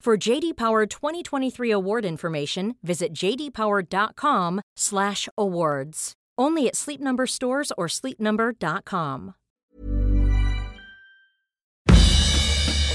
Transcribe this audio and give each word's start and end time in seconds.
For 0.00 0.16
JD 0.16 0.56
Power 0.56 0.86
2023 0.86 1.70
award 1.70 2.06
information, 2.06 2.76
visit 2.82 3.12
jdpower.com/awards. 3.12 6.12
Only 6.38 6.68
at 6.68 6.76
Sleep 6.76 7.00
Number 7.02 7.26
stores 7.26 7.70
or 7.76 7.86
sleepnumber.com. 7.86 9.34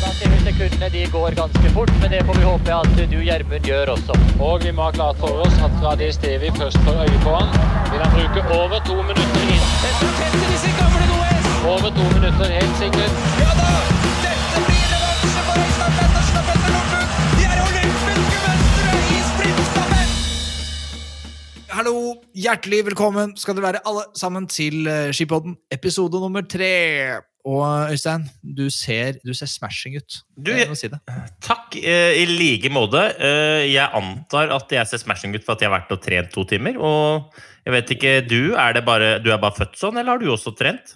Da 0.02 0.10
ser 0.18 0.34
sekundene 0.48 0.90
de 0.90 1.06
går 1.12 1.32
ganske 1.38 1.70
fort, 1.76 1.92
men 2.02 2.12
det 2.12 2.26
får 2.26 2.34
vi 2.34 2.44
håpe 2.44 2.74
at 2.74 3.10
du 3.12 3.20
Gjermund 3.22 3.66
gjør 3.70 3.88
også. 3.94 4.14
Og 4.42 4.64
vi 4.64 4.72
må 4.72 4.82
ha 4.90 4.92
klart 4.92 5.18
for 5.22 5.30
oss 5.46 5.54
at 5.62 5.72
fra 5.78 5.96
det 5.96 6.14
stedet 6.18 6.42
vi 6.42 6.50
først 6.58 6.78
får 6.88 6.96
øye 7.06 7.20
på 7.22 7.36
han, 7.38 7.48
vil 7.92 8.02
han 8.02 8.12
bruke 8.18 8.42
over 8.60 8.80
to 8.90 8.96
minutter 9.02 9.42
inn. 9.54 9.62
Over 11.70 11.90
to 11.98 12.04
minutter, 12.18 12.46
helt 12.60 12.76
sikkert. 12.82 13.14
Ja 13.44 13.52
da! 13.62 13.95
Hallo, 21.76 22.22
hjertelig 22.32 22.86
velkommen 22.88 23.34
skal 23.36 23.58
dere 23.58 23.66
være 23.74 23.80
alle 23.90 24.06
sammen 24.16 24.46
til 24.48 24.86
eh, 24.88 25.10
Skipodden, 25.16 25.58
episode 25.76 26.22
nummer 26.24 26.46
tre. 26.48 26.70
Og 27.46 27.92
Øystein, 27.92 28.24
du 28.58 28.70
ser, 28.72 29.18
du 29.28 29.34
ser 29.36 29.50
smashing 29.52 29.98
ut. 30.00 30.16
Du, 30.40 30.54
si. 30.80 30.88
Takk 31.44 31.76
eh, 31.82 32.16
i 32.22 32.24
like 32.30 32.72
måte. 32.72 33.02
Eh, 33.20 33.66
Jeg 33.74 33.92
antar 33.92 34.54
at 34.56 34.72
jeg 34.72 34.88
ser 34.88 35.04
smashing 35.04 35.36
ut 35.36 35.44
for 35.44 35.58
at 35.58 35.66
jeg 35.66 35.70
har 35.70 35.76
vært 35.76 35.92
og 35.92 36.00
trent 36.06 36.32
to 36.34 36.46
timer. 36.48 36.80
Og 36.80 37.36
jeg 37.68 37.76
vet 37.76 37.94
ikke, 37.98 38.16
du 38.24 38.56
er, 38.56 38.78
det 38.80 38.86
bare, 38.88 39.18
du 39.20 39.28
er 39.36 39.42
bare 39.44 39.60
født 39.60 39.76
sånn, 39.82 40.00
eller 40.00 40.16
har 40.16 40.24
du 40.24 40.32
også 40.32 40.56
trent? 40.56 40.96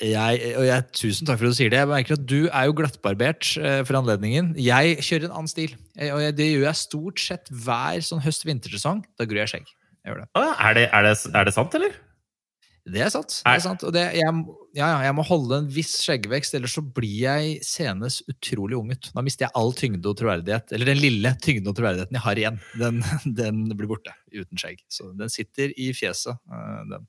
Jeg, 0.00 0.54
og 0.56 0.64
jeg, 0.64 0.86
tusen 0.94 1.28
takk 1.28 1.40
for 1.42 1.50
at 1.50 1.52
du 1.52 1.58
sier 1.58 1.74
det. 1.74 1.82
Jeg 1.82 1.90
merker 1.90 2.16
at 2.16 2.24
Du 2.30 2.38
er 2.46 2.70
jo 2.70 2.78
glattbarbert 2.80 3.50
eh, 3.60 3.82
for 3.84 4.00
anledningen. 4.00 4.54
Jeg 4.56 5.02
kjører 5.04 5.28
en 5.28 5.36
annen 5.42 5.52
stil. 5.52 5.76
Jeg, 5.98 6.14
og 6.16 6.24
jeg, 6.24 6.38
det 6.38 6.48
gjør 6.54 6.70
jeg 6.70 6.80
stort 6.86 7.20
sett 7.28 7.52
hver 7.52 8.00
sånn 8.08 8.24
høst-vintersesong. 8.24 9.04
Da 9.20 9.28
gror 9.28 9.44
jeg 9.44 9.52
skjegg. 9.58 9.74
Gjør 10.08 10.22
det. 10.24 10.28
Ah, 10.38 10.54
er, 10.70 10.74
det, 10.78 10.86
er, 10.92 11.08
det, 11.10 11.16
er 11.36 11.44
det 11.50 11.54
sant, 11.56 11.74
eller? 11.78 11.96
Det 12.88 13.02
er 13.04 13.10
sant. 13.12 13.34
Det 13.44 13.52
Er- 13.52 13.60
sant. 13.60 13.82
Og 13.84 13.92
det, 13.92 14.06
jeg, 14.16 14.32
ja, 14.78 14.86
ja, 14.94 15.00
jeg 15.04 15.14
må 15.18 15.24
holde 15.28 15.58
en 15.60 15.66
viss 15.74 15.90
skjeggvekst, 16.06 16.54
ellers 16.56 16.72
så 16.78 16.80
blir 16.80 17.18
jeg 17.26 17.58
senest 17.66 18.22
utrolig 18.32 18.78
ung 18.78 18.88
ut. 18.94 19.10
Da 19.12 19.20
mister 19.26 19.44
jeg 19.44 19.52
all 19.60 19.74
tyngde 19.76 20.08
og 20.08 20.16
troverdighet. 20.16 20.72
Eller 20.72 20.88
den 20.94 21.02
lille 21.02 21.34
tyngde 21.44 21.68
og 21.68 21.76
troverdigheten 21.76 22.16
jeg 22.16 22.24
har 22.24 22.40
igjen. 22.40 22.56
Den, 22.80 23.02
den 23.42 23.60
blir 23.76 23.90
borte 23.92 24.14
uten 24.32 24.56
skjegg. 24.56 24.80
Så 24.88 25.10
den 25.20 25.28
sitter 25.28 25.74
i 25.76 25.90
fjeset. 25.92 26.40
eh, 26.48 26.82
Den. 26.94 27.04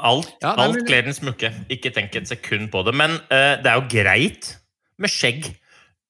Alt, 0.00 0.30
Ja, 0.40 0.54
alt 0.56 0.78
men- 0.78 0.86
kler 0.88 1.04
den 1.04 1.12
smukke. 1.12 1.52
Ikke 1.68 1.92
tenk 1.92 2.16
et 2.16 2.30
sekund 2.32 2.70
på 2.72 2.80
det. 2.88 2.94
Men 2.96 3.18
uh, 3.28 3.60
det 3.60 3.68
er 3.68 3.76
jo 3.76 3.88
greit 3.92 4.54
med 4.96 5.12
skjegg 5.12 5.50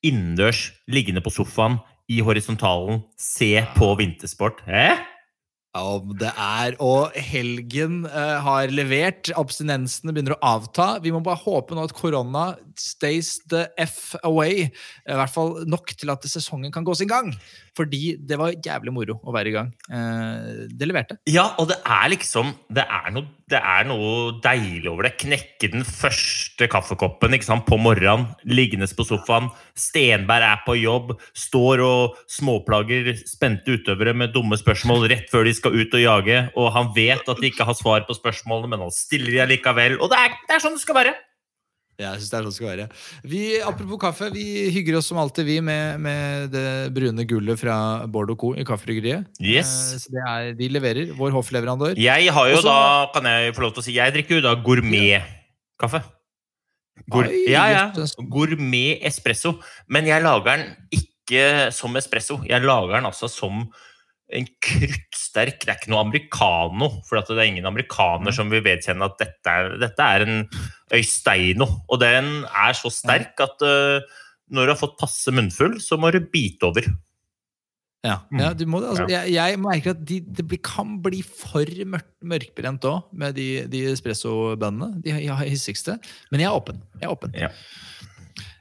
innendørs, 0.07 0.69
liggende 0.87 1.21
på 1.27 1.33
sofaen, 1.35 1.81
i 2.11 2.21
horisontalen, 2.27 3.03
se 3.19 3.51
på 3.77 3.91
vintersport. 3.99 4.63
Hæ? 4.67 4.95
Om 5.79 6.17
det 6.19 6.33
er 6.35 6.75
Og 6.83 7.15
helgen 7.15 8.03
uh, 8.09 8.41
har 8.43 8.73
levert. 8.75 9.31
Abstinensene 9.39 10.11
begynner 10.11 10.35
å 10.35 10.57
avta. 10.57 10.97
Vi 11.03 11.13
må 11.15 11.21
bare 11.23 11.39
håpe 11.45 11.77
nå 11.79 11.85
at 11.87 11.95
korona 11.95 12.57
stays 12.75 13.37
the 13.53 13.69
F 13.79 14.17
away. 14.27 14.67
I 15.07 15.19
hvert 15.21 15.35
fall 15.35 15.61
nok 15.71 15.95
til 15.95 16.11
at 16.11 16.27
sesongen 16.27 16.75
kan 16.75 16.87
gå 16.87 16.97
sin 16.99 17.11
gang. 17.11 17.31
Fordi 17.81 18.15
det 18.29 18.37
var 18.37 18.53
jævlig 18.53 18.93
moro 18.93 19.17
å 19.25 19.35
være 19.35 19.51
i 19.51 19.55
gang. 19.55 19.71
Eh, 19.89 20.65
det 20.77 20.89
leverte. 20.89 21.17
Ja, 21.31 21.51
og 21.61 21.71
det 21.71 21.79
er 21.81 22.11
liksom 22.13 22.53
Det 22.69 22.85
er 22.85 23.13
noe, 23.15 23.25
det 23.51 23.59
er 23.59 23.87
noe 23.89 24.35
deilig 24.45 24.91
over 24.91 25.09
det. 25.09 25.15
Knekke 25.23 25.71
den 25.73 25.87
første 25.87 26.69
kaffekoppen 26.71 27.39
sant, 27.41 27.65
på 27.67 27.79
morgenen, 27.81 28.29
liggende 28.45 28.89
på 28.97 29.07
sofaen. 29.07 29.49
Stenberg 29.79 30.45
er 30.45 30.61
på 30.67 30.77
jobb, 30.77 31.15
står 31.33 31.83
og 31.87 32.21
småplager 32.31 33.15
spente 33.25 33.79
utøvere 33.79 34.15
med 34.15 34.35
dumme 34.35 34.59
spørsmål 34.61 35.09
rett 35.11 35.31
før 35.33 35.49
de 35.49 35.57
skal 35.57 35.77
ut 35.79 35.97
og 35.97 36.05
jage, 36.05 36.45
og 36.59 36.71
han 36.77 36.93
vet 36.97 37.27
at 37.27 37.41
de 37.41 37.51
ikke 37.51 37.67
har 37.67 37.79
svar 37.79 38.05
på 38.07 38.19
spørsmålene, 38.19 38.75
men 38.75 38.87
han 38.87 38.95
stiller 38.95 39.33
de 39.39 39.51
likevel. 39.55 39.99
Og 40.01 40.13
det 40.13 40.21
er, 40.21 40.39
det 40.47 40.59
er 40.59 40.65
sånn 40.67 40.77
det 40.77 40.85
skal 40.85 41.01
være! 41.01 41.17
Jeg 42.01 42.21
synes 42.21 42.31
det 42.31 42.37
er 42.39 42.45
sånn 42.45 42.51
det 42.51 42.57
skal 42.57 42.71
være. 42.71 42.87
Vi, 43.29 43.41
apropos 43.61 44.01
kaffe, 44.01 44.31
vi 44.35 44.45
hygger 44.75 44.97
oss 45.01 45.11
som 45.11 45.21
alltid 45.21 45.47
vi 45.49 45.59
med, 45.65 46.01
med 46.01 46.55
det 46.55 46.67
brune 46.97 47.27
gullet 47.29 47.61
fra 47.61 48.07
Bård 48.11 48.33
Co. 48.41 48.55
i 48.57 48.65
Kaffebryggeriet. 48.65 49.29
Yes. 49.41 50.09
Eh, 50.09 50.23
er, 50.25 50.55
de 50.57 50.71
leverer. 50.73 51.13
Vår 51.19 51.35
hoffleverandør. 51.37 51.99
Jeg 52.01 52.33
har 52.33 52.49
jo 52.51 52.57
Også- 52.63 52.71
da, 52.73 53.11
kan 53.15 53.29
jeg 53.29 53.55
få 53.57 53.67
lov 53.67 53.75
til 53.77 53.85
å 53.85 53.87
si, 53.91 53.99
jeg 53.99 54.17
drikker 54.17 54.41
jo 54.41 54.47
da 54.49 54.55
gourmetkaffe. 54.65 56.03
Gour 57.11 57.31
ja, 57.49 57.65
ja. 57.73 57.85
Gourmet 58.31 59.01
espresso. 59.09 59.55
Men 59.89 60.09
jeg 60.09 60.23
lager 60.23 60.45
den 60.51 60.67
ikke 60.93 61.71
som 61.73 61.97
espresso. 61.97 62.41
Jeg 62.49 62.63
lager 62.65 62.97
den 62.99 63.09
altså 63.09 63.29
som 63.31 63.65
en 64.37 64.47
kruttsterk 64.63 65.61
Det 65.63 65.73
er 65.73 65.79
ikke 65.79 65.93
noe 65.93 66.05
americano, 66.05 66.91
for 67.07 67.19
det 67.19 67.37
er 67.37 67.49
ingen 67.49 67.69
amerikaner 67.69 68.35
som 68.35 68.51
vil 68.53 68.65
vedkjenne 68.65 69.07
at 69.07 69.19
dette 69.21 69.53
er, 69.53 69.77
dette 69.83 70.07
er 70.07 70.27
en 70.27 70.41
øysteino. 70.95 71.69
Og 71.91 72.01
den 72.03 72.33
er 72.49 72.77
så 72.79 72.93
sterk 72.95 73.41
at 73.43 73.65
uh, 73.67 74.03
når 74.51 74.67
du 74.67 74.75
har 74.75 74.81
fått 74.81 74.99
passe 75.01 75.35
munnfull, 75.35 75.79
så 75.83 75.99
må 76.01 76.13
du 76.15 76.21
bite 76.23 76.69
over. 76.69 76.87
Ja, 78.07 78.17
ja 78.33 78.53
du 78.57 78.65
må 78.71 78.81
det. 78.81 78.95
Altså, 78.95 79.07
jeg, 79.13 79.35
jeg 79.35 79.61
merker 79.61 79.93
at 79.93 80.01
de, 80.09 80.21
det 80.25 80.47
blir, 80.49 80.61
kan 80.65 80.97
bli 81.05 81.21
for 81.27 81.69
mørk, 81.93 82.09
mørkbrent 82.33 82.87
òg, 82.89 83.11
med 83.13 83.37
de, 83.37 83.49
de 83.71 83.85
espresso-bønnene. 83.93 85.03
De 85.05 85.15
ja, 85.27 85.37
hissigste. 85.45 85.99
Men 86.33 86.45
jeg 86.45 86.49
er 86.49 86.57
åpen. 86.57 86.81
Jeg 86.97 87.11
er 87.11 87.15
åpen. 87.15 87.37
Ja. 87.37 87.53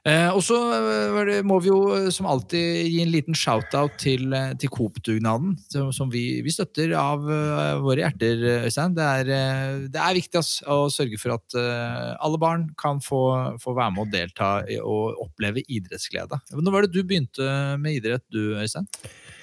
Eh, 0.08 0.30
og 0.32 0.40
så 0.46 0.58
eh, 0.78 1.42
må 1.44 1.58
vi 1.60 1.72
jo 1.72 1.80
eh, 1.98 2.08
som 2.14 2.28
alltid 2.30 2.88
gi 2.88 3.02
en 3.04 3.12
liten 3.12 3.36
shout-out 3.36 3.98
til, 4.00 4.32
eh, 4.36 4.54
til 4.60 4.72
Coop-dugnaden, 4.72 5.58
som, 5.74 5.90
som 5.96 6.12
vi, 6.14 6.40
vi 6.46 6.54
støtter 6.54 6.94
av 6.96 7.26
uh, 7.28 7.82
våre 7.84 8.06
hjerter, 8.06 8.46
Øystein. 8.70 8.96
Det 8.96 9.08
er, 9.20 9.32
uh, 9.34 9.88
det 9.92 10.00
er 10.00 10.16
viktig 10.16 10.40
ass, 10.40 10.54
å 10.64 10.86
sørge 10.94 11.20
for 11.20 11.36
at 11.36 11.58
uh, 11.60 12.16
alle 12.24 12.40
barn 12.40 12.70
kan 12.80 13.04
få, 13.04 13.22
få 13.60 13.76
være 13.76 13.96
med 13.96 14.08
og 14.08 14.14
delta 14.14 14.52
og 14.80 15.20
oppleve 15.26 15.66
idrettsglede. 15.68 16.40
Når 16.56 16.76
var 16.76 16.88
det 16.88 16.94
du 16.96 17.04
begynte 17.04 17.50
med 17.82 18.00
idrett, 18.00 18.24
du, 18.32 18.56
Øystein? 18.62 18.88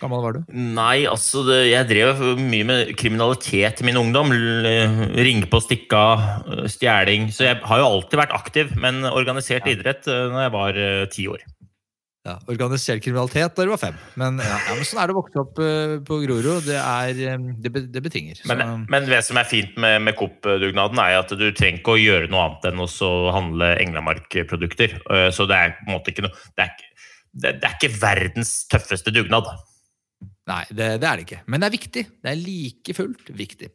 Gammel 0.00 0.22
var 0.24 0.36
du? 0.36 0.40
Nei, 0.52 1.06
altså 1.08 1.42
det, 1.46 1.58
Jeg 1.70 1.88
drev 1.90 2.22
mye 2.40 2.68
med 2.68 2.94
kriminalitet 3.00 3.82
i 3.82 3.88
min 3.88 4.00
ungdom. 4.00 4.32
Ringe 4.32 5.48
på 5.50 5.62
stikka, 5.64 6.02
av, 6.06 6.64
stjeling. 6.72 7.30
Så 7.34 7.48
jeg 7.48 7.60
har 7.64 7.82
jo 7.82 7.90
alltid 7.90 8.20
vært 8.20 8.36
aktiv, 8.36 8.72
men 8.80 9.04
organisert 9.08 9.68
idrett 9.70 10.08
øh, 10.10 10.26
når 10.32 10.46
jeg 10.46 10.56
var 10.56 10.82
ti 11.12 11.28
år. 11.32 11.46
Ja, 12.26 12.34
organisert 12.50 13.04
kriminalitet 13.04 13.54
da 13.54 13.64
du 13.64 13.70
var 13.70 13.78
fem. 13.78 13.98
Men, 14.18 14.40
ja, 14.42 14.56
ja, 14.58 14.74
men 14.74 14.86
sånn 14.88 14.98
er 14.98 15.06
det 15.06 15.14
å 15.14 15.18
vokse 15.20 15.38
opp 15.44 15.60
eh, 15.62 15.92
på 16.06 16.18
Grorud. 16.24 16.64
Det, 16.66 16.78
er, 16.80 17.20
eh, 17.22 17.44
det, 17.62 17.70
det 17.94 18.02
betinger. 18.02 18.40
Så, 18.40 18.48
Men, 18.50 18.82
men 18.90 19.06
det 19.06 19.20
som 19.28 19.38
er 19.38 19.46
fint 19.46 19.78
med, 19.82 20.00
med 20.08 20.16
Coop-dugnaden, 20.18 20.98
er 21.02 21.20
at 21.20 21.30
du 21.30 21.46
trenger 21.52 21.78
ikke 21.78 21.94
å 21.94 22.02
gjøre 22.02 22.30
noe 22.32 22.48
annet 22.48 22.66
enn 22.72 22.82
å 22.82 23.12
handle 23.36 23.70
Englamark-produkter. 23.84 24.98
Så 25.34 25.46
det 25.46 25.60
er 25.60 25.76
på 25.78 25.86
en 25.86 25.94
måte 25.94 26.12
ikke 26.12 26.26
noe 26.26 26.34
Det 26.56 26.66
er, 26.66 26.74
det 27.36 27.54
er 27.54 27.76
ikke 27.76 27.94
verdens 28.00 28.56
tøffeste 28.72 29.14
dugnad. 29.14 29.46
Nei, 30.46 30.62
det, 30.70 30.86
det, 31.02 31.06
er 31.08 31.18
det 31.18 31.24
ikke. 31.24 31.40
Men 31.50 31.58
det 31.58 31.66
er 31.66 31.74
viktig. 31.74 32.02
Det 32.22 32.30
er 32.30 32.38
like 32.38 32.94
fullt 32.94 33.30
viktig. 33.34 33.68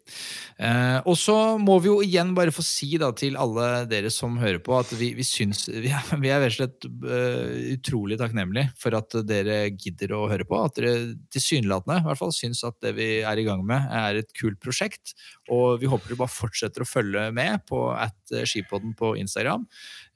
Eh, 0.56 1.00
og 1.04 1.18
så 1.20 1.36
må 1.60 1.76
vi 1.84 1.90
jo 1.90 1.98
igjen 2.06 2.32
bare 2.38 2.54
få 2.56 2.64
si 2.64 2.94
da, 3.02 3.10
til 3.18 3.36
alle 3.36 3.84
dere 3.92 4.08
som 4.14 4.38
hører 4.40 4.62
på, 4.64 4.78
at 4.80 4.94
vi, 4.96 5.10
vi 5.18 5.26
syns 5.28 5.66
Vi 5.68 5.92
er, 5.92 6.14
vi 6.24 6.32
er 6.32 6.46
slett 6.56 6.88
uh, 6.88 7.52
utrolig 7.74 8.16
takknemlige 8.22 8.72
for 8.80 8.96
at 8.96 9.18
dere 9.28 9.58
gidder 9.76 10.16
å 10.16 10.22
høre 10.32 10.48
på. 10.48 10.62
At 10.64 10.80
dere 10.80 11.12
tilsynelatende 11.36 12.00
i 12.08 12.32
syns 12.38 12.64
at 12.68 12.80
det 12.86 12.96
vi 12.96 13.10
er 13.20 13.44
i 13.44 13.46
gang 13.48 13.66
med, 13.68 13.92
er 13.92 14.22
et 14.22 14.32
kult 14.40 14.62
prosjekt. 14.64 15.12
Og 15.52 15.82
vi 15.84 15.92
håper 15.92 16.14
dere 16.14 16.22
bare 16.24 16.36
fortsetter 16.38 16.86
å 16.86 16.88
følge 16.88 17.28
med 17.36 17.68
på 17.68 17.90
at 17.92 18.16
skipodden 18.48 18.96
på 18.96 19.18
Instagram. 19.20 19.68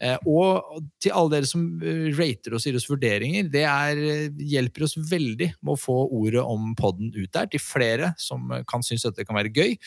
Eh, 0.03 0.17
og 0.27 0.81
til 0.99 1.13
alle 1.15 1.37
dere 1.37 1.47
som 1.47 1.63
eh, 1.79 2.09
rater 2.17 2.55
oss 2.57 2.65
og 2.65 2.73
gir 2.73 2.79
oss 2.81 2.89
vurderinger, 2.89 3.47
det 3.51 3.63
er, 3.63 4.01
eh, 4.11 4.41
hjelper 4.51 4.87
oss 4.87 4.97
veldig 4.99 5.53
med 5.61 5.71
å 5.71 5.79
få 5.79 5.95
ordet 6.17 6.43
om 6.43 6.73
podden 6.75 7.13
ut 7.15 7.31
der 7.31 7.47
til 7.51 7.63
flere 7.63 8.11
som 8.19 8.51
kan 8.67 8.83
synes 8.83 9.07
dette 9.07 9.23
kan 9.27 9.39
være 9.39 9.53
gøy. 9.55 9.77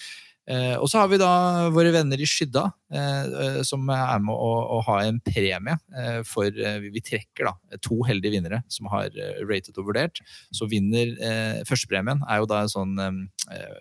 Eh, 0.48 0.74
og 0.80 0.88
så 0.88 1.02
har 1.02 1.10
vi 1.12 1.18
da 1.20 1.68
våre 1.74 1.92
venner 1.92 2.20
i 2.20 2.26
Skydda, 2.28 2.62
eh, 2.94 3.24
eh 3.28 3.58
som 3.68 3.82
er 3.92 4.22
med 4.24 4.32
å, 4.32 4.52
å 4.78 4.80
ha 4.86 5.00
en 5.04 5.18
premie 5.24 5.76
for 6.24 6.54
Vi 6.82 7.02
trekker 7.04 7.48
da 7.48 7.78
to 7.84 7.98
heldige 8.06 8.36
vinnere 8.36 8.60
som 8.72 8.88
har 8.92 9.10
ratet 9.48 9.76
og 9.80 9.88
vurdert. 9.88 10.20
Så 10.54 10.68
vinner 10.70 11.10
Førstepremien 11.68 12.22
er 12.28 12.40
jo 12.40 12.48
da 12.48 12.62
en 12.62 12.70
sånn 12.70 12.94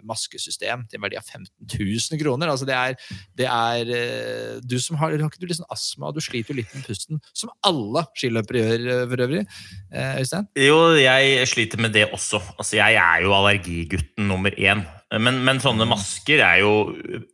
maskesystem 0.08 0.86
til 0.90 1.00
en 1.00 1.06
verdi 1.06 1.20
av 1.20 1.28
15 1.28 1.48
000 1.78 2.22
kroner. 2.22 2.52
Altså 2.52 2.68
det 2.68 2.76
er, 2.76 2.98
det 3.38 3.48
er 3.48 4.62
Du 4.66 4.78
som 4.82 4.98
har, 5.00 5.14
har 5.14 5.30
ikke 5.30 5.44
du 5.44 5.48
liksom 5.50 5.70
astma, 5.74 6.12
du 6.16 6.22
sliter 6.24 6.54
jo 6.54 6.60
litt 6.62 6.74
med 6.76 6.88
pusten, 6.88 7.22
som 7.38 7.54
alle 7.68 8.06
skiløpere 8.18 8.64
gjør 8.64 8.88
for 9.14 9.26
øvrig. 9.28 9.46
Øystein? 9.94 10.50
Jo, 10.68 10.80
jeg 11.00 11.50
sliter 11.54 11.84
med 11.84 11.96
det 11.96 12.08
også. 12.12 12.42
Altså 12.58 12.80
jeg 12.82 13.00
er 13.02 13.26
jo 13.28 13.36
allergigutten 13.38 14.32
nummer 14.32 14.56
én. 14.58 14.86
Men, 15.16 15.40
men, 15.48 15.60
sånne 15.64 15.86
mm. 15.88 15.92
masker 15.94 16.42
er 16.44 16.62
jo 16.66 16.72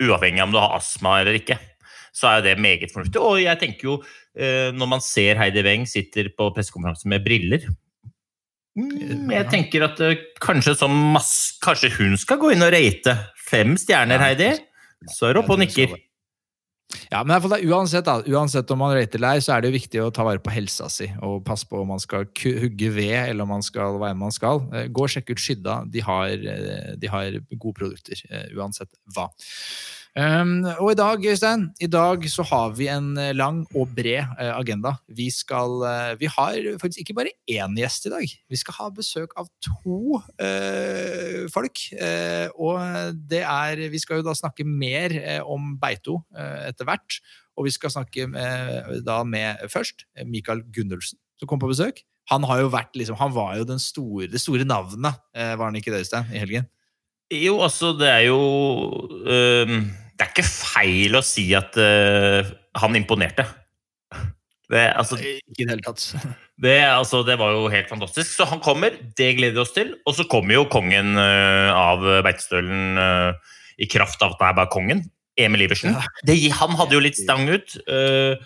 uavhengig 0.04 0.42
av 0.44 0.50
om 0.50 0.54
du 0.54 0.60
har 0.62 0.76
astma 0.78 1.18
eller 1.22 1.40
ikke. 1.40 1.58
Så 2.14 2.30
er 2.30 2.44
det 2.46 2.60
meget 2.62 2.92
fornuftig. 2.94 3.22
Og 3.22 3.40
jeg 3.42 3.58
tenker 3.62 3.88
jo, 3.88 3.96
eh, 4.38 4.70
når 4.76 4.92
man 4.92 5.02
ser 5.02 5.40
Heidi 5.42 5.64
Weng 5.66 5.88
sitter 5.90 6.30
på 6.38 6.52
pressekonferanse 6.54 7.10
med 7.10 7.26
briller 7.26 7.66
mm, 8.78 9.32
Jeg 9.34 9.50
tenker 9.50 9.88
at 9.88 10.04
eh, 10.06 10.22
kanskje, 10.44 10.78
kanskje, 11.66 11.94
hun 11.98 12.14
skal 12.22 12.42
gå 12.42 12.54
inn 12.54 12.66
og 12.66 12.74
rate 12.76 13.18
fem 13.50 13.74
stjerner, 13.82 14.22
Heidi. 14.22 14.54
Så 15.10 15.32
er 15.32 15.40
hun 15.40 15.44
oppe 15.44 15.58
og 15.58 15.64
nikker. 15.66 15.98
Ja, 17.12 17.24
men 17.24 17.42
uansett, 17.42 18.06
da, 18.06 18.20
uansett 18.26 18.72
om 18.72 18.82
man 18.84 18.94
rater 18.96 19.22
lei, 19.22 19.38
så 19.42 19.56
er 19.56 19.64
det 19.64 19.72
jo 19.72 19.78
viktig 19.78 20.02
å 20.04 20.12
ta 20.14 20.26
vare 20.28 20.42
på 20.44 20.54
helsa 20.54 20.90
si 20.92 21.10
og 21.26 21.44
passe 21.48 21.68
på 21.70 21.82
om 21.82 21.92
man 21.94 22.02
skal 22.02 22.28
hugge 22.28 22.92
ved 22.94 23.16
eller 23.30 23.46
om 23.46 23.54
man 23.56 23.66
skal 23.66 23.98
hva 24.00 24.12
enn 24.12 24.22
man 24.22 24.34
skal. 24.34 24.64
Eh, 24.74 24.88
gå 24.94 25.06
og 25.08 25.14
sjekk 25.14 25.34
ut 25.34 25.44
Skydda. 25.44 25.80
De 25.90 26.04
har, 26.06 26.32
eh, 26.32 26.94
de 27.00 27.12
har 27.12 27.40
gode 27.56 27.76
produkter 27.80 28.24
eh, 28.30 28.48
uansett 28.58 28.92
hva. 29.16 29.30
Um, 30.14 30.62
og 30.78 30.92
i 30.92 30.98
dag, 31.00 31.24
Øystein, 31.26 31.64
i 31.82 31.88
dag 31.90 32.22
så 32.30 32.44
har 32.46 32.76
vi 32.78 32.86
en 32.94 33.16
eh, 33.18 33.32
lang 33.34 33.64
og 33.74 33.96
bred 33.98 34.22
uh, 34.38 34.52
agenda. 34.60 34.92
Vi 35.10 35.32
skal 35.34 35.82
uh, 35.82 36.14
Vi 36.20 36.30
har 36.30 36.78
faktisk 36.78 37.02
ikke 37.02 37.16
bare 37.18 37.34
én 37.50 37.74
gjest 37.74 38.06
i 38.06 38.12
dag. 38.14 38.36
Vi 38.50 38.60
skal 38.62 38.78
ha 38.78 38.90
besøk 38.94 39.34
av 39.42 39.50
to 39.66 40.22
uh, 40.38 41.50
folk. 41.50 41.82
og 42.54 43.18
det 43.30 43.42
er 43.42 43.90
Vi 43.90 44.00
skal 44.00 44.22
jo 44.22 44.28
da 44.28 44.36
snakke 44.38 44.64
mer 44.64 45.42
om 45.50 45.80
Beito 45.82 46.22
etter 46.38 46.86
hvert. 46.86 47.18
Og 47.58 47.66
vi 47.66 47.74
skal 47.74 47.90
snakke 47.90 48.28
med, 48.28 49.02
da 49.06 49.24
med 49.24 49.66
først 49.70 50.06
Mikael 50.26 50.62
Gunnulfsen, 50.74 51.18
som 51.40 51.50
kom 51.50 51.60
på 51.62 51.70
besøk. 51.70 52.04
Han 52.30 52.46
vært 52.46 52.94
liksom, 52.96 53.18
han 53.18 53.34
var 53.34 53.58
jo 53.58 53.78
store, 53.78 54.28
det 54.28 54.42
store 54.42 54.66
navnet, 54.66 55.18
var 55.34 55.66
han 55.66 55.76
ikke 55.76 55.92
det, 55.92 56.06
Øystein, 56.06 56.30
i 56.34 56.42
helgen? 56.42 56.70
Jo, 57.34 57.62
altså, 57.62 57.94
det 57.98 58.10
er 58.10 58.26
jo 58.30 58.40
det 60.24 60.30
er 60.30 60.32
ikke 60.38 60.48
feil 60.48 61.18
å 61.20 61.22
si 61.26 61.50
at 61.58 61.76
uh, 61.76 62.48
han 62.80 62.96
imponerte. 62.96 63.44
Det, 64.72 64.86
altså, 64.96 65.18
ikke 65.20 65.60
i 65.60 65.66
det 65.66 65.76
hele 65.76 65.86
tatt. 65.86 66.06
Det, 66.64 66.78
altså, 66.86 67.24
det, 67.28 67.34
var 67.42 67.52
jo 67.52 67.66
helt 67.68 67.90
fantastisk. 67.90 68.30
Så 68.38 68.46
han 68.48 68.62
kommer, 68.64 68.94
det 69.18 69.32
gleder 69.36 69.58
vi 69.58 69.62
oss 69.66 69.74
til. 69.76 69.90
Og 70.08 70.14
så 70.16 70.24
kommer 70.30 70.54
jo 70.56 70.68
kongen 70.72 71.18
uh, 71.18 71.74
av 71.76 72.06
Beitestølen 72.24 72.96
uh, 72.96 73.58
i 73.82 73.88
kraft 73.90 74.22
av 74.24 74.36
at 74.36 74.44
han 74.46 74.54
er 74.54 74.60
bare 74.62 74.72
kongen. 74.72 75.02
Emil 75.36 75.66
Iversen. 75.66 75.98
Ja. 75.98 76.06
Det, 76.30 76.38
han 76.56 76.78
hadde 76.80 76.96
jo 76.96 77.02
litt 77.04 77.20
stang 77.20 77.50
ut. 77.50 77.76
Uh, 77.90 78.38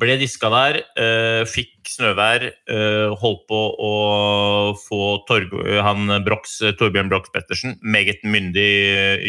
ble 0.00 0.16
diska 0.18 0.50
der, 0.50 0.80
uh, 0.98 1.42
fikk 1.46 1.86
snøvær, 1.86 2.48
uh, 2.70 3.14
holdt 3.20 3.44
på 3.50 3.60
å 3.86 3.92
få 4.80 5.00
Torg 5.28 5.54
han 5.86 6.10
Brox, 6.26 6.58
Torbjørn 6.80 7.12
Brox 7.12 7.30
Pettersen, 7.34 7.76
meget 7.80 8.24
myndig 8.26 8.70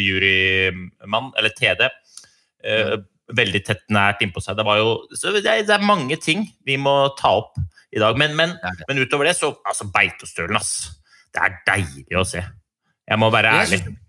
jurymann, 0.02 1.30
eller 1.38 1.54
TD, 1.54 1.86
uh, 2.66 2.96
veldig 3.36 3.62
tett 3.66 3.86
nært 3.94 4.22
innpå 4.26 4.42
seg. 4.44 4.58
Det, 4.58 4.66
jo, 4.80 4.98
det, 5.14 5.46
er, 5.46 5.64
det, 5.66 5.78
er, 5.78 5.86
mange 5.86 6.18
ting 6.22 6.46
vi 6.66 6.78
må 6.82 6.96
ta 7.20 7.36
opp 7.42 7.58
i 7.94 8.02
dag. 8.02 8.18
Men, 8.20 8.36
men, 8.38 8.58
men 8.90 9.02
utover 9.02 9.30
det, 9.30 9.38
så 9.38 9.54
altså 9.66 9.90
Beitostølen, 9.94 10.58
ass. 10.60 11.02
Det 11.36 11.42
er 11.44 11.56
deilig 11.68 12.20
å 12.20 12.26
se. 12.28 12.42
Jeg 13.06 13.22
må 13.22 13.30
være 13.34 13.54
ærlig. 13.54 13.80
Jeg, 13.80 13.86
synes, 13.86 14.04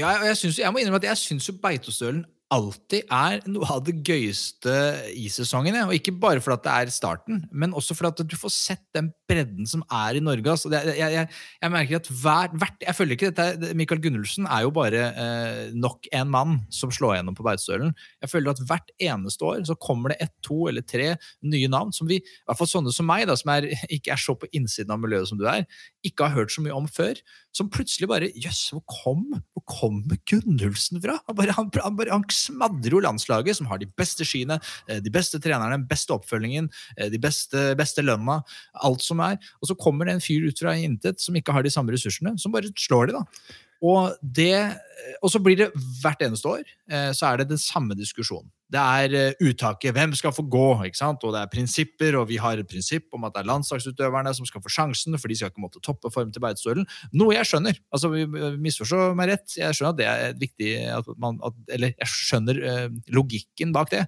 ja, 0.00 0.12
jeg, 0.26 0.38
synes, 0.40 0.60
jeg 0.62 0.74
må 0.74 0.80
innrømme 0.80 1.02
at 1.02 1.10
jeg 1.12 1.22
syns 1.22 1.50
Beitostølen 1.62 2.24
alltid 2.52 3.08
er 3.12 3.40
noe 3.48 3.66
av 3.72 3.80
det 3.86 3.94
gøyeste 4.04 4.72
i 5.16 5.26
sesongene. 5.32 5.84
Og 5.88 5.96
ikke 5.96 6.14
bare 6.20 6.42
fordi 6.44 6.66
det 6.66 6.74
er 6.74 6.92
starten, 6.92 7.42
men 7.50 7.74
også 7.76 7.96
fordi 7.96 8.26
du 8.28 8.36
får 8.38 8.52
sett 8.52 8.84
den 8.96 9.10
bredden 9.28 9.68
som 9.68 9.82
er 9.88 10.18
i 10.18 10.22
Norge. 10.22 10.52
Altså, 10.52 10.70
jeg, 10.72 10.96
jeg, 11.00 11.28
jeg, 11.62 11.72
merker 11.72 12.00
at 12.00 12.10
hver, 12.10 12.54
hvert, 12.60 12.76
Jeg 12.84 12.96
føler 12.98 13.16
ikke 13.16 13.32
dette 13.32 13.72
Mikael 13.78 14.02
Gunnulfsen 14.04 14.48
er 14.50 14.66
jo 14.66 14.74
bare 14.74 15.06
eh, 15.10 15.62
nok 15.72 16.08
en 16.12 16.30
mann 16.30 16.58
som 16.74 16.92
slår 16.94 17.18
gjennom 17.18 17.38
på 17.38 17.46
Beitostølen. 17.46 17.94
Jeg 18.22 18.32
føler 18.32 18.52
at 18.52 18.62
hvert 18.68 18.94
eneste 19.08 19.48
år 19.48 19.64
så 19.68 19.78
kommer 19.80 20.12
det 20.12 20.20
ett, 20.26 20.34
to 20.44 20.66
eller 20.68 20.84
tre 20.84 21.14
nye 21.46 21.70
navn 21.72 21.94
som 21.96 22.08
vi, 22.10 22.20
i 22.20 22.46
hvert 22.48 22.60
fall 22.60 22.70
sånne 22.70 22.92
som 22.94 23.08
meg, 23.08 23.26
da, 23.30 23.38
som 23.40 23.54
er, 23.54 23.70
ikke 23.88 24.12
er 24.14 24.20
så 24.20 24.36
på 24.38 24.50
innsiden 24.52 24.92
av 24.92 25.00
miljøet 25.02 25.30
som 25.30 25.40
du 25.40 25.46
er, 25.48 25.64
ikke 26.04 26.28
har 26.28 26.36
hørt 26.36 26.52
så 26.52 26.64
mye 26.64 26.76
om 26.76 26.88
før. 26.90 27.16
Som 27.54 27.70
plutselig 27.70 28.08
bare 28.10 28.30
Jøss, 28.34 28.72
hvor 28.74 28.82
kom, 28.90 29.26
hvor 29.54 29.64
kom 29.70 30.00
Gunnulfsen 30.26 30.98
fra? 31.02 31.20
Han, 31.28 31.36
bare, 31.38 31.54
han, 31.54 31.68
han, 31.78 31.98
bare, 31.98 32.10
han 32.10 32.24
smadrer 32.34 32.96
jo 32.96 33.02
landslaget, 33.04 33.60
som 33.60 33.68
har 33.70 33.78
de 33.78 33.88
beste 33.98 34.26
skiene, 34.26 34.58
eh, 34.88 34.98
de 35.04 35.12
beste 35.14 35.38
trenerne, 35.42 35.76
den 35.76 35.86
beste 35.90 36.14
oppfølgingen, 36.16 36.70
eh, 36.98 37.12
de 37.12 37.20
beste, 37.22 37.70
beste 37.78 38.02
lønna. 38.02 38.40
alt 38.82 39.04
som 39.04 39.22
er. 39.22 39.38
Og 39.62 39.70
så 39.70 39.78
kommer 39.78 40.06
det 40.08 40.16
en 40.16 40.24
fyr 40.24 40.48
ut 40.48 40.58
fra 40.58 40.74
intet 40.74 41.22
som 41.22 41.36
ikke 41.38 41.54
har 41.54 41.62
de 41.62 41.70
samme 41.70 41.94
ressursene, 41.94 42.34
som 42.40 42.52
bare 42.52 42.72
slår 42.74 43.12
de, 43.12 43.20
da. 43.20 43.54
Og, 43.84 44.14
det, 44.22 44.74
og 45.20 45.30
så 45.30 45.40
blir 45.42 45.58
det 45.60 45.72
hvert 46.00 46.22
eneste 46.24 46.48
år 46.48 46.62
eh, 46.64 47.10
så 47.12 47.28
er 47.28 47.42
det 47.42 47.50
den 47.52 47.60
samme 47.60 47.96
diskusjonen. 47.98 48.50
Det 48.74 48.82
er 48.82 49.14
eh, 49.14 49.44
uttaket. 49.44 49.94
Hvem 49.94 50.14
skal 50.18 50.34
få 50.34 50.44
gå? 50.50 50.66
ikke 50.88 50.98
sant? 50.98 51.22
Og 51.26 51.34
det 51.34 51.42
er 51.44 51.52
prinsipper, 51.52 52.16
og 52.18 52.26
vi 52.30 52.40
har 52.42 52.58
et 52.58 52.70
prinsipp 52.70 53.14
om 53.14 53.26
at 53.28 53.36
det 53.36 53.44
er 53.44 53.50
landslagsutøverne 53.52 54.32
som 54.34 54.48
skal 54.48 54.64
få 54.64 54.72
sjansen, 54.72 55.18
for 55.20 55.30
de 55.30 55.38
skal 55.38 55.52
ikke 55.52 55.62
måtte 55.62 55.82
toppe 55.84 56.10
form 56.14 56.32
til 56.34 56.42
Beitostølen. 56.42 56.88
Noe 57.14 57.36
jeg 57.36 57.50
skjønner. 57.50 57.78
altså 57.94 58.10
Misforstå 58.58 59.12
meg 59.18 59.30
rett. 59.34 59.58
Jeg 59.60 59.76
skjønner 59.78 59.94
at 59.94 60.00
det 60.00 60.08
er 60.10 60.40
viktig 60.40 60.72
at 60.96 61.12
man, 61.20 61.38
at, 61.46 61.60
Eller 61.76 61.94
jeg 61.94 62.10
skjønner 62.10 62.60
eh, 62.72 62.88
logikken 63.14 63.74
bak 63.76 63.94
det. 63.94 64.04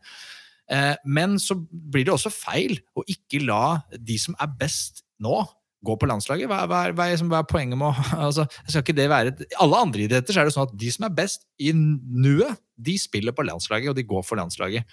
Eh, 0.72 0.94
men 1.06 1.38
så 1.42 1.58
blir 1.70 2.08
det 2.08 2.16
også 2.16 2.34
feil 2.34 2.80
å 2.98 3.06
ikke 3.06 3.44
la 3.46 3.86
de 3.94 4.18
som 4.18 4.34
er 4.42 4.50
best 4.58 5.04
nå, 5.22 5.38
gå 5.86 5.96
på 6.00 6.08
landslaget. 6.10 6.50
Hva, 6.50 6.64
hva, 6.68 6.82
hva, 6.96 7.08
er, 7.12 7.22
hva 7.22 7.40
er, 7.42 7.48
poenget 7.50 7.78
med 7.78 7.88
å 7.90 8.06
altså, 8.28 8.46
skal 8.66 8.84
ikke 8.84 8.96
det 8.98 9.08
være 9.12 9.34
Alle 9.62 9.82
andre 9.86 10.06
idretter 10.06 10.34
så 10.36 10.42
er 10.42 10.48
det 10.48 10.56
sånn 10.56 10.68
at 10.68 10.76
de 10.78 10.90
som 10.94 11.08
er 11.08 11.16
best 11.16 11.46
i 11.62 11.72
nuet, 11.74 12.60
de 12.76 12.98
spiller 13.00 13.32
på 13.32 13.46
landslaget, 13.46 13.92
og 13.92 13.96
de 13.96 14.04
går 14.08 14.26
for 14.26 14.38
landslaget. 14.40 14.84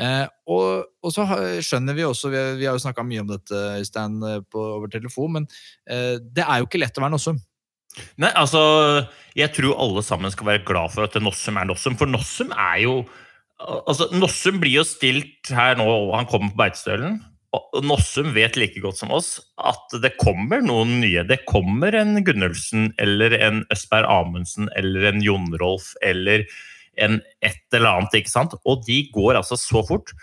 Eh, 0.00 0.24
og, 0.48 0.88
og, 1.02 1.12
så 1.12 1.26
skjønner 1.66 1.96
vi 1.98 2.06
også, 2.06 2.30
vi, 2.32 2.42
vi 2.62 2.68
har 2.68 2.76
jo 2.78 2.82
snakka 2.82 3.04
mye 3.04 3.24
om 3.24 3.30
dette 3.32 3.62
Øystein, 3.80 4.18
på, 4.48 4.66
over 4.78 4.92
telefon, 4.92 5.38
men 5.38 5.48
eh, 5.90 6.16
det 6.22 6.46
er 6.46 6.62
jo 6.62 6.68
ikke 6.70 6.80
lett 6.80 6.96
å 6.96 7.04
være 7.04 7.16
Nossum. 7.16 7.40
Nei, 8.22 8.30
altså, 8.38 8.60
jeg 9.36 9.50
tror 9.56 9.80
alle 9.82 10.04
sammen 10.06 10.30
skal 10.32 10.52
være 10.52 10.64
glad 10.68 10.94
for 10.94 11.08
at 11.08 11.18
Nossum 11.20 11.58
er 11.60 11.68
Nossum, 11.68 11.98
for 11.98 12.10
Nossum 12.10 12.54
er 12.54 12.84
jo 12.84 12.94
altså, 13.60 14.08
Nossum 14.14 14.60
blir 14.62 14.80
jo 14.80 14.86
stilt 14.86 15.50
her 15.54 15.76
nå, 15.78 15.86
han 16.14 16.28
kommer 16.30 16.52
på 16.52 16.62
Beitostølen. 16.62 17.18
Og 17.56 17.82
Nossum 17.82 18.30
vet 18.36 18.54
like 18.60 18.78
godt 18.82 19.00
som 19.00 19.10
oss 19.14 19.32
at 19.58 19.96
det 20.02 20.12
kommer 20.22 20.62
noen 20.62 21.00
nye. 21.02 21.24
Det 21.26 21.40
kommer 21.50 21.96
en 21.98 22.20
Gunnulfsen 22.26 22.92
eller 23.02 23.34
en 23.40 23.64
Østberg 23.74 24.06
Amundsen 24.06 24.70
eller 24.78 25.08
en 25.10 25.22
Jon 25.24 25.48
Rolf 25.58 25.90
eller 26.06 26.46
en 27.00 27.18
et 27.42 27.74
eller 27.74 27.90
annet. 27.90 28.20
ikke 28.20 28.30
sant? 28.30 28.54
Og 28.62 28.84
de 28.86 29.02
går 29.14 29.40
altså 29.40 29.58
så 29.58 29.82
fort. 29.86 30.14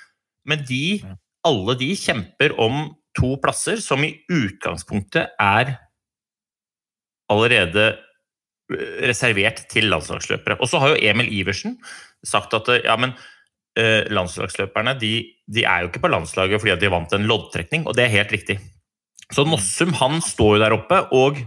Men 0.48 0.64
de, 0.70 1.02
alle 1.48 1.76
de 1.80 1.92
kjemper 2.00 2.56
om 2.64 2.94
to 3.18 3.36
plasser 3.44 3.82
som 3.84 4.04
i 4.06 4.14
utgangspunktet 4.32 5.34
er 5.42 5.74
allerede 7.34 7.90
eh, 8.72 9.00
reservert 9.10 9.66
til 9.72 9.90
landslagsløpere. 9.92 10.62
Og 10.62 10.72
så 10.72 10.80
har 10.80 10.94
jo 10.94 11.02
Emil 11.12 11.32
Iversen 11.42 11.76
sagt 12.24 12.56
at 12.56 12.72
ja, 12.86 12.96
men 12.96 13.18
landslagsløperne 14.10 14.96
de, 14.98 15.12
de, 15.46 15.62
er 15.62 15.84
jo 15.84 15.92
ikke 15.92 16.02
på 16.02 16.10
landslaget 16.10 16.62
fordi 16.64 16.78
de 16.82 16.90
vant 16.90 17.12
en 17.14 17.28
loddtrekning, 17.30 17.84
og 17.86 17.94
det 17.98 18.08
er 18.08 18.16
helt 18.16 18.34
riktig. 18.34 18.58
Så 19.34 19.44
Nossum 19.48 19.92
han 20.00 20.22
står 20.24 20.56
jo 20.56 20.64
der 20.64 20.76
oppe, 20.78 21.02
og 21.16 21.42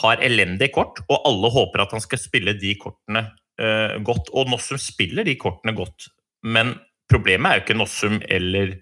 har 0.00 0.22
elendige 0.24 0.72
kort, 0.72 1.02
og 1.08 1.26
alle 1.28 1.50
håper 1.52 1.84
at 1.84 1.92
han 1.96 2.04
skal 2.04 2.20
spille 2.20 2.54
de 2.60 2.72
kortene 2.80 3.26
uh, 3.60 3.98
godt. 4.04 4.30
Og 4.32 4.48
Nossum 4.52 4.80
spiller 4.80 5.26
de 5.26 5.36
kortene 5.40 5.74
godt, 5.76 6.08
men 6.44 6.76
problemet 7.12 7.48
er 7.48 7.58
jo 7.58 7.64
ikke 7.66 7.78
Nossum 7.80 8.20
eller, 8.24 8.76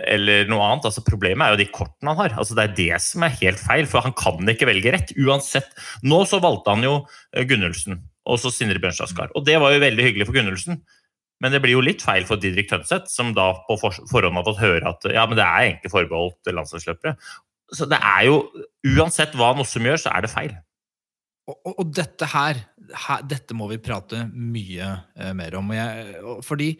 eller 0.00 0.48
noe 0.48 0.68
annet. 0.68 0.88
Altså, 0.88 1.04
problemet 1.06 1.44
er 1.44 1.54
jo 1.54 1.60
de 1.60 1.68
kortene 1.72 2.14
han 2.14 2.22
har. 2.22 2.38
Altså, 2.40 2.56
det 2.56 2.66
er 2.66 2.78
det 2.78 3.02
som 3.04 3.26
er 3.26 3.36
helt 3.42 3.60
feil, 3.60 3.88
for 3.90 4.04
han 4.06 4.16
kan 4.16 4.54
ikke 4.54 4.68
velge 4.70 4.94
rett. 4.96 5.12
uansett. 5.20 5.68
Nå 6.04 6.22
så 6.28 6.40
valgte 6.40 6.76
han 6.76 6.86
jo 6.86 6.94
eh, 7.34 7.44
Gunnulfsen 7.48 8.00
og 8.30 8.40
så 8.40 8.52
Sindre 8.52 8.80
Bjørnstad. 8.80 9.32
Og 9.34 9.44
det 9.44 9.56
var 9.60 9.74
jo 9.74 9.82
veldig 9.82 10.04
hyggelig 10.06 10.28
for 10.28 10.36
Gunnulfsen. 10.36 10.80
Men 11.40 11.54
det 11.54 11.62
blir 11.64 11.78
jo 11.78 11.84
litt 11.84 12.02
feil 12.04 12.26
for 12.28 12.40
Didrik 12.40 12.68
Tønseth, 12.68 13.08
som 13.12 13.32
da 13.36 13.52
på 13.66 13.78
forhånd 13.80 14.36
har 14.36 14.46
fått 14.46 14.60
høre 14.60 14.92
at 14.92 15.06
ja, 15.08 15.24
men 15.28 15.38
det 15.38 15.46
er 15.46 15.68
egentlig 15.70 15.92
forbeholdt 15.92 16.52
landslagsløpere. 16.52 17.14
Så 17.72 17.86
det 17.88 18.00
er 18.02 18.26
jo 18.28 18.42
Uansett 18.96 19.36
hva 19.38 19.52
Nossum 19.56 19.86
gjør, 19.86 20.00
så 20.02 20.12
er 20.12 20.24
det 20.24 20.32
feil. 20.32 20.54
Og, 21.50 21.56
og, 21.56 21.74
og 21.82 21.92
dette 21.96 22.28
her, 22.30 22.60
her, 23.06 23.26
Dette 23.28 23.56
må 23.56 23.68
vi 23.70 23.80
prate 23.82 24.24
mye 24.30 24.88
eh, 25.16 25.32
mer 25.36 25.56
om. 25.58 25.72
Jeg, 25.74 26.20
fordi 26.46 26.70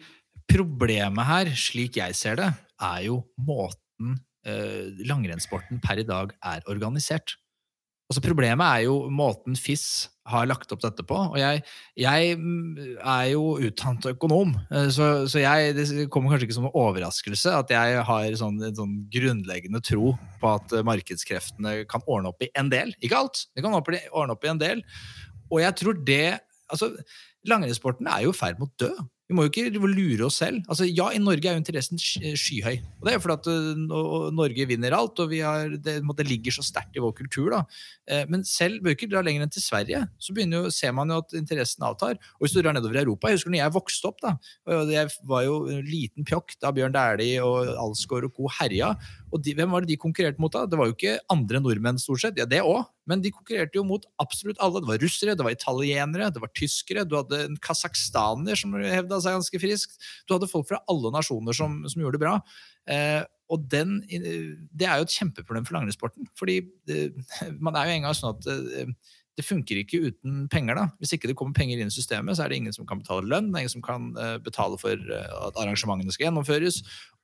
problemet 0.51 1.27
her, 1.27 1.53
slik 1.57 1.99
jeg 2.01 2.17
ser 2.17 2.39
det, 2.39 2.49
er 2.81 3.05
jo 3.07 3.21
måten 3.47 4.17
eh, 4.47 4.91
langrennssporten 5.07 5.81
per 5.83 6.01
i 6.01 6.07
dag 6.07 6.33
er 6.53 6.65
organisert. 6.71 7.37
Altså 8.11 8.23
Problemet 8.25 8.65
er 8.67 8.87
jo 8.89 9.05
måten 9.13 9.55
FIS 9.55 10.10
har 10.29 10.45
lagt 10.49 10.71
opp 10.73 10.83
dette 10.83 11.05
på. 11.07 11.17
Og 11.31 11.37
jeg, 11.39 11.63
jeg 11.99 12.35
er 12.35 13.25
jo 13.31 13.55
utdannet 13.57 14.11
økonom, 14.13 14.53
eh, 14.69 14.89
så, 14.93 15.09
så 15.31 15.41
jeg, 15.41 15.73
det 15.77 15.87
kommer 16.13 16.33
kanskje 16.33 16.49
ikke 16.49 16.57
som 16.59 16.67
en 16.69 16.77
overraskelse 16.83 17.55
at 17.57 17.73
jeg 17.73 18.03
har 18.11 18.37
sånn, 18.39 18.61
en 18.67 18.77
sånn 18.77 18.95
grunnleggende 19.13 19.81
tro 19.85 20.13
på 20.41 20.53
at 20.53 20.77
markedskreftene 20.87 21.81
kan 21.89 22.05
ordne 22.05 22.31
opp 22.33 22.45
i 22.45 22.51
en 22.59 22.69
del. 22.73 22.93
Ikke 23.01 23.23
alt, 23.23 23.45
de 23.55 23.65
kan 23.65 23.75
ordne 23.75 24.37
opp 24.37 24.45
i 24.45 24.53
en 24.53 24.61
del. 24.61 24.85
Og 25.51 25.61
jeg 25.63 25.77
tror 25.81 25.99
det 26.07 26.25
altså, 26.71 26.93
Langrennssporten 27.49 28.05
er 28.05 28.27
jo 28.27 28.35
i 28.35 28.37
ferd 28.37 28.59
med 28.61 28.69
å 28.69 28.85
dø. 28.85 28.91
Vi 29.31 29.35
må 29.37 29.45
jo 29.45 29.51
ikke 29.53 29.79
lure 29.79 30.25
oss 30.27 30.41
selv. 30.41 30.59
Altså, 30.67 30.83
ja, 30.89 31.05
i 31.15 31.19
Norge 31.23 31.47
er 31.47 31.55
jo 31.55 31.61
interessen 31.61 31.99
skyhøy. 32.01 32.81
Og 32.99 33.05
det 33.07 33.13
er 33.13 33.15
jo 33.15 33.21
fordi 33.23 33.37
at 33.37 33.47
uh, 33.47 34.25
Norge 34.35 34.65
vinner 34.67 34.91
alt, 34.97 35.21
og 35.23 35.31
har, 35.39 35.71
det, 35.71 36.01
det, 36.03 36.25
ligger 36.27 36.57
så 36.57 36.65
sterkt 36.67 36.99
i 36.99 37.03
vår 37.03 37.13
kultur. 37.15 37.47
da. 37.53 37.61
Eh, 38.11 38.25
men 38.27 38.43
selv 38.43 38.83
bør 38.83 38.97
ikke 38.97 39.07
dra 39.07 39.21
lenger 39.23 39.45
enn 39.45 39.53
til 39.53 39.63
Sverige, 39.63 40.01
så 40.19 40.35
jo, 40.35 40.65
ser 40.73 40.91
man 40.97 41.13
jo 41.13 41.21
at 41.23 41.37
interessen 41.39 41.87
avtar. 41.87 42.19
Og 42.35 42.43
hvis 42.43 42.57
du 42.57 42.59
drar 42.59 42.75
nedover 42.75 42.99
i 42.99 43.03
Europa 43.05 43.31
Jeg 43.31 43.39
husker 43.39 43.53
når 43.53 43.61
jeg 43.61 43.75
vokste 43.77 44.11
opp, 44.11 44.19
da, 44.19 44.35
jeg 44.91 45.15
var 45.31 45.45
jo 45.47 45.55
en 45.71 45.87
liten 45.87 46.27
pjokk 46.27 46.57
da 46.59 46.73
Bjørn 46.75 46.95
Dæhlie 46.97 47.39
og 47.39 47.71
Alsgaard 47.71 48.27
og 48.27 48.35
co. 48.35 48.51
herja. 48.59 48.91
Og 49.31 49.41
de, 49.43 49.53
hvem 49.55 49.71
var 49.71 49.83
det 49.83 49.93
de 49.93 49.99
konkurrerte 49.99 50.41
mot 50.43 50.51
da? 50.53 50.65
Det 50.67 50.77
var 50.79 50.89
jo 50.89 50.95
ikke 50.95 51.17
andre 51.31 51.61
nordmenn, 51.63 51.99
stort 52.01 52.23
sett. 52.23 52.39
Ja, 52.39 52.47
det 52.49 52.61
òg. 52.67 52.83
Men 53.09 53.23
de 53.23 53.31
konkurrerte 53.33 53.79
jo 53.79 53.85
mot 53.87 54.05
absolutt 54.21 54.59
alle. 54.63 54.81
Det 54.83 54.91
var 54.91 55.03
russere, 55.03 55.35
det 55.37 55.45
var 55.47 55.55
italienere, 55.55 56.29
det 56.35 56.43
var 56.43 56.51
tyskere. 56.57 57.05
Du 57.07 57.15
hadde 57.17 57.39
en 57.47 57.59
kasakhstaner 57.63 58.59
som 58.59 58.75
hevda 58.75 59.21
seg 59.23 59.37
ganske 59.39 59.61
friskt. 59.63 59.95
Du 60.27 60.35
hadde 60.35 60.51
folk 60.51 60.67
fra 60.69 60.81
alle 60.91 61.13
nasjoner 61.15 61.55
som, 61.57 61.81
som 61.91 62.03
gjorde 62.03 62.19
det 62.19 62.25
bra. 62.25 62.35
Eh, 62.91 63.21
og 63.51 63.65
den, 63.71 63.97
det 64.07 64.87
er 64.87 64.99
jo 64.99 65.07
et 65.07 65.15
kjempeproblem 65.15 65.65
for 65.67 65.75
langrennssporten. 65.75 66.29
fordi 66.39 66.61
det, 66.87 67.01
man 67.65 67.75
er 67.75 67.89
jo 67.89 67.97
engang 67.97 68.15
sånn 68.17 68.37
at 68.37 68.47
eh, 68.51 68.93
det 69.39 69.45
funker 69.47 69.79
ikke 69.79 70.01
uten 70.09 70.43
penger. 70.51 70.77
da. 70.77 70.89
Hvis 70.99 71.15
ikke 71.15 71.29
det 71.31 71.37
kommer 71.39 71.55
penger 71.55 71.79
inn 71.79 71.91
i 71.91 71.95
systemet, 71.95 72.35
så 72.35 72.43
er 72.43 72.51
det 72.51 72.59
ingen 72.59 72.75
som 72.75 72.87
kan 72.87 72.99
betale 72.99 73.29
lønn, 73.31 73.49
ingen 73.55 73.71
som 73.71 73.83
kan 73.85 74.11
eh, 74.19 74.35
betale 74.43 74.79
for 74.81 74.91
eh, 74.91 75.31
at 75.47 75.57
arrangementene 75.61 76.11
skal 76.13 76.27
gjennomføres 76.27 76.81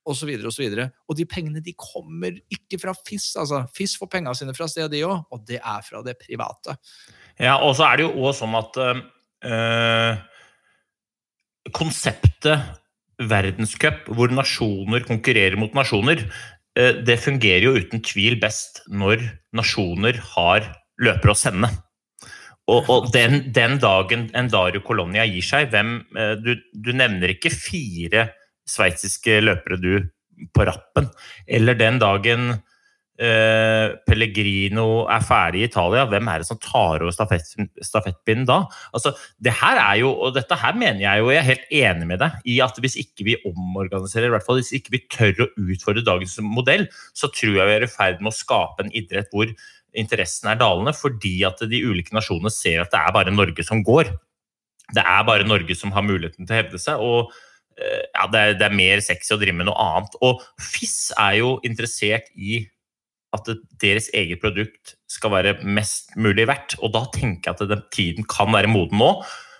osv. 0.07 0.31
Og, 0.39 0.53
så 0.55 0.69
og, 0.69 0.83
og 1.11 1.19
de 1.19 1.27
pengene 1.27 1.63
de 1.63 1.75
kommer 1.75 2.37
ikke 2.53 2.79
fra 2.79 2.95
FIS. 3.01 3.33
altså. 3.35 3.65
FIS 3.75 3.97
får 3.99 4.11
pengene 4.13 4.35
sine 4.39 4.55
fra 4.55 4.69
stedet, 4.71 4.93
de 4.95 5.03
òg, 5.07 5.27
og 5.31 5.43
det 5.49 5.59
er 5.59 5.83
fra 5.83 6.01
det 6.05 6.15
private. 6.21 6.77
Ja, 7.37 7.59
og 7.59 7.75
så 7.77 7.89
er 7.89 7.99
det 7.99 8.07
jo 8.07 8.15
òg 8.23 8.35
sånn 8.37 8.55
at 8.57 8.79
øh, 8.81 10.13
konseptet 11.75 12.63
verdenscup, 13.17 14.07
hvor 14.13 14.31
nasjoner 14.31 15.03
konkurrerer 15.05 15.57
mot 15.59 15.73
nasjoner, 15.75 16.21
det 16.77 17.15
fungerer 17.17 17.63
jo 17.65 17.71
uten 17.73 18.03
tvil 18.05 18.35
best 18.37 18.83
når 18.93 19.23
nasjoner 19.57 20.19
har 20.35 20.67
løpere 21.01 21.33
å 21.33 21.39
sende. 21.39 21.71
Og, 22.67 22.89
og 22.91 23.09
den, 23.13 23.45
den, 23.55 23.77
dagen 23.79 24.27
en 24.35 24.49
Dario 24.51 24.83
Colonia 24.83 25.23
gir 25.29 25.45
seg 25.45 25.69
hvem, 25.71 26.01
øh, 26.17 26.35
du, 26.43 26.53
du 26.75 26.91
nevner 26.95 27.31
ikke 27.31 27.53
fire 27.53 28.27
sveitsiske 28.67 29.39
løpere 29.45 29.79
du 29.79 29.93
på 30.53 30.65
rappen. 30.67 31.07
Eller 31.47 31.77
den 31.79 31.99
dagen 32.01 32.49
eh, 33.17 33.95
Pellegrino 34.05 35.05
er 35.09 35.23
ferdig 35.25 35.63
i 35.63 35.67
Italia, 35.69 36.05
hvem 36.09 36.29
er 36.29 36.43
det 36.43 36.49
som 36.49 36.59
tar 36.61 37.01
over 37.01 37.15
stafett, 37.15 37.47
stafettpinnen 37.83 38.45
da? 38.49 38.59
Altså, 38.91 39.15
det 39.43 39.55
her 39.61 39.81
er 39.81 40.01
jo, 40.03 40.11
og 40.11 40.35
Dette 40.35 40.59
her 40.59 40.77
mener 40.77 41.01
jeg 41.05 41.23
jo, 41.23 41.31
jeg 41.33 41.41
er 41.41 41.49
helt 41.49 41.73
enig 41.79 42.11
med 42.11 42.21
deg 42.23 42.51
i 42.51 42.59
at 42.67 42.83
hvis 42.83 42.99
ikke 43.01 43.29
vi 43.31 43.39
omorganiserer, 43.47 44.29
i 44.29 44.35
hvert 44.35 44.45
fall 44.47 44.61
hvis 44.61 44.75
ikke 44.77 44.97
vi 44.97 45.03
tør 45.07 45.47
å 45.47 45.51
utfordre 45.55 46.05
dagens 46.05 46.37
modell, 46.43 46.87
så 47.17 47.31
tror 47.31 47.61
jeg 47.61 47.71
vi 47.71 47.79
er 47.79 47.87
i 47.87 47.91
ferd 47.91 48.21
med 48.21 48.33
å 48.33 48.37
skape 48.37 48.85
en 48.85 48.93
idrett 48.95 49.31
hvor 49.33 49.55
interessen 49.95 50.51
er 50.51 50.59
dalende, 50.59 50.93
fordi 50.95 51.39
at 51.47 51.61
de 51.69 51.83
ulike 51.85 52.15
nasjonene 52.15 52.51
ser 52.53 52.83
at 52.83 52.93
det 52.93 52.99
er 52.99 53.15
bare 53.15 53.33
Norge 53.33 53.65
som 53.65 53.83
går. 53.85 54.11
Det 54.95 55.03
er 55.03 55.27
bare 55.27 55.47
Norge 55.47 55.75
som 55.75 55.91
har 55.95 56.05
muligheten 56.05 56.47
til 56.47 56.55
å 56.55 56.59
hevde 56.61 56.81
seg. 56.81 57.03
og 57.03 57.31
Eh, 57.77 58.05
ja, 58.09 58.25
det 58.31 58.39
er, 58.39 58.55
det 58.57 58.65
er, 58.67 58.77
mer 58.77 59.01
sexy 59.05 59.35
å 59.35 59.39
drive 59.41 59.59
med 59.59 59.69
noe 59.69 59.77
annet. 59.81 60.17
Og 60.25 60.41
FIS 60.61 61.11
er 61.13 61.39
jo 61.41 61.57
interessert 61.67 62.31
i 62.33 62.63
at 63.35 63.49
deres 63.81 64.07
eget 64.15 64.41
produkt 64.41 64.95
skal 65.11 65.33
være 65.35 65.57
mest 65.67 66.15
mulig 66.17 66.47
verdt. 66.49 66.77
Og 66.81 66.93
da 66.95 67.05
tenker 67.13 67.51
jeg 67.51 67.57
at 67.57 67.73
den 67.73 67.83
tiden 67.93 68.29
kan 68.29 68.49
være 68.55 68.71
moden 68.71 69.01
nå 69.01 69.11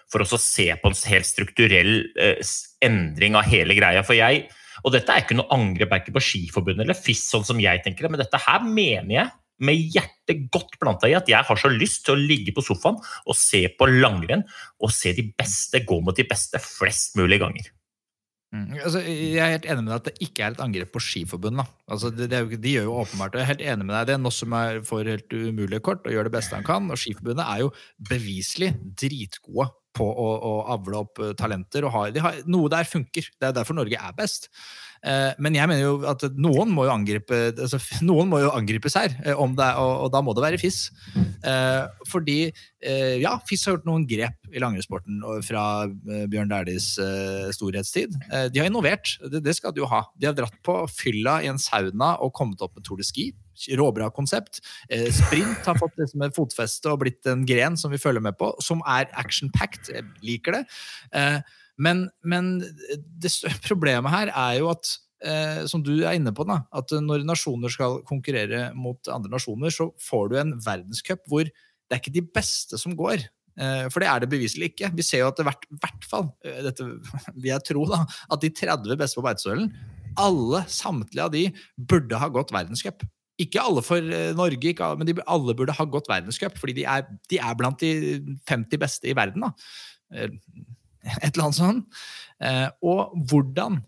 for 0.08 0.24
å 0.24 0.40
se 0.40 0.70
på 0.80 0.90
en 0.90 1.02
helt 1.12 1.28
strukturell 1.28 1.92
eh, 2.18 2.54
endring 2.86 3.38
av 3.38 3.50
hele 3.52 3.76
greia. 3.78 4.06
For 4.08 4.18
jeg, 4.18 4.48
og 4.84 4.96
dette 4.96 5.14
er 5.14 5.26
ikke 5.26 5.38
noe 5.38 5.52
angrep 5.54 5.94
på 6.08 6.24
Skiforbundet 6.24 6.88
eller 6.88 6.98
FIS, 6.98 7.28
sånn 7.30 7.46
som 7.46 7.60
jeg 7.62 7.84
tenker 7.86 8.08
det, 8.08 8.14
men 8.16 8.24
dette 8.24 8.40
her 8.48 8.64
mener 8.66 9.14
jeg 9.14 9.36
med 9.64 9.88
hjertet 9.96 10.46
godt 10.54 10.78
planta 10.82 11.10
i 11.10 11.16
at 11.18 11.30
jeg 11.32 11.46
har 11.48 11.60
så 11.60 11.72
lyst 11.74 12.06
til 12.06 12.16
å 12.16 12.22
ligge 12.22 12.54
på 12.56 12.66
sofaen 12.66 13.00
og 13.00 13.38
se 13.38 13.64
på 13.74 13.90
langrenn 13.90 14.46
og 14.82 14.94
se 14.94 15.16
de 15.18 15.26
beste 15.38 15.82
gå 15.88 16.00
mot 16.04 16.18
de 16.18 16.28
beste 16.28 16.62
flest 16.64 17.18
mulig 17.20 17.42
ganger. 17.44 17.72
Mm. 18.56 18.78
Altså, 18.80 19.02
jeg 19.04 19.42
er 19.44 19.58
helt 19.58 19.66
enig 19.68 19.84
med 19.84 19.90
deg 19.92 19.98
at 19.98 20.06
det 20.08 20.24
ikke 20.24 20.46
er 20.46 20.54
et 20.54 20.62
angrep 20.64 20.94
på 20.96 21.02
Skiforbundet. 21.04 21.68
Altså, 21.92 22.12
de, 22.16 22.30
det 22.32 22.60
de 22.64 22.76
gjør 22.78 22.88
jo 22.88 22.94
åpenbart 23.02 23.36
Jeg 23.36 23.44
er 23.44 23.50
helt 23.50 23.66
enig 23.74 23.88
med 23.88 23.96
deg. 23.98 24.08
Det 24.08 24.16
er 24.16 24.22
noe 24.24 24.36
som 24.36 24.56
er 24.56 24.80
får 24.88 25.12
helt 25.12 25.36
umulige 25.36 25.84
kort 25.84 26.08
og 26.08 26.16
gjør 26.16 26.30
det 26.30 26.36
beste 26.38 26.56
han 26.56 26.68
kan. 26.68 26.88
Og 26.94 27.02
Skiforbundet 27.02 27.44
er 27.44 27.66
jo 27.66 27.74
beviselig 28.08 28.72
dritgode 29.04 29.68
på 29.98 30.08
å, 30.08 30.30
å 30.48 30.54
avle 30.78 31.02
opp 31.04 31.22
eh, 31.24 31.34
talenter. 31.38 31.88
og 31.88 31.96
har, 31.96 32.14
de 32.16 32.24
har, 32.24 32.40
Noe 32.48 32.72
der 32.72 32.88
funker. 32.88 33.28
Det 33.36 33.50
er 33.50 33.56
derfor 33.58 33.76
Norge 33.78 34.00
er 34.00 34.16
best. 34.16 34.48
Eh, 35.06 35.34
men 35.44 35.58
jeg 35.58 35.70
mener 35.70 35.84
jo 35.84 35.94
at 36.10 36.24
noen 36.40 36.72
må 36.74 36.88
jo 36.88 36.94
angripe 36.94 37.40
altså, 37.54 37.80
noen 38.08 38.30
må 38.32 38.42
jo 38.44 38.54
angripes 38.56 38.98
her, 38.98 39.14
eh, 39.24 39.34
er, 39.34 39.80
og, 39.82 39.94
og, 40.08 40.10
da 40.14 40.24
må 40.26 40.36
det 40.38 40.46
være 40.46 40.62
FIS. 40.62 40.88
Eh, 41.18 41.84
fordi 42.10 42.40
ja, 42.88 43.34
FIS 43.50 43.66
har 43.66 43.74
gjort 43.74 43.88
noen 43.88 44.04
grep 44.08 44.54
i 44.54 44.62
langrennssporten 44.62 45.18
fra 45.44 45.64
Bjørn 46.30 46.52
Dæhlies 46.52 46.92
storhetstid. 47.58 48.14
De 48.54 48.62
har 48.62 48.70
innovert, 48.70 49.16
det, 49.34 49.42
det, 49.44 49.56
skal 49.58 49.74
de 49.74 49.82
jo 49.82 49.90
ha. 49.90 50.04
De 50.16 50.30
har 50.30 50.36
dratt 50.38 50.56
på 50.64 50.78
fylla 50.94 51.40
i 51.44 51.50
en 51.50 51.60
sauna 51.60 52.14
og 52.24 52.32
kommet 52.38 52.62
opp 52.64 52.78
med 52.78 52.86
Tour 52.88 53.02
de 53.02 53.08
Ski. 53.08 53.32
Råbra 53.76 54.12
konsept. 54.14 54.62
Sprint 55.18 55.66
har 55.66 55.82
fått 55.82 55.98
liksom 56.00 56.24
et 56.28 56.38
fotfeste 56.38 56.94
og 56.94 57.02
blitt 57.02 57.28
en 57.28 57.44
gren 57.50 57.76
som 57.82 57.92
vi 57.92 58.00
følger 58.00 58.24
med 58.24 58.38
på, 58.40 58.54
som 58.64 58.86
er 58.88 59.10
action-packed. 59.18 59.90
Jeg 59.98 60.08
liker 60.24 60.60
det. 60.60 60.64
Men, 61.78 62.08
men 62.26 62.58
det 62.62 63.34
problemet 63.70 64.14
her 64.14 64.34
er 64.34 64.60
jo 64.62 64.72
at 64.74 64.92
eh, 65.26 65.64
som 65.70 65.84
du 65.86 65.94
er 66.00 66.18
inne 66.18 66.34
på, 66.36 66.46
da, 66.50 66.64
at 66.76 66.94
når 67.04 67.26
nasjoner 67.28 67.74
skal 67.74 68.02
konkurrere 68.08 68.72
mot 68.78 69.12
andre 69.14 69.38
nasjoner, 69.38 69.74
så 69.74 69.92
får 70.02 70.30
du 70.32 70.38
en 70.42 70.56
verdenscup 70.64 71.26
hvor 71.30 71.48
det 71.48 71.96
er 71.96 72.02
ikke 72.02 72.18
de 72.18 72.26
beste 72.36 72.80
som 72.82 72.96
går. 72.98 73.28
Eh, 73.58 73.86
for 73.90 74.04
det 74.04 74.10
er 74.12 74.24
det 74.24 74.32
beviselig 74.32 74.72
ikke. 74.72 74.92
Vi 74.98 75.06
ser 75.06 75.24
jo 75.24 75.32
at 75.32 75.40
det 75.40 75.48
hvert, 75.48 75.68
hvert 75.82 76.08
fall 76.10 76.28
eh, 76.46 76.64
dette 76.66 76.86
vil 77.40 77.52
jeg 77.54 77.66
tro 77.72 77.86
da, 77.90 78.04
at 78.06 78.44
de 78.44 78.54
30 78.54 79.00
beste 79.00 79.20
på 79.20 79.26
Beitostølen, 79.26 79.72
alle, 80.18 80.64
samtlige 80.72 81.28
av 81.28 81.34
de, 81.34 81.46
burde 81.78 82.18
ha 82.18 82.30
gått 82.34 82.54
verdenscup. 82.54 83.06
Ikke 83.42 83.62
alle 83.62 83.84
for 83.86 84.02
eh, 84.02 84.34
Norge, 84.38 84.74
alle, 84.82 85.00
men 85.00 85.10
de, 85.10 85.18
alle 85.30 85.56
burde 85.58 85.76
ha 85.78 85.86
gått 85.90 86.10
verdenscup, 86.10 86.58
fordi 86.58 86.80
de 86.80 86.88
er, 86.90 87.06
de 87.30 87.42
er, 87.42 87.58
blant 87.58 87.82
de 87.82 87.92
50 88.50 88.82
beste 88.82 89.10
i 89.10 89.16
verden. 89.18 89.46
da 89.46 90.28
et 91.22 91.30
eller 91.34 91.48
annet 91.48 91.60
sånt. 91.60 92.02
Eh, 92.44 92.68
og 92.86 93.16
hvordan, 93.30 93.80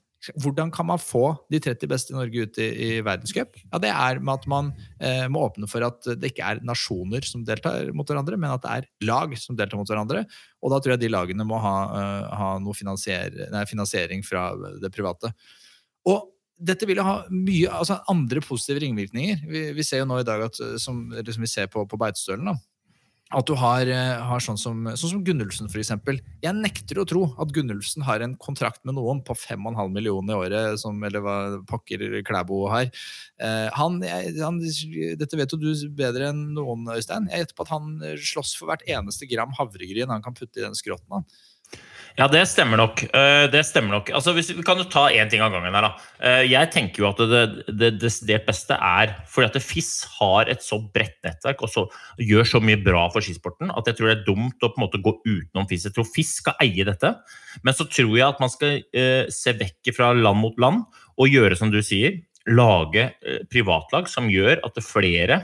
hvordan 0.42 0.72
kan 0.74 0.88
man 0.90 1.02
få 1.02 1.24
de 1.52 1.62
30 1.64 1.92
beste 1.92 2.14
i 2.14 2.18
Norge 2.18 2.46
ut 2.46 2.60
i, 2.62 2.70
i 2.70 2.90
verdenscup? 3.06 3.60
Ja, 3.68 3.82
det 3.84 3.92
er 3.94 4.22
med 4.24 4.42
at 4.42 4.50
man 4.52 4.72
eh, 4.98 5.28
må 5.32 5.46
åpne 5.48 5.70
for 5.72 5.86
at 5.88 6.10
det 6.20 6.34
ikke 6.34 6.54
er 6.54 6.64
nasjoner 6.66 7.28
som 7.28 7.46
deltar 7.48 7.94
mot 7.96 8.10
hverandre, 8.10 8.40
men 8.40 8.56
at 8.56 8.66
det 8.66 8.74
er 8.76 8.90
lag 9.10 9.38
som 9.40 9.60
deltar 9.60 9.80
mot 9.80 9.90
hverandre. 9.90 10.26
Og 10.64 10.74
da 10.74 10.82
tror 10.82 10.96
jeg 10.96 11.06
de 11.06 11.14
lagene 11.14 11.48
må 11.48 11.62
ha, 11.64 11.78
uh, 11.94 12.34
ha 12.36 12.50
noe 12.60 12.76
finansier, 12.76 13.48
nei, 13.54 13.64
finansiering 13.70 14.26
fra 14.28 14.52
det 14.82 14.92
private. 14.96 15.32
Og 16.10 16.28
dette 16.60 16.88
vil 16.88 17.00
jo 17.00 17.06
ha 17.08 17.16
mye 17.32 17.72
altså 17.72 18.02
andre 18.12 18.42
positive 18.44 18.84
ringvirkninger. 18.84 19.46
Vi, 19.48 19.62
vi 19.78 19.86
ser 19.88 20.04
jo 20.04 20.10
nå 20.10 20.20
i 20.20 20.28
dag 20.28 20.44
at 20.50 20.60
eh, 20.64 20.76
som, 20.82 21.06
som 21.16 21.46
vi 21.46 21.52
ser 21.52 21.70
på, 21.72 21.86
på 21.88 22.00
Beitostølen, 22.00 22.52
da, 22.52 22.58
at 23.29 23.45
du 23.45 23.53
har, 23.62 23.86
eh, 23.86 24.21
har 24.25 24.41
sånn, 24.41 24.57
som, 24.57 24.88
sånn 24.98 25.12
som 25.12 25.21
Gunnulfsen, 25.25 25.69
eksempel. 25.69 26.17
Jeg 26.41 26.57
nekter 26.57 26.98
å 26.98 27.05
tro 27.05 27.27
at 27.38 27.51
Gunnulfsen 27.53 28.01
har 28.07 28.24
en 28.25 28.33
kontrakt 28.41 28.81
med 28.89 28.98
noen 28.98 29.21
på 29.25 29.36
5,5 29.38 29.93
millioner 29.93 30.33
i 30.33 30.39
året, 30.48 30.79
som, 30.81 30.98
eller 31.05 31.21
hva 31.21 31.36
pokker 31.69 32.24
Klæbo 32.25 32.63
har. 32.74 32.89
Eh, 33.38 33.67
han, 33.77 34.01
han, 34.01 34.57
dette 35.21 35.38
vet 35.38 35.53
jo 35.53 35.62
du 35.62 35.69
bedre 35.93 36.31
enn 36.33 36.41
noen, 36.57 36.89
Øystein. 36.95 37.29
Jeg 37.29 37.45
gjetter 37.45 37.59
på 37.59 37.67
at 37.67 37.75
han 37.75 37.93
slåss 38.17 38.55
for 38.57 38.71
hvert 38.71 38.88
eneste 38.89 39.29
gram 39.29 39.53
havregryn 39.59 40.09
han 40.09 40.25
kan 40.25 40.33
putte 40.33 40.63
i 40.63 40.65
den 40.65 40.77
skrotten. 40.77 41.19
Han. 41.19 41.29
Ja, 42.20 42.26
det 42.28 42.42
stemmer 42.52 42.76
nok. 42.82 43.00
Eh, 43.16 43.46
det 43.48 43.62
stemmer 43.64 43.96
nok. 43.96 44.10
Altså, 44.12 44.34
hvis, 44.36 44.50
vi 44.52 44.64
kan 44.68 44.80
jo 44.82 44.84
ta 44.92 45.06
én 45.16 45.30
ting 45.32 45.40
av 45.40 45.54
gangen. 45.54 45.72
her 45.72 45.86
da. 45.86 45.92
Eh, 46.20 46.42
jeg 46.52 46.68
tenker 46.74 47.06
jo 47.06 47.08
at 47.14 47.22
det 47.80 47.94
desidert 47.96 48.44
beste 48.50 48.76
er 48.76 49.14
fordi 49.32 49.48
at 49.48 49.64
FIS 49.64 49.92
har 50.18 50.52
et 50.52 50.60
så 50.66 50.82
bredt 50.84 51.16
nettverk 51.24 51.64
og 51.64 51.72
så, 51.72 51.86
gjør 52.20 52.50
så 52.52 52.60
mye 52.60 52.82
bra 52.84 53.06
for 53.14 53.24
skisporten 53.24 53.72
at 53.72 53.88
jeg 53.88 53.96
tror 53.96 54.10
det 54.10 54.18
er 54.18 54.28
dumt 54.28 54.60
å 54.60 54.72
på 54.74 54.82
en 54.82 54.84
måte 54.84 55.00
gå 55.00 55.16
utenom 55.24 55.70
FIS. 55.70 55.88
Jeg 55.88 55.96
tror 55.96 56.10
FIS 56.12 56.36
skal 56.42 56.60
eie 56.66 56.84
dette, 56.84 57.14
men 57.64 57.78
så 57.78 57.88
tror 57.88 58.12
jeg 58.12 58.28
at 58.28 58.44
man 58.44 58.52
skal 58.52 58.84
eh, 58.84 59.32
se 59.32 59.56
vekk 59.56 59.94
fra 59.96 60.12
land 60.12 60.44
mot 60.44 60.60
land 60.60 60.84
og 61.16 61.32
gjøre 61.32 61.56
som 61.56 61.72
du 61.72 61.80
sier, 61.80 62.20
lage 62.52 63.14
eh, 63.24 63.44
privatlag 63.48 64.12
som 64.12 64.28
gjør 64.28 64.60
at 64.68 64.84
flere 64.84 65.40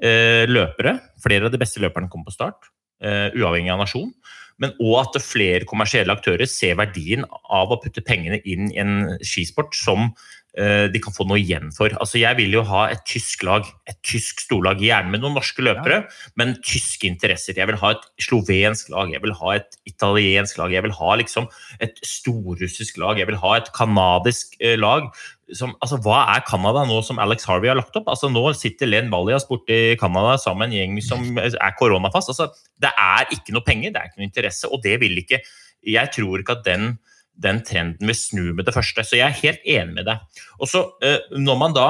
eh, 0.00 0.48
løpere, 0.48 0.96
flere 1.20 1.50
av 1.50 1.52
de 1.52 1.60
beste 1.60 1.84
løperne 1.84 2.08
kommer 2.08 2.32
på 2.32 2.38
start, 2.40 2.72
uavhengig 3.00 3.70
av 3.72 3.78
nasjon 3.80 4.10
men 4.60 4.74
òg 4.78 4.98
at 5.02 5.22
flere 5.24 5.68
kommersielle 5.68 6.14
aktører 6.14 6.48
ser 6.50 6.78
verdien 6.80 7.24
av 7.48 7.72
å 7.72 7.80
putte 7.80 8.04
pengene 8.04 8.40
inn 8.44 8.70
i 8.70 8.78
en 8.82 9.16
skisport 9.24 9.74
som 9.76 10.10
uh, 10.10 10.86
de 10.92 11.02
kan 11.02 11.14
få 11.16 11.26
noe 11.28 11.40
igjen 11.40 11.72
for. 11.74 11.94
Altså, 12.02 12.20
jeg 12.20 12.38
vil 12.38 12.58
jo 12.58 12.64
ha 12.68 12.86
et 12.92 13.02
tysk 13.08 13.44
lag, 13.48 13.68
et 13.88 13.98
tysk 14.06 14.44
storlag, 14.44 14.82
gjerne 14.84 15.12
med 15.14 15.24
noen 15.24 15.38
norske 15.38 15.64
løpere, 15.64 16.02
ja. 16.04 16.30
men 16.40 16.56
tyske 16.60 17.08
interesser. 17.08 17.56
Jeg 17.58 17.70
vil 17.72 17.80
ha 17.80 17.94
et 17.96 18.06
slovensk 18.28 18.92
lag, 18.92 19.12
jeg 19.14 19.24
vil 19.24 19.36
ha 19.40 19.56
et 19.56 19.80
italiensk 19.88 20.60
lag, 20.60 20.76
jeg 20.76 20.86
vil 20.86 20.96
ha 21.00 21.18
liksom 21.22 21.50
et 21.80 22.00
storrussisk 22.06 23.00
lag, 23.00 23.20
jeg 23.20 23.30
vil 23.32 23.40
ha 23.40 23.56
et 23.58 23.72
canadisk 23.76 24.58
uh, 24.60 24.76
lag 24.80 25.08
som, 25.56 25.72
altså, 25.82 25.98
hva 26.04 26.22
er 26.34 26.44
Canada 26.48 26.82
nå 26.88 27.00
som 27.06 27.20
Alex 27.22 27.46
Harvey 27.48 27.70
har 27.70 27.78
lagt 27.78 27.96
opp? 27.98 28.08
Altså, 28.12 28.30
nå 28.32 28.42
sitter 28.58 28.88
Len 28.90 29.10
Valias 29.12 29.46
borte 29.48 29.74
i 29.74 29.96
Canada 30.00 30.36
sammen 30.40 30.68
med 30.68 30.70
en 30.70 30.76
gjeng 30.78 31.00
som 31.04 31.40
er 31.40 31.76
koronafast. 31.78 32.32
Altså, 32.32 32.50
det 32.80 32.92
er 32.92 33.30
ikke 33.34 33.54
noe 33.56 33.66
penger, 33.66 33.94
det 33.94 34.00
er 34.00 34.10
ikke 34.10 34.22
noe 34.22 34.28
interesse, 34.28 34.70
og 34.70 34.82
det 34.84 34.98
vil 35.02 35.18
ikke 35.22 35.42
Jeg 35.80 36.12
tror 36.12 36.42
ikke 36.42 36.58
at 36.58 36.64
den, 36.66 36.98
den 37.32 37.62
trenden 37.64 38.10
vil 38.10 38.16
snu 38.16 38.50
med 38.52 38.66
det 38.68 38.74
første. 38.76 39.00
Så 39.00 39.16
jeg 39.16 39.24
er 39.24 39.38
helt 39.38 39.62
enig 39.64 39.94
med 39.96 40.04
deg. 40.10 40.42
Og 40.60 40.68
så, 40.68 40.82
eh, 41.00 41.22
når 41.40 41.56
man 41.56 41.72
da 41.72 41.86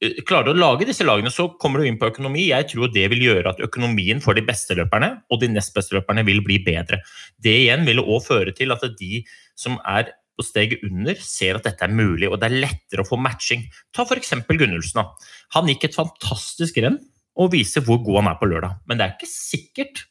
eh, 0.00 0.22
klarer 0.24 0.54
å 0.54 0.56
lage 0.56 0.88
disse 0.88 1.04
lagene, 1.04 1.28
så 1.28 1.50
kommer 1.60 1.82
du 1.82 1.90
inn 1.90 1.98
på 2.00 2.08
økonomi. 2.08 2.46
Jeg 2.48 2.70
tror 2.72 2.88
det 2.94 3.04
vil 3.12 3.26
gjøre 3.26 3.52
at 3.52 3.60
økonomien 3.60 4.24
for 4.24 4.32
de 4.32 4.46
beste 4.48 4.72
løperne 4.78 5.18
og 5.28 5.42
de 5.44 5.52
nest 5.52 5.76
beste 5.76 5.98
løperne 5.98 6.24
vil 6.24 6.40
bli 6.46 6.62
bedre. 6.64 7.02
Det 7.36 7.58
igjen 7.66 7.84
vil 7.84 8.00
òg 8.00 8.24
føre 8.24 8.56
til 8.56 8.72
at 8.72 8.88
de 8.96 9.20
som 9.52 9.76
er 9.84 10.14
på 10.36 10.46
steget 10.46 10.84
under 10.86 11.18
ser 11.20 11.58
at 11.58 11.66
dette 11.68 11.84
er 11.86 11.92
mulig, 11.92 12.28
og 12.30 12.38
det 12.40 12.48
er 12.48 12.62
lettere 12.64 13.04
å 13.04 13.08
få 13.08 13.18
matching. 13.20 13.66
Ta 13.94 14.06
f.eks. 14.06 14.34
Gunnulfsen. 14.48 15.04
Han 15.56 15.68
gikk 15.70 15.88
et 15.88 15.98
fantastisk 15.98 16.80
renn 16.82 17.00
og 17.40 17.52
viser 17.54 17.84
hvor 17.84 18.00
god 18.04 18.22
han 18.22 18.32
er 18.32 18.40
på 18.40 18.48
lørdag. 18.48 18.80
Men 18.88 18.98
det 18.98 19.06
er 19.06 19.14
ikke 19.16 19.30
sikkert 19.30 20.06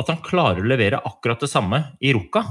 at 0.00 0.10
han 0.10 0.22
klarer 0.24 0.62
å 0.62 0.68
levere 0.68 1.02
akkurat 1.06 1.42
det 1.42 1.50
samme 1.52 1.82
i 2.02 2.14
Ruka. 2.16 2.44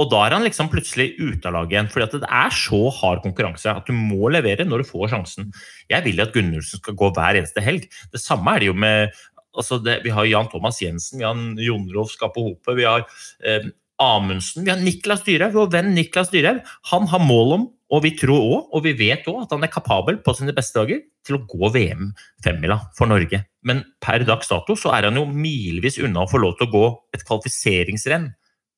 Og 0.00 0.08
da 0.08 0.22
er 0.24 0.32
han 0.32 0.46
liksom 0.46 0.70
plutselig 0.72 1.10
ute 1.18 1.50
av 1.50 1.58
laget 1.58 1.74
igjen, 1.74 1.90
fordi 1.92 2.22
det 2.22 2.28
er 2.32 2.54
så 2.56 2.78
hard 3.02 3.20
konkurranse 3.24 3.72
at 3.74 3.88
du 3.88 3.92
må 3.92 4.30
levere 4.32 4.64
når 4.64 4.80
du 4.80 4.88
får 4.88 5.10
sjansen. 5.12 5.50
Jeg 5.92 6.06
vil 6.06 6.22
at 6.24 6.32
Gunnulfsen 6.32 6.80
skal 6.80 6.96
gå 6.96 7.10
hver 7.16 7.36
eneste 7.36 7.64
helg. 7.64 7.84
Det 8.12 8.22
samme 8.22 8.54
er 8.54 8.64
det 8.64 8.70
jo 8.70 8.78
med 8.86 9.12
altså 9.50 9.80
det, 9.82 10.00
Vi 10.04 10.14
har 10.14 10.28
Jan 10.30 10.48
Thomas 10.48 10.80
Jensen, 10.80 11.18
vi 11.18 11.26
har 11.26 11.36
Jon 11.66 11.88
Rolf 11.92 12.14
Skappe 12.14 12.40
Hope, 12.40 12.74
vi 12.78 12.86
har 12.86 13.04
eh, 13.44 13.66
Amundsen, 14.00 14.64
vi 14.64 14.72
har 14.72 14.80
Niklas 14.80 15.22
Dyrhaug, 15.26 15.52
vår 15.56 15.70
venn 15.74 15.92
Niklas 15.96 16.32
Dyrhaug. 16.32 16.62
Han 16.92 17.08
har 17.10 17.22
mål 17.22 17.54
om, 17.58 17.68
og 17.90 18.04
vi 18.04 18.14
tror 18.16 18.40
òg, 18.40 18.68
og 18.76 18.84
vi 18.86 18.94
vet 18.96 19.26
òg, 19.28 19.42
at 19.44 19.54
han 19.54 19.66
er 19.66 19.72
kapabel 19.72 20.20
på 20.24 20.34
sine 20.38 20.54
beste 20.56 20.78
dager 20.78 21.02
til 21.26 21.36
å 21.36 21.42
gå 21.50 21.70
VM 21.74 22.12
femmila 22.44 22.78
for 22.96 23.10
Norge. 23.10 23.42
Men 23.66 23.82
per 24.00 24.24
dags 24.24 24.48
dato 24.48 24.76
så 24.78 24.94
er 24.96 25.08
han 25.08 25.18
jo 25.20 25.26
milevis 25.28 26.00
unna 26.00 26.24
å 26.24 26.30
få 26.30 26.40
lov 26.40 26.56
til 26.56 26.68
å 26.68 26.72
gå 26.72 26.84
et 27.16 27.24
kvalifiseringsrenn. 27.26 28.30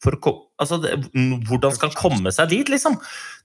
For, 0.03 0.17
altså, 0.59 0.81
hvordan 1.47 1.75
skal 1.77 1.93
han 1.93 1.99
komme 1.99 2.33
seg 2.35 2.51
dit, 2.51 2.73
liksom? 2.73 2.97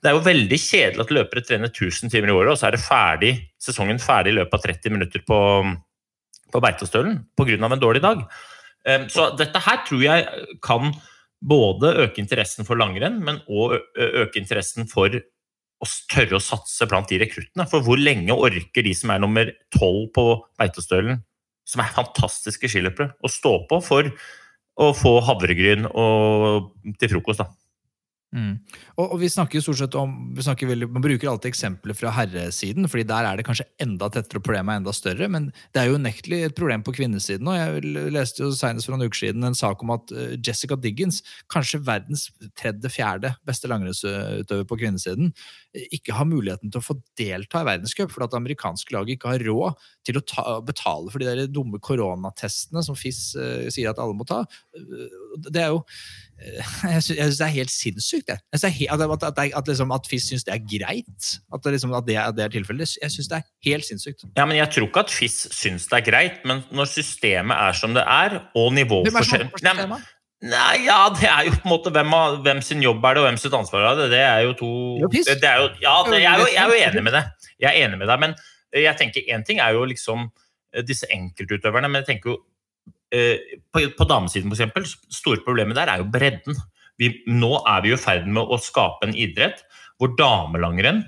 Det 0.02 0.10
er 0.10 0.16
jo 0.18 0.24
veldig 0.26 0.58
kjedelig 0.58 1.04
at 1.04 1.14
løpere 1.14 1.44
trener 1.46 1.70
1000 1.70 2.10
timer 2.10 2.32
i 2.32 2.38
året, 2.40 2.56
og 2.56 2.58
så 2.58 2.72
er 2.72 2.80
ferdig, 2.82 3.36
sesongen 3.62 4.02
ferdig 4.02 4.34
i 4.34 4.40
løpet 4.40 4.58
av 4.58 4.64
30 4.66 4.96
minutter 4.96 5.22
på, 5.28 5.38
på 6.54 6.64
Beitostølen 6.64 7.20
pga. 7.38 7.60
en 7.60 7.84
dårlig 7.84 8.02
dag. 8.02 8.26
Um, 8.88 9.06
så 9.12 9.30
dette 9.38 9.62
her 9.62 9.84
tror 9.86 10.02
jeg 10.02 10.26
kan 10.66 10.96
både 11.42 11.94
øke 12.04 12.22
interessen 12.22 12.66
for 12.68 12.80
langrenn, 12.80 13.20
men 13.24 13.42
òg 13.46 13.78
øke 13.98 14.42
interessen 14.42 14.88
for 14.90 15.14
å 15.78 15.88
tørre 16.10 16.40
å 16.40 16.42
satse 16.42 16.88
blant 16.90 17.10
de 17.12 17.20
rekruttene. 17.22 17.68
For 17.70 17.86
hvor 17.86 18.00
lenge 18.02 18.34
orker 18.34 18.86
de 18.86 18.94
som 18.98 19.14
er 19.14 19.22
nummer 19.22 19.52
tolv 19.76 20.10
på 20.16 20.26
Beitostølen, 20.58 21.22
som 21.68 21.84
er 21.84 21.94
fantastiske 21.94 22.70
skiløpere, 22.72 23.12
å 23.22 23.32
stå 23.32 23.54
på 23.70 23.82
for 23.86 24.10
å 24.78 24.92
få 24.96 25.18
havregryn 25.28 25.86
til 26.98 27.14
frokost? 27.14 27.44
da? 27.44 27.67
Mm. 28.36 28.58
Og, 28.98 29.06
og, 29.06 29.16
vi 29.22 29.30
snakker 29.32 29.56
jo 29.56 29.64
stort 29.64 29.80
sett 29.80 29.96
om 29.96 30.12
veldig, 30.36 30.90
Man 30.92 31.04
bruker 31.04 31.30
alltid 31.32 31.48
eksempler 31.48 31.96
fra 31.96 32.12
herresiden, 32.12 32.88
fordi 32.92 33.06
der 33.08 33.24
er 33.24 33.40
det 33.40 33.46
kanskje 33.48 33.66
enda 33.80 34.10
tettere, 34.12 34.42
og 34.42 34.46
problemet 34.46 34.74
er 34.74 34.82
enda 34.82 34.94
større. 34.96 35.30
Men 35.32 35.48
det 35.72 35.82
er 35.82 35.88
jo 35.88 36.00
unektelig 36.02 36.42
et 36.44 36.58
problem 36.58 36.84
på 36.84 36.94
kvinnesiden. 36.98 37.48
og 37.48 37.56
Jeg 37.56 38.12
leste 38.12 38.44
jo 38.44 38.52
senest 38.56 38.88
for 38.88 38.96
noen 38.96 39.08
uker 39.08 39.22
siden 39.22 39.48
en 39.48 39.58
sak 39.58 39.84
om 39.86 39.96
at 39.96 40.12
uh, 40.12 40.36
Jessica 40.36 40.76
Diggins, 40.76 41.22
kanskje 41.54 41.82
verdens 41.88 42.28
tredje-fjerde 42.60 43.38
beste 43.48 43.72
langrennsutøver 43.72 44.68
på 44.68 44.80
kvinnesiden, 44.84 45.32
ikke 45.96 46.16
har 46.18 46.28
muligheten 46.28 46.74
til 46.74 46.82
å 46.82 46.86
få 46.86 46.98
delta 47.20 47.62
i 47.62 47.68
verdenscup 47.68 48.10
fordi 48.10 48.26
at 48.26 48.34
det 48.34 48.40
amerikanske 48.40 48.96
laget 48.96 49.18
ikke 49.18 49.34
har 49.36 49.44
råd 49.46 49.84
til 50.08 50.18
å 50.18 50.24
ta, 50.26 50.46
betale 50.66 51.12
for 51.14 51.22
de 51.22 51.28
der 51.30 51.52
dumme 51.52 51.80
koronatestene 51.84 52.84
som 52.84 52.98
FIS 52.98 53.30
uh, 53.40 53.68
sier 53.72 53.94
at 53.94 54.02
alle 54.04 54.18
må 54.18 54.28
ta. 54.28 54.44
Uh, 54.76 55.38
det 55.48 55.64
er 55.64 55.72
jo 55.72 55.84
jeg 56.94 57.04
syns 57.04 57.40
det 57.40 57.46
er 57.46 57.54
helt 57.56 57.72
sinnssykt, 57.74 58.30
jeg. 58.30 58.40
jeg 58.62 58.74
helt, 58.82 59.02
at, 59.02 59.24
at, 59.30 59.40
at, 59.58 59.70
liksom, 59.70 59.94
at 59.96 60.10
FIS 60.10 60.28
syns 60.30 60.46
det 60.46 60.54
er 60.54 60.62
greit. 60.70 61.30
At 61.54 61.64
det, 61.64 61.74
liksom, 61.76 61.96
det, 62.08 62.18
det 62.38 62.44
er 62.46 62.54
tilfellet. 62.54 62.94
Jeg 63.02 63.14
syns 63.14 63.30
det 63.32 63.40
er 63.40 63.48
helt 63.70 63.88
sinnssykt. 63.88 64.28
Ja, 64.38 64.46
men 64.46 64.58
Jeg 64.58 64.70
tror 64.74 64.90
ikke 64.90 65.06
at 65.08 65.14
FIS 65.14 65.40
syns 65.56 65.88
det 65.90 66.00
er 66.02 66.06
greit, 66.06 66.44
men 66.46 66.62
når 66.72 66.92
systemet 66.94 67.58
er 67.58 67.78
som 67.78 67.98
det 67.98 68.06
er, 68.06 68.40
og 68.56 68.70
nivåforskjell 68.78 69.50
Nei, 69.58 70.54
nei, 70.54 70.74
ja, 70.86 70.98
det 71.18 71.26
er 71.26 71.48
jo 71.48 71.56
på 71.56 71.66
en 71.66 71.72
måte 71.72 71.92
hvem, 71.96 72.12
hvem, 72.46 72.60
sin 72.62 72.84
jobb 72.86 73.06
er 73.10 73.18
det, 73.18 73.24
og 73.24 73.30
hvem 73.32 73.40
sitt 73.42 73.56
ansvar 73.58 73.88
er 73.92 74.04
det. 74.04 74.12
Det 74.14 74.20
er 74.22 74.44
jo 74.46 74.52
to 74.60 74.74
det, 75.10 75.24
det 75.42 75.50
er 75.50 75.64
jo, 75.64 75.72
Ja, 75.82 75.96
det, 76.06 76.20
jeg, 76.22 76.30
er 76.30 76.44
jo, 76.44 76.52
jeg 76.54 76.62
er 76.62 76.74
jo 76.74 76.92
enig 76.92 77.04
med 77.08 77.18
det. 77.18 77.24
Jeg 77.58 77.72
er 77.72 77.88
enig 77.88 77.98
med 77.98 78.12
deg, 78.12 78.22
men 78.22 78.38
jeg 78.78 79.00
tenker 79.00 79.34
én 79.34 79.48
ting 79.48 79.64
er 79.64 79.74
jo 79.74 79.88
liksom 79.90 80.28
eh, 80.28 80.86
disse 80.86 81.10
enkeltutøverne, 81.10 81.90
men 81.90 82.04
jeg 82.04 82.12
tenker 82.12 82.36
jo 82.36 82.38
Eh, 82.38 82.57
på, 83.08 83.82
på 83.96 84.06
damesiden 84.10 84.52
f.eks. 84.52 84.96
store 85.16 85.40
problemet 85.46 85.78
der 85.78 85.88
er 85.94 86.02
jo 86.02 86.10
bredden. 86.12 86.58
Vi, 87.00 87.12
nå 87.30 87.54
er 87.62 87.86
vi 87.86 87.94
i 87.94 88.00
ferd 88.00 88.28
med 88.28 88.44
å 88.44 88.58
skape 88.60 89.08
en 89.08 89.16
idrett 89.16 89.62
hvor 89.98 90.12
damelangrenn 90.20 91.06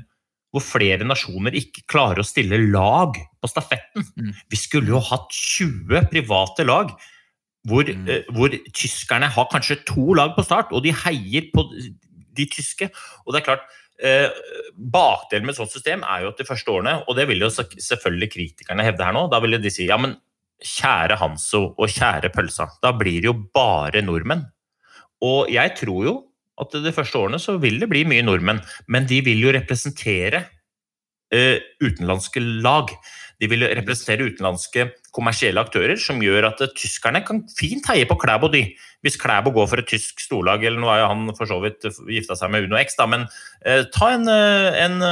hvor 0.53 0.63
flere 0.65 1.05
nasjoner 1.05 1.55
ikke 1.57 1.85
klarer 1.89 2.23
å 2.23 2.27
stille 2.27 2.57
lag 2.71 3.17
på 3.39 3.49
stafetten. 3.49 4.05
Mm. 4.17 4.31
Vi 4.49 4.59
skulle 4.59 4.95
jo 4.95 5.01
hatt 5.12 5.29
20 5.35 6.09
private 6.09 6.65
lag 6.65 6.93
hvor, 7.69 7.85
mm. 7.85 8.07
eh, 8.09 8.31
hvor, 8.33 8.53
tyskerne 8.73 9.29
har 9.35 9.49
kanskje 9.51 9.81
to 9.88 10.15
lag 10.17 10.33
på 10.38 10.45
start, 10.47 10.71
og 10.73 10.85
de 10.85 10.95
heier 11.03 11.51
på 11.53 11.65
de 11.69 12.47
tyske. 12.49 12.89
Og 13.25 13.35
det 13.35 13.41
er 13.41 13.47
klart, 13.51 13.67
eh, 14.01 14.31
Bakdelen 14.79 15.45
med 15.45 15.53
et 15.53 15.59
sånt 15.59 15.73
system 15.73 16.05
er 16.07 16.23
jo 16.23 16.31
at 16.31 16.39
de 16.39 16.47
første 16.47 16.71
årene, 16.71 16.95
og 17.05 17.19
det 17.19 17.27
vil 17.29 17.43
jo 17.43 17.51
selvfølgelig 17.51 18.31
kritikerne 18.33 18.85
hevde 18.88 19.05
her 19.05 19.15
nå, 19.15 19.27
da 19.29 19.41
vil 19.43 19.59
de 19.62 19.73
si 19.73 19.89
ja, 19.89 19.99
men 20.01 20.15
kjære 20.59 21.17
Hanso 21.19 21.69
og 21.77 21.91
kjære 21.91 22.31
pølsa. 22.35 22.67
Da 22.83 22.93
blir 22.95 23.21
det 23.21 23.29
jo 23.31 23.37
bare 23.55 24.03
nordmenn. 24.05 24.45
Og 25.25 25.51
jeg 25.51 25.75
tror 25.79 26.03
jo 26.07 26.15
at 26.59 26.75
de 26.83 26.91
første 26.95 27.19
årene 27.19 27.39
så 27.39 27.55
vil 27.61 27.79
det 27.79 27.89
bli 27.91 28.03
mye 28.07 28.25
nordmenn, 28.25 28.59
men 28.91 29.07
de 29.07 29.21
vil 29.23 29.39
jo 29.45 29.55
representere 29.55 30.43
uh, 31.31 31.57
utenlandske 31.79 32.43
lag. 32.43 32.91
De 33.39 33.47
vil 33.47 33.63
representere 33.79 34.27
utenlandske 34.27 34.89
kommersielle 35.15 35.61
aktører, 35.63 35.95
som 35.99 36.19
gjør 36.23 36.49
at 36.51 36.63
uh, 36.65 36.71
tyskerne 36.75 37.23
kan 37.27 37.45
fint 37.55 37.87
heie 37.91 38.07
på 38.09 38.19
Klæbo, 38.19 38.51
de. 38.51 38.65
Hvis 39.05 39.15
Klæbo 39.19 39.53
går 39.55 39.69
for 39.71 39.79
et 39.79 39.87
tysk 39.87 40.19
storlag, 40.19 40.65
eller 40.67 40.83
nå 40.83 40.91
har 40.91 41.03
jo 41.05 41.11
han 41.13 41.35
for 41.37 41.47
så 41.47 41.61
vidt 41.63 41.87
gifta 42.11 42.35
seg 42.35 42.51
med 42.51 42.67
Uno 42.67 42.79
X, 42.81 42.99
da, 42.99 43.07
men 43.07 43.23
uh, 43.29 43.83
ta 43.95 44.13
en, 44.17 44.27
en 44.27 45.03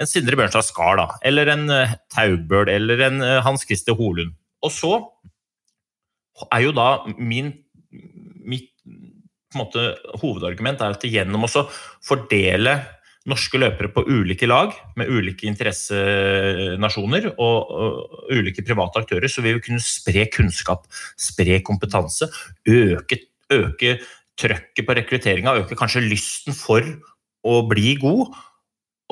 en 0.00 0.08
Sindre 0.08 0.36
Bjørnstad 0.38 0.64
Skar, 0.64 0.96
da, 0.96 1.18
eller 1.28 1.50
en 1.52 1.66
Taugbøl, 2.14 2.70
eller 2.72 3.02
en 3.04 3.20
Hans 3.44 3.66
Christer 3.68 3.92
Holund. 3.98 4.32
Og 4.66 4.72
så 4.74 4.92
er 6.50 6.64
jo 6.66 6.76
da 6.76 6.88
min 7.18 7.52
mitt 8.50 8.70
måte, 9.56 9.92
hovedargument 10.22 10.80
er 10.80 10.94
at 10.94 11.04
gjennom 11.04 11.44
å 11.46 11.66
fordele 12.06 12.78
norske 13.28 13.58
løpere 13.60 13.90
på 13.92 14.04
ulike 14.08 14.48
lag 14.48 14.72
med 14.96 15.10
ulike 15.12 15.44
interessenasjoner 15.50 17.28
og, 17.34 17.58
og 17.68 18.30
ulike 18.32 18.64
private 18.64 19.02
aktører, 19.02 19.28
så 19.28 19.44
vil 19.44 19.58
vi 19.58 19.64
kunne 19.66 19.84
spre 19.84 20.24
kunnskap, 20.32 20.86
spre 21.20 21.60
kompetanse, 21.66 22.30
øke, 22.64 23.20
øke 23.52 23.98
trøkket 24.40 24.86
på 24.86 24.96
rekrutteringa, 24.96 25.58
øke 25.60 25.76
kanskje 25.76 26.06
lysten 26.06 26.56
for 26.56 26.86
å 27.44 27.60
bli 27.68 27.94
god. 28.00 28.32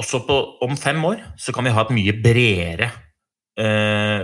Også 0.00 0.22
på, 0.24 0.38
om 0.64 0.76
fem 0.78 1.02
år 1.04 1.20
så 1.40 1.52
kan 1.52 1.66
vi 1.66 1.74
ha 1.74 1.84
et 1.84 1.94
mye 1.94 2.14
bredere 2.22 2.88
eh, 3.58 4.22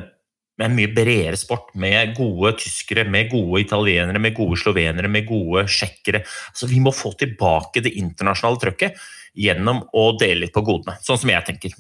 med 0.58 0.68
en 0.68 0.76
mye 0.76 0.92
bredere 0.94 1.38
sport, 1.40 1.72
med 1.74 2.14
gode 2.16 2.54
tyskere, 2.62 3.06
med 3.10 3.30
gode 3.32 3.64
italienere, 3.64 4.22
med 4.22 4.36
gode 4.36 4.58
slovenere, 4.60 5.10
med 5.10 5.26
gode 5.28 5.66
tsjekkere. 5.70 6.22
Altså, 6.52 6.70
vi 6.70 6.80
må 6.82 6.94
få 6.94 7.14
tilbake 7.18 7.82
det 7.84 7.96
internasjonale 7.98 8.62
trøkket 8.62 9.04
gjennom 9.34 9.82
å 9.90 10.08
dele 10.18 10.44
litt 10.44 10.54
på 10.54 10.62
godene, 10.66 10.96
sånn 11.02 11.20
som 11.24 11.32
jeg 11.34 11.48
tenker. 11.48 11.74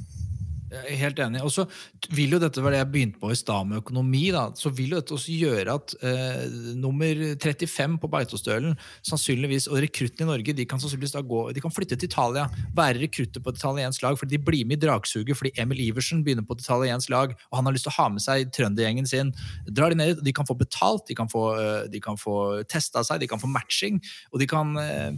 Jeg 0.74 0.96
er 0.96 1.00
helt 1.00 1.20
enig. 1.22 1.42
Og 1.44 1.52
så 1.54 1.64
vil 2.14 2.34
jo 2.34 2.40
dette 2.42 2.62
være 2.62 2.76
det 2.76 2.80
jeg 2.82 2.90
begynte 2.92 3.20
på 3.20 3.30
i 3.32 3.38
stad 3.38 3.68
med 3.70 3.80
økonomi. 3.82 4.24
da, 4.34 4.48
så 4.58 4.72
vil 4.74 4.94
jo 4.94 5.00
dette 5.00 5.14
også 5.14 5.36
gjøre 5.38 5.76
at 5.78 5.94
eh, 6.02 6.42
nummer 6.80 7.22
35 7.40 7.98
på 8.02 8.10
Beitostølen 8.10 8.74
sannsynligvis, 9.06 9.68
og 9.70 9.80
rekruttene 9.84 10.26
i 10.26 10.30
Norge 10.32 10.56
de 10.56 10.66
kan 10.68 10.82
sannsynligvis 10.82 11.14
da 11.14 11.22
gå, 11.24 11.42
de 11.54 11.62
kan 11.62 11.74
flytte 11.74 11.98
til 11.98 12.10
Italia, 12.10 12.48
være 12.76 13.04
rekrutter 13.04 13.44
på 13.44 13.52
et 13.52 13.60
italiensk 13.60 14.04
lag, 14.04 14.18
fordi 14.18 14.36
de 14.36 14.42
blir 14.44 14.66
med 14.68 14.82
i 14.82 14.86
dragsuget 14.86 15.38
fordi 15.38 15.54
Emil 15.60 15.80
Iversen 15.86 16.24
begynner 16.24 16.46
på 16.46 16.56
et 16.58 16.64
italiensk 16.64 17.12
lag, 17.12 17.36
og 17.50 17.58
han 17.58 17.68
har 17.68 17.76
lyst 17.76 17.88
til 17.88 17.94
å 17.94 17.98
ha 18.00 18.08
med 18.12 18.24
seg 18.24 18.50
trøndergjengen 18.54 19.08
sin. 19.08 19.32
Drar 19.70 19.94
de 19.94 20.00
ned, 20.00 20.22
de 20.24 20.34
kan 20.34 20.48
få 20.48 20.56
betalt, 20.58 21.06
de 21.08 21.16
kan 21.18 21.30
få, 21.30 21.46
eh, 21.60 21.88
de 21.92 22.02
kan 22.02 22.18
få 22.20 22.64
testa 22.70 23.04
seg, 23.06 23.22
de 23.22 23.30
kan 23.30 23.42
få 23.42 23.50
matching, 23.50 24.00
og 24.32 24.42
de 24.42 24.50
kan 24.50 24.76
eh, 24.80 25.12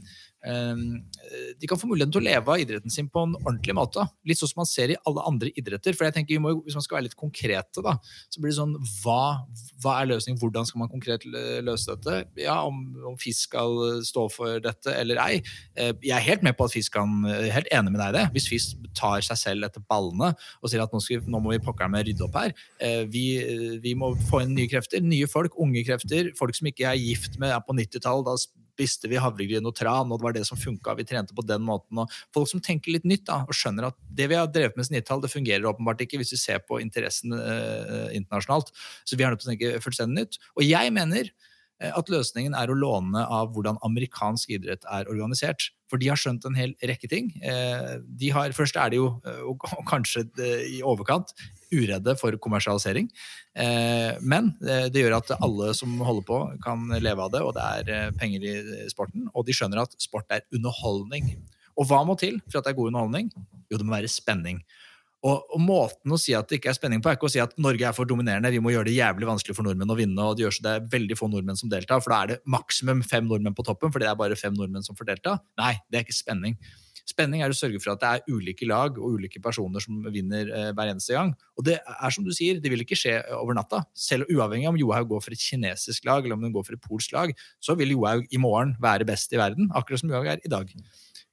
de 0.46 1.68
kan 1.68 1.78
få 1.80 1.88
muligheten 1.90 2.12
til 2.14 2.22
å 2.22 2.26
leve 2.26 2.52
av 2.52 2.62
idretten 2.62 2.92
sin 2.92 3.08
på 3.10 3.24
en 3.26 3.34
ordentlig 3.40 3.74
måte. 3.76 4.04
Litt 4.28 4.38
sånn 4.40 4.50
som 4.52 4.60
man 4.62 4.68
ser 4.70 4.92
i 4.92 4.98
alle 5.08 5.24
andre 5.26 5.50
idretter. 5.58 5.96
For 5.96 6.06
jeg 6.06 6.14
tenker, 6.14 6.40
må, 6.42 6.52
Hvis 6.64 6.76
man 6.78 6.84
skal 6.84 6.98
være 6.98 7.08
litt 7.08 7.18
konkrete, 7.18 7.82
da, 7.84 7.96
så 8.30 8.42
blir 8.42 8.52
det 8.52 8.58
sånn 8.58 8.76
hva, 9.02 9.46
hva 9.82 9.96
er 10.00 10.10
løsningen? 10.12 10.38
Hvordan 10.40 10.68
skal 10.68 10.84
man 10.84 10.92
konkret 10.92 11.26
løse 11.26 11.96
dette? 11.96 12.26
Ja, 12.40 12.60
Om, 12.68 12.78
om 13.12 13.18
fisk 13.20 13.48
skal 13.48 14.02
stå 14.06 14.26
for 14.32 14.60
dette 14.62 14.94
eller 14.94 15.20
ei. 15.24 15.40
Eh, 15.74 15.92
jeg 16.04 16.14
er 16.16 16.26
helt 16.28 16.46
med 16.46 16.56
på 16.58 16.68
at 16.68 16.74
fisk 16.74 16.94
kan 16.96 17.24
Helt 17.26 17.68
enig 17.74 17.92
med 17.92 18.00
deg 18.00 18.12
i 18.12 18.16
det. 18.18 18.24
Hvis 18.34 18.48
fisk 18.50 18.86
tar 18.96 19.24
seg 19.24 19.38
selv 19.40 19.66
etter 19.66 19.82
ballene 19.88 20.32
og 20.60 20.70
sier 20.70 20.82
at 20.84 20.92
nå, 20.94 21.00
skal, 21.02 21.24
nå 21.30 21.40
må 21.42 21.54
vi 21.54 21.62
pokker 21.62 21.90
meg 21.92 22.06
rydde 22.08 22.26
opp 22.26 22.38
her. 22.38 22.54
Eh, 22.82 23.02
vi, 23.10 23.26
vi 23.82 23.94
må 23.98 24.12
få 24.30 24.44
inn 24.44 24.54
nye 24.56 24.70
krefter. 24.70 25.02
Nye 25.04 25.28
folk, 25.30 25.56
unge 25.62 25.82
krefter. 25.86 26.32
Folk 26.38 26.56
som 26.58 26.70
ikke 26.70 26.88
er 26.90 27.00
gift 27.00 27.40
med 27.42 27.54
er 27.54 27.62
på 27.64 27.76
90-tallet. 27.76 28.26
Da 28.26 28.36
spiste 28.76 29.08
vi 29.08 29.20
havregryn 29.20 29.66
og 29.66 29.74
tran, 29.76 30.12
og 30.12 30.20
det 30.20 30.28
var 30.28 30.36
det 30.36 30.44
som 30.48 30.60
funka. 30.60 30.94
Vi 30.98 31.08
trente 31.08 31.36
på 31.36 31.44
den 31.46 31.64
måten. 31.64 32.02
og 32.02 32.12
Folk 32.36 32.50
som 32.52 32.62
tenker 32.62 32.92
litt 32.92 33.08
nytt 33.08 33.24
da, 33.28 33.42
og 33.48 33.56
skjønner 33.56 33.88
at 33.88 33.98
det 34.12 34.28
vi 34.30 34.38
har 34.38 34.50
drevet 34.52 34.76
med 34.76 34.88
snittall, 34.88 35.22
det 35.24 35.32
fungerer 35.32 35.66
åpenbart 35.72 36.04
ikke 36.04 36.20
hvis 36.20 36.34
vi 36.36 36.40
ser 36.42 36.62
på 36.64 36.80
interessen 36.84 37.34
eh, 37.36 38.12
internasjonalt. 38.18 38.72
Så 39.08 39.16
vi 39.16 39.24
er 39.24 39.32
nødt 39.32 39.44
til 39.44 39.50
å 39.50 39.54
tenke 39.54 39.84
fullstendig 39.84 40.26
nytt. 40.26 40.40
Og 40.56 40.66
jeg 40.68 40.92
mener 40.94 41.32
at 41.76 42.08
løsningen 42.08 42.54
er 42.56 42.70
å 42.72 42.76
låne 42.78 43.20
av 43.20 43.50
hvordan 43.52 43.76
amerikansk 43.84 44.54
idrett 44.56 44.86
er 44.88 45.10
organisert. 45.12 45.68
For 45.90 46.00
de 46.02 46.08
har 46.10 46.18
skjønt 46.18 46.46
en 46.48 46.56
hel 46.58 46.72
rekke 46.88 47.08
ting. 47.10 47.28
Eh, 47.44 47.98
de 48.18 48.30
har, 48.34 48.54
først 48.56 48.78
er 48.80 48.90
de 48.90 48.98
jo, 48.98 49.10
eh, 49.26 49.42
og 49.46 49.62
kanskje 49.86 50.24
i 50.66 50.80
overkant, 50.82 51.34
uredde 51.70 52.16
for 52.18 52.34
kommersialisering. 52.42 53.10
Eh, 53.58 54.16
men 54.22 54.54
det 54.62 55.02
gjør 55.02 55.18
at 55.18 55.34
alle 55.36 55.72
som 55.78 55.94
holder 56.00 56.26
på, 56.26 56.40
kan 56.64 56.88
leve 56.96 57.26
av 57.26 57.34
det, 57.34 57.44
og 57.44 57.54
det 57.58 57.68
er 57.92 58.16
penger 58.18 58.48
i 58.48 58.56
sporten. 58.90 59.28
Og 59.34 59.46
de 59.46 59.54
skjønner 59.56 59.84
at 59.84 59.94
sport 60.02 60.32
er 60.34 60.46
underholdning. 60.54 61.36
Og 61.76 61.90
hva 61.90 62.02
må 62.08 62.16
til 62.18 62.40
for 62.48 62.58
at 62.58 62.66
det 62.66 62.72
er 62.72 62.80
god 62.80 62.94
underholdning? 62.94 63.30
Jo, 63.70 63.78
det 63.78 63.86
må 63.86 63.98
være 63.98 64.10
spenning. 64.10 64.62
Og, 65.26 65.42
og, 65.50 65.60
måten 65.62 66.14
å 66.14 66.18
si 66.20 66.34
at 66.36 66.46
det 66.48 66.60
ikke 66.60 66.70
er 66.70 66.78
spenning 66.78 67.02
på, 67.02 67.10
er 67.10 67.18
ikke 67.18 67.26
å 67.26 67.32
si 67.32 67.42
at 67.42 67.54
Norge 67.58 67.88
er 67.88 67.94
for 67.96 68.08
dominerende, 68.08 68.52
vi 68.54 68.62
må 68.62 68.70
gjøre 68.70 68.86
det 68.90 68.96
jævlig 68.98 69.26
vanskelig 69.26 69.56
for 69.58 69.66
nordmenn 69.66 69.90
å 69.90 69.98
vinne, 69.98 70.22
og 70.22 70.38
det 70.38 70.46
gjør 70.46 70.56
så 70.58 70.66
det 70.66 70.74
er 70.76 70.88
veldig 70.92 71.18
få 71.18 71.30
nordmenn 71.32 71.58
som 71.58 71.72
deltar, 71.72 72.02
for 72.04 72.14
da 72.14 72.22
er 72.22 72.34
det 72.34 72.40
maksimum 72.56 73.02
fem 73.06 73.26
nordmenn 73.26 73.56
på 73.56 73.66
toppen, 73.66 73.90
fordi 73.94 74.06
det 74.06 74.12
er 74.12 74.20
bare 74.20 74.38
fem 74.38 74.54
nordmenn 74.54 74.86
som 74.86 74.98
får 74.98 75.10
delta. 75.10 75.38
Nei, 75.58 75.74
det 75.90 75.98
er 75.98 76.06
ikke 76.06 76.20
spenning. 76.20 76.58
Spenning 77.06 77.42
er 77.44 77.52
å 77.52 77.56
sørge 77.56 77.78
for 77.78 77.92
at 77.92 78.02
det 78.02 78.08
er 78.10 78.34
ulike 78.34 78.66
lag 78.66 78.96
og 78.98 79.18
ulike 79.18 79.38
personer 79.42 79.82
som 79.82 80.00
vinner 80.10 80.48
eh, 80.50 80.70
hver 80.74 80.90
eneste 80.90 81.14
gang. 81.14 81.30
Og 81.54 81.66
det 81.68 81.76
er 81.78 82.14
som 82.14 82.26
du 82.26 82.32
sier, 82.34 82.58
det 82.62 82.72
vil 82.72 82.82
ikke 82.82 82.98
skje 82.98 83.20
over 83.36 83.54
natta. 83.54 83.84
Selv 83.94 84.26
uavhengig 84.32 84.66
om 84.72 84.78
Johaug 84.80 85.12
går 85.12 85.22
for 85.22 85.36
et 85.36 85.42
kinesisk 85.42 86.08
lag 86.08 86.26
eller 86.26 86.34
om 86.34 86.48
hun 86.48 86.54
går 86.56 86.66
for 86.66 86.74
et 86.74 86.82
polsk 86.82 87.14
lag, 87.14 87.34
så 87.62 87.78
vil 87.78 87.94
Johaug 87.94 88.26
i 88.26 88.42
morgen 88.42 88.74
være 88.82 89.06
best 89.06 89.34
i 89.34 89.38
verden, 89.38 89.70
akkurat 89.78 90.02
som 90.02 90.10
Johaug 90.10 90.32
er 90.34 90.42
i 90.42 90.50
dag. 90.50 90.72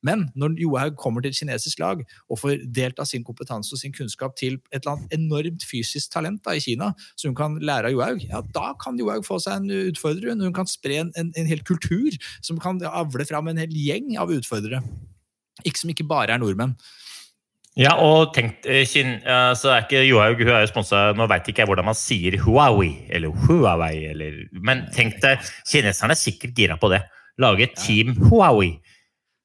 Men 0.04 0.28
når 0.40 0.58
Johaug 0.62 0.98
kommer 1.00 1.24
til 1.24 1.34
et 1.34 1.40
kinesisk 1.40 1.80
lag 1.82 2.02
og 2.28 2.40
får 2.42 2.66
delt 2.76 3.00
av 3.00 3.08
sin 3.10 3.24
kompetanse 3.26 3.74
og 3.76 3.82
sin 3.82 3.96
kunnskap 3.96 4.36
til 4.40 4.60
et 4.72 4.82
eller 4.82 4.98
annet 4.98 5.16
enormt 5.18 5.68
fysisk 5.68 6.12
talent 6.14 6.44
da, 6.46 6.56
i 6.58 6.64
Kina, 6.64 6.92
som 7.16 7.32
hun 7.32 7.40
kan 7.40 7.60
lære 7.64 7.92
av 7.92 7.96
Johaug, 7.96 8.26
ja, 8.28 8.44
da 8.56 8.74
kan 8.82 9.00
Johaug 9.00 9.26
få 9.28 9.40
seg 9.44 9.62
en 9.62 9.88
utfordrer. 9.94 10.36
Hun 10.36 10.56
kan 10.56 10.70
spre 10.70 11.00
en, 11.04 11.14
en, 11.20 11.32
en 11.40 11.50
hel 11.50 11.64
kultur 11.68 12.16
som 12.44 12.60
kan 12.62 12.82
avle 12.90 13.26
fram 13.30 13.50
en 13.52 13.64
hel 13.64 13.74
gjeng 13.74 14.18
av 14.22 14.34
utfordrere. 14.34 14.84
Ikke 15.64 15.84
som 15.84 15.94
ikke 15.94 16.08
bare 16.10 16.36
er 16.36 16.42
nordmenn. 16.42 16.76
Ja, 17.80 17.96
og 17.98 18.36
tenk, 18.36 18.60
eh, 18.70 18.84
Kin, 18.86 19.16
så 19.58 19.72
er 19.74 19.86
ikke 19.88 20.04
Johaug 20.06 20.44
hun 20.44 20.52
er 20.54 20.62
jo 20.62 20.70
sponsa 20.70 21.08
Nå 21.18 21.26
veit 21.32 21.48
ikke 21.50 21.64
jeg 21.64 21.70
hvordan 21.72 21.88
man 21.88 21.98
sier 21.98 22.38
Huawei 22.44 23.08
eller 23.10 23.34
Huawei, 23.48 24.12
eller, 24.12 24.44
men 24.62 24.84
tenk 24.94 25.18
deg, 25.24 25.42
kineserne 25.66 26.14
er 26.14 26.22
sikkert 26.22 26.54
gira 26.58 26.78
på 26.78 26.92
det. 26.94 27.02
Lage 27.42 27.66
et 27.66 27.74
team 27.80 28.14
Huawei. 28.28 28.76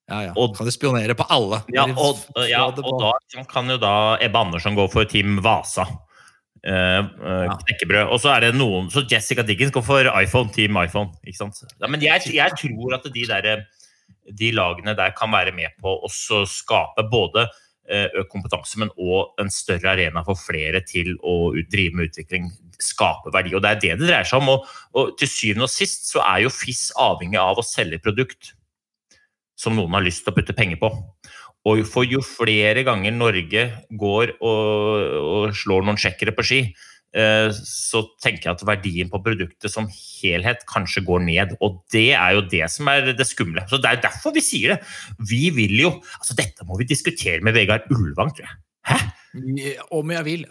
Ja, 0.08 0.22
ja. 0.24 0.34
Og, 0.40 0.56
kan 0.56 0.64
du 0.64 0.72
spionere 0.72 1.12
på 1.16 1.26
alle? 1.28 1.60
Ja, 1.74 1.84
og, 1.92 2.20
ja, 2.48 2.64
og 2.70 3.00
da 3.02 3.42
kan 3.50 3.68
jo 3.68 3.76
da 3.80 3.94
Ebbe 4.24 4.40
Andersson 4.40 4.78
gå 4.78 4.86
for 4.92 5.08
Team 5.08 5.42
Vasa. 5.44 5.84
Eh, 6.64 6.98
eh, 6.98 7.52
knekkebrød. 7.62 8.08
Og 8.10 8.18
så 8.22 8.32
er 8.34 8.48
det 8.48 8.56
noen 8.56 8.88
Så 8.90 9.04
Jessica 9.06 9.44
Diggins 9.46 9.70
går 9.72 9.84
for 9.84 10.08
iPhone, 10.18 10.50
Team 10.54 10.78
iPhone. 10.80 11.12
Ikke 11.26 11.44
sant? 11.44 11.60
Ja, 11.76 11.86
men 11.86 12.02
jeg, 12.02 12.24
jeg, 12.34 12.56
tror 12.58 12.96
at 12.96 13.06
de, 13.14 13.24
der, 13.28 13.64
de 14.40 14.50
lagene 14.56 14.96
der 14.98 15.14
kan 15.16 15.32
være 15.32 15.54
med 15.54 15.76
på 15.82 15.94
å 16.00 16.10
skape 16.10 17.04
både 17.12 17.46
uh, 17.46 18.08
økt 18.08 18.32
kompetanse, 18.32 18.80
men 18.80 18.90
òg 18.98 19.38
en 19.40 19.52
større 19.52 19.92
arena 19.94 20.24
for 20.26 20.40
flere 20.40 20.82
til 20.88 21.14
å 21.22 21.54
drive 21.70 22.00
med 22.00 22.10
utvikling. 22.10 22.50
Skape 22.82 23.32
verdi. 23.34 23.54
Og 23.54 23.62
det 23.62 23.70
er 23.76 23.82
det 23.84 23.94
det 24.00 24.08
dreier 24.08 24.28
seg 24.28 24.42
om. 24.42 24.56
Og, 24.56 24.76
og 24.98 25.16
til 25.20 25.30
syvende 25.30 25.68
og 25.68 25.72
sist 25.72 26.10
så 26.10 26.24
er 26.26 26.46
jo 26.46 26.54
FIS 26.54 26.88
avhengig 26.98 27.38
av 27.42 27.60
å 27.60 27.66
selge 27.66 28.00
produkt 28.02 28.54
som 29.58 29.76
noen 29.76 29.96
har 29.98 30.06
lyst 30.06 30.24
til 30.24 30.34
å 30.34 30.38
putte 30.38 30.56
penger 30.56 30.80
på. 30.80 30.92
Og 31.68 31.82
for 31.88 32.06
jo 32.06 32.20
flere 32.24 32.84
ganger 32.86 33.14
Norge 33.14 33.64
går 34.00 34.36
og, 34.38 35.16
og 35.18 35.56
slår 35.58 35.84
noen 35.84 35.98
sjekkere 36.00 36.32
på 36.36 36.44
ski, 36.46 36.60
eh, 37.18 37.48
så 37.58 38.04
tenker 38.22 38.46
jeg 38.46 38.54
at 38.54 38.64
verdien 38.68 39.10
på 39.12 39.20
produktet 39.24 39.72
som 39.72 39.88
helhet 39.90 40.62
kanskje 40.70 41.02
går 41.08 41.26
ned. 41.26 41.56
Og 41.64 41.82
det 41.92 42.12
er 42.14 42.38
jo 42.38 42.46
det 42.54 42.64
som 42.72 42.88
er 42.92 43.10
det 43.10 43.28
skumle. 43.28 43.66
Så 43.68 43.82
Det 43.82 43.90
er 43.90 44.02
derfor 44.06 44.34
vi 44.36 44.44
sier 44.44 44.76
det. 44.76 44.80
Vi 45.18 45.48
vil 45.56 45.76
jo 45.82 45.92
altså 45.98 46.38
Dette 46.38 46.66
må 46.68 46.78
vi 46.80 46.88
diskutere 46.88 47.42
med 47.44 47.58
Vegard 47.58 47.90
Ulvang, 47.92 48.32
tror 48.36 48.46
jeg. 48.46 48.58
Hæ? 48.88 48.98
Om 49.92 50.12
jeg 50.14 50.24
vil. 50.24 50.44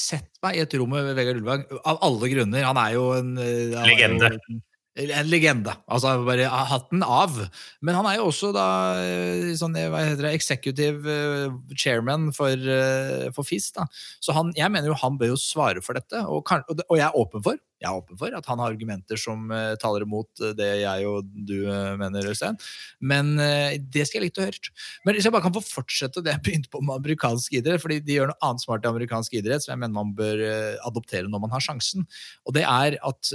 Sett 0.00 0.30
meg 0.42 0.58
i 0.58 0.64
et 0.64 0.78
rom 0.80 0.90
med 0.96 1.14
Vegard 1.14 1.38
Ulvang. 1.38 1.66
Av 1.84 2.00
alle 2.02 2.30
grunner. 2.32 2.66
Han 2.66 2.80
er 2.80 2.96
jo 2.96 3.10
en 3.20 3.34
eh, 3.38 3.84
Legende. 3.86 4.32
Jo, 4.48 4.62
en 4.94 5.26
legende. 5.26 5.74
Altså 5.90 6.14
bare 6.26 6.46
hatten 6.70 7.02
av. 7.02 7.38
Men 7.82 7.98
han 7.98 8.08
er 8.08 8.18
jo 8.20 8.28
også 8.30 8.52
da 8.54 8.66
eh, 9.02 9.50
sånn, 9.58 9.74
hva 9.90 10.04
heter 10.04 10.28
det, 10.28 10.34
executive 10.38 11.10
eh, 11.10 11.56
chairman 11.74 12.30
for, 12.36 12.54
eh, 12.54 13.28
for 13.34 13.46
FIS. 13.46 13.72
Da. 13.74 13.88
Så 14.22 14.36
han, 14.36 14.52
jeg 14.58 14.70
mener 14.70 14.92
jo 14.92 14.98
han 15.02 15.18
bør 15.18 15.34
jo 15.34 15.40
svare 15.40 15.82
for 15.84 15.98
dette, 15.98 16.22
og, 16.28 16.46
og 16.86 16.98
jeg 16.98 17.06
er 17.08 17.18
åpen 17.18 17.44
for 17.44 17.58
jeg 17.82 17.88
er 17.90 17.98
åpen 17.98 18.18
for 18.20 18.34
at 18.36 18.46
han 18.48 18.60
har 18.62 18.72
argumenter 18.72 19.18
som 19.20 19.48
uh, 19.52 19.74
taler 19.80 20.06
imot 20.06 20.42
det 20.58 20.68
jeg 20.80 21.08
og 21.10 21.26
du 21.48 21.56
uh, 21.66 21.94
mener, 22.00 22.28
Øystein. 22.30 22.58
Men 23.00 23.34
det 23.36 24.06
skal 24.06 24.20
jeg 24.20 24.28
likt 24.28 24.40
å 24.40 24.46
høre. 24.46 24.70
Men 25.04 25.16
hvis 25.16 25.26
jeg 25.26 25.34
bare 25.34 25.44
kan 25.44 25.54
få 25.54 25.62
fortsette 25.64 26.22
det 26.24 26.32
jeg 26.32 26.44
begynte 26.46 26.70
på 26.72 26.80
med 26.84 26.96
amerikansk 26.96 27.56
idrett, 27.58 27.82
fordi 27.82 27.98
de 28.04 28.16
gjør 28.18 28.30
noe 28.30 28.40
annet 28.46 28.64
smart 28.64 28.86
i 28.86 28.90
amerikansk 28.90 29.36
idrett 29.40 29.64
som 29.64 29.74
jeg 29.74 29.82
mener 29.82 29.96
man 29.96 30.14
bør 30.16 30.40
adoptere 30.86 31.28
når 31.30 31.44
man 31.44 31.52
har 31.54 31.64
sjansen. 31.64 32.06
Og 32.46 32.56
det 32.56 32.64
er 32.64 32.98
at 33.02 33.32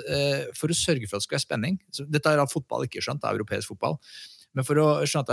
for 0.58 0.72
å 0.72 0.78
sørge 0.78 1.10
for 1.10 1.20
at 1.20 1.24
det 1.24 1.28
skal 1.28 1.38
være 1.38 1.46
spenning 1.46 1.80
Dette 2.10 2.34
har 2.34 2.52
fotball 2.52 2.88
ikke 2.88 3.04
skjønt, 3.04 3.22
det 3.24 3.30
er 3.30 3.40
europeisk 3.40 3.74
fotball. 3.74 4.00
Men 4.58 4.66
for 4.66 4.80
å, 4.82 4.88
at, 5.06 5.32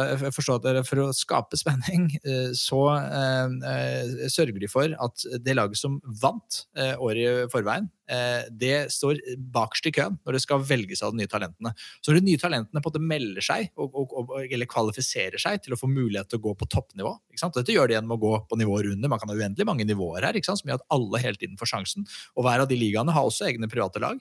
for 0.87 1.01
å 1.03 1.11
skape 1.17 1.57
spenning, 1.59 2.09
eh, 2.29 2.51
så 2.57 2.81
eh, 2.95 3.55
eh, 3.73 4.25
sørger 4.33 4.61
de 4.61 4.71
for 4.71 4.93
at 4.93 5.27
det 5.43 5.57
laget 5.57 5.81
som 5.81 5.99
vant 6.23 6.63
eh, 6.77 6.93
året 7.01 7.23
i 7.23 7.47
forveien, 7.53 7.89
eh, 8.13 8.49
det 8.53 8.91
står 8.93 9.23
bakerst 9.55 9.89
i 9.89 9.95
køen 9.97 10.19
når 10.21 10.37
det 10.37 10.43
skal 10.45 10.65
velges 10.69 11.03
av 11.07 11.15
de 11.15 11.23
nye 11.23 11.33
talentene. 11.33 11.73
Så 12.01 12.13
når 12.13 12.21
de 12.21 12.31
nye 12.31 12.43
talentene 12.43 12.83
på 12.83 12.93
en 12.93 12.97
måte 12.97 13.07
melder 13.15 13.47
seg, 13.47 13.71
og, 13.81 13.97
og, 13.97 14.17
og, 14.21 14.35
eller 14.45 14.69
kvalifiserer 14.71 15.41
seg 15.41 15.65
til 15.65 15.77
å 15.77 15.81
få 15.81 15.89
mulighet 15.91 16.29
til 16.31 16.43
å 16.43 16.47
gå 16.49 16.57
på 16.61 16.69
toppnivå 16.77 17.17
Dette 17.37 17.73
gjør 17.73 17.89
de 17.89 17.97
gjennom 17.97 18.15
å 18.17 18.21
gå 18.21 18.33
på 18.49 18.57
nivåer 18.59 18.89
under. 18.93 19.11
Man 19.13 19.21
kan 19.21 19.31
ha 19.31 19.37
uendelig 19.37 19.67
mange 19.69 19.85
nivåer 19.89 20.25
her, 20.25 20.37
som 20.45 20.69
gjør 20.69 20.81
at 20.81 20.87
alle 20.93 21.21
hele 21.21 21.39
tiden 21.41 21.59
får 21.61 21.69
sjansen. 21.73 22.07
Og 22.37 22.47
hver 22.47 22.65
av 22.65 22.69
de 22.71 22.79
ligaene 22.81 23.13
har 23.13 23.29
også 23.29 23.49
egne 23.49 23.69
private 23.71 24.01
lag. 24.03 24.21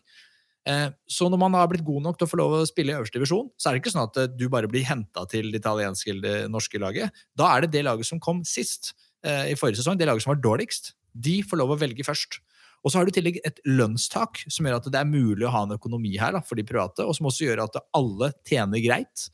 Eh, 0.66 0.90
Så 1.08 1.30
når 1.30 1.40
man 1.40 1.54
har 1.54 1.68
blitt 1.70 1.86
god 1.86 2.02
nok 2.02 2.18
til 2.18 2.26
å 2.26 2.32
få 2.32 2.40
lov 2.42 2.56
å 2.58 2.66
spille 2.68 2.94
i 2.94 2.98
øverste 2.98 3.20
divisjon, 3.20 3.52
så 3.58 3.70
er 3.70 3.76
det 3.76 3.84
ikke 3.84 3.94
sånn 3.94 4.08
at 4.08 4.18
eh, 4.22 4.32
du 4.34 4.48
bare 4.50 4.70
blir 4.72 4.86
henta 4.88 5.26
til 5.30 5.52
det 5.54 5.62
italienske 5.62 6.10
eller 6.12 6.26
det 6.26 6.52
norske 6.54 6.82
laget. 6.82 7.14
Da 7.38 7.52
er 7.54 7.66
det 7.66 7.74
det 7.76 7.86
laget 7.86 8.10
som 8.10 8.22
kom 8.24 8.44
sist 8.48 8.94
eh, 9.26 9.52
i 9.54 9.60
forrige 9.60 9.82
sesong, 9.82 10.00
det 10.00 10.10
laget 10.10 10.26
som 10.26 10.34
var 10.34 10.42
dårligst. 10.42 10.94
De 11.14 11.40
får 11.46 11.62
lov 11.62 11.76
å 11.76 11.80
velge 11.80 12.06
først. 12.08 12.42
Og 12.86 12.92
så 12.92 13.00
har 13.00 13.06
du 13.06 13.14
i 13.14 13.16
tillegg 13.18 13.40
et 13.48 13.62
lønnstak 13.66 14.44
som 14.46 14.66
gjør 14.68 14.78
at 14.78 14.90
det 14.94 15.00
er 15.00 15.10
mulig 15.10 15.46
å 15.48 15.54
ha 15.54 15.64
en 15.66 15.74
økonomi 15.78 16.14
her 16.22 16.36
da, 16.36 16.42
for 16.46 16.58
de 16.60 16.66
private, 16.68 17.06
og 17.06 17.16
som 17.18 17.30
også 17.30 17.48
gjør 17.48 17.64
at 17.64 17.80
alle 17.98 18.30
tjener 18.46 18.82
greit. 18.84 19.30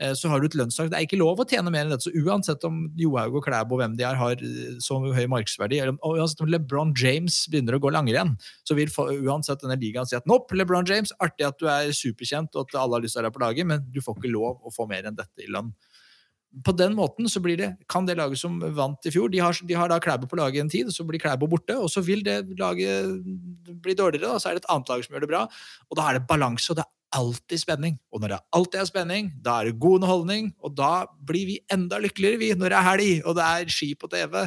Eh, 0.00 0.12
Så 0.14 0.28
har 0.28 0.40
du 0.40 0.46
et 0.46 0.56
lønnstak. 0.58 0.90
Det 0.90 0.98
er 0.98 1.06
ikke 1.06 1.20
lov 1.20 1.38
å 1.38 1.46
tjene 1.46 1.70
mer 1.70 1.84
enn 1.86 1.92
dette. 1.94 2.08
Så 2.08 2.24
uansett 2.26 2.64
om 2.66 2.88
Johaug 2.98 3.38
og 3.38 3.44
Klæbo 3.46 3.76
og 3.76 3.82
hvem 3.82 3.96
de 3.98 4.06
er, 4.06 4.18
har 4.18 4.40
eh, 4.42 4.76
så 4.82 4.98
høy 4.98 5.26
markedsverdi, 5.30 5.78
eller 5.80 5.94
uansett 6.02 6.42
om 6.42 6.50
LeBron 6.50 6.94
James 6.98 7.44
begynner 7.50 7.78
å 7.78 7.82
gå 7.82 7.92
langrenn, 7.94 8.34
så 8.66 8.74
vil 8.78 8.90
uansett 8.90 9.62
denne 9.62 9.78
ligaen 9.78 10.08
si 10.10 10.18
at 10.18 10.26
nopp, 10.26 10.50
LeBron 10.52 10.88
James, 10.90 11.14
artig 11.22 11.46
at 11.46 11.60
du 11.62 11.68
er 11.70 11.94
superkjent 11.94 12.56
og 12.58 12.66
at 12.66 12.80
alle 12.82 12.98
har 12.98 13.04
lyst 13.06 13.14
til 13.14 13.22
å 13.22 13.28
være 13.28 13.36
på 13.38 13.44
laget, 13.44 13.70
men 13.70 13.84
du 13.94 14.00
får 14.02 14.18
ikke 14.18 14.34
lov 14.34 14.64
å 14.66 14.74
få 14.74 14.88
mer 14.90 15.06
enn 15.06 15.18
dette 15.18 15.46
i 15.46 15.50
lønn. 15.50 15.70
På 16.64 16.70
den 16.70 16.92
måten 16.94 17.26
så 17.26 17.40
blir 17.42 17.58
det, 17.58 17.72
kan 17.90 18.06
det 18.06 18.14
laget 18.14 18.38
som 18.38 18.60
vant 18.76 19.06
i 19.06 19.10
fjor, 19.10 19.30
de 19.30 19.40
har, 19.42 19.58
de 19.58 19.74
har 19.74 19.90
da 19.90 19.98
Klæbo 20.02 20.28
på 20.30 20.38
laget 20.38 20.62
en 20.62 20.70
tid, 20.70 20.90
så 20.94 21.06
blir 21.06 21.22
Klæbo 21.22 21.48
borte, 21.50 21.74
og 21.78 21.90
så 21.90 22.02
vil 22.06 22.22
det 22.26 22.44
laget 22.58 23.14
bli 23.82 23.94
dårligere, 23.98 24.26
da, 24.26 24.42
så 24.42 24.50
er 24.50 24.58
det 24.58 24.64
et 24.64 24.70
annet 24.74 24.90
lag 24.90 25.06
som 25.06 25.16
gjør 25.16 25.26
det 25.26 25.32
bra, 25.32 25.46
og 25.90 25.98
da 25.98 26.10
er 26.10 26.18
det 26.18 26.28
balanse, 26.30 26.70
og 26.70 26.78
det 26.78 26.86
alltid 27.14 27.62
spenning. 27.62 27.96
Og 28.12 28.22
når 28.22 28.34
det 28.34 28.42
alltid 28.56 28.80
er 28.82 28.90
spenning, 28.90 29.30
da 29.44 29.60
er 29.60 29.70
det 29.70 29.80
god 29.82 30.00
underholdning, 30.00 30.52
og 30.64 30.76
da 30.78 31.06
blir 31.26 31.48
vi 31.48 31.56
enda 31.72 32.00
lykkeligere, 32.02 32.40
vi, 32.42 32.52
når 32.58 32.72
det 32.72 32.78
er 32.78 32.88
helg, 32.90 33.24
og 33.24 33.38
det 33.38 33.46
er 33.46 33.72
ski 33.72 33.94
på 33.98 34.10
TV. 34.12 34.44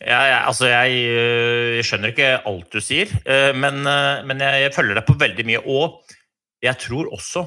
Ja, 0.00 0.20
ja, 0.24 0.38
altså 0.48 0.68
jeg, 0.70 0.96
øh, 1.12 1.76
jeg 1.76 1.84
skjønner 1.84 2.12
ikke 2.12 2.28
alt 2.48 2.72
du 2.72 2.80
sier, 2.80 3.10
øh, 3.20 3.52
men, 3.56 3.82
øh, 3.84 4.22
men 4.28 4.40
jeg, 4.40 4.72
følger 4.76 4.96
deg 4.96 5.04
på 5.08 5.18
veldig 5.20 5.44
mye. 5.48 5.64
Og 5.68 6.00
jeg 6.64 6.78
tror 6.86 7.12
også 7.12 7.46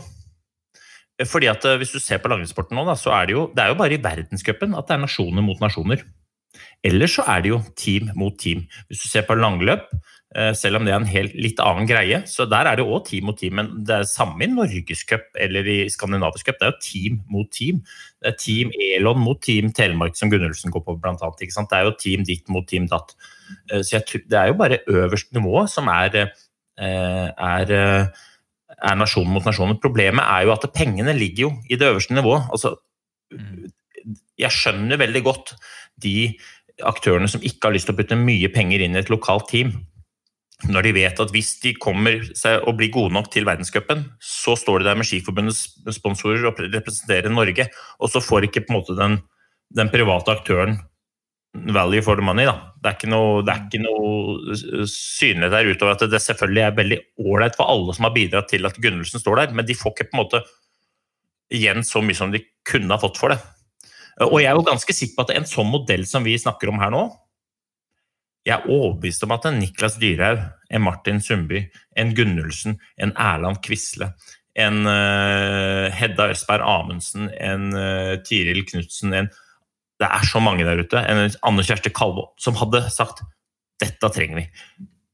fordi 1.29 1.45
at 1.45 1.61
Hvis 1.77 1.91
du 1.93 1.99
ser 2.01 2.17
på 2.17 2.27
langrennssporten 2.27 2.75
nå, 2.75 2.83
da, 2.87 2.95
så 2.97 3.11
er 3.13 3.27
det 3.29 3.35
jo, 3.35 3.43
det 3.53 3.61
er 3.61 3.69
jo 3.69 3.77
bare 3.77 3.93
i 3.93 4.01
verdenscupen 4.01 4.73
at 4.75 4.87
det 4.89 4.95
er 4.95 5.03
nasjoner 5.03 5.45
mot 5.45 5.59
nasjoner. 5.61 6.01
Ellers 6.83 7.15
så 7.17 7.23
er 7.31 7.43
det 7.43 7.53
jo 7.53 7.61
team 7.79 8.09
mot 8.19 8.35
team. 8.39 8.65
Hvis 8.89 9.05
du 9.05 9.07
ser 9.09 9.23
på 9.27 9.37
langløp, 9.39 9.85
eh, 10.35 10.51
selv 10.57 10.77
om 10.79 10.85
det 10.85 10.93
er 10.93 10.99
en 10.99 11.07
helt 11.07 11.35
litt 11.37 11.59
annen 11.63 11.87
greie, 11.87 12.21
så 12.27 12.45
der 12.49 12.67
er 12.67 12.75
det 12.79 12.85
òg 12.85 13.05
team 13.07 13.29
mot 13.29 13.37
team. 13.39 13.55
Men 13.59 13.69
det 13.87 13.95
er 13.95 14.09
samme 14.09 14.43
i 14.43 14.49
Norgescup 14.51 15.29
eller 15.39 15.69
i 15.69 15.77
Skandinavisk 15.93 16.49
cup. 16.49 16.59
Det 16.59 16.67
er 16.67 16.73
jo 16.73 16.83
team 16.87 17.21
mot 17.31 17.51
team. 17.51 17.81
Det 18.21 18.33
er 18.33 18.37
Team 18.39 18.73
Elon 18.89 19.19
mot 19.19 19.41
Team 19.41 19.71
Telemark, 19.71 20.15
som 20.19 20.31
Gunnulfsen 20.31 20.71
går 20.71 20.83
på, 20.83 20.97
blant 20.99 21.23
annet. 21.23 21.45
Ikke 21.45 21.55
sant? 21.55 21.71
Det 21.71 21.79
er 21.79 21.87
jo 21.87 21.95
team 21.99 22.27
ditt 22.27 22.49
mot 22.49 22.67
team 22.67 22.87
datt. 22.91 23.15
Eh, 23.71 23.81
Så 23.81 23.99
jeg, 23.99 24.23
det 24.27 24.39
er 24.39 24.51
jo 24.51 24.59
bare 24.59 24.83
øverste 24.87 25.39
nivå 25.39 25.67
som 25.71 25.87
er, 25.87 26.33
eh, 26.79 27.27
er, 27.31 27.77
er 28.83 28.95
nasjon 28.99 29.29
mot 29.29 29.45
nasjon. 29.45 29.79
Problemet 29.79 30.25
er 30.25 30.47
jo 30.47 30.51
at 30.57 30.67
pengene 30.75 31.15
ligger 31.15 31.47
jo 31.47 31.53
i 31.69 31.79
det 31.79 31.87
øverste 31.87 32.13
nivået. 32.17 32.49
Altså, 32.51 32.75
jeg 34.39 34.53
skjønner 34.53 35.01
veldig 35.01 35.23
godt 35.25 35.55
de 36.03 36.33
aktørene 36.83 37.29
som 37.29 37.43
ikke 37.45 37.69
har 37.69 37.75
lyst 37.75 37.89
til 37.89 37.95
å 37.95 37.99
putte 37.99 38.17
mye 38.17 38.49
penger 38.53 38.83
inn 38.83 38.97
i 38.97 39.01
et 39.03 39.11
lokalt 39.13 39.49
team. 39.51 39.73
Når 40.69 40.87
de 40.87 40.93
vet 40.95 41.19
at 41.19 41.33
hvis 41.33 41.57
de 41.63 41.73
kommer 41.75 42.21
seg 42.37 42.63
og 42.63 42.77
blir 42.79 42.91
gode 42.93 43.13
nok 43.15 43.27
til 43.33 43.45
verdenscupen, 43.47 44.05
så 44.23 44.55
står 44.59 44.81
de 44.81 44.87
der 44.87 44.97
med 44.99 45.07
Skiforbundets 45.09 45.65
sponsorer 45.97 46.45
og 46.47 46.61
representerer 46.63 47.33
Norge, 47.33 47.67
og 47.99 48.11
så 48.11 48.23
får 48.23 48.47
ikke 48.47 48.63
på 48.65 48.73
en 48.73 48.79
måte 48.79 48.95
den, 48.97 49.19
den 49.75 49.91
private 49.91 50.37
aktøren 50.37 50.79
value 51.53 52.01
for 52.01 52.15
the 52.15 52.25
money. 52.25 52.47
Da. 52.47 52.55
Det 52.81 52.89
er 52.89 52.97
ikke 52.97 53.11
noe, 53.11 53.41
det 53.45 53.53
er 53.53 53.65
ikke 53.67 53.83
noe 53.83 54.87
synlig 54.89 55.51
der 55.53 55.69
utover 55.69 55.97
at 55.97 56.05
det 56.09 56.21
selvfølgelig 56.23 56.63
er 56.65 56.77
veldig 56.79 56.99
ålreit 57.27 57.57
for 57.59 57.69
alle 57.69 57.95
som 57.95 58.07
har 58.07 58.15
bidratt 58.15 58.49
til 58.53 58.69
at 58.69 58.79
Gunnelsen 58.81 59.21
står 59.21 59.41
der, 59.41 59.57
men 59.57 59.67
de 59.67 59.77
får 59.77 59.93
ikke 59.93 60.09
på 60.11 60.17
en 60.17 60.23
måte 60.23 60.43
igjen 61.53 61.83
så 61.85 62.01
mye 62.01 62.17
som 62.17 62.31
de 62.33 62.41
kunne 62.65 62.89
ha 62.89 63.01
fått 63.01 63.19
for 63.21 63.35
det. 63.35 63.41
Og 64.21 64.39
jeg 64.41 64.51
er 64.51 64.57
jo 64.57 64.65
ganske 64.67 64.93
sikker 64.93 65.17
på 65.17 65.25
at 65.25 65.33
en 65.37 65.47
sånn 65.49 65.71
modell 65.71 66.05
som 66.09 66.25
vi 66.25 66.35
snakker 66.37 66.69
om 66.69 66.81
her 66.81 66.93
nå 66.93 67.03
Jeg 68.45 68.55
er 68.57 68.69
overbevist 68.69 69.25
om 69.25 69.33
at 69.33 69.47
en 69.49 69.59
Niklas 69.61 69.97
Dyrhaug, 70.01 70.43
en 70.69 70.83
Martin 70.83 71.21
Sundby, 71.23 71.63
en 71.95 72.11
Gunnulfsen, 72.17 72.75
en 72.99 73.13
Erland 73.15 73.61
Quisle, 73.63 74.09
en 74.59 74.83
uh, 74.85 75.87
Hedda 75.95 76.27
Østberg 76.33 76.65
Amundsen, 76.67 77.29
en 77.39 77.71
uh, 77.71 78.19
Tiril 78.27 78.65
Knutsen 78.67 79.15
Det 79.15 80.09
er 80.09 80.27
så 80.27 80.41
mange 80.43 80.65
der 80.67 80.83
ute. 80.83 80.99
En 80.99 81.23
Anne 81.47 81.63
Kjersti 81.63 81.93
Kalvå 81.95 82.27
som 82.37 82.59
hadde 82.59 82.83
sagt 82.91 83.23
dette 83.81 84.09
trenger 84.13 84.41
vi. 84.41 84.45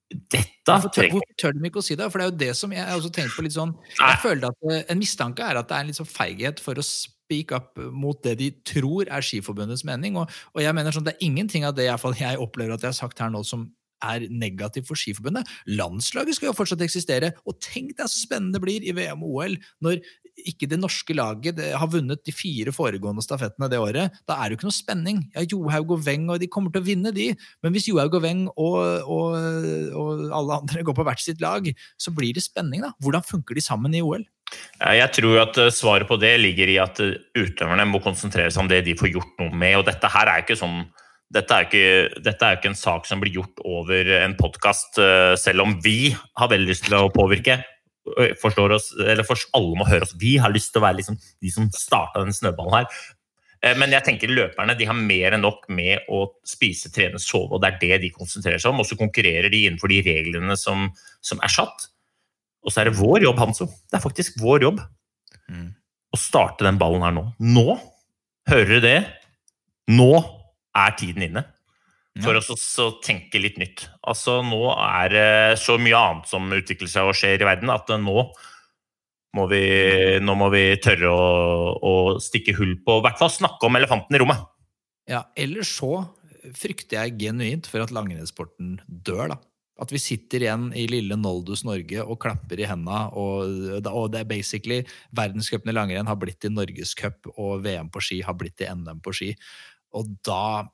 Dette 0.10 0.76
trenger 0.90 1.20
hvorfor 1.20 1.38
tør 1.38 1.54
de 1.54 1.70
ikke 1.70 1.82
å 1.82 1.86
si 1.86 1.98
det? 1.98 2.08
For 2.10 2.18
det 2.18 2.26
er 2.26 2.32
jo 2.32 2.40
det 2.42 2.54
som 2.58 2.72
jeg 2.74 2.98
også 2.98 3.12
tenkt 3.14 3.36
på 3.38 3.46
litt 3.46 3.54
sånn 3.54 3.76
Jeg 3.94 4.22
føler 4.24 4.50
at 4.50 4.70
eh, 4.72 4.84
En 4.90 4.98
mistanke 4.98 5.46
er 5.46 5.60
at 5.60 5.70
det 5.70 5.78
er 5.78 5.86
en 5.86 5.92
litt 5.92 6.00
sånn 6.00 6.10
feighet 6.10 6.62
for 6.64 6.82
å 6.82 6.86
speak 6.86 7.54
up 7.54 7.78
mot 7.94 8.18
det 8.26 8.40
de 8.40 8.48
tror 8.66 9.06
er 9.06 9.26
Skiforbundets 9.26 9.86
mening. 9.86 10.18
Og, 10.18 10.32
og 10.56 10.64
jeg 10.64 10.74
mener 10.74 10.96
sånn, 10.96 11.06
det 11.06 11.14
er 11.14 11.28
ingenting 11.28 11.68
av 11.68 11.76
det 11.78 11.86
jeg, 11.86 12.14
jeg 12.24 12.42
opplever 12.42 12.74
at 12.74 12.86
jeg 12.86 12.90
har 12.90 12.98
sagt 12.98 13.22
her 13.22 13.30
nå 13.30 13.44
som 13.46 13.68
er 14.06 14.26
negativ 14.32 14.88
for 14.88 15.00
Skiforbundet. 15.00 15.48
Landslaget 15.70 16.38
skal 16.38 16.50
jo 16.50 16.58
fortsatt 16.58 16.84
eksistere. 16.86 17.34
Og 17.46 17.60
tenk 17.64 17.96
deg 17.98 18.10
så 18.10 18.24
spennende 18.24 18.58
det 18.58 18.64
blir 18.64 18.88
i 18.88 18.96
VM 18.96 19.26
og 19.28 19.36
OL 19.44 19.58
når 19.86 20.02
ikke 20.48 20.70
det 20.72 20.80
norske 20.80 21.16
laget 21.18 21.58
det 21.60 21.72
har 21.78 21.92
vunnet 21.92 22.24
de 22.26 22.34
fire 22.36 22.74
foregående 22.76 23.24
stafettene 23.26 23.70
det 23.72 23.80
året. 23.82 24.18
Da 24.30 24.38
er 24.38 24.50
det 24.50 24.56
jo 24.56 24.60
ikke 24.60 24.70
noe 24.70 24.78
spenning. 24.78 25.22
Ja, 25.36 25.46
Johaug 25.46 25.96
og 25.98 26.04
Weng 26.08 26.30
og 26.30 26.42
de 26.42 26.50
kommer 26.52 26.74
til 26.74 26.84
å 26.84 26.88
vinne, 26.88 27.14
de. 27.16 27.32
Men 27.64 27.76
hvis 27.76 27.90
Johaug 27.90 28.20
og 28.20 28.26
Weng 28.26 28.46
og, 28.56 28.78
og, 29.06 29.38
og 29.94 30.26
alle 30.28 30.60
andre 30.62 30.84
går 30.86 30.98
på 30.98 31.08
hvert 31.08 31.24
sitt 31.24 31.44
lag, 31.44 31.70
så 32.00 32.14
blir 32.16 32.36
det 32.38 32.46
spenning, 32.46 32.84
da. 32.86 32.94
Hvordan 33.04 33.26
funker 33.26 33.58
de 33.58 33.66
sammen 33.66 33.96
i 33.98 34.04
OL? 34.06 34.26
Jeg 34.80 35.12
tror 35.14 35.44
at 35.44 35.60
eh, 35.62 35.74
svaret 35.74 36.10
på 36.10 36.18
det 36.22 36.32
ligger 36.42 36.72
i 36.72 36.80
at 36.82 37.02
eh, 37.04 37.18
utøverne 37.38 37.86
må 37.90 38.02
konsentrere 38.04 38.50
seg 38.50 38.64
om 38.64 38.72
det 38.72 38.82
de 38.88 38.98
får 38.98 39.12
gjort 39.14 39.36
noe 39.42 39.54
med. 39.54 39.78
og 39.80 39.86
Dette 39.90 40.10
her 40.10 40.32
er 40.32 40.46
ikke 40.46 40.58
sånn 40.60 40.82
dette 41.30 41.54
er, 41.54 41.68
ikke, 41.68 42.22
dette 42.26 42.42
er 42.42 42.56
ikke 42.58 42.72
en 42.72 42.80
sak 42.80 43.06
som 43.06 43.20
blir 43.22 43.36
gjort 43.36 43.60
over 43.62 44.08
en 44.18 44.32
podkast, 44.34 44.98
selv 45.38 45.62
om 45.62 45.76
vi 45.84 46.10
har 46.10 46.50
veldig 46.50 46.72
lyst 46.72 46.88
til 46.88 46.96
å 46.98 47.12
påvirke. 47.14 47.60
Forstår 48.42 48.74
oss, 48.74 48.90
eller 48.98 49.26
for 49.28 49.38
Alle 49.54 49.78
må 49.78 49.86
høre 49.88 50.08
oss. 50.08 50.16
Vi 50.18 50.38
har 50.42 50.54
lyst 50.54 50.72
til 50.74 50.82
å 50.82 50.86
være 50.88 51.00
liksom 51.02 51.18
de 51.20 51.52
som 51.54 51.70
starta 51.76 52.24
den 52.24 52.34
snøballen 52.34 52.80
her. 52.80 53.02
Eh, 53.62 53.76
Men 53.78 53.92
jeg 53.92 54.06
tenker 54.08 54.32
løperne 54.32 54.78
de 54.78 54.88
har 54.88 54.98
mer 54.98 55.36
enn 55.36 55.44
nok 55.44 55.68
med 55.70 56.08
å 56.10 56.26
spise, 56.48 56.90
trene, 56.96 57.20
sove. 57.20 57.54
og 57.58 57.62
Det 57.62 57.74
er 57.74 57.80
det 57.80 58.02
de 58.06 58.10
konsentrerer 58.16 58.58
seg 58.62 58.72
om. 58.72 58.80
Og 58.80 58.88
så 58.90 58.98
konkurrerer 58.98 59.52
de 59.52 59.66
innenfor 59.68 59.92
de 59.92 60.02
reglene 60.06 60.58
som, 60.58 60.90
som 61.22 61.40
er 61.44 61.54
satt. 61.54 61.90
Og 62.64 62.72
så 62.72 62.82
er 62.82 62.90
det 62.90 62.98
vår 63.00 63.24
jobb, 63.28 63.38
Hanso. 63.40 63.66
Det 63.90 64.00
er 64.00 64.04
faktisk 64.04 64.40
vår 64.42 64.64
jobb 64.68 64.82
å 66.14 66.18
starte 66.18 66.66
den 66.66 66.78
ballen 66.82 67.02
her 67.06 67.14
nå. 67.16 67.28
Nå! 67.40 67.78
Hører 68.50 68.80
dere 68.80 68.82
det? 68.82 69.00
Nå 69.94 70.12
er 70.78 70.96
tiden 70.98 71.24
inne 71.28 71.44
for 72.24 72.40
oss 72.40 72.50
å 72.52 72.58
så 72.60 72.86
tenke 73.06 73.42
litt 73.42 73.60
nytt. 73.62 73.86
Altså, 74.10 74.40
nå 74.46 74.62
er 74.74 75.12
det 75.14 75.32
så 75.62 75.78
mye 75.82 75.98
annet 75.98 76.30
som 76.32 76.48
utvikler 76.56 76.92
seg 76.92 77.10
og 77.10 77.18
skjer 77.18 77.42
i 77.42 77.48
verden, 77.48 77.72
at 77.74 77.92
nå 78.02 78.24
må 79.38 79.46
vi, 79.52 79.64
nå 80.26 80.36
må 80.38 80.48
vi 80.54 80.64
tørre 80.82 81.12
å, 81.14 81.26
å 81.86 81.94
stikke 82.24 82.56
hull 82.58 82.80
på 82.82 82.96
I 82.98 83.04
hvert 83.06 83.20
fall 83.20 83.30
snakke 83.30 83.68
om 83.68 83.78
elefanten 83.78 84.18
i 84.18 84.22
rommet. 84.22 84.42
Ja, 85.10 85.28
Ellers 85.38 85.70
så 85.78 86.08
frykter 86.58 87.04
jeg 87.04 87.20
genuint 87.22 87.70
for 87.70 87.84
at 87.84 87.94
langrennssporten 87.94 88.80
dør, 88.88 89.36
da. 89.36 89.40
At 89.80 89.94
vi 89.94 90.02
sitter 90.02 90.44
igjen 90.44 90.66
i 90.76 90.90
lille 90.92 91.16
Noldus 91.16 91.62
Norge 91.64 92.04
og 92.04 92.20
klapper 92.20 92.60
i 92.60 92.68
henda, 92.68 93.06
og, 93.16 93.80
og 93.80 94.10
det 94.12 94.24
er 94.24 94.28
basically 94.28 94.80
Verdenscupen 95.16 95.72
i 95.72 95.76
langrenn 95.78 96.10
har 96.10 96.20
blitt 96.20 96.42
til 96.44 96.52
Norgescup, 96.52 97.30
og 97.38 97.64
VM 97.64 97.88
på 97.94 98.04
ski 98.04 98.20
har 98.26 98.36
blitt 98.40 98.58
til 98.60 98.74
NM 98.82 99.00
på 99.06 99.16
ski. 99.16 99.30
Og 99.96 100.10
da 100.28 100.68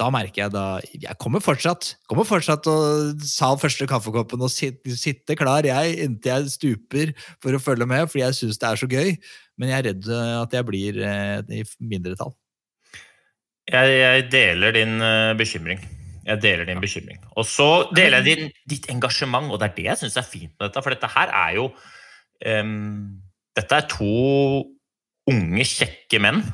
da 0.00 0.08
merker 0.12 0.46
jeg 0.46 0.52
da 0.54 0.64
Jeg 0.96 1.18
kommer 1.20 1.42
fortsatt 1.44 1.92
kommer 2.08 2.26
fortsatt 2.28 2.66
og 2.70 3.20
sa 3.26 3.52
første 3.60 3.86
kaffekoppen 3.90 4.40
og 4.40 4.50
sitte, 4.50 5.36
klar, 5.38 5.66
jeg, 5.68 5.96
inntil 6.06 6.32
jeg 6.32 6.54
stuper 6.56 7.14
for 7.42 7.56
å 7.56 7.62
følge 7.62 7.88
med, 7.88 8.08
fordi 8.08 8.24
jeg 8.24 8.38
syns 8.38 8.60
det 8.60 8.70
er 8.70 8.80
så 8.80 8.88
gøy. 8.90 9.14
Men 9.60 9.72
jeg 9.72 9.78
er 9.78 9.88
redd 9.90 10.10
at 10.16 10.56
jeg 10.56 10.66
blir 10.68 11.00
eh, 11.04 11.60
i 11.60 11.64
mindretall. 11.84 12.32
Jeg, 13.70 13.96
jeg 14.00 14.28
deler 14.32 14.74
din 14.74 14.96
eh, 15.04 15.32
bekymring. 15.38 15.82
Jeg 16.26 16.42
deler 16.42 16.68
din 16.68 16.80
bekymring. 16.82 17.20
Og 17.38 17.46
så 17.48 17.68
deler 17.96 18.20
jeg 18.20 18.28
din, 18.28 18.54
ditt 18.70 18.88
engasjement, 18.92 19.50
og 19.50 19.60
det 19.60 19.70
er 19.70 19.76
det 19.76 19.86
jeg 19.88 20.02
syns 20.02 20.18
er 20.20 20.26
fint 20.26 20.52
med 20.52 20.68
dette. 20.68 20.82
For 20.84 20.94
dette 20.94 21.12
her 21.12 21.32
er 21.46 21.56
jo 21.58 21.70
um, 22.60 23.20
Dette 23.58 23.80
er 23.80 23.86
to 23.90 24.10
unge, 25.30 25.64
kjekke 25.66 26.20
menn. 26.22 26.44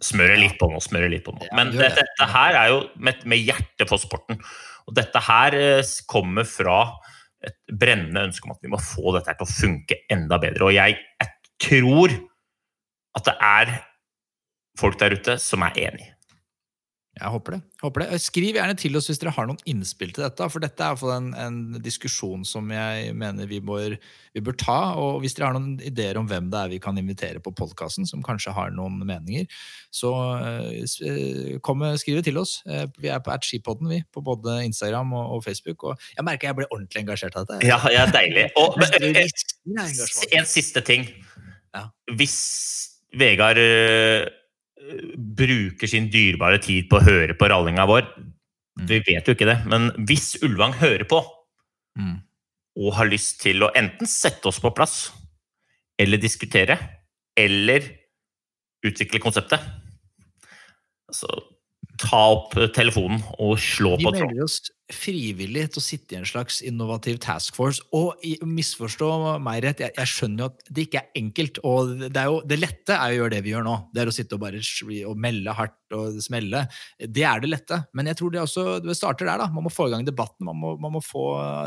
Smører 0.00 0.38
litt 0.40 0.56
på 0.60 0.70
nå, 0.70 0.80
smører 0.80 1.12
litt 1.12 1.26
på 1.26 1.34
nå. 1.36 1.44
Men 1.56 1.72
gjør 1.74 1.84
det, 1.84 1.90
det. 1.98 2.04
dette 2.08 2.28
her 2.32 2.56
er 2.56 2.72
jo 2.72 2.80
med, 3.04 3.24
med 3.28 3.42
hjerte 3.44 3.86
for 3.88 4.00
sporten. 4.00 4.40
Og 4.88 4.96
dette 4.96 5.22
her 5.26 5.56
eh, 5.58 5.92
kommer 6.10 6.48
fra 6.48 6.78
et 7.46 7.56
brennende 7.72 8.26
ønske 8.28 8.48
om 8.48 8.54
at 8.54 8.64
vi 8.64 8.72
må 8.72 8.80
få 8.80 9.14
dette 9.16 9.32
her 9.32 9.38
til 9.40 9.48
å 9.48 9.52
funke 9.52 10.00
enda 10.12 10.40
bedre. 10.40 10.68
Og 10.68 10.76
jeg, 10.76 10.96
jeg 11.20 11.52
tror 11.60 12.16
at 13.16 13.26
det 13.26 13.36
er 13.44 13.74
folk 14.80 14.98
der 15.00 15.16
ute 15.16 15.36
som 15.42 15.64
er 15.66 15.78
enig. 15.88 16.08
Jeg 17.20 17.30
håper 17.34 17.52
det. 17.52 17.58
jeg 17.76 17.84
håper 17.84 18.02
det. 18.02 18.18
Skriv 18.24 18.56
gjerne 18.56 18.74
til 18.80 18.96
oss 18.96 19.10
hvis 19.10 19.18
dere 19.20 19.32
har 19.36 19.48
noen 19.50 19.58
innspill 19.68 20.14
til 20.16 20.24
dette. 20.24 20.46
For 20.48 20.62
dette 20.64 20.86
er 20.86 21.02
en, 21.12 21.26
en 21.36 21.58
diskusjon 21.84 22.46
som 22.48 22.70
jeg 22.72 23.10
mener 23.18 23.48
vi 23.50 23.58
bør, 23.60 23.96
vi 24.32 24.42
bør 24.46 24.56
ta. 24.56 24.78
Og 24.96 25.20
hvis 25.20 25.36
dere 25.36 25.50
har 25.50 25.58
noen 25.58 25.74
ideer 25.84 26.16
om 26.16 26.28
hvem 26.30 26.48
det 26.52 26.62
er 26.62 26.72
vi 26.72 26.80
kan 26.80 26.96
invitere 27.00 27.42
på 27.44 27.52
podkasten, 27.58 28.08
som 28.08 28.24
kanskje 28.24 28.54
har 28.56 28.72
noen 28.72 28.96
meninger, 29.04 29.44
så 29.92 30.14
eh, 30.40 30.80
eh, 31.10 31.52
kom 31.66 31.84
skriv 32.00 32.20
det 32.22 32.26
til 32.30 32.40
oss. 32.40 32.60
Eh, 32.64 32.86
Vi 32.96 33.12
er 33.12 33.20
på 33.20 33.34
atskipodden, 33.36 33.92
vi. 33.92 34.00
På 34.14 34.24
både 34.24 34.62
Instagram 34.64 35.12
og, 35.12 35.36
og 35.36 35.44
Facebook. 35.44 35.84
Og 35.84 36.08
jeg 36.16 36.24
merker 36.24 36.48
jeg 36.50 36.60
ble 36.62 36.70
ordentlig 36.72 37.04
engasjert 37.04 37.36
av 37.36 37.48
dette. 37.52 37.68
Ja, 37.68 37.80
ja, 37.92 38.08
deilig. 38.08 38.48
Og, 38.60 38.80
eh, 38.96 39.24
en 40.40 40.48
siste 40.48 40.80
ting. 40.88 41.04
Ja. 41.76 41.90
Hvis 42.16 42.38
Vegard 43.18 43.58
eh, 43.60 44.24
bruker 45.16 45.90
sin 45.90 46.08
dyrebare 46.12 46.60
tid 46.62 46.88
på 46.90 46.98
å 46.98 47.04
høre 47.04 47.36
på 47.36 47.48
rallinga 47.52 47.86
vår 47.88 48.06
Vi 48.88 49.00
vet 49.04 49.26
jo 49.26 49.34
ikke 49.36 49.48
det, 49.48 49.58
men 49.68 49.90
hvis 50.08 50.38
Ulvang 50.46 50.72
hører 50.80 51.04
på 51.08 51.20
Mm. 51.98 52.20
og 52.78 52.92
har 52.94 53.08
lyst 53.10 53.40
til 53.42 53.64
å 53.66 53.72
enten 53.74 54.06
sette 54.06 54.46
oss 54.46 54.60
på 54.62 54.70
plass, 54.70 55.10
eller 55.98 56.20
diskutere, 56.22 56.76
eller 57.36 57.82
utvikle 58.86 59.20
konseptet 59.20 59.60
Så 61.12 61.26
ta 61.98 62.20
opp 62.30 62.54
telefonen 62.72 63.20
og 63.42 63.58
slå 63.58 63.96
Vi 63.98 64.06
på 64.06 64.12
tråden. 64.14 64.46
Frivillig 64.94 65.66
til 65.70 65.80
å 65.80 65.84
sitte 65.84 66.14
i 66.14 66.18
en 66.20 66.28
slags 66.28 66.60
innovativ 66.66 67.20
task 67.22 67.56
force. 67.56 67.82
Og 67.96 68.20
misforstå 68.46 69.10
meg 69.42 69.62
rett, 69.64 69.82
jeg, 69.84 69.94
jeg 69.96 70.10
skjønner 70.10 70.44
jo 70.44 70.48
at 70.50 70.70
det 70.70 70.86
ikke 70.86 71.02
er 71.02 71.20
enkelt. 71.20 71.60
Og 71.66 71.92
det, 72.06 72.10
er 72.16 72.30
jo, 72.30 72.40
det 72.46 72.58
lette 72.60 72.96
er 72.96 73.12
å 73.12 73.18
gjøre 73.18 73.34
det 73.36 73.42
vi 73.46 73.54
gjør 73.54 73.66
nå. 73.66 73.76
Det 73.94 74.02
er 74.02 74.10
å 74.10 74.14
sitte 74.14 74.36
og 74.36 74.42
bare 74.44 74.62
og 75.10 75.22
melde 75.22 75.54
hardt 75.56 75.96
og 75.96 76.18
smelle. 76.22 76.64
Det 77.00 77.24
er 77.26 77.42
det 77.42 77.52
lette. 77.52 77.80
Men 77.96 78.10
jeg 78.10 78.20
tror 78.20 78.34
det 78.34 78.42
også 78.42 78.66
det 78.84 78.98
starter 78.98 79.30
der. 79.30 79.44
da. 79.44 79.48
Man 79.54 79.66
må 79.66 79.72
få 79.74 79.88
i 79.88 79.94
gang 79.94 80.06
debatten. 80.06 80.46
Man 80.48 80.60
må, 80.60 80.74
man 80.82 80.96
må 80.96 81.04
få, 81.04 81.24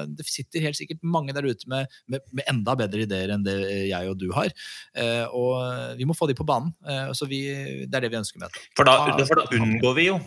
det 0.10 0.28
sitter 0.30 0.68
helt 0.68 0.80
sikkert 0.80 1.04
mange 1.04 1.36
der 1.36 1.48
ute 1.48 1.70
med, 1.72 1.92
med, 2.12 2.24
med 2.32 2.48
enda 2.52 2.78
bedre 2.80 3.08
ideer 3.08 3.34
enn 3.36 3.48
det 3.48 3.58
jeg 3.90 4.12
og 4.12 4.20
du 4.22 4.30
har. 4.36 4.54
Eh, 4.98 5.26
og 5.32 5.98
vi 6.00 6.08
må 6.08 6.18
få 6.18 6.30
de 6.30 6.38
på 6.38 6.48
banen. 6.48 6.76
Eh, 6.88 7.12
så 7.18 7.28
vi, 7.30 7.44
det 7.88 8.00
er 8.00 8.08
det 8.08 8.14
vi 8.14 8.22
ønsker 8.22 8.40
med 8.40 8.50
dette. 8.50 8.70
For 8.78 8.88
da, 8.88 9.00
for 9.28 9.44
da 9.44 9.50
unngår 9.60 10.00
vi 10.00 10.10
jo 10.12 10.22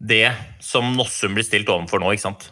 det 0.00 0.30
som 0.64 0.94
Nossum 0.96 1.36
blir 1.36 1.44
stilt 1.46 1.68
overfor 1.70 2.00
nå, 2.00 2.14
ikke 2.14 2.28
sant? 2.30 2.50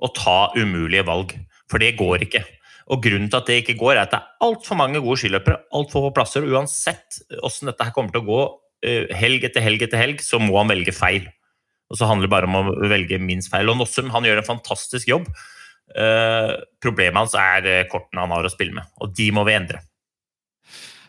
Å 0.00 0.10
ta 0.16 0.38
umulige 0.56 1.04
valg. 1.08 1.34
For 1.70 1.82
det 1.82 1.94
går 1.98 2.26
ikke. 2.26 2.42
Og 2.90 3.02
grunnen 3.04 3.30
til 3.30 3.38
at 3.38 3.50
det 3.50 3.60
ikke 3.62 3.78
går, 3.80 3.94
er 3.94 4.02
at 4.04 4.14
det 4.14 4.18
er 4.18 4.46
altfor 4.48 4.78
mange 4.80 5.02
gode 5.02 5.20
skiløpere, 5.22 5.60
altfor 5.76 6.08
få 6.08 6.14
plasser. 6.16 6.44
og 6.44 6.56
Uansett 6.58 7.20
åssen 7.46 7.70
dette 7.70 7.86
her 7.86 7.94
kommer 7.94 8.14
til 8.14 8.24
å 8.24 8.28
gå, 8.28 8.40
eh, 8.82 9.12
helg 9.14 9.46
etter 9.46 9.62
helg 9.62 9.84
etter 9.86 10.00
helg, 10.00 10.24
så 10.24 10.40
må 10.42 10.58
han 10.58 10.72
velge 10.72 10.94
feil. 10.96 11.28
Og 11.90 11.98
så 11.98 12.06
handler 12.06 12.28
det 12.28 12.34
bare 12.34 12.50
om 12.50 12.58
å 12.58 12.88
velge 12.90 13.20
minst 13.22 13.50
feil. 13.52 13.70
Og 13.70 13.78
Nossum 13.78 14.10
han 14.10 14.26
gjør 14.26 14.42
en 14.42 14.50
fantastisk 14.50 15.08
jobb. 15.08 15.30
Eh, 15.94 16.56
problemet 16.82 17.18
hans 17.18 17.34
er 17.34 17.86
kortene 17.90 18.26
han 18.26 18.34
har 18.34 18.46
å 18.46 18.52
spille 18.52 18.74
med, 18.74 18.84
og 19.00 19.14
de 19.14 19.30
må 19.34 19.46
vi 19.46 19.56
endre. 19.58 19.80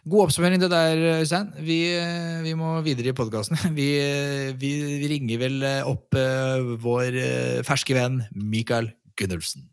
God 0.10 0.24
oppsummering 0.24 0.58
det 0.58 0.72
der, 0.72 0.98
Øystein. 1.20 1.52
Vi, 1.62 1.94
eh, 1.94 2.42
vi 2.42 2.56
må 2.58 2.82
videre 2.82 3.12
i 3.12 3.14
podkasten. 3.14 3.58
Vi, 3.78 4.00
eh, 4.02 4.50
vi, 4.58 4.72
vi 4.98 5.08
ringer 5.12 5.38
vel 5.38 5.62
eh, 5.64 5.86
opp 5.86 6.18
uh, 6.18 6.74
vår 6.82 7.14
uh, 7.14 7.60
ferske 7.62 7.94
venn 7.94 8.24
Mikael 8.34 8.90
Gunnulfsen. 9.14 9.68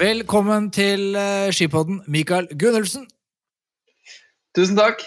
Velkommen 0.00 0.70
til 0.74 1.14
uh, 1.14 1.46
Skipodden, 1.54 2.02
Mikael 2.08 2.50
Gunnulfsen. 2.58 3.06
Tusen 4.58 4.74
takk. 4.82 5.06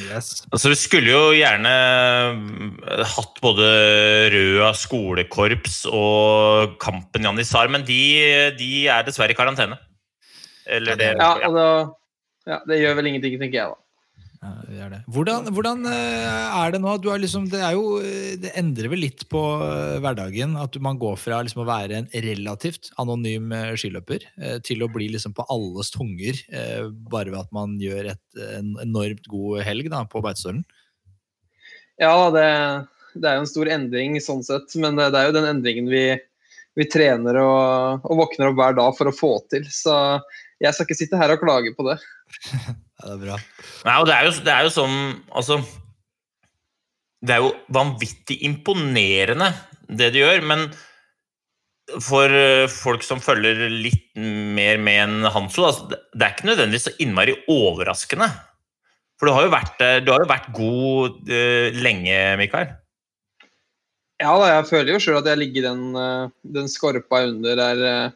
Yes. 0.00 0.42
Altså, 0.50 0.70
Vi 0.72 0.78
skulle 0.78 1.12
jo 1.12 1.34
gjerne 1.36 1.70
eh, 1.70 3.04
hatt 3.14 3.40
både 3.42 3.68
Røa 4.34 4.70
skolekorps 4.78 5.82
og 5.90 6.76
Kampen 6.82 7.26
Janissar, 7.28 7.70
men 7.72 7.84
de, 7.86 8.00
de 8.58 8.70
er 8.90 9.06
dessverre 9.06 9.34
i 9.34 9.38
karantene. 9.38 9.78
Eller 10.70 10.98
det, 10.98 11.12
Ja, 11.18 11.32
og 11.48 11.56
da, 11.56 11.68
ja, 12.48 12.60
det 12.68 12.80
gjør 12.82 12.98
vel 13.00 13.10
ingenting, 13.12 13.38
tenker 13.40 13.58
jeg 13.60 13.72
da. 13.72 13.78
Ja, 14.40 14.50
er 14.72 14.88
det. 14.88 14.98
Hvordan, 15.12 15.50
hvordan 15.52 15.82
eh, 15.90 16.54
er 16.56 16.70
det 16.72 16.78
nå? 16.80 16.94
Du 17.04 17.10
har 17.12 17.20
liksom, 17.20 17.44
det, 17.52 17.58
er 17.60 17.74
jo, 17.76 17.98
eh, 18.00 18.38
det 18.40 18.54
endrer 18.56 18.88
vel 18.88 19.02
litt 19.04 19.26
på 19.28 19.42
eh, 19.66 19.98
hverdagen 20.00 20.54
at 20.56 20.78
man 20.80 20.96
går 21.00 21.18
fra 21.20 21.42
liksom 21.44 21.60
å 21.60 21.68
være 21.68 21.98
en 21.98 22.08
relativt 22.24 22.88
anonym 23.02 23.52
skiløper 23.76 24.24
til 24.64 24.80
å 24.80 24.88
bli 24.92 25.10
liksom 25.12 25.36
på 25.36 25.44
alles 25.52 25.92
tunger 25.92 26.40
bare 27.12 27.28
ved 27.28 27.38
at 27.42 27.52
man 27.52 27.76
gjør 27.82 28.14
et, 28.14 28.22
en 28.56 28.72
enormt 28.80 29.28
god 29.28 29.60
helg 29.66 29.92
da, 29.92 30.06
på 30.08 30.24
Beitostølen. 30.24 30.64
Ja, 32.00 32.16
det, 32.32 32.48
det 33.20 33.28
er 33.28 33.36
jo 33.36 33.44
en 33.44 33.52
stor 33.52 33.68
endring 33.76 34.20
sånn 34.24 34.44
sett, 34.46 34.72
men 34.80 34.96
det, 34.96 35.12
det 35.12 35.20
er 35.20 35.28
jo 35.28 35.36
den 35.36 35.52
endringen 35.52 35.92
vi, 35.92 36.04
vi 36.80 36.88
trener 36.88 37.44
og, 37.44 38.08
og 38.08 38.24
våkner 38.24 38.48
opp 38.48 38.62
hver 38.62 38.80
dag 38.80 38.96
for 38.96 39.12
å 39.12 39.18
få 39.20 39.34
til. 39.52 39.68
Så 39.68 39.94
jeg 40.64 40.72
skal 40.72 40.88
ikke 40.88 41.02
sitte 41.04 41.20
her 41.20 41.36
og 41.36 41.44
klage 41.44 41.76
på 41.76 41.92
det. 41.92 42.00
Ja, 43.00 43.06
det 43.08 43.16
er 43.16 43.22
bra. 43.24 43.36
Nei, 43.86 43.96
og 43.96 44.06
det 44.08 44.14
er 44.16 44.26
jo, 44.28 44.32
det 44.44 44.52
er 44.52 44.66
jo 44.66 44.72
sånn 44.74 44.96
Altså 45.32 45.56
Det 47.24 47.32
er 47.32 47.40
jo 47.44 47.50
vanvittig 47.72 48.36
imponerende, 48.44 49.50
det 49.88 50.12
de 50.14 50.22
gjør, 50.22 50.44
men 50.46 50.68
for 51.98 52.30
eh, 52.30 52.68
folk 52.70 53.02
som 53.02 53.18
følger 53.18 53.64
litt 53.68 54.12
mer 54.16 54.78
med 54.78 55.00
enn 55.02 55.26
Hanso, 55.34 55.64
altså, 55.66 55.88
det- 55.90 55.98
er 56.22 56.36
ikke 56.36 56.46
nødvendigvis 56.46 56.86
så 56.86 56.92
innmari 57.02 57.34
overraskende. 57.50 58.28
For 59.18 59.26
du 59.26 59.32
har 59.34 59.42
jo 59.42 59.50
vært, 59.50 59.82
eh, 59.82 59.98
du 60.00 60.12
har 60.12 60.22
jo 60.22 60.28
vært 60.30 60.46
god 60.54 61.18
uh, 61.28 61.80
lenge, 61.82 62.20
Mikael. 62.38 62.70
Ja, 64.22 64.30
da, 64.38 64.46
jeg 64.54 64.68
føler 64.70 64.92
jo 64.94 65.02
sjøl 65.02 65.18
at 65.18 65.28
jeg 65.32 65.40
ligger 65.42 65.66
den, 65.66 65.82
den 66.54 66.68
skorpa 66.68 67.24
under 67.26 67.56
der 67.56 68.12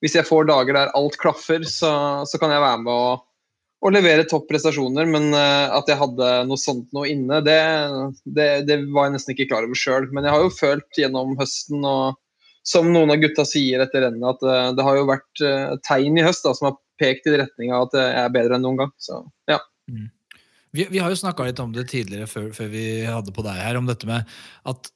Hvis 0.00 0.14
jeg 0.14 0.24
får 0.24 0.46
dager 0.46 0.72
der 0.72 0.92
alt 0.94 1.16
klaffer, 1.18 1.64
så, 1.66 2.24
så 2.24 2.38
kan 2.38 2.50
jeg 2.54 2.62
være 2.62 2.80
med 2.80 2.92
å, 2.94 3.16
å 3.78 3.90
levere 3.94 4.26
topp 4.28 4.48
prestasjoner. 4.50 5.08
Men 5.10 5.30
eh, 5.36 5.74
at 5.74 5.90
jeg 5.90 6.00
hadde 6.00 6.30
noe 6.48 6.60
sånt 6.60 6.90
noe 6.96 7.08
inne, 7.10 7.40
det, 7.46 7.60
det, 8.24 8.48
det 8.68 8.80
var 8.94 9.08
jeg 9.08 9.18
nesten 9.18 9.34
ikke 9.34 9.50
klar 9.52 9.68
over 9.68 9.78
sjøl. 9.78 10.08
Men 10.14 10.26
jeg 10.26 10.34
har 10.34 10.44
jo 10.44 10.56
følt 10.56 11.00
gjennom 11.02 11.36
høsten, 11.40 11.86
og 11.86 12.18
som 12.66 12.90
noen 12.92 13.14
av 13.14 13.22
gutta 13.22 13.46
sier 13.48 13.84
etter 13.84 14.06
rennet, 14.06 14.28
at 14.34 14.44
eh, 14.44 14.74
det 14.76 14.86
har 14.86 15.00
jo 15.00 15.08
vært 15.10 15.46
eh, 15.46 15.78
tegn 15.86 16.20
i 16.20 16.26
høst 16.26 16.46
da, 16.46 16.54
som 16.58 16.72
har 16.72 16.78
pekt 16.98 17.30
i 17.30 17.38
retning 17.38 17.72
av 17.72 17.88
at 17.88 17.98
jeg 18.00 18.20
er 18.24 18.34
bedre 18.34 18.58
enn 18.58 18.66
noen 18.66 18.82
gang. 18.82 18.94
Så 19.00 19.22
ja. 19.50 19.62
Vi, 20.74 20.84
vi 20.90 21.00
har 21.00 21.12
jo 21.12 21.22
snakka 21.22 21.46
litt 21.46 21.60
om 21.62 21.72
det 21.72 21.88
tidligere 21.92 22.28
før, 22.28 22.50
før 22.56 22.70
vi 22.72 22.86
hadde 23.06 23.34
på 23.34 23.44
deg 23.46 23.60
her, 23.62 23.78
om 23.78 23.86
dette 23.88 24.08
med 24.08 24.26
at 24.68 24.90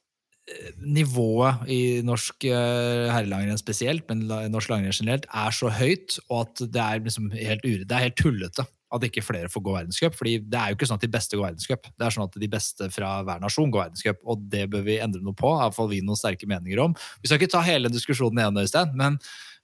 nivået 0.83 1.61
i 1.71 1.79
norsk 2.03 2.43
herrelangrenn 2.43 3.57
spesielt, 3.57 4.03
men 4.09 4.25
norsk 4.51 4.73
langrenn 4.73 4.91
generelt, 4.91 5.23
er 5.31 5.55
så 5.55 5.71
høyt, 5.71 6.17
og 6.27 6.41
at 6.41 6.65
det 6.75 6.81
er 6.83 7.05
liksom 7.05 7.29
helt, 7.31 7.63
ure, 7.63 7.87
det 7.87 7.95
er 7.95 8.05
helt 8.09 8.19
tullete 8.19 8.67
at 8.93 9.05
ikke 9.07 9.23
flere 9.25 9.49
får 9.49 9.63
gå 9.65 9.73
verdenscup. 9.73 10.17
fordi 10.17 10.35
det 10.45 10.59
er 10.59 10.71
jo 10.71 10.77
ikke 10.77 10.89
sånn 10.89 10.99
at 11.01 11.05
de 11.05 11.13
beste 11.15 11.37
går 11.37 11.47
verdenscup. 11.47 11.87
Det 11.89 12.05
er 12.05 12.15
sånn 12.15 12.27
at 12.27 12.37
de 12.43 12.49
beste 12.51 12.89
fra 12.93 13.15
hver 13.25 13.41
nasjon 13.41 13.73
går 13.73 13.87
verdenscup, 13.87 14.21
og 14.29 14.45
det 14.51 14.67
bør 14.73 14.85
vi 14.85 14.99
endre 15.01 15.23
noe 15.25 15.37
på. 15.37 15.49
I 15.49 15.63
hvert 15.63 15.77
fall 15.77 15.89
vi 15.91 16.03
noen 16.05 16.19
sterke 16.19 16.49
meninger 16.49 16.83
om. 16.83 16.93
Vi 17.23 17.29
skal 17.31 17.41
ikke 17.41 17.51
ta 17.55 17.63
hele 17.65 17.91
diskusjonen 17.93 18.43
igjen, 18.43 18.61
Øystein, 18.63 18.93
men, 18.99 19.17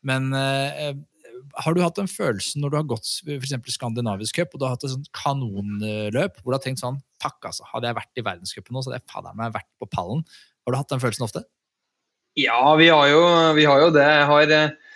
men 0.07 0.33
eh, 0.37 0.95
har 1.63 1.75
du 1.75 1.81
hatt 1.83 1.99
en 2.01 2.09
følelse 2.09 2.59
når 2.59 2.71
du 2.71 2.79
har 2.79 2.89
gått 2.89 3.11
for 3.25 3.71
skandinavisk 3.75 4.39
cup, 4.39 4.53
og 4.53 4.61
du 4.61 4.67
har 4.67 4.75
hatt 4.75 4.85
et 4.87 4.93
sånt 4.95 5.11
kanonløp, 5.15 6.41
hvor 6.41 6.51
du 6.51 6.57
har 6.57 6.65
tenkt 6.65 6.83
sånn 6.83 6.99
Fuck, 7.19 7.43
altså. 7.49 7.65
Hadde 7.67 7.89
jeg 7.89 7.97
vært 7.97 8.19
i 8.21 8.23
verdenscupen 8.23 8.71
nå, 8.71 8.79
så 8.79 8.93
hadde 8.93 9.01
jeg 9.01 9.11
fader 9.11 9.33
meg 9.35 9.51
vært 9.51 9.67
på 9.75 9.87
pallen. 9.91 10.21
Har 10.63 10.71
du 10.71 10.77
hatt 10.79 10.91
den 10.93 11.01
følelsen 11.03 11.25
ofte? 11.25 11.41
Ja, 12.39 12.61
vi 12.79 12.87
har 12.87 13.09
jo, 13.11 13.19
vi 13.57 13.65
har 13.67 13.81
jo 13.83 13.89
det. 13.91 14.05
Jeg 14.07 14.29
har 14.29 14.53
eh, 14.55 14.88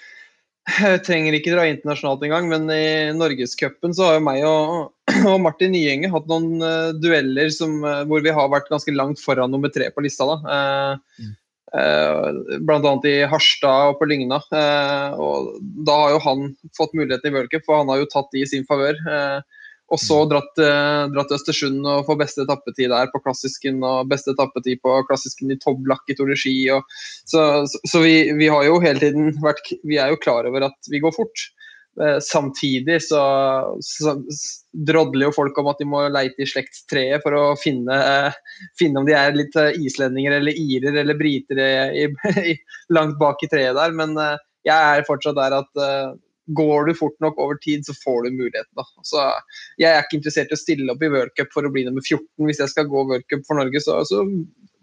jeg 0.64 1.04
trenger 1.04 1.36
ikke 1.36 1.52
dra 1.52 1.66
internasjonalt 1.68 2.24
engang, 2.24 2.48
men 2.52 2.70
i 2.72 3.12
Norgescupen 3.18 3.96
så 3.96 4.08
har 4.08 4.18
jo 4.18 4.26
meg 4.26 4.44
og, 4.48 4.94
og 5.32 5.40
Martin 5.44 5.74
Nyenge 5.76 6.12
hatt 6.14 6.30
noen 6.32 6.64
uh, 6.64 6.96
dueller 6.96 7.52
som, 7.52 7.82
uh, 7.84 8.04
hvor 8.08 8.24
vi 8.24 8.32
har 8.36 8.52
vært 8.52 8.72
ganske 8.72 8.96
langt 8.96 9.20
foran 9.24 9.52
nummer 9.52 9.74
tre 9.74 9.90
på 9.92 10.06
lista. 10.06 10.28
da. 10.30 10.38
Uh, 10.48 11.34
blant 11.74 12.86
annet 12.86 13.08
i 13.10 13.16
Harstad 13.26 13.90
og 13.90 14.00
på 14.00 14.06
Lygna. 14.06 14.38
Og 15.18 15.56
da 15.88 15.96
har 16.04 16.14
jo 16.14 16.24
han 16.28 16.48
fått 16.78 16.94
muligheten 16.94 17.34
i 17.34 17.48
Cup, 17.50 17.66
for 17.66 17.82
han 17.82 17.90
har 17.90 18.04
jo 18.04 18.12
tatt 18.12 18.30
de 18.32 18.44
i 18.44 18.50
sin 18.50 18.68
favør. 18.70 18.94
Eh, 18.94 19.63
og 19.92 20.00
så 20.02 20.20
dratt, 20.30 20.58
eh, 20.62 21.02
dratt 21.14 21.28
til 21.30 21.38
Østersund 21.38 21.88
og 21.90 22.06
få 22.08 22.16
beste 22.18 22.46
etappetid 22.46 22.90
der 22.94 23.10
på 23.12 23.22
klassisken, 23.22 23.82
og 23.86 24.08
beste 24.10 24.34
etappetid 24.34 24.82
på 24.82 24.96
klassisken 25.10 25.52
i 25.54 25.60
Toblak 25.62 26.08
i 26.10 26.16
Tour 26.18 26.32
de 26.32 26.38
Ski. 26.40 26.56
Og, 26.74 26.88
så 27.30 27.66
så, 27.68 28.00
vi, 28.02 28.32
vi 28.40 28.50
har 28.50 28.64
jo 28.66 28.80
hele 28.84 29.04
tiden 29.04 29.34
vært 29.44 29.74
Vi 29.84 30.00
er 30.02 30.14
jo 30.14 30.22
klar 30.24 30.48
over 30.50 30.70
at 30.70 30.92
vi 30.92 31.04
går 31.04 31.14
fort. 31.16 31.46
Eh, 32.02 32.18
samtidig 32.26 33.04
så, 33.06 33.22
så 33.86 34.16
drodler 34.74 35.28
jo 35.28 35.36
folk 35.36 35.58
om 35.62 35.68
at 35.70 35.84
de 35.84 35.86
må 35.86 36.02
leite 36.10 36.42
i 36.42 36.50
slektstreet 36.50 37.22
for 37.22 37.38
å 37.38 37.44
finne, 37.60 37.94
eh, 37.94 38.64
finne 38.80 39.04
om 39.04 39.06
de 39.06 39.14
er 39.14 39.38
litt 39.38 39.54
eh, 39.62 39.78
islendinger 39.78 40.40
eller 40.40 40.58
irer 40.58 40.98
eller 41.04 41.20
briter 41.20 41.62
i, 41.62 42.08
i, 42.54 42.58
langt 42.90 43.20
bak 43.22 43.46
i 43.46 43.52
treet 43.52 43.78
der. 43.78 43.94
Men 43.94 44.18
eh, 44.18 44.42
jeg 44.66 44.98
er 44.98 45.06
fortsatt 45.06 45.38
der 45.38 45.60
at 45.60 45.84
går 46.52 46.90
du 46.90 46.94
fort 46.98 47.16
nok 47.24 47.38
over 47.40 47.56
tid, 47.64 47.86
så 47.88 47.96
får 48.04 48.26
du 48.26 48.36
muligheten. 48.36 48.72
da. 48.76 48.84
Så 49.08 49.24
Jeg 49.80 49.92
er 49.92 50.04
ikke 50.04 50.20
interessert 50.20 50.52
i 50.52 50.58
å 50.58 50.60
stille 50.60 50.92
opp 50.92 51.04
i 51.04 51.12
World 51.14 51.32
Cup 51.40 51.54
for 51.56 51.64
å 51.64 51.72
bli 51.72 51.86
nummer 51.88 52.04
14 52.04 52.28
hvis 52.50 52.60
jeg 52.60 52.74
skal 52.74 52.90
gå 52.92 53.06
World 53.08 53.28
Cup 53.32 53.46
for 53.48 53.60
Norge. 53.60 53.80
Så, 53.84 53.96
altså, 54.04 54.26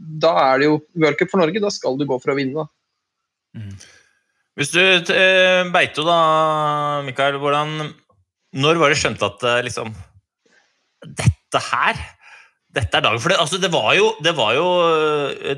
da 0.00 0.32
er 0.46 0.60
det 0.60 0.70
jo 0.70 0.78
worldcup 1.02 1.32
for 1.32 1.42
Norge, 1.42 1.62
da 1.62 1.72
skal 1.72 1.98
du 2.00 2.06
gå 2.08 2.20
for 2.22 2.32
å 2.32 2.38
vinne. 2.38 2.64
da. 2.64 3.66
Hvis 4.58 4.72
du 4.72 4.80
eh, 4.80 5.66
Beito, 5.72 6.04
da, 6.06 7.00
Mikael. 7.06 7.38
Hvordan 7.40 7.92
Når 8.60 8.80
var 8.80 8.92
det 8.92 8.98
skjønt 9.00 9.22
at 9.26 9.44
eh, 9.46 9.62
liksom 9.66 9.92
Dette 11.06 11.62
her 11.70 12.00
dette 12.76 12.98
er 12.98 13.02
dagen. 13.02 13.20
For 13.22 13.32
det, 13.32 13.38
altså, 13.42 13.58
det, 13.62 13.70
var 13.74 13.90
jo, 13.98 14.12
det, 14.22 14.32
var 14.38 14.52
jo, 14.54 14.66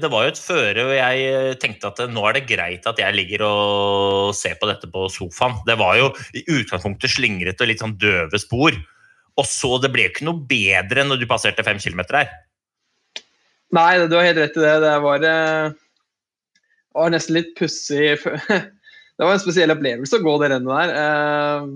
det 0.00 0.10
var 0.12 0.24
jo 0.24 0.32
et 0.32 0.40
føre, 0.40 0.86
og 0.86 0.94
jeg 0.96 1.58
tenkte 1.60 1.90
at 1.90 2.00
nå 2.12 2.24
er 2.28 2.38
det 2.38 2.46
greit 2.48 2.88
at 2.88 3.02
jeg 3.02 3.16
ligger 3.16 3.44
og 3.48 4.32
ser 4.36 4.56
på 4.60 4.68
dette 4.70 4.88
på 4.92 5.04
sofaen. 5.12 5.58
Det 5.68 5.76
var 5.80 5.98
jo 6.00 6.08
i 6.38 6.44
utgangspunktet 6.46 7.12
slingrete 7.12 7.66
og 7.66 7.72
litt 7.72 7.84
sånn 7.84 7.98
døve 8.00 8.40
spor. 8.40 8.78
Og 9.40 9.48
så 9.48 9.78
Det 9.80 9.92
ble 9.92 10.06
jo 10.06 10.12
ikke 10.12 10.28
noe 10.28 10.44
bedre 10.48 11.04
når 11.08 11.20
du 11.20 11.28
passerte 11.28 11.64
fem 11.64 11.80
kilometer 11.80 12.22
her. 12.22 12.32
Nei, 13.72 14.04
du 14.04 14.16
har 14.18 14.28
helt 14.28 14.40
rett 14.40 14.56
i 14.56 14.64
det. 14.64 14.74
Det 14.84 14.96
var, 15.00 15.24
eh, 15.24 15.72
var 16.92 17.12
nesten 17.12 17.38
litt 17.38 17.54
pussig. 17.58 18.20
Det 19.20 19.26
var 19.28 19.36
en 19.36 19.42
spesiell 19.42 19.70
opplevelse 19.70 20.18
å 20.18 20.24
gå 20.24 20.32
det 20.40 20.48
rennet 20.50 20.72
der. 20.72 21.68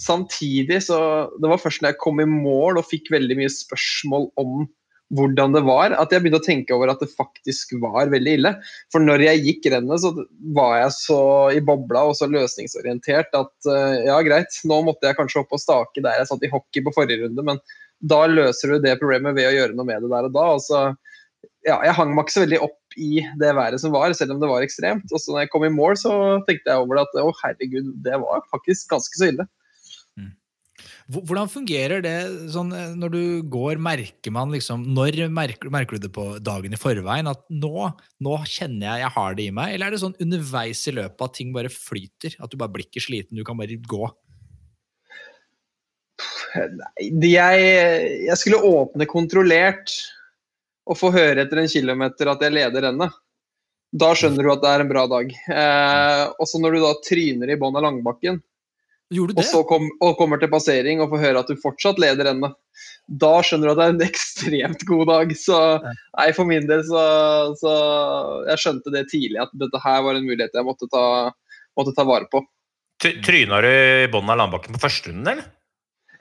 Samtidig 0.00 0.78
så 0.86 0.98
Det 1.40 1.50
var 1.50 1.60
først 1.60 1.82
når 1.82 1.92
jeg 1.92 2.00
kom 2.00 2.22
i 2.22 2.28
mål 2.28 2.80
og 2.80 2.88
fikk 2.88 3.10
veldig 3.12 3.36
mye 3.38 3.52
spørsmål 3.52 4.30
om 4.40 4.64
hvordan 5.12 5.52
det 5.52 5.60
var, 5.66 5.92
at 5.92 6.12
jeg 6.12 6.24
begynte 6.24 6.40
å 6.40 6.44
tenke 6.46 6.72
over 6.72 6.88
at 6.88 7.02
det 7.02 7.10
faktisk 7.12 7.74
var 7.82 8.08
veldig 8.12 8.32
ille. 8.38 8.52
For 8.92 9.04
når 9.04 9.26
jeg 9.26 9.42
gikk 9.44 9.68
rennet, 9.74 10.00
så 10.00 10.12
var 10.56 10.78
jeg 10.78 10.94
så 10.96 11.20
i 11.52 11.60
bobla 11.60 12.06
og 12.08 12.16
så 12.16 12.30
løsningsorientert 12.32 13.36
at 13.36 13.68
eh, 13.68 14.06
ja, 14.08 14.16
greit, 14.24 14.56
nå 14.68 14.80
måtte 14.86 15.10
jeg 15.10 15.18
kanskje 15.18 15.42
opp 15.42 15.52
og 15.52 15.60
stake 15.60 16.00
der 16.04 16.16
jeg 16.16 16.30
satt 16.30 16.46
i 16.48 16.52
hockey 16.52 16.84
på 16.86 16.94
forrige 16.96 17.26
runde, 17.26 17.44
men 17.44 17.60
da 18.00 18.24
løser 18.24 18.72
du 18.72 18.86
det 18.86 18.96
problemet 19.02 19.36
ved 19.36 19.50
å 19.50 19.54
gjøre 19.54 19.76
noe 19.76 19.90
med 19.90 20.06
det 20.06 20.10
der 20.14 20.30
og 20.30 20.36
da. 20.38 20.46
og 20.56 20.64
så 20.64 20.84
ja, 21.66 21.76
jeg 21.84 21.94
hang 21.94 22.14
meg 22.14 22.24
ikke 22.24 22.34
så 22.34 22.42
veldig 22.42 22.60
opp 22.64 22.96
i 22.98 23.22
det 23.38 23.50
været 23.54 23.80
som 23.80 23.92
var, 23.94 24.12
selv 24.16 24.34
om 24.34 24.40
det 24.42 24.48
var 24.50 24.64
ekstremt. 24.64 25.12
Og 25.12 25.20
så 25.20 25.32
når 25.32 25.44
jeg 25.44 25.52
kom 25.52 25.66
i 25.66 25.72
mål, 25.72 25.94
så 26.00 26.14
tenkte 26.48 26.72
jeg 26.72 26.82
over 26.82 26.98
det 26.98 27.04
at 27.06 27.20
å 27.22 27.34
herregud, 27.42 27.92
det 28.04 28.18
var 28.24 28.42
faktisk 28.50 28.90
ganske 28.90 29.20
så 29.20 29.28
ille. 29.30 29.46
Hvor- 31.10 31.24
Hvordan 31.26 31.48
fungerer 31.50 32.02
det 32.04 32.14
sånn 32.52 32.72
eh, 32.76 32.92
når 32.98 33.10
du 33.14 33.22
går? 33.50 33.76
Merker 33.82 34.30
man 34.34 34.52
liksom 34.54 34.84
Når 34.94 35.28
merker, 35.30 35.70
merker 35.70 35.98
du 35.98 36.06
det 36.06 36.12
på 36.14 36.26
dagen 36.42 36.72
i 36.72 36.80
forveien 36.80 37.28
at 37.30 37.42
nå, 37.50 37.88
nå 38.22 38.36
kjenner 38.46 38.86
jeg 38.92 39.02
jeg 39.06 39.14
har 39.16 39.34
det 39.38 39.46
i 39.48 39.54
meg? 39.54 39.74
Eller 39.74 39.86
er 39.86 39.90
det 39.96 40.02
sånn 40.04 40.16
underveis 40.22 40.84
i 40.88 40.94
løpet 40.98 41.26
at 41.26 41.34
ting 41.38 41.52
bare 41.52 41.72
flyter? 41.72 42.36
At 42.40 42.50
du 42.50 42.56
bare 42.60 42.72
blir 42.74 42.86
ikke 42.86 43.02
sliten, 43.04 43.36
du 43.36 43.44
kan 43.44 43.58
bare 43.58 43.76
gå? 43.76 44.10
Nei, 46.52 47.08
jeg, 47.32 47.60
jeg 48.28 48.36
skulle 48.38 48.60
åpne 48.68 49.06
kontrollert 49.08 49.94
og 50.84 50.98
få 50.98 51.08
høre 51.14 51.44
etter 51.46 51.62
en 51.62 51.70
kilometer 51.70 52.28
at 52.28 52.42
jeg 52.44 52.52
leder 52.52 52.84
rennet. 52.88 53.14
Da 53.92 54.10
skjønner 54.16 54.44
du 54.46 54.50
at 54.52 54.62
det 54.64 54.70
er 54.72 54.82
en 54.84 54.90
bra 54.90 55.02
dag. 55.08 55.32
Eh, 55.32 56.22
også 56.42 56.60
når 56.60 56.76
du 56.76 56.80
da 56.84 56.92
tryner 57.04 57.52
i 57.52 57.56
bånn 57.60 57.76
av 57.76 57.84
langbakken, 57.86 58.40
Gjorde 59.12 59.36
du 59.36 59.42
og 59.42 59.46
så 59.46 59.62
kom, 59.68 59.88
og 60.00 60.16
kommer 60.18 60.40
til 60.40 60.50
passering 60.52 61.02
og 61.02 61.12
får 61.12 61.24
høre 61.26 61.42
at 61.42 61.50
du 61.50 61.60
fortsatt 61.60 62.00
leder 62.00 62.30
rennet, 62.30 62.56
da 63.22 63.32
skjønner 63.44 63.68
du 63.68 63.72
at 63.72 63.80
det 63.80 63.86
er 63.86 63.94
en 63.94 64.04
ekstremt 64.10 64.84
god 64.88 65.04
dag. 65.10 65.34
Så 65.36 65.58
nei, 65.84 66.28
for 66.36 66.48
min 66.48 66.68
del 66.70 66.84
så, 66.88 67.04
så 67.60 67.72
Jeg 68.50 68.62
skjønte 68.64 68.94
det 68.94 69.08
tidlig, 69.12 69.40
at 69.42 69.52
dette 69.60 69.82
her 69.84 70.04
var 70.06 70.18
en 70.18 70.28
mulighet 70.28 70.56
jeg 70.56 70.66
måtte 70.68 70.88
ta, 70.92 71.04
måtte 71.78 71.94
ta 71.96 72.06
vare 72.08 72.30
på. 72.32 72.44
Tryna 73.02 73.58
du 73.64 73.72
i 73.72 74.08
bånn 74.12 74.30
av 74.30 74.38
landbakken 74.38 74.76
på 74.76 74.84
førsterunden, 74.84 75.34
eller? 75.34 75.50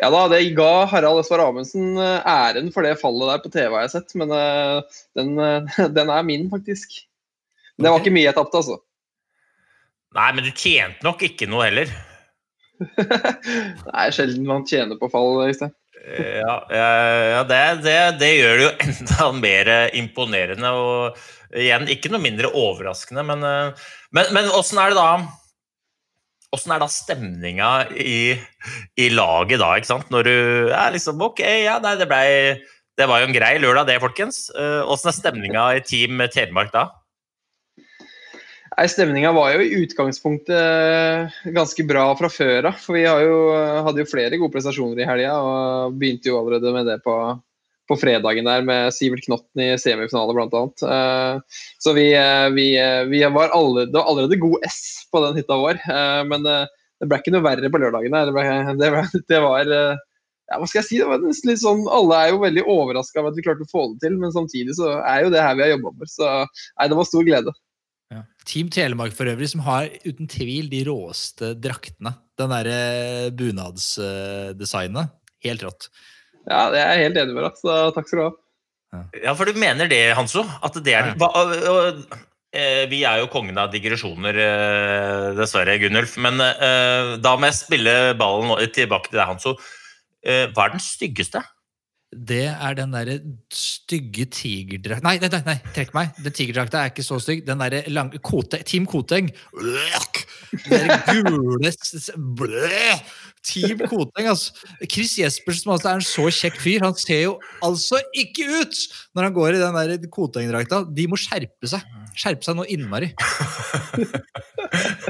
Ja 0.02 0.10
da, 0.10 0.24
det 0.32 0.56
ga 0.58 0.88
Harald 0.90 1.22
Svar 1.28 1.44
Amundsen 1.44 1.94
eh, 2.02 2.24
æren 2.26 2.72
for 2.74 2.86
det 2.86 2.96
fallet 2.98 3.30
der 3.30 3.42
på 3.44 3.52
TV, 3.54 3.68
har 3.76 3.84
jeg 3.86 3.94
sett. 3.94 4.16
Men 4.18 4.34
eh, 4.34 5.02
den, 5.20 5.36
eh, 5.38 5.84
den 5.98 6.10
er 6.10 6.26
min, 6.26 6.48
faktisk. 6.50 7.04
Det 7.78 7.90
var 7.90 8.02
ikke 8.02 8.14
mye 8.14 8.28
jeg 8.28 8.38
tapte, 8.38 8.62
altså. 8.64 8.80
Nei, 10.18 10.32
men 10.36 10.44
du 10.44 10.50
tjente 10.52 11.06
nok 11.06 11.22
ikke 11.30 11.48
noe 11.50 11.70
heller. 11.70 11.94
Det 12.82 13.94
er 13.94 14.16
sjelden 14.16 14.48
man 14.48 14.66
tjener 14.68 14.98
på 15.00 15.10
fall, 15.12 15.38
Øystein. 15.46 15.74
Ja, 16.02 16.56
ja, 16.74 16.88
ja 17.36 17.42
det, 17.46 17.60
det, 17.86 17.98
det 18.22 18.32
gjør 18.34 18.56
det 18.58 18.64
jo 18.66 18.72
enda 18.88 19.28
mer 19.38 19.72
imponerende. 19.98 20.72
Og 20.74 21.60
igjen, 21.62 21.86
ikke 21.94 22.12
noe 22.14 22.24
mindre 22.24 22.50
overraskende, 22.58 23.26
men, 23.28 23.46
eh, 23.46 23.86
men, 24.16 24.34
men 24.36 24.50
åssen 24.58 24.82
er 24.82 24.94
det 24.94 25.00
da 25.02 25.12
Åssen 26.52 26.74
er 26.76 26.82
da 26.82 26.88
stemninga 26.92 27.68
i, 27.96 28.34
i 29.00 29.06
laget 29.14 29.62
da, 29.62 29.70
ikke 29.80 29.88
sant? 29.88 30.10
Når 30.12 30.28
du 30.28 30.34
er 30.76 30.90
liksom 30.92 31.22
Ok, 31.24 31.40
ja, 31.40 31.78
nei, 31.80 31.94
det 31.96 32.10
blei 32.10 32.26
Det 33.00 33.08
var 33.08 33.22
jo 33.22 33.30
en 33.30 33.36
grei 33.38 33.54
lørdag, 33.64 33.88
det, 33.88 34.02
folkens. 34.04 34.50
Eh, 34.52 34.82
Åssen 34.84 35.14
er 35.14 35.16
stemninga 35.16 35.70
i 35.78 35.86
Team 35.88 36.20
Telemark 36.34 36.74
da? 36.76 36.90
Nei, 38.82 38.88
Stemninga 38.90 39.30
var 39.36 39.52
jo 39.54 39.62
i 39.62 39.84
utgangspunktet 39.84 40.58
eh, 40.58 41.36
ganske 41.54 41.84
bra 41.86 42.08
fra 42.18 42.32
før 42.34 42.66
av. 42.72 42.80
For 42.82 42.98
vi 42.98 43.04
jo, 43.04 43.36
hadde 43.86 44.02
jo 44.02 44.10
flere 44.10 44.40
gode 44.42 44.56
prestasjoner 44.56 45.04
i 45.04 45.06
helga 45.06 45.36
og 45.38 46.00
begynte 46.02 46.32
jo 46.32 46.40
allerede 46.40 46.74
med 46.74 46.90
det 46.90 46.96
på, 47.06 47.14
på 47.86 48.00
fredagen 48.02 48.50
der 48.50 48.66
med 48.66 48.90
Sivert 48.98 49.22
Knotten 49.28 49.62
i 49.62 49.70
semifinale 49.78 50.34
bl.a. 50.34 50.64
Så 51.78 51.94
vi, 51.94 52.08
eh, 52.18 52.48
vi, 52.58 52.66
eh, 52.82 53.04
vi 53.12 53.22
var 53.38 53.54
allerede, 53.54 53.92
det 53.94 54.02
var 54.02 54.10
allerede 54.16 54.42
god 54.42 54.66
S 54.66 54.82
på 55.14 55.22
den 55.28 55.38
hytta 55.38 55.62
vår. 55.62 55.86
eh, 55.86 56.26
Men 56.34 56.50
eh, 56.50 56.66
det 56.98 57.14
ble 57.14 57.22
ikke 57.22 57.38
noe 57.38 57.46
verre 57.52 57.70
på 57.70 57.86
lørdagen. 57.86 58.18
Det, 58.18 58.34
ble, 58.34 58.50
det, 58.82 58.94
ble, 58.98 59.26
det 59.30 59.46
var 59.46 59.78
eh, 59.78 60.06
ja, 60.50 60.58
hva 60.58 60.66
skal 60.66 60.82
jeg 60.82 60.90
si? 60.90 61.04
Det 61.06 61.12
var 61.14 61.22
litt 61.22 61.68
sånn, 61.70 61.86
Alle 61.86 62.18
er 62.18 62.34
jo 62.34 62.42
veldig 62.50 62.66
overraska 62.66 63.22
over 63.22 63.30
at 63.30 63.38
vi 63.38 63.46
klarte 63.46 63.70
å 63.70 63.76
få 63.78 63.92
det 63.94 64.08
til, 64.08 64.18
men 64.18 64.34
samtidig 64.34 64.74
så 64.82 64.96
er 65.06 65.28
jo 65.28 65.36
det 65.38 65.46
her 65.46 65.54
vi 65.54 65.70
har 65.70 65.76
jobba 65.78 66.00
for. 66.02 66.18
Så 66.18 66.32
nei, 66.40 66.90
det 66.90 66.98
var 66.98 67.14
stor 67.14 67.30
glede. 67.30 67.62
Ja. 68.12 68.22
Team 68.46 68.70
Telemark 68.74 69.14
for 69.16 69.30
øvrig, 69.32 69.48
som 69.52 69.62
har 69.64 69.88
uten 70.04 70.28
tvil 70.28 70.68
de 70.72 70.82
råeste 70.88 71.54
draktene. 71.64 72.12
Den 72.40 72.52
derre 72.52 73.32
bunadsdesignet. 73.38 75.12
Helt 75.46 75.64
rått. 75.66 75.88
Ja, 76.50 76.66
det 76.74 76.82
er 76.82 76.92
jeg 76.98 77.06
helt 77.08 77.20
enig 77.22 77.36
med 77.38 77.46
deg. 77.48 77.60
Så 77.62 77.78
takk 77.96 78.10
skal 78.10 78.20
du 78.20 78.26
ha. 78.26 78.32
Ja, 79.24 79.34
for 79.40 79.48
du 79.48 79.56
mener 79.62 79.88
det, 79.88 80.02
Hanso? 80.18 80.44
At 80.62 80.76
det 80.84 80.94
er 80.98 81.12
Ja. 81.12 81.14
hva, 81.16 81.30
øh, 81.46 82.02
øh, 82.54 82.90
Vi 82.92 83.04
er 83.08 83.20
jo 83.22 83.28
kongen 83.32 83.58
av 83.58 83.72
digresjoner, 83.72 84.36
øh, 84.36 85.38
dessverre, 85.38 85.80
Gunnulf. 85.80 86.18
Men 86.18 86.38
da 86.38 87.36
må 87.38 87.46
jeg 87.48 87.54
spille 87.62 88.18
ballen 88.20 88.52
tilbake 88.74 89.10
til 89.10 89.20
deg, 89.22 89.28
Hanso. 89.28 89.56
Eh, 90.24 90.48
Hva 90.52 90.66
er 90.66 90.70
den 90.76 90.84
styggeste? 90.84 91.42
Det 92.12 92.44
er 92.52 92.74
den 92.76 92.92
derre 92.92 93.14
stygge 93.56 94.26
tigerdrakta 94.36 95.06
nei, 95.06 95.14
nei, 95.22 95.30
nei, 95.32 95.40
nei, 95.48 95.56
trekk 95.72 95.94
meg. 95.96 96.10
Den 96.20 96.34
tigerdrakta 96.36 96.82
er 96.82 96.92
ikke 96.92 97.06
så 97.08 97.22
stygg. 97.24 97.46
Den 97.48 97.64
derre 97.64 97.86
lange 97.88 98.20
Kote, 98.20 98.60
Team 98.68 98.84
Koteng. 98.90 99.30
Den 100.68 100.92
gule 101.08 101.72
blø! 102.42 102.84
Team 103.48 103.80
Koteng, 103.88 104.28
altså. 104.34 104.52
Chris 104.92 105.16
Jespersen, 105.22 105.64
som 105.64 105.74
altså 105.78 105.94
er 105.94 106.02
en 106.02 106.06
så 106.06 106.28
kjekk 106.36 106.60
fyr, 106.62 106.84
han 106.84 107.00
ser 107.00 107.24
jo 107.24 107.34
altså 107.66 108.02
ikke 108.12 108.46
ut 108.60 108.84
når 109.16 109.30
han 109.30 109.40
går 109.40 109.56
i 109.56 109.64
den 109.64 109.80
der 109.80 110.12
Koteng-drakta. 110.12 110.84
De 110.92 111.08
må 111.10 111.20
skjerpe 111.20 111.72
seg. 111.72 111.88
Skjerpe 112.12 112.44
seg 112.46 112.60
noe 112.60 112.70
innmari. 112.72 113.14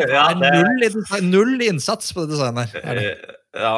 Ja, 0.01 0.31
Det 0.33 0.47
er 0.47 0.63
null, 0.63 0.85
null 1.27 1.61
innsats 1.65 2.13
på 2.15 2.23
det 2.23 2.31
designet 2.33 2.71
her. 2.71 2.87
Er. 2.87 3.01
Eh, 3.03 3.37
Ja 3.51 3.75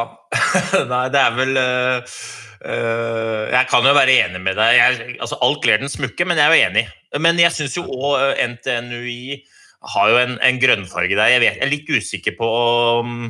Nei, 0.91 1.05
det 1.13 1.21
er 1.21 1.37
vel 1.37 1.57
øh, 1.57 2.17
øh, 2.65 3.51
Jeg 3.51 3.67
kan 3.69 3.87
jo 3.87 3.93
være 3.95 4.17
enig 4.25 4.41
med 4.41 4.57
deg. 4.59 4.77
Jeg, 4.77 5.15
altså, 5.19 5.39
alt 5.41 5.61
kler 5.63 5.81
den 5.81 5.91
smukke, 5.91 6.25
men 6.25 6.39
jeg 6.39 6.45
er 6.45 6.55
jo 6.55 6.69
enig. 6.69 6.85
Men 7.21 7.41
jeg 7.41 7.55
syns 7.55 7.77
jo 7.77 7.83
òg 7.85 8.39
NTNUI 8.55 9.43
har 9.93 10.09
jo 10.09 10.19
en, 10.21 10.37
en 10.39 10.59
grønnfarge 10.61 11.15
der. 11.17 11.31
Jeg, 11.33 11.43
vet, 11.43 11.57
jeg 11.59 11.65
er 11.65 11.71
litt 11.71 11.91
usikker 11.91 12.37
på 12.39 12.49
om, 13.01 13.29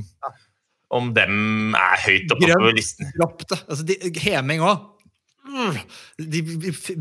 om 0.94 1.12
dem 1.16 1.76
er 1.78 2.04
høyt 2.06 2.34
oppe 2.36 2.50
på 2.54 2.74
listen. 2.78 3.10
Dropp 3.18 3.46
det. 3.50 3.60
Altså, 3.68 3.88
de, 3.90 3.98
Heming 4.22 4.64
òg. 4.66 4.93
De 5.44 6.40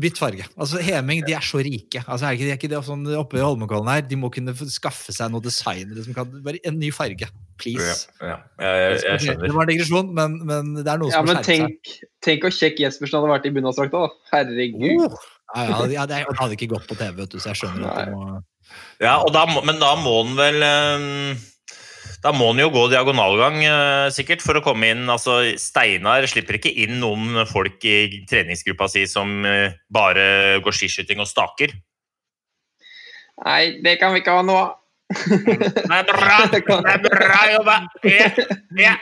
Bytt 0.03 0.19
farge. 0.19 0.45
Altså, 0.59 0.81
Heming 0.83 1.23
de 1.27 1.35
er 1.37 1.45
så 1.45 1.61
rike. 1.63 2.01
Altså, 2.03 2.27
er 2.27 2.35
ikke, 2.35 2.43
de 2.47 2.51
er 2.51 2.59
ikke 2.59 2.69
det 2.73 2.81
sånn 2.87 3.05
oppe 3.15 3.39
i 3.39 3.43
Holmenkollen 3.43 3.87
her. 3.91 4.03
De 4.07 4.17
må 4.19 4.29
kunne 4.33 4.53
skaffe 4.73 5.15
seg 5.15 5.31
noe 5.31 5.43
designere 5.45 6.03
som 6.03 6.15
kan 6.17 6.29
bare 6.43 6.59
En 6.67 6.77
ny 6.81 6.91
farge. 6.95 7.29
Please. 7.61 8.07
Ja, 8.19 8.39
jeg, 8.59 8.97
jeg, 9.05 9.19
jeg 9.29 9.37
Det 9.43 9.53
var 9.53 9.63
en 9.67 9.71
digresjon, 9.71 10.09
men, 10.17 10.39
men 10.49 10.73
det 10.81 10.87
er 10.89 10.99
noe 10.99 11.11
Ja, 11.13 11.21
som 11.21 11.27
må 11.29 11.35
men 11.35 11.43
skjerpe 11.45 11.69
seg. 11.69 11.77
tenk, 11.85 12.09
tenk 12.25 12.47
hvor 12.47 12.55
kjekk 12.57 12.81
Jespersen 12.83 13.19
hadde 13.21 13.29
vært 13.31 13.45
i 13.47 13.53
bunadsdrakta. 13.55 14.01
da. 14.07 14.31
Herregud. 14.33 15.05
Oh. 15.07 15.29
Ja, 15.53 15.63
ja, 15.69 15.77
ja, 15.93 16.05
det, 16.09 16.23
det 16.25 16.37
hadde 16.39 16.55
ikke 16.57 16.71
gått 16.71 16.87
på 16.89 16.95
TV, 16.97 17.13
vet 17.21 17.29
du, 17.35 17.37
så 17.39 17.51
jeg 17.51 17.59
skjønner 17.61 17.85
at 17.91 17.99
det 18.07 18.13
må 18.15 18.41
Ja, 19.03 19.19
og 19.21 19.29
da, 19.35 19.43
men 19.61 19.77
da 19.77 19.91
må 20.01 20.15
den 20.25 20.33
vel 20.39 20.63
eh, 20.65 21.43
Da 22.23 22.31
må 22.31 22.53
han 22.53 22.61
jo 22.61 22.69
gå 22.71 22.85
diagonalgang, 22.87 23.57
eh, 23.67 24.09
sikkert, 24.15 24.43
for 24.45 24.55
å 24.55 24.63
komme 24.63 24.93
inn. 24.93 25.03
Altså, 25.11 25.41
Steinar 25.59 26.23
slipper 26.31 26.55
ikke 26.55 26.71
inn 26.85 26.95
noen 27.01 27.41
folk 27.49 27.83
i 27.83 28.23
treningsgruppa 28.29 28.87
si 28.91 29.03
som 29.11 29.43
eh, 29.45 29.75
bare 29.91 30.61
går 30.63 30.77
skiskyting 30.77 31.19
og 31.19 31.27
staker. 31.27 31.75
Nei, 33.43 33.81
det 33.83 33.97
kan 33.99 34.15
vi 34.15 34.23
ikke 34.23 34.37
ha 34.37 34.45
nå. 34.47 34.61
Det 35.11 35.97
er 35.99 36.07
bra! 36.07 36.37
Det 36.53 36.63
er 36.63 37.03
bra 37.03 37.41
jobba! 37.51 37.75
Ja, 38.07 38.31
ja. 38.79 38.95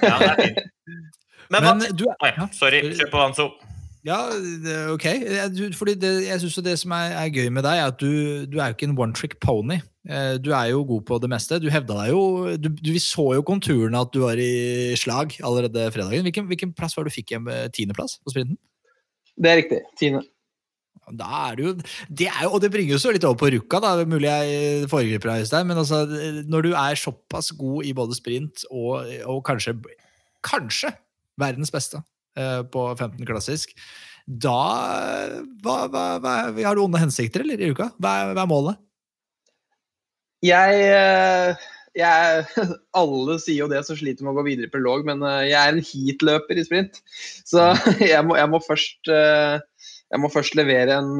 ja 0.00 0.16
det 0.18 0.30
er 0.30 0.40
fint. 0.40 0.64
Men, 1.52 1.66
Men 1.66 1.82
du 1.92 2.06
ja. 2.08 2.46
sorry. 2.56 2.80
Kjør 2.96 3.10
på, 3.12 3.20
Hanso. 3.20 3.50
Ja, 4.08 4.16
ok. 4.90 5.04
Fordi 5.76 5.94
det, 6.00 6.12
jeg 6.26 6.40
synes 6.40 6.56
jo 6.56 6.64
det 6.64 6.78
som 6.80 6.94
er, 6.96 7.12
er 7.20 7.28
gøy 7.28 7.50
med 7.52 7.66
deg, 7.68 7.78
er 7.78 7.92
at 7.92 8.00
du, 8.00 8.46
du 8.48 8.56
er 8.56 8.72
jo 8.72 8.76
ikke 8.78 8.88
en 8.88 8.96
one 8.98 9.12
trick 9.16 9.36
pony. 9.44 9.78
Eh, 10.04 10.36
Du 10.38 10.52
er 10.52 10.70
jo 10.72 10.84
god 10.84 11.04
på 11.08 11.18
det 11.22 11.30
meste. 11.32 11.60
Du 11.62 11.70
hevda 11.72 11.96
deg 12.02 12.12
jo 12.12 12.56
du, 12.60 12.68
Vi 12.92 13.00
så 13.02 13.30
jo 13.38 13.46
konturene 13.46 14.00
at 14.04 14.12
du 14.12 14.20
var 14.24 14.36
i 14.40 14.94
slag 15.00 15.38
allerede 15.42 15.88
fredagen. 15.94 16.26
Hvilken, 16.26 16.46
hvilken 16.50 16.74
plass 16.76 16.96
var 16.96 17.04
det 17.04 17.14
du 17.14 17.18
fikk 17.20 17.34
hjem? 17.34 17.48
eh, 17.48 17.66
Tiendeplass 17.72 18.18
på 18.22 18.34
sprinten? 18.34 18.58
Det 19.34 19.50
er 19.50 19.60
riktig. 19.62 19.80
Tiende. 19.98 20.22
Da 21.12 21.50
er 21.50 21.56
det 21.56 21.64
jo, 21.64 21.72
det 22.08 22.28
er 22.30 22.44
jo, 22.46 22.50
Og 22.54 22.60
det 22.62 22.70
bringer 22.72 22.96
oss 22.96 23.04
jo 23.04 23.12
litt 23.12 23.24
over 23.28 23.36
på 23.36 23.50
Rukka, 23.52 23.80
da. 23.82 23.92
Det 23.98 24.06
er 24.06 24.12
Mulig 24.14 24.30
jeg 24.30 24.88
foregriper 24.88 25.32
deg, 25.32 25.44
Øystein, 25.44 25.66
men 25.68 25.80
altså, 25.80 26.04
når 26.48 26.64
du 26.64 26.70
er 26.72 27.00
såpass 27.00 27.50
god 27.58 27.84
i 27.84 27.92
både 27.96 28.16
sprint 28.16 28.64
og, 28.70 29.04
og 29.28 29.42
kanskje, 29.44 29.76
kanskje 30.44 30.94
verdens 31.40 31.72
beste 31.74 32.00
eh, 32.38 32.62
på 32.72 32.86
15 32.96 33.20
klassisk, 33.28 33.74
da 34.24 34.56
hva, 35.60 35.76
hva, 35.92 36.04
hva, 36.22 36.34
Har 36.64 36.78
du 36.78 36.86
onde 36.86 37.02
hensikter, 37.02 37.44
eller, 37.44 37.60
i 37.60 37.68
Rukka? 37.72 37.90
Hva 38.00 38.14
er 38.32 38.48
målet? 38.48 38.80
Jeg, 40.44 40.80
eh, 40.92 41.68
jeg 41.96 42.64
Alle 43.00 43.38
sier 43.42 43.64
jo 43.64 43.70
det 43.70 43.84
som 43.86 43.98
sliter 43.98 44.26
med 44.26 44.34
å 44.34 44.38
gå 44.40 44.48
videre 44.50 44.68
i 44.68 44.72
prolog, 44.72 45.06
men 45.08 45.24
eh, 45.24 45.50
jeg 45.50 45.60
er 45.60 45.72
en 45.72 45.86
heatløper 45.88 46.60
i 46.60 46.66
sprint. 46.66 47.00
Så 47.48 47.70
jeg 48.12 48.20
må, 48.26 48.36
jeg 48.40 48.50
må 48.52 48.60
først 48.64 49.12
eh, 49.12 49.56
jeg 50.12 50.20
må 50.20 50.28
først 50.30 50.54
levere 50.54 50.94
en 51.00 51.16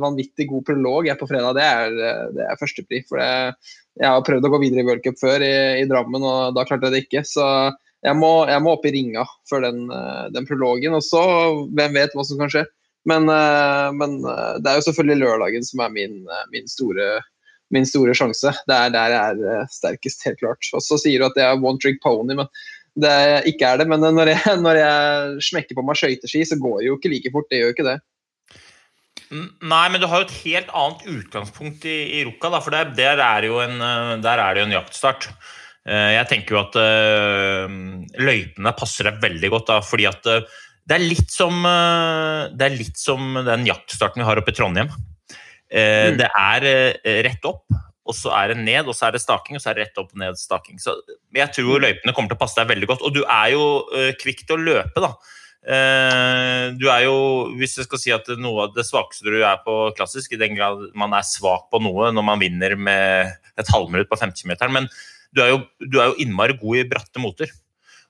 vanvittig 0.00 0.46
god 0.48 0.62
prolog 0.64 1.04
jeg 1.04 1.18
på 1.20 1.26
fredag. 1.28 1.58
Det 1.58 1.64
er, 1.66 1.96
det 2.32 2.44
er 2.46 2.56
førstepri. 2.56 3.02
For 3.10 3.20
det, 3.20 3.26
jeg 4.00 4.06
har 4.14 4.22
prøvd 4.24 4.46
å 4.46 4.50
gå 4.54 4.60
videre 4.62 4.80
i 4.80 4.86
World 4.86 5.02
Cup 5.04 5.18
før 5.20 5.44
i, 5.44 5.50
i 5.82 5.88
Drammen, 5.90 6.24
og 6.24 6.54
da 6.56 6.64
klarte 6.64 6.88
jeg 6.88 6.94
det 6.94 7.02
ikke. 7.04 7.20
Så 7.28 7.44
jeg 8.06 8.16
må, 8.16 8.30
jeg 8.48 8.62
må 8.64 8.72
opp 8.78 8.86
i 8.88 8.94
ringa 8.94 9.26
for 9.50 9.66
den, 9.66 9.82
den 10.32 10.48
prologen. 10.48 10.96
Og 10.96 11.04
så, 11.04 11.20
hvem 11.76 11.98
vet 11.98 12.16
hva 12.16 12.24
som 12.24 12.40
kan 12.40 12.54
skje. 12.54 12.64
Men, 13.10 13.28
men 13.98 14.16
det 14.24 14.72
er 14.72 14.78
jo 14.78 14.86
selvfølgelig 14.88 15.20
lørdagen 15.26 15.66
som 15.66 15.84
er 15.84 15.92
min, 15.98 16.16
min, 16.54 16.70
store, 16.70 17.18
min 17.74 17.86
store 17.88 18.14
sjanse. 18.16 18.52
Det 18.68 18.76
er 18.76 18.92
der 18.94 19.14
jeg 19.14 19.32
er 19.38 19.56
eh, 19.60 19.72
sterkest, 19.72 20.26
helt 20.28 20.40
klart. 20.42 20.70
Og 20.76 20.84
så 20.84 20.98
sier 21.00 21.22
du 21.22 21.28
at 21.28 21.38
jeg 21.38 21.46
er 21.46 21.64
one 21.64 21.80
trick 21.82 22.00
pony, 22.04 22.36
men 22.36 22.48
det 23.00 23.16
ikke 23.50 23.68
er 23.68 23.82
det. 23.82 23.88
Men 23.90 24.04
når 24.04 24.32
jeg, 24.34 24.56
når 24.66 24.80
jeg 24.82 25.44
smekker 25.50 25.78
på 25.78 25.86
meg 25.86 26.00
skøyteski, 26.00 26.46
så 26.48 26.58
går 26.60 26.80
det 26.80 26.90
jo 26.90 26.98
ikke 26.98 27.12
like 27.14 27.34
fort. 27.34 27.50
Det 27.50 27.60
gjør 27.62 27.72
jo 27.72 27.76
ikke 27.78 27.90
det. 27.92 27.98
Nei, 29.30 29.84
men 29.92 30.00
du 30.02 30.08
har 30.10 30.22
jo 30.22 30.26
et 30.26 30.38
helt 30.42 30.70
annet 30.74 31.04
utgangspunkt 31.06 31.84
i, 31.86 31.98
i 32.18 32.22
Ruka, 32.26 32.50
da, 32.50 32.58
for 32.64 32.74
der, 32.74 32.90
der, 32.96 33.20
er 33.22 33.46
en, 33.62 33.76
eh, 33.78 34.14
der 34.24 34.42
er 34.42 34.56
det 34.56 34.64
jo 34.64 34.66
en 34.66 34.74
jaktstart. 34.74 35.28
Eh, 35.86 36.16
Jeg 36.16 36.26
tenker 36.32 36.56
jo 36.56 36.62
at 36.64 36.78
eh, 36.80 37.76
løypene 38.18 38.74
passer 38.78 39.06
deg 39.06 39.22
veldig 39.22 39.52
godt, 39.54 39.68
da, 39.70 39.78
fordi 39.86 40.08
at 40.10 40.26
eh, 40.26 40.42
det 40.90 40.96
er 40.96 41.06
litt 41.06 41.30
som, 41.30 41.62
eh, 41.62 42.50
det 42.58 42.66
er 42.66 42.74
litt 42.74 42.98
som 42.98 43.38
den 43.46 43.68
jaktstarten 43.68 44.24
vi 44.24 44.26
har 44.26 44.42
oppe 44.42 44.50
i 44.50 44.58
Trondheim. 44.58 44.90
Eh, 45.70 46.10
Mm. 46.10 46.18
Det 46.18 46.28
er 46.34 46.64
eh, 46.66 47.22
rett 47.26 47.44
opp, 47.46 47.64
og 48.04 48.14
så 48.16 48.32
er 48.34 48.48
det 48.52 48.62
ned, 48.64 48.88
og 48.88 48.94
så 48.96 49.06
er 49.06 49.12
det 49.14 49.22
staking, 49.22 49.56
og 49.56 49.62
så 49.62 49.70
er 49.70 49.78
det 49.78 49.84
rett 49.86 50.00
opp 50.02 50.10
og 50.12 50.18
ned 50.18 50.38
staking. 50.38 50.80
Så 50.82 50.96
jeg 51.36 51.52
tror 51.54 51.82
løypene 51.84 52.14
kommer 52.14 52.32
til 52.32 52.38
å 52.38 52.42
passe 52.42 52.58
deg 52.58 52.72
veldig 52.72 52.88
godt. 52.90 53.04
Og 53.06 53.14
du 53.14 53.22
er 53.22 53.52
jo 53.54 53.66
eh, 53.94 54.10
kvikk 54.18 54.46
til 54.46 54.56
å 54.58 54.64
løpe, 54.64 55.04
da. 55.04 55.14
Du 55.60 56.86
er 56.88 57.02
jo, 57.04 57.16
hvis 57.60 57.74
jeg 57.76 57.84
skal 57.84 58.00
si 58.00 58.12
at 58.14 58.28
noe 58.40 58.62
av 58.64 58.70
det 58.72 58.80
svakeste 58.88 59.28
du 59.28 59.42
er 59.44 59.58
på 59.60 59.74
klassisk, 59.92 60.32
i 60.32 60.38
den 60.40 60.56
grad 60.56 60.86
man 60.96 61.12
er 61.12 61.26
svak 61.28 61.66
på 61.68 61.82
noe 61.84 62.08
når 62.16 62.24
man 62.24 62.40
vinner 62.40 62.72
med 62.80 63.28
et 63.60 63.68
halvminutt 63.68 64.08
på 64.08 64.16
50-meteren, 64.22 64.72
men 64.72 64.88
du 65.36 65.42
er, 65.44 65.52
jo, 65.52 65.60
du 65.84 65.98
er 66.00 66.08
jo 66.10 66.16
innmari 66.24 66.56
god 66.56 66.80
i 66.80 66.86
bratte 66.88 67.20
moter. 67.20 67.52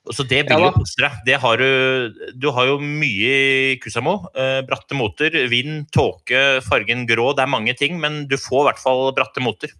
Så 0.08 0.24
det 0.24 0.46
Ja 0.48 0.56
jo 0.56 0.70
da. 0.72 1.10
Det 1.26 1.36
har 1.42 1.60
du, 1.60 2.14
du 2.32 2.48
har 2.56 2.70
jo 2.70 2.78
mye 2.80 3.34
i 3.74 3.76
Kusamo. 3.82 4.32
Eh, 4.32 4.60
bratte 4.64 4.96
moter, 4.96 5.36
vind, 5.52 5.90
tåke, 5.92 6.62
fargen 6.64 7.04
grå. 7.06 7.34
Det 7.36 7.44
er 7.44 7.52
mange 7.52 7.74
ting, 7.76 8.00
men 8.00 8.24
du 8.30 8.38
får 8.40 8.62
i 8.62 8.68
hvert 8.70 8.80
fall 8.80 9.12
bratte 9.16 9.44
moter. 9.44 9.74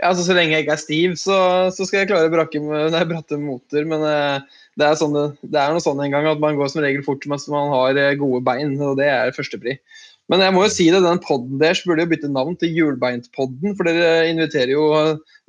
Ja, 0.00 0.10
altså 0.10 0.24
Så 0.24 0.34
lenge 0.34 0.56
jeg 0.56 0.64
ikke 0.64 0.74
er 0.74 0.82
stiv, 0.82 1.14
så, 1.20 1.36
så 1.76 1.86
skal 1.86 2.02
jeg 2.02 2.10
klare 2.10 2.32
brakke, 2.32 2.58
nei, 2.94 3.04
bratte 3.06 3.38
moter. 3.38 3.86
Men 3.86 4.02
eh, 4.02 4.60
det 4.80 4.88
er, 4.88 4.98
sånn, 4.98 5.14
det, 5.14 5.24
det 5.52 5.62
er 5.62 5.74
noe 5.76 5.84
sånn 5.84 6.02
en 6.02 6.14
gang 6.14 6.26
at 6.30 6.42
man 6.42 6.58
går 6.58 6.72
som 6.72 6.82
regel 6.82 7.04
fort 7.06 7.26
mens 7.30 7.46
man 7.52 7.70
har 7.70 8.00
eh, 8.00 8.16
gode 8.18 8.42
bein. 8.46 8.74
og 8.82 8.98
Det 8.98 9.06
er 9.12 9.34
førstepri. 9.36 9.78
Men 10.30 10.44
jeg 10.44 10.54
må 10.54 10.62
jo 10.62 10.70
si 10.70 10.86
det, 10.92 11.00
den 11.02 11.22
podden 11.24 11.58
deres 11.58 11.82
burde 11.82 12.04
jo 12.04 12.10
bytte 12.12 12.30
navn 12.30 12.54
til 12.60 12.70
Hjulbeintpodden. 12.76 13.74
For 13.74 13.88
dere 13.88 14.28
inviterer 14.30 14.70
jo 14.76 14.84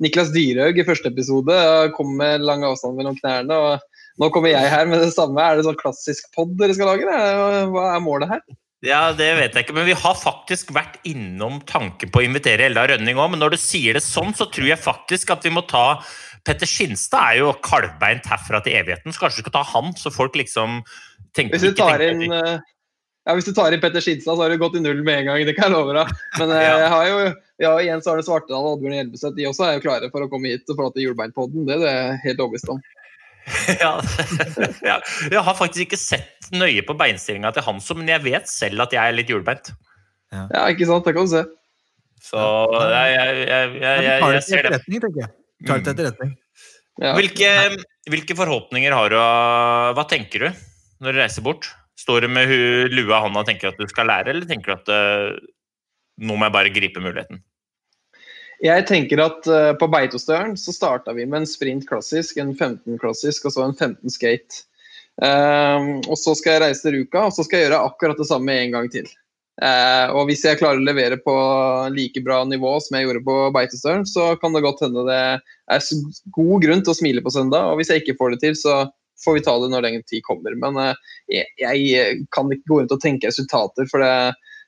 Niklas 0.02 0.32
Dyrhaug 0.34 0.80
i 0.80 0.86
første 0.88 1.12
episode. 1.12 1.54
og 1.54 1.94
Kom 1.94 2.16
med 2.18 2.42
lang 2.42 2.66
avstand 2.66 2.98
mellom 2.98 3.14
knærne. 3.20 3.54
og 3.54 4.18
Nå 4.18 4.28
kommer 4.34 4.50
jeg 4.50 4.72
her 4.72 4.88
med 4.90 5.04
det 5.04 5.12
samme. 5.14 5.38
Er 5.38 5.56
det 5.60 5.68
sånn 5.68 5.78
klassisk 5.78 6.26
pod 6.34 6.56
dere 6.58 6.74
skal 6.74 6.90
lage? 6.90 7.06
eller 7.06 7.70
Hva 7.70 7.92
er 7.92 8.02
målet 8.02 8.34
her? 8.34 8.42
Ja, 8.82 9.12
Det 9.14 9.28
vet 9.38 9.54
jeg 9.54 9.68
ikke, 9.68 9.76
men 9.78 9.86
vi 9.86 9.94
har 9.94 10.18
faktisk 10.18 10.74
vært 10.74 10.98
innom 11.06 11.60
tanken 11.62 12.10
på 12.10 12.18
å 12.18 12.26
invitere 12.26 12.66
Elda 12.66 12.88
Rønning 12.90 13.20
òg. 13.22 13.30
Men 13.30 13.44
når 13.44 13.54
du 13.54 13.60
sier 13.62 13.94
det 13.94 14.02
sånn, 14.02 14.34
så 14.34 14.50
tror 14.50 14.66
jeg 14.66 14.82
faktisk 14.82 15.30
at 15.30 15.46
vi 15.46 15.54
må 15.54 15.62
ta 15.70 16.02
Petter 16.42 16.66
Skinstad 16.66 17.22
er 17.22 17.38
jo 17.44 17.52
kalvbeint 17.62 18.26
herfra 18.26 18.58
til 18.64 18.74
evigheten, 18.80 19.14
så 19.14 19.22
kanskje 19.22 19.38
du 19.38 19.44
skal 19.44 19.54
ta 19.60 19.62
han, 19.76 19.92
så 19.94 20.10
folk 20.10 20.34
liksom 20.34 20.80
tenker 21.38 21.54
Hvis 21.54 21.62
du 21.62 21.70
ikke 21.70 21.86
tar 21.86 22.02
inn 22.02 22.24
eh, 22.26 22.56
ja, 23.22 23.34
hvis 23.38 23.46
du 23.46 23.52
tar 23.54 23.74
inn 23.74 23.82
Petter 23.82 24.02
Skinstad, 24.02 24.34
så 24.34 24.42
har 24.42 24.50
du 24.50 24.58
gått 24.58 24.74
i 24.78 24.82
null 24.82 25.04
med 25.06 25.20
en 25.20 25.28
gang. 25.30 25.44
Det 25.46 25.54
kan 25.54 25.70
jeg 25.70 25.76
love 25.76 25.94
deg. 25.94 26.10
Men 26.40 26.54
eh, 26.56 26.64
Ja. 26.66 26.72
jeg 26.80 26.90
har 26.90 27.06
jo 27.06 27.20
ja, 27.62 27.70
Jens 27.86 28.08
det 28.08 28.24
Svartedal 28.26 28.64
og 28.64 28.76
Oddbjørn 28.76 28.96
Hjelmeset 28.96 29.36
de 29.36 29.46
også 29.46 29.68
er 29.68 29.76
jo 29.76 29.84
klare 29.84 30.08
for 30.10 30.24
å 30.24 30.30
komme 30.32 30.50
hit 30.50 30.72
og 30.72 30.80
prate 30.80 30.98
til 30.98 31.06
Hjulbeinpodden. 31.06 31.68
Det 31.68 31.76
er 31.76 31.84
det 31.84 31.94
helt 32.24 32.42
overbevist 32.42 32.72
om. 32.72 32.80
ja, 33.84 33.92
ja. 34.90 34.96
Jeg 35.30 35.44
har 35.46 35.58
faktisk 35.58 35.86
ikke 35.86 36.00
sett 36.00 36.50
nøye 36.54 36.82
på 36.86 36.96
beinstillinga 36.98 37.52
til 37.54 37.66
Hanso, 37.66 37.94
men 37.98 38.10
jeg 38.10 38.24
vet 38.26 38.50
selv 38.50 38.82
at 38.86 38.94
jeg 38.94 39.02
er 39.02 39.14
litt 39.14 39.30
hjulbeint. 39.30 39.70
Ja, 40.32 40.64
ikke 40.72 40.88
sant? 40.88 41.06
Det 41.06 41.14
kan 41.14 41.28
du 41.28 41.34
se. 41.34 41.44
Så 42.22 42.40
jeg, 42.40 43.14
jeg, 43.14 43.38
jeg, 43.50 43.70
jeg, 43.82 44.02
jeg, 44.18 44.42
ser 44.46 44.68
det. 44.70 44.80
tenker 44.86 45.22
jeg. 45.24 45.32
Tar 45.66 45.78
det 45.78 45.84
til 45.84 45.92
etterretning. 45.92 46.34
Ja. 47.02 47.14
Hvilke, 47.16 47.50
hvilke 48.10 48.36
forhåpninger 48.38 48.94
har 48.94 49.14
du? 49.14 49.18
Hva 49.96 50.04
tenker 50.10 50.46
du 50.46 50.62
når 51.02 51.14
du 51.14 51.22
reiser 51.22 51.46
bort? 51.46 51.70
Står 52.00 52.24
du 52.24 52.32
med 52.32 52.50
lua 52.92 53.18
i 53.18 53.22
hånda 53.26 53.42
og 53.42 53.48
tenker 53.48 53.70
at 53.70 53.80
du 53.80 53.88
skal 53.90 54.08
lære, 54.08 54.32
eller 54.32 54.48
tenker 54.48 54.72
du 54.72 54.78
at 54.78 54.92
eh, 54.92 55.40
nå 56.22 56.36
må 56.36 56.48
jeg 56.48 56.54
bare 56.54 56.74
gripe 56.74 57.02
muligheten? 57.02 57.42
Jeg 58.62 58.86
tenker 58.86 59.18
at 59.24 59.46
uh, 59.50 59.72
på 59.74 59.88
Beitostølen 59.90 60.54
så 60.60 60.74
starta 60.74 61.14
vi 61.16 61.24
med 61.26 61.42
en 61.42 61.48
sprint 61.50 61.88
klassisk, 61.88 62.38
en 62.38 62.52
15 62.54 63.00
klassisk 63.02 63.48
og 63.48 63.56
så 63.56 63.64
en 63.66 63.74
15 63.74 64.14
skate. 64.14 64.62
Ehm, 65.20 65.98
og 66.08 66.16
så 66.16 66.32
skal 66.38 66.54
jeg 66.54 66.62
reise 66.62 66.86
til 66.86 66.94
Ruka, 66.96 67.26
og 67.26 67.34
så 67.36 67.44
skal 67.44 67.58
jeg 67.58 67.68
gjøre 67.68 67.82
akkurat 67.90 68.22
det 68.22 68.28
samme 68.30 68.54
en 68.56 68.76
gang 68.76 68.86
til. 68.92 69.10
Uh, 69.60 70.08
og 70.16 70.30
hvis 70.30 70.46
jeg 70.46 70.56
klarer 70.56 70.80
å 70.80 70.86
levere 70.86 71.18
på 71.20 71.34
like 71.92 72.22
bra 72.24 72.38
nivå 72.48 72.70
som 72.80 72.96
jeg 72.96 73.04
gjorde 73.04 73.24
på 73.26 73.36
Beitostølen, 73.52 74.06
så 74.08 74.30
kan 74.40 74.54
det 74.54 74.62
godt 74.64 74.80
hende 74.86 75.04
det 75.10 75.18
er 75.74 75.90
god 76.38 76.64
grunn 76.64 76.86
til 76.86 76.94
å 76.94 76.96
smile 76.96 77.24
på 77.24 77.34
søndag. 77.34 77.68
Og 77.68 77.80
hvis 77.80 77.92
jeg 77.92 78.02
ikke 78.02 78.16
får 78.20 78.36
det 78.36 78.40
til, 78.46 78.56
så 78.62 78.78
får 79.24 79.36
vi 79.38 79.44
ta 79.46 79.54
det 79.62 79.70
når 79.72 79.86
den 79.86 80.02
tid 80.08 80.22
kommer. 80.26 80.54
Men 80.58 80.78
eh, 80.82 80.94
jeg, 81.30 81.46
jeg 81.62 82.22
kan 82.34 82.50
ikke 82.52 82.68
gå 82.72 82.80
rundt 82.82 82.94
og 82.96 83.02
tenke 83.04 83.30
resultater, 83.30 83.86
for 83.90 84.02
det, 84.04 84.12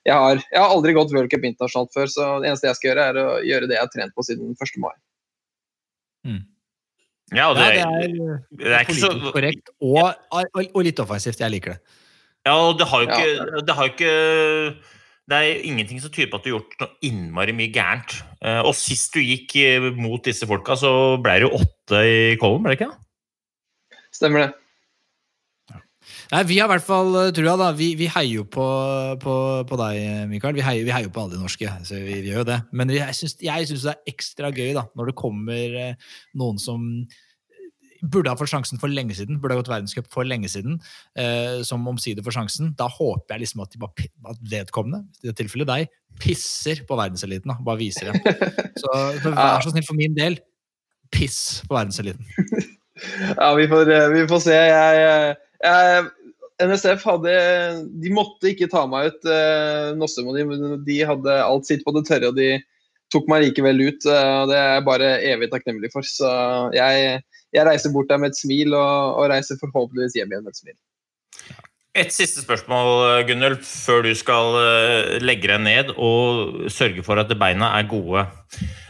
jeg, 0.05 0.15
har, 0.15 0.41
jeg 0.53 0.61
har 0.61 0.71
aldri 0.75 0.95
gått 0.97 1.13
World 1.17 1.31
Cup 1.33 1.45
internasjonalt 1.49 1.93
før, 1.97 2.11
så 2.13 2.29
det 2.43 2.51
eneste 2.53 2.69
jeg 2.71 2.79
skal 2.81 2.91
gjøre, 2.93 3.07
er 3.13 3.21
å 3.23 3.29
gjøre 3.47 3.69
det 3.71 3.79
jeg 3.79 3.85
har 3.87 3.93
trent 3.95 4.15
på 4.17 4.27
siden 4.27 4.55
1. 4.55 4.75
mai. 4.85 4.95
Ja, 7.35 7.51
det, 7.57 7.69
Ja, 7.79 7.89
det 7.89 8.09
er, 8.13 8.41
det 8.61 8.73
er 8.73 8.83
ikke 8.85 8.99
så 9.01 9.13
korrekt 9.33 9.71
og, 9.81 10.11
og, 10.31 10.59
og 10.61 10.83
litt 10.85 11.01
offensivt. 11.03 11.41
Jeg 11.41 11.55
liker 11.57 11.75
det. 11.75 11.81
Ja, 12.45 12.59
og 12.69 12.77
det 12.79 12.87
har 12.91 13.01
jo 13.03 13.09
Ja. 13.09 13.17
ikke 13.17 13.63
Det 13.65 13.75
har 13.79 13.89
jo 13.89 13.95
ikke 13.95 14.15
det 15.25 15.37
er 15.41 15.63
ingenting 15.65 16.03
som 16.03 16.11
tyder 16.13 16.29
på 16.29 16.37
at 16.37 16.45
du 16.45 16.51
har 16.51 16.59
gjort 16.59 16.75
noe 16.83 16.91
innmari 17.09 17.55
mye 17.57 17.73
gærent. 17.73 18.19
Eh, 18.45 18.61
Og 18.61 18.75
sist 18.77 19.15
du 19.17 19.23
gikk 19.25 19.55
eh, 19.57 19.87
mot 19.97 20.21
disse 20.21 20.45
folka, 20.45 20.77
så 20.77 21.17
ble 21.25 21.39
det 21.41 21.47
jo 21.47 21.57
åtte 21.57 22.03
i 22.05 22.19
Kollen, 22.37 22.61
ble 22.67 22.75
det 22.75 22.83
ikke? 22.83 22.91
Stemmer 24.15 24.47
det. 24.47 24.53
Nei, 26.33 26.43
Vi 26.49 26.59
har 26.59 26.69
i 26.69 26.73
hvert 26.75 26.85
fall 26.87 27.17
eh, 27.21 27.33
trua, 27.37 27.57
da. 27.61 27.71
Vi, 27.77 27.93
vi 27.99 28.09
heier 28.13 28.41
jo 28.41 28.47
på, 28.49 28.65
på, 29.23 29.35
på 29.69 29.81
deg, 29.81 30.01
Mikael. 30.31 30.57
Vi 30.57 30.65
heier, 30.65 30.87
vi 30.87 30.95
heier 30.95 31.13
på 31.13 31.25
alle 31.25 31.37
de 31.37 31.43
norske, 31.45 31.77
så 31.89 32.01
vi, 32.01 32.21
vi 32.25 32.33
gjør 32.33 32.43
jo 32.43 32.49
det. 32.53 32.59
Men 32.77 32.93
jeg 32.93 33.19
syns, 33.19 33.39
det 33.41 33.53
er 33.53 34.01
ekstra 34.11 34.53
gøy 34.55 34.75
da, 34.77 34.87
når 34.99 35.11
det 35.11 35.21
kommer 35.21 35.79
eh, 35.81 36.11
noen 36.41 36.61
som 36.63 36.85
burde 38.05 38.29
ha 38.29 38.37
fått 38.37 38.53
sjansen 38.53 38.81
for 38.81 38.93
lenge 38.93 39.17
siden, 39.17 39.39
burde 39.41 39.57
ha 39.57 39.63
gått 39.63 39.71
verdenscup 39.73 40.09
for 40.13 40.29
lenge 40.29 40.51
siden, 40.53 40.77
eh, 41.17 41.63
som 41.65 41.87
omsider 41.89 42.25
får 42.27 42.37
sjansen. 42.37 42.75
Da 42.77 42.89
håper 42.93 43.37
jeg 43.37 43.47
liksom 43.47 43.65
at, 43.65 43.73
de 43.73 43.81
bare, 43.81 44.09
at 44.29 44.43
vedkommende, 44.53 45.07
i 45.23 45.31
det 45.31 45.37
tilfellet 45.41 45.71
deg, 45.71 45.95
pisser 46.21 46.85
på 46.89 46.99
verdenseliten. 47.01 47.55
da, 47.55 47.57
Bare 47.65 47.81
viser 47.81 48.13
det. 48.13 48.37
Så, 48.85 48.91
så 49.23 49.31
vær 49.33 49.63
så 49.65 49.71
snill 49.71 49.87
for 49.87 49.97
min 49.97 50.17
del, 50.17 50.35
piss 51.15 51.63
på 51.65 51.77
verdenseliten. 51.79 52.27
Ja, 53.37 53.55
vi 53.59 53.67
får, 53.69 53.91
eh, 53.91 54.09
vi 54.15 54.27
får 54.31 54.45
se. 54.45 54.55
Jeg, 54.55 55.37
jeg, 55.65 56.05
NSF 56.63 57.03
hadde 57.09 57.33
De 58.03 58.13
måtte 58.15 58.53
ikke 58.53 58.71
ta 58.71 58.85
meg 58.91 59.11
ut, 59.11 59.27
eh, 59.27 59.91
Nossum. 59.99 60.31
og 60.31 60.39
De, 60.39 60.77
de 60.87 61.01
hadde 61.09 61.41
alt 61.43 61.67
sitt 61.67 61.85
på 61.87 61.95
det 61.97 62.07
tørre, 62.09 62.31
og 62.31 62.39
de 62.39 62.55
tok 63.13 63.29
meg 63.31 63.49
likevel 63.49 63.83
ut. 63.89 64.07
eh, 64.07 64.31
og 64.41 64.53
Det 64.53 64.59
er 64.61 64.73
jeg 64.77 64.89
bare 64.89 65.13
evig 65.35 65.51
takknemlig 65.53 65.93
for. 65.95 66.07
Så 66.07 66.31
jeg, 66.77 67.21
jeg 67.55 67.69
reiser 67.69 67.95
bort 67.95 68.11
der 68.11 68.23
med 68.23 68.35
et 68.35 68.41
smil, 68.41 68.75
og, 68.79 69.19
og 69.19 69.31
reiser 69.35 69.61
forhåpentligvis 69.61 70.19
hjem 70.21 70.35
igjen 70.35 70.47
med 70.47 70.55
et 70.55 70.63
smil. 70.63 70.79
Et 71.95 72.11
siste 72.11 72.43
spørsmål, 72.43 73.23
Gunnulf, 73.29 73.63
før 73.63 74.01
du 74.03 74.15
skal 74.19 74.57
eh, 74.59 75.13
legge 75.23 75.47
deg 75.47 75.61
ned 75.63 75.93
og 75.95 76.65
sørge 76.75 77.05
for 77.07 77.23
at 77.23 77.31
beina 77.39 77.71
er 77.79 77.87
gode. 77.87 78.25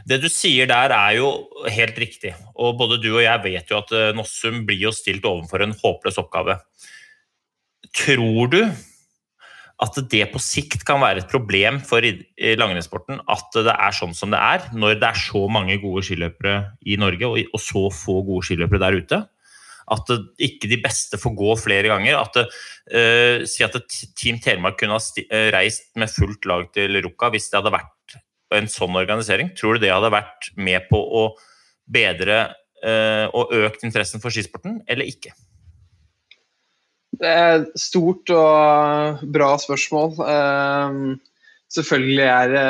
Det 0.04 0.18
du 0.20 0.28
sier 0.28 0.68
der, 0.68 0.92
er 0.92 1.16
jo 1.16 1.30
helt 1.72 1.98
riktig. 2.00 2.34
Og 2.60 2.76
både 2.80 3.00
du 3.00 3.10
og 3.14 3.22
jeg 3.24 3.44
vet 3.44 3.70
jo 3.72 3.80
at 3.80 3.92
eh, 3.96 4.10
Nossum 4.16 4.64
blir 4.68 4.88
jo 4.88 4.92
stilt 4.92 5.24
overfor 5.24 5.64
en 5.64 5.76
håpløs 5.78 6.20
oppgave. 6.20 6.58
Tror 7.94 8.50
du 8.52 8.60
at 9.82 9.96
det 10.10 10.26
på 10.30 10.40
sikt 10.42 10.84
kan 10.86 11.00
være 11.02 11.24
et 11.24 11.30
problem 11.30 11.80
for 11.82 12.04
langrennssporten 12.60 13.18
at 13.30 13.56
det 13.56 13.74
er 13.74 13.96
sånn 13.96 14.14
som 14.16 14.30
det 14.30 14.38
er, 14.38 14.68
når 14.76 15.00
det 15.00 15.08
er 15.08 15.18
så 15.18 15.44
mange 15.50 15.80
gode 15.82 16.04
skiløpere 16.06 16.54
i 16.86 16.98
Norge 17.00 17.26
og, 17.26 17.58
så 17.60 17.88
få 17.92 18.20
gode 18.26 18.46
skiløpere 18.46 18.82
der 18.84 18.98
ute? 19.02 19.20
At 19.94 20.12
ikke 20.40 20.70
de 20.70 20.78
beste 20.80 21.18
får 21.20 21.34
gå 21.36 21.56
flere 21.60 21.90
ganger. 21.90 22.16
At 22.16 22.38
eh, 22.40 23.42
si 23.50 23.66
at 23.66 23.76
Team 24.16 24.38
Telemark 24.40 24.78
kunne 24.80 24.96
ha 24.96 25.24
eh, 25.26 25.50
reist 25.52 25.90
med 26.00 26.12
fullt 26.12 26.48
lag 26.48 26.70
til 26.76 27.02
Ruka 27.04 27.32
hvis 27.34 27.50
det 27.50 27.60
hadde 27.60 27.74
vært 27.74 28.16
en 28.58 28.70
sånn 28.70 28.96
organisering. 28.98 29.52
Tror 29.58 29.76
du 29.76 29.84
det 29.84 29.92
hadde 29.94 30.12
vært 30.14 30.50
med 30.56 30.86
på 30.90 31.00
å 31.00 31.24
bedre 31.84 32.38
eh, 32.84 33.26
og 33.34 33.52
økt 33.54 33.84
interessen 33.86 34.22
for 34.22 34.34
skisporten, 34.34 34.80
eller 34.88 35.08
ikke? 35.10 35.34
Det 37.14 37.30
er 37.30 37.60
et 37.60 37.78
stort 37.78 38.30
og 38.34 39.22
bra 39.34 39.52
spørsmål. 39.60 40.16
Ehm, 40.26 41.04
selvfølgelig 41.74 42.24
er 42.26 42.54
det 42.54 42.64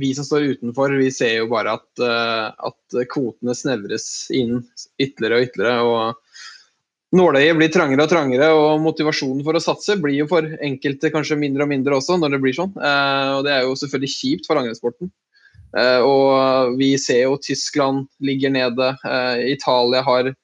vi 0.00 0.14
som 0.16 0.24
står 0.24 0.54
utenfor, 0.54 0.96
vi 1.00 1.10
ser 1.12 1.34
jo 1.42 1.50
bare 1.52 1.76
at, 1.76 1.88
eh, 2.04 2.46
at 2.70 2.98
kvotene 3.12 3.56
snevres 3.56 4.08
inn 4.34 4.62
ytterligere 4.96 5.42
og 5.42 5.50
ytterligere. 5.50 5.84
og 5.84 6.24
Nåløyet 7.16 7.56
blir 7.56 7.70
trangere 7.72 8.04
og 8.04 8.10
trangere, 8.10 8.50
og 8.52 8.82
motivasjonen 8.84 9.40
for 9.46 9.56
å 9.56 9.62
satse 9.64 9.96
blir 10.00 10.18
jo 10.18 10.26
for 10.28 10.44
enkelte 10.64 11.08
kanskje 11.14 11.38
mindre 11.40 11.64
og 11.64 11.70
mindre 11.70 11.96
også, 11.96 12.18
når 12.20 12.34
det 12.34 12.42
blir 12.42 12.56
sånn. 12.56 12.74
Eh, 12.76 13.30
og 13.38 13.46
Det 13.46 13.54
er 13.54 13.64
jo 13.64 13.78
selvfølgelig 13.80 14.12
kjipt 14.12 14.48
for 14.48 14.60
langrennssporten. 14.60 15.10
Eh, 15.76 16.00
og 16.04 16.76
vi 16.76 16.92
ser 17.00 17.24
jo 17.24 17.40
Tyskland 17.40 18.06
ligger 18.24 18.52
nede, 18.52 18.92
eh, 19.08 19.52
Italia 19.54 20.02
har 20.04 20.34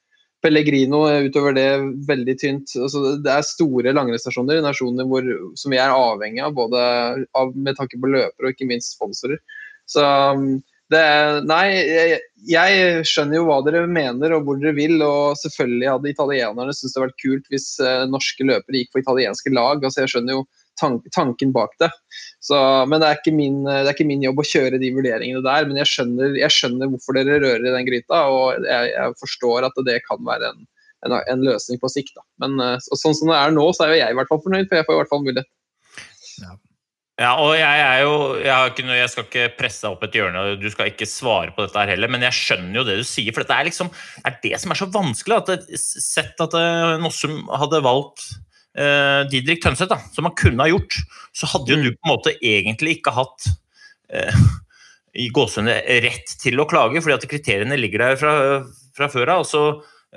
Pellegrino 0.44 1.04
utover 1.24 1.54
det 1.56 1.68
veldig 2.08 2.36
tynt. 2.40 2.72
Altså, 2.76 3.16
det 3.24 3.32
er 3.32 3.46
store 3.48 3.94
langrennsstasjoner 3.96 4.60
i 4.60 4.64
nasjoner 4.64 5.08
hvor, 5.08 5.28
som 5.56 5.72
vi 5.72 5.80
er 5.80 5.92
avhengig 5.92 6.44
av, 6.44 6.52
både 6.56 6.80
av, 7.32 7.54
med 7.56 7.76
tanke 7.78 8.00
på 8.00 8.12
løpere 8.12 8.50
og 8.50 8.52
ikke 8.52 8.68
minst 8.68 8.96
sponsorer. 8.96 9.40
Så 9.88 10.04
um, 10.04 10.58
er, 10.92 11.38
Nei, 11.48 11.62
jeg, 11.72 12.18
jeg 12.48 13.04
skjønner 13.08 13.38
jo 13.38 13.46
hva 13.48 13.60
dere 13.64 13.86
mener 13.88 14.34
og 14.36 14.44
hvor 14.44 14.58
dere 14.60 14.74
vil. 14.76 14.98
Og 15.04 15.38
selvfølgelig 15.40 15.88
hadde 15.90 16.12
italienerne 16.12 16.74
syntes 16.74 16.92
det 16.92 17.00
hadde 17.00 17.08
vært 17.08 17.22
kult 17.24 17.48
hvis 17.52 17.70
eh, 17.80 18.04
norske 18.10 18.46
løpere 18.46 18.82
gikk 18.82 18.92
for 18.92 19.04
italienske 19.04 19.54
lag. 19.54 19.80
altså 19.80 20.04
Jeg 20.04 20.12
skjønner 20.12 20.38
jo 20.38 20.44
tank, 20.80 21.08
tanken 21.16 21.54
bak 21.54 21.72
det. 21.80 21.88
Så, 22.44 22.58
men 22.90 23.00
det 23.00 23.10
er, 23.10 23.32
min, 23.32 23.62
det 23.64 23.80
er 23.86 23.94
ikke 23.94 24.08
min 24.10 24.26
jobb 24.26 24.42
å 24.42 24.46
kjøre 24.50 24.82
de 24.82 24.92
vurderingene 24.96 25.44
der. 25.46 25.70
Men 25.70 25.80
jeg 25.80 25.92
skjønner, 25.94 26.36
jeg 26.42 26.56
skjønner 26.58 26.92
hvorfor 26.92 27.16
dere 27.16 27.40
rører 27.40 27.64
i 27.64 27.74
den 27.78 27.88
gryta, 27.88 28.26
og 28.28 28.68
jeg, 28.68 28.92
jeg 28.92 29.18
forstår 29.22 29.70
at 29.70 29.82
det 29.88 30.00
kan 30.04 30.20
være 30.28 30.52
en, 30.52 30.68
en, 31.08 31.16
en 31.16 31.48
løsning 31.48 31.80
på 31.80 31.90
sikt. 31.92 32.12
Da. 32.18 32.26
Men 32.44 32.60
så, 32.84 33.00
sånn 33.00 33.16
som 33.16 33.32
det 33.32 33.40
er 33.40 33.56
nå, 33.56 33.66
så 33.72 33.86
er 33.86 33.94
jo 33.94 34.02
jeg 34.02 34.14
i 34.14 34.20
hvert 34.20 34.32
fall 34.32 34.44
fornøyd, 34.44 34.68
for 34.68 34.80
jeg 34.80 34.88
får 34.90 34.98
i 34.98 35.02
hvert 35.02 35.14
fall 35.14 35.24
mulighet. 35.24 35.52
Ja, 36.42 36.56
og 37.14 37.52
jeg 37.54 37.82
er 37.84 38.00
jo 38.02 38.14
jeg, 38.42 38.70
ikke 38.72 38.96
jeg 38.98 39.10
skal 39.12 39.26
ikke 39.28 39.50
presse 39.54 39.84
deg 39.84 39.92
opp 39.94 40.00
et 40.02 40.16
hjørne, 40.18 40.40
og 40.42 40.62
du 40.62 40.66
skal 40.72 40.88
ikke 40.90 41.06
svare 41.06 41.52
på 41.54 41.62
dette 41.62 41.78
her 41.78 41.92
heller, 41.92 42.10
men 42.10 42.24
jeg 42.26 42.34
skjønner 42.34 42.80
jo 42.80 42.86
det 42.88 42.96
du 42.98 43.04
sier. 43.06 43.30
For 43.30 43.44
dette 43.44 43.54
er 43.54 43.68
liksom 43.68 43.92
er 44.26 44.40
det 44.42 44.58
som 44.58 44.74
er 44.74 44.80
så 44.80 44.88
vanskelig. 44.90 45.36
At 45.38 45.52
det, 45.52 45.78
sett 45.78 46.42
at 46.42 46.56
eh, 46.58 46.96
Nossum 47.02 47.44
hadde 47.54 47.84
valgt 47.86 48.26
eh, 48.74 49.22
Didrik 49.30 49.62
Tønseth, 49.62 49.92
da, 49.92 50.00
som 50.16 50.26
han 50.26 50.34
kunne 50.38 50.66
ha 50.66 50.72
gjort, 50.72 50.98
så 51.36 51.52
hadde 51.54 51.70
jo 51.70 51.80
du 51.84 51.92
på 51.92 52.02
en 52.02 52.14
måte 52.16 52.34
egentlig 52.40 52.98
ikke 52.98 53.14
hatt 53.14 53.46
eh, 54.10 54.44
i 55.14 55.30
gåsehudene 55.30 55.78
rett 56.02 56.36
til 56.42 56.58
å 56.58 56.66
klage, 56.70 56.98
fordi 56.98 57.14
at 57.14 57.30
kriteriene 57.30 57.78
ligger 57.78 58.08
der 58.08 58.18
fra, 58.18 58.34
fra 58.96 59.10
før 59.12 59.36
av. 59.38 59.46
så 59.46 59.64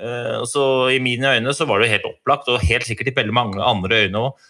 eh, 0.02 0.42
så 0.50 0.62
I 0.90 0.98
mine 1.02 1.36
øyne 1.38 1.54
så 1.54 1.66
var 1.68 1.78
det 1.78 1.88
jo 1.88 1.94
helt 1.94 2.10
opplagt, 2.10 2.50
og 2.50 2.64
helt 2.66 2.90
sikkert 2.90 3.12
i 3.12 3.18
veldig 3.22 3.38
mange 3.38 3.62
andre 3.62 4.02
øyne 4.06 4.26
òg, 4.26 4.48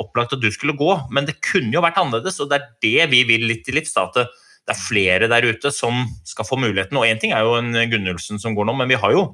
opplagt 0.00 0.36
at 0.36 0.42
du 0.42 0.48
skulle 0.54 0.76
gå, 0.78 0.92
men 1.14 1.28
det 1.28 1.40
kunne 1.44 1.74
jo 1.76 1.84
vært 1.84 2.00
annerledes, 2.00 2.40
og 2.42 2.50
det 2.50 2.60
er 2.60 2.70
det 2.86 3.10
vi 3.12 3.24
vil 3.28 3.46
litt 3.50 3.66
til 3.66 3.78
livs. 3.78 3.96
at 4.00 4.16
det, 4.16 4.28
er 4.70 4.78
flere 4.78 5.26
der 5.30 5.46
ute 5.50 5.72
som 5.74 6.04
skal 6.24 6.46
få 6.46 6.58
muligheten. 6.60 6.96
og 6.96 7.06
Én 7.08 7.18
ting 7.18 7.32
er 7.34 7.42
jo 7.42 7.56
en 7.58 7.74
Gunnulfsen 7.90 8.38
som 8.38 8.54
går 8.54 8.68
nå, 8.68 8.76
men 8.78 8.90
vi 8.92 8.98
har 9.00 9.14
jo 9.16 9.24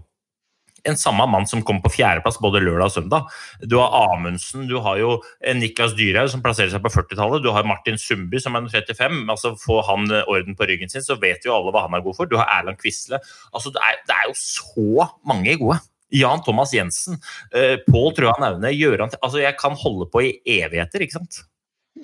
en 0.86 0.96
samme 0.96 1.26
mann 1.26 1.46
som 1.50 1.62
kom 1.66 1.80
på 1.82 1.90
fjerdeplass 1.96 2.38
både 2.42 2.62
lørdag 2.62 2.90
og 2.90 2.94
søndag. 2.94 3.32
Du 3.62 3.76
har 3.80 3.94
Amundsen, 4.14 4.68
du 4.70 4.78
har 4.84 5.00
jo 5.00 5.16
Niklas 5.58 5.96
Dyrhaug 5.98 6.30
som 6.32 6.44
plasserer 6.44 6.70
seg 6.72 6.84
på 6.84 6.92
40-tallet. 6.94 7.42
Du 7.44 7.50
har 7.54 7.66
Martin 7.68 7.98
Sundby 8.00 8.40
som 8.42 8.56
er 8.58 8.68
35. 8.70 9.24
altså 9.32 9.56
Får 9.60 9.82
han 9.90 10.06
orden 10.24 10.56
på 10.58 10.68
ryggen 10.70 10.92
sin, 10.92 11.04
så 11.04 11.18
vet 11.20 11.46
jo 11.46 11.56
alle 11.56 11.74
hva 11.74 11.86
han 11.88 11.98
er 11.98 12.06
god 12.06 12.18
for. 12.20 12.30
Du 12.30 12.38
har 12.40 12.50
Erland 12.60 12.80
Quisle. 12.82 13.20
Altså, 13.52 13.74
det 13.74 13.82
er, 13.82 14.00
det 14.06 14.16
er 14.16 14.30
jo 14.30 14.38
så 14.40 15.10
mange 15.26 15.58
gode. 15.60 15.80
Jan 16.16 16.42
Thomas 16.46 16.72
Jensen, 16.76 17.20
uh, 17.52 17.76
Pål 17.86 18.14
Trøan 18.16 18.46
Aune, 18.46 18.72
Gjøran 18.74 19.12
Altså, 19.20 19.42
jeg 19.42 19.56
kan 19.60 19.76
holde 19.78 20.08
på 20.12 20.24
i 20.24 20.32
evigheter, 20.58 21.04
ikke 21.04 21.18
sant? 21.18 21.42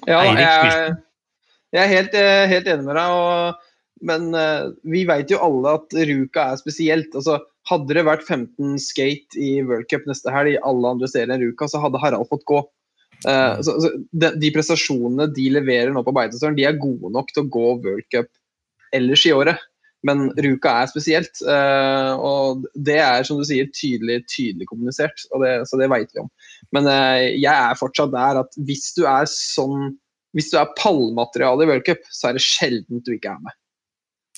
Ja, 0.08 0.22
jeg, 0.24 0.94
jeg 1.72 1.82
er 1.82 1.90
helt, 1.90 2.14
eh, 2.16 2.44
helt 2.50 2.68
enig 2.68 2.86
med 2.86 2.98
deg. 2.98 3.16
Og, 3.16 3.72
men 4.08 4.28
eh, 4.36 4.68
vi 4.94 5.06
vet 5.08 5.32
jo 5.32 5.40
alle 5.44 5.76
at 5.78 5.96
Ruka 6.10 6.50
er 6.52 6.60
spesielt. 6.60 7.16
Altså, 7.18 7.38
hadde 7.70 7.96
det 7.96 8.06
vært 8.08 8.26
15 8.26 8.78
skate 8.82 9.38
i 9.40 9.54
World 9.64 9.88
Cup 9.90 10.06
neste 10.08 10.32
helg, 10.34 10.56
i 10.56 10.62
alle 10.66 10.94
andre 10.96 11.08
steder 11.10 11.34
enn 11.34 11.44
Ruka, 11.44 11.68
så 11.70 11.80
hadde 11.82 12.00
Harald 12.02 12.28
fått 12.30 12.46
gå. 12.48 12.62
Uh, 13.22 13.60
så, 13.62 13.76
så 13.78 13.92
de, 14.10 14.32
de 14.42 14.48
prestasjonene 14.50 15.28
de 15.30 15.44
leverer 15.54 15.92
nå 15.94 16.02
på 16.02 16.14
Beitostølen, 16.16 16.56
de 16.58 16.64
er 16.66 16.80
gode 16.80 17.12
nok 17.14 17.28
til 17.30 17.44
å 17.44 17.50
gå 17.54 17.68
World 17.84 18.08
Cup 18.10 18.32
ellers 18.92 19.22
i 19.28 19.34
året. 19.36 19.62
Men 20.06 20.30
Ruka 20.34 20.72
er 20.82 20.90
spesielt, 20.90 21.42
eh, 21.46 22.12
og 22.18 22.64
det 22.74 22.98
er 22.98 23.26
som 23.26 23.38
du 23.38 23.46
sier 23.46 23.68
tydelig, 23.70 24.24
tydelig 24.26 24.66
kommunisert. 24.70 25.22
Det, 25.42 25.52
så 25.70 25.78
det 25.78 25.90
vet 25.92 26.10
vi 26.10 26.24
om. 26.24 26.30
Men 26.74 26.88
eh, 26.90 27.28
jeg 27.38 27.52
er 27.52 27.78
fortsatt 27.78 28.14
der 28.14 28.42
at 28.42 28.58
hvis 28.66 28.90
du 28.98 29.04
er 29.06 29.28
sånn 29.30 29.92
hvis 30.32 30.48
du 30.48 30.56
er 30.56 30.70
pallmateriale 30.78 31.66
i 31.66 31.68
World 31.68 31.84
Cup, 31.84 32.06
så 32.08 32.30
er 32.30 32.38
det 32.38 32.44
sjelden 32.44 33.02
du 33.04 33.12
ikke 33.14 33.34
er 33.34 33.42
med. 33.44 33.56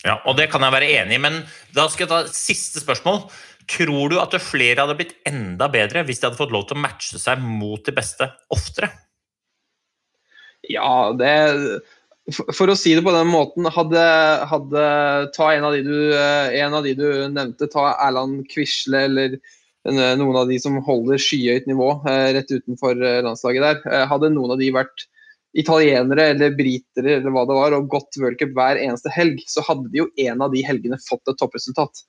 Ja, 0.05 0.19
og 0.29 0.37
det 0.37 0.51
kan 0.53 0.65
jeg 0.67 0.75
være 0.75 0.91
enig 0.99 1.17
i, 1.17 1.23
men 1.23 1.37
da 1.77 1.87
skal 1.89 2.05
jeg 2.05 2.11
ta 2.11 2.21
et 2.25 2.37
siste 2.37 2.83
spørsmål. 2.83 3.23
Tror 3.71 4.11
du 4.12 4.19
at 4.21 4.35
flere 4.43 4.83
hadde 4.83 4.97
blitt 4.99 5.15
enda 5.29 5.71
bedre 5.73 6.03
hvis 6.05 6.21
de 6.21 6.29
hadde 6.29 6.41
fått 6.41 6.53
lov 6.53 6.67
til 6.69 6.77
å 6.77 6.83
matche 6.85 7.21
seg 7.21 7.41
mot 7.41 7.81
de 7.87 7.95
beste 7.97 8.29
oftere? 8.53 8.91
Ja, 10.69 11.12
det 11.17 11.31
for, 12.33 12.49
for 12.57 12.72
å 12.72 12.77
si 12.79 12.95
det 12.97 13.05
på 13.05 13.12
den 13.12 13.29
måten, 13.29 13.66
hadde, 13.72 14.05
hadde 14.49 14.85
Ta 15.37 15.51
en 15.53 15.66
av, 15.68 15.75
de 15.77 15.83
du, 15.85 15.97
eh, 16.16 16.55
en 16.62 16.77
av 16.79 16.87
de 16.87 16.95
du 16.97 17.07
nevnte, 17.33 17.68
ta 17.72 17.91
Erland 18.07 18.47
Quisle 18.53 19.05
eller 19.09 19.37
eh, 19.37 20.14
noen 20.20 20.39
av 20.41 20.49
de 20.49 20.57
som 20.62 20.79
holder 20.87 21.20
skyhøyt 21.20 21.68
nivå 21.68 21.91
eh, 22.09 22.31
rett 22.39 22.55
utenfor 22.55 22.97
landslaget 23.27 23.66
der. 23.66 24.09
Hadde 24.11 24.33
noen 24.33 24.57
av 24.57 24.62
de 24.62 24.72
vært 24.75 25.07
italienere 25.55 26.33
eller 26.33 26.57
britere 26.57 27.20
eller 27.20 27.31
hva 27.35 27.45
det 27.47 27.61
var, 27.61 27.77
og 27.77 27.93
gått 27.93 28.18
World 28.18 28.41
Cup 28.41 28.57
hver 28.57 28.81
eneste 28.81 29.12
helg, 29.14 29.45
så 29.47 29.62
hadde 29.68 29.93
de 29.93 30.03
jo 30.03 30.11
en 30.25 30.43
av 30.43 30.51
de 30.55 30.64
helgene 30.66 30.99
fått 31.05 31.31
et 31.31 31.39
toppresultat. 31.39 32.03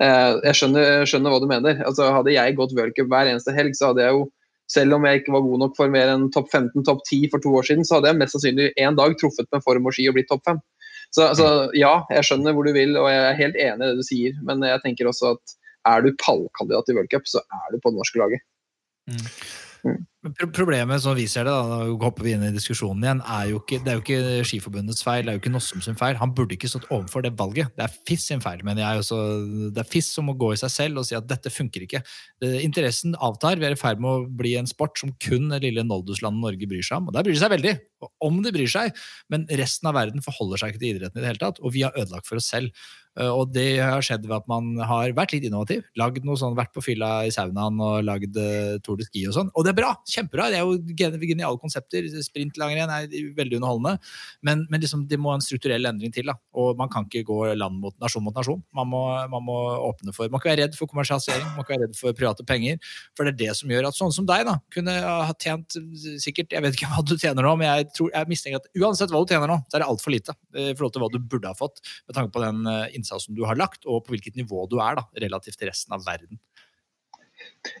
Jeg 0.00 0.56
skjønner, 0.56 1.04
skjønner 1.06 1.30
hva 1.30 1.38
du 1.42 1.46
mener. 1.46 1.82
Altså, 1.84 2.08
hadde 2.10 2.32
jeg 2.32 2.56
gått 2.58 2.72
World 2.74 2.96
Cup 2.96 3.12
hver 3.12 3.28
eneste 3.30 3.54
helg, 3.54 3.76
så 3.78 3.92
hadde 3.92 4.02
jeg 4.02 4.16
jo 4.16 4.24
selv 4.70 4.94
om 4.96 5.06
jeg 5.06 5.20
ikke 5.20 5.34
var 5.34 5.46
god 5.46 5.62
nok 5.64 5.78
for 5.78 5.92
mer 5.92 6.12
enn 6.12 6.28
topp 6.34 6.50
15, 6.52 6.84
topp 6.86 7.00
10 7.08 7.30
for 7.32 7.42
to 7.42 7.54
år 7.58 7.66
siden, 7.66 7.86
så 7.86 7.98
hadde 7.98 8.12
jeg 8.12 8.20
mest 8.20 8.36
sannsynlig 8.36 8.68
en 8.78 8.98
dag 8.98 9.16
truffet 9.18 9.48
med 9.50 9.64
form 9.66 9.88
og 9.90 9.96
ski 9.96 10.06
og 10.10 10.14
blitt 10.18 10.30
topp 10.30 10.44
5. 10.46 10.60
Så, 11.10 11.26
så 11.34 11.46
ja, 11.74 11.96
jeg 12.14 12.26
skjønner 12.28 12.54
hvor 12.54 12.68
du 12.68 12.70
vil, 12.76 12.94
og 13.00 13.08
jeg 13.10 13.24
er 13.26 13.40
helt 13.40 13.58
enig 13.58 13.82
i 13.82 13.88
det 13.90 13.98
du 13.98 14.06
sier. 14.06 14.36
Men 14.46 14.62
jeg 14.62 14.82
tenker 14.84 15.10
også 15.10 15.34
at 15.34 15.56
er 15.90 16.04
du 16.04 16.12
pallkandidat 16.20 16.92
i 16.92 16.96
World 16.98 17.10
Cup, 17.10 17.26
så 17.26 17.42
er 17.42 17.72
du 17.72 17.80
på 17.82 17.90
det 17.90 17.98
norske 17.98 18.20
laget. 18.20 18.46
Mm. 19.10 19.26
pro- 19.82 19.98
Problemet 20.20 21.00
som 21.00 21.14
vi 21.16 21.24
ser 21.32 21.46
det, 21.48 21.52
da, 21.54 21.78
da 21.80 22.04
hopper 22.04 22.26
vi 22.26 22.34
inn 22.36 22.42
i 22.44 22.50
diskusjonen 22.52 23.04
igjen, 23.06 23.20
er 23.24 23.46
jo 23.48 23.60
ikke, 23.62 23.78
det 23.80 23.88
er 23.88 23.94
jo 23.96 24.02
ikke 24.02 24.42
Skiforbundets 24.50 25.00
feil, 25.00 25.22
det 25.24 25.32
er 25.32 25.38
jo 25.38 25.40
ikke 25.40 25.52
Nossum 25.54 25.80
sin 25.80 25.96
feil. 25.96 26.18
Han 26.20 26.34
burde 26.36 26.58
ikke 26.58 26.68
stått 26.68 26.84
overfor 26.92 27.24
det 27.24 27.30
valget. 27.38 27.70
Det 27.78 27.86
er 27.86 27.94
FIS 28.04 28.26
sin 28.28 28.42
feil, 28.44 28.60
jeg. 28.60 29.00
Også, 29.00 29.16
det 29.72 29.80
er 29.80 29.88
FIS 29.88 30.10
som 30.12 30.28
må 30.28 30.34
gå 30.36 30.50
i 30.52 30.60
seg 30.60 30.74
selv 30.74 31.00
og 31.00 31.08
si 31.08 31.16
at 31.16 31.30
dette 31.30 31.52
funker 31.54 31.86
ikke. 31.86 32.02
Interessen 32.60 33.16
avtar. 33.16 33.56
Vi 33.56 33.70
er 33.70 33.78
i 33.78 33.80
ferd 33.80 34.04
med 34.04 34.10
å 34.12 34.28
bli 34.42 34.58
en 34.60 34.68
sport 34.68 35.00
som 35.00 35.14
kun 35.24 35.48
det 35.54 35.62
lille 35.64 35.86
Nolduslandet 35.88 36.44
Norge 36.44 36.68
bryr 36.68 36.84
seg 36.84 37.00
om. 37.00 37.08
Og 37.08 37.16
der 37.16 37.24
bryr 37.24 37.38
de 37.38 37.40
seg 37.40 37.54
veldig, 37.56 37.74
om 38.28 38.42
de 38.44 38.52
bryr 38.58 38.74
seg, 38.76 39.00
men 39.32 39.48
resten 39.56 39.88
av 39.88 39.96
verden 39.96 40.26
forholder 40.26 40.60
seg 40.60 40.74
ikke 40.74 40.84
til 40.84 40.98
idretten 40.98 41.16
i 41.16 41.24
det 41.24 41.32
hele 41.32 41.44
tatt. 41.46 41.64
Og 41.64 41.72
vi 41.72 41.86
har 41.88 41.96
ødelagt 41.96 42.28
for 42.28 42.36
oss 42.36 42.52
selv. 42.52 42.76
Eh, 43.18 43.26
Og 43.30 43.50
det 43.52 43.80
har 43.82 44.02
skjedd 44.04 44.26
ved 44.28 44.36
at 44.36 44.46
man 44.50 44.76
har 44.86 45.10
vært 45.16 45.32
litt 45.34 45.46
innovativ. 45.48 45.82
Lagd 45.98 46.22
noe 46.24 46.38
sånn, 46.38 46.54
Vært 46.58 46.72
på 46.76 46.82
fylla 46.84 47.24
i 47.26 47.32
saunaen 47.34 47.78
og 47.80 48.04
lagd 48.04 48.36
uh, 48.36 48.76
Tour 48.84 48.98
de 49.00 49.06
Ski 49.08 49.24
og 49.30 49.34
sånn. 49.34 49.50
Og 49.56 49.64
det 49.66 49.72
er 49.72 49.78
bra! 49.80 49.90
Kjempebra! 50.06 50.48
Det 50.52 50.58
er 50.60 50.66
jo 50.66 50.76
gen- 50.98 51.16
geniale 51.22 51.58
konsepter. 51.62 52.06
Sprintlangrenn 52.22 52.90
er 52.92 53.08
veldig 53.36 53.58
underholdende. 53.58 53.96
Men, 54.46 54.66
men 54.70 54.82
liksom, 54.84 55.06
det 55.10 55.18
må 55.18 55.32
en 55.34 55.42
strukturell 55.44 55.88
endring 55.90 56.12
til. 56.14 56.28
da. 56.30 56.36
Og 56.54 56.78
man 56.78 56.90
kan 56.92 57.06
ikke 57.08 57.24
gå 57.28 57.38
land 57.58 57.80
mot 57.82 57.96
nasjon 58.02 58.24
mot 58.26 58.36
nasjon. 58.36 58.62
Man 58.76 58.90
må, 58.92 59.02
man 59.32 59.46
må 59.46 59.56
åpne 59.90 60.14
for 60.14 60.28
Man 60.28 60.36
må 60.36 60.42
ikke 60.42 60.52
være 60.52 60.62
redd 60.66 60.76
for 60.78 60.90
kommersialisering, 60.90 61.44
man 61.48 61.58
må 61.58 61.64
ikke 61.66 61.74
være 61.76 61.86
redd 61.88 61.98
for 61.98 62.16
private 62.18 62.44
penger. 62.46 62.78
For 63.16 63.26
det 63.26 63.34
er 63.34 63.40
det 63.48 63.56
som 63.58 63.70
gjør 63.72 63.88
at 63.90 63.98
sånne 63.98 64.14
som 64.16 64.28
deg 64.28 64.44
da, 64.46 64.56
kunne 64.74 64.94
ha 65.00 65.32
tjent 65.40 65.76
sikkert 66.22 66.52
Jeg 66.54 66.62
vet 66.64 66.76
ikke 66.76 66.90
hva 66.92 67.02
du 67.06 67.14
tjener 67.18 67.46
nå, 67.46 67.54
men 67.60 67.68
jeg, 67.70 67.88
tror, 67.96 68.10
jeg 68.14 68.30
mistenker 68.30 68.60
at 68.60 68.68
uansett 68.78 69.10
hva 69.12 69.22
du 69.24 69.32
tjener 69.32 69.50
nå, 69.50 69.56
så 69.70 69.78
er 69.78 69.84
det 69.84 69.88
altfor 69.90 70.14
lite 70.14 70.34
eh, 70.54 70.70
i 70.72 70.76
forhold 70.78 70.94
til 70.94 71.04
hva 71.04 71.10
du 71.14 71.18
burde 71.22 71.50
ha 71.50 71.56
fått, 71.56 71.80
med 72.08 72.16
tanke 72.16 72.32
på 72.34 72.42
den 72.44 72.62
innsatsen 73.00 73.36
du 73.36 73.46
har 73.48 73.58
lagt, 73.58 73.82
og 73.88 74.04
på 74.04 74.14
hvilket 74.14 74.38
nivå 74.38 74.68
du 74.70 74.78
er 74.84 75.00
da, 75.00 75.08
relativt 75.24 75.58
til 75.60 75.72
resten 75.72 75.96
av 75.96 76.04
verden. 76.06 76.40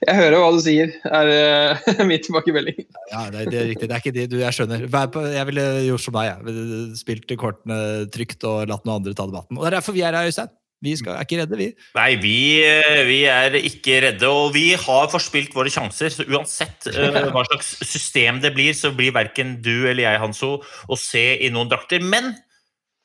Jeg 0.00 0.16
hører 0.16 0.40
hva 0.40 0.48
du 0.52 0.60
sier, 0.64 0.92
er 1.08 1.30
uh, 1.30 2.00
min 2.08 2.22
tilbakemelding. 2.24 2.80
Ja, 3.12 3.26
det, 3.32 3.46
det 3.52 3.58
er 3.60 3.68
riktig. 3.70 3.88
Det 3.88 3.96
er 3.96 4.02
ikke 4.02 4.14
det 4.16 4.26
du 4.32 4.38
Jeg 4.40 4.56
skjønner. 4.56 4.86
Vær 4.92 5.10
på, 5.12 5.24
jeg 5.32 5.48
ville 5.50 5.66
gjort 5.86 6.04
som 6.04 6.16
deg. 6.16 6.30
Jeg. 6.30 6.46
Ville 6.48 6.78
Spilt 7.00 7.34
kortene 7.40 7.78
trygt 8.12 8.48
og 8.48 8.64
latt 8.70 8.88
noen 8.88 9.00
andre 9.00 9.14
ta 9.16 9.28
debatten. 9.28 9.60
Og 9.60 9.64
det 9.64 9.70
er 9.70 9.78
derfor 9.78 9.96
vi 9.96 10.04
er 10.04 10.16
her, 10.16 10.28
Øystein. 10.28 10.52
Vi 10.80 10.94
skal, 10.96 11.12
er 11.12 11.26
ikke 11.26 11.42
redde, 11.42 11.56
vi. 11.60 11.66
Nei, 11.92 12.10
vi, 12.22 12.36
eh, 12.64 13.02
vi 13.04 13.18
er 13.28 13.56
ikke 13.58 13.98
redde, 14.06 14.28
og 14.32 14.54
vi 14.54 14.70
har 14.80 15.10
forspilt 15.12 15.52
våre 15.56 15.72
sjanser. 15.72 16.12
Så 16.14 16.24
uansett 16.24 16.88
uh, 16.88 17.20
hva 17.34 17.44
slags 17.50 17.74
system 17.84 18.40
det 18.40 18.54
blir, 18.56 18.72
så 18.76 18.94
blir 18.96 19.12
verken 19.16 19.58
du 19.60 19.74
eller 19.82 20.06
jeg, 20.06 20.22
Hanso, 20.22 20.54
å 20.88 20.96
se 20.96 21.26
i 21.36 21.52
noen 21.52 21.68
drakter. 21.68 22.00
Men 22.00 22.32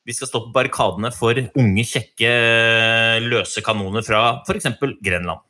vi 0.06 0.14
skal 0.14 0.30
stå 0.30 0.42
på 0.46 0.54
barrikadene 0.54 1.10
for 1.16 1.34
unge, 1.58 1.84
kjekke, 1.90 2.32
løse 3.26 3.64
kanoner 3.66 4.06
fra 4.06 4.22
f.eks. 4.46 4.68
Grenland. 5.04 5.42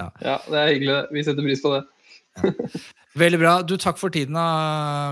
Ja, 0.00 0.38
det 0.48 0.56
er 0.58 0.70
hyggelig. 0.72 0.96
Vi 1.14 1.22
setter 1.26 1.44
pris 1.46 1.62
på 1.62 1.74
det. 1.76 1.84
Veldig 3.20 3.38
bra. 3.42 3.52
Du, 3.66 3.74
Takk 3.80 3.98
for 4.00 4.12
tiden, 4.14 4.36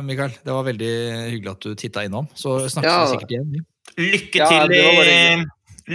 Mikael. 0.07 0.33
Det 0.45 0.55
var 0.55 0.65
veldig 0.67 0.91
hyggelig 1.35 1.51
at 1.53 1.65
du 1.67 1.75
titta 1.79 2.05
innom. 2.07 2.29
Så 2.39 2.59
snakkes 2.71 2.89
Ja. 2.89 3.05
vi 3.05 3.17
sikkert 3.17 3.35
igjen. 3.35 3.67
Lykke 3.99 4.49
til 4.49 4.73
i. 4.79 5.45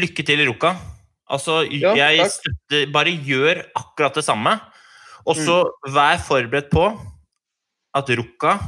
Lykke 0.04 0.26
til 0.28 0.40
i 0.44 0.48
Ruka. 0.50 0.74
Altså, 1.32 1.62
Ja, 1.72 1.94
jeg 1.96 2.20
takk. 2.20 2.32
støtter 2.32 2.92
Bare 2.92 3.14
gjør 3.24 3.64
akkurat 3.76 4.14
det 4.16 4.24
samme. 4.26 4.60
Og 5.26 5.36
så 5.36 5.64
Mm. 5.64 5.94
vær 5.96 6.18
forberedt 6.20 6.70
på 6.70 6.86
at 7.96 8.10
Ruka 8.10 8.60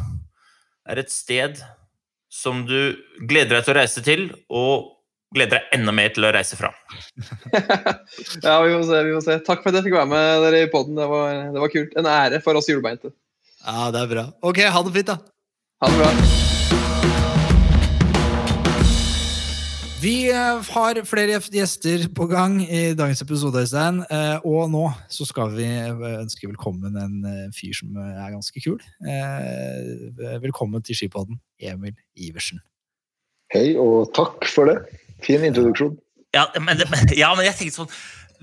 er 0.88 1.00
et 1.00 1.12
sted 1.12 1.60
som 2.36 2.66
du 2.68 2.78
gleder 3.30 3.56
deg 3.58 3.66
til 3.68 3.74
å 3.76 3.78
reise 3.80 4.04
til, 4.06 4.26
og 4.52 4.92
gleder 5.36 5.58
deg 5.60 5.78
enda 5.80 5.94
mer 5.96 6.12
til 6.16 6.28
å 6.28 6.32
reise 6.36 6.58
fra. 6.60 6.70
ja, 8.46 8.56
vi 8.64 8.74
må 8.76 8.82
se. 8.88 9.02
vi 9.08 9.14
må 9.16 9.22
se. 9.26 9.40
Takk 9.48 9.64
for 9.64 9.72
at 9.72 9.80
jeg 9.80 9.88
fikk 9.90 9.98
være 10.00 10.12
med 10.12 10.44
dere 10.46 10.64
i 10.66 10.72
poden. 10.72 10.96
Det, 11.00 11.08
var- 11.12 11.46
det 11.56 11.64
var 11.66 11.74
kult. 11.74 11.96
En 12.00 12.12
ære 12.12 12.42
for 12.46 12.60
oss 12.60 12.70
hjulbeinte. 12.72 13.14
Ja, 13.66 13.90
det 13.96 14.04
er 14.06 14.12
bra. 14.16 14.28
Ok, 14.46 14.62
ha 14.70 14.84
det 14.86 14.96
fint, 15.00 15.14
da. 15.14 15.20
Ha 15.84 15.92
det 15.92 16.04
bra. 16.04 16.45
Vi 20.06 20.28
eh, 20.30 20.60
har 20.70 20.99
flere 21.10 21.39
gjester 21.49 22.03
på 22.14 22.28
gang 22.30 22.60
i 22.62 22.91
dagens 22.93 23.24
episode, 23.24 23.64
Øystein. 23.64 24.03
Eh, 24.06 24.43
Og 24.45 24.68
nå 24.70 24.84
så 25.10 25.26
skal 25.26 25.56
vi 25.56 25.66
eh, 25.66 26.03
ønske 26.20 26.45
velkommen 26.45 26.93
en 27.01 27.16
fyr 27.56 27.74
som 27.74 27.95
er 28.03 28.36
ganske 28.36 28.62
kul. 28.62 28.78
Eh, 29.01 30.36
Velkommen 30.43 30.84
til 30.86 30.99
Skipodden, 30.99 31.39
Emil 31.58 31.95
Iversen. 32.22 32.62
Hei, 33.56 33.72
og 33.82 34.12
takk 34.14 34.45
for 34.51 34.70
det. 34.70 34.78
Fin 35.26 35.41
introduksjon. 35.47 35.97
Ja, 36.38 36.45
men, 36.62 36.86
ja, 37.16 37.32
men 37.34 37.47
jeg 37.47 37.58
tenkte 37.64 37.80
sånn 37.82 37.95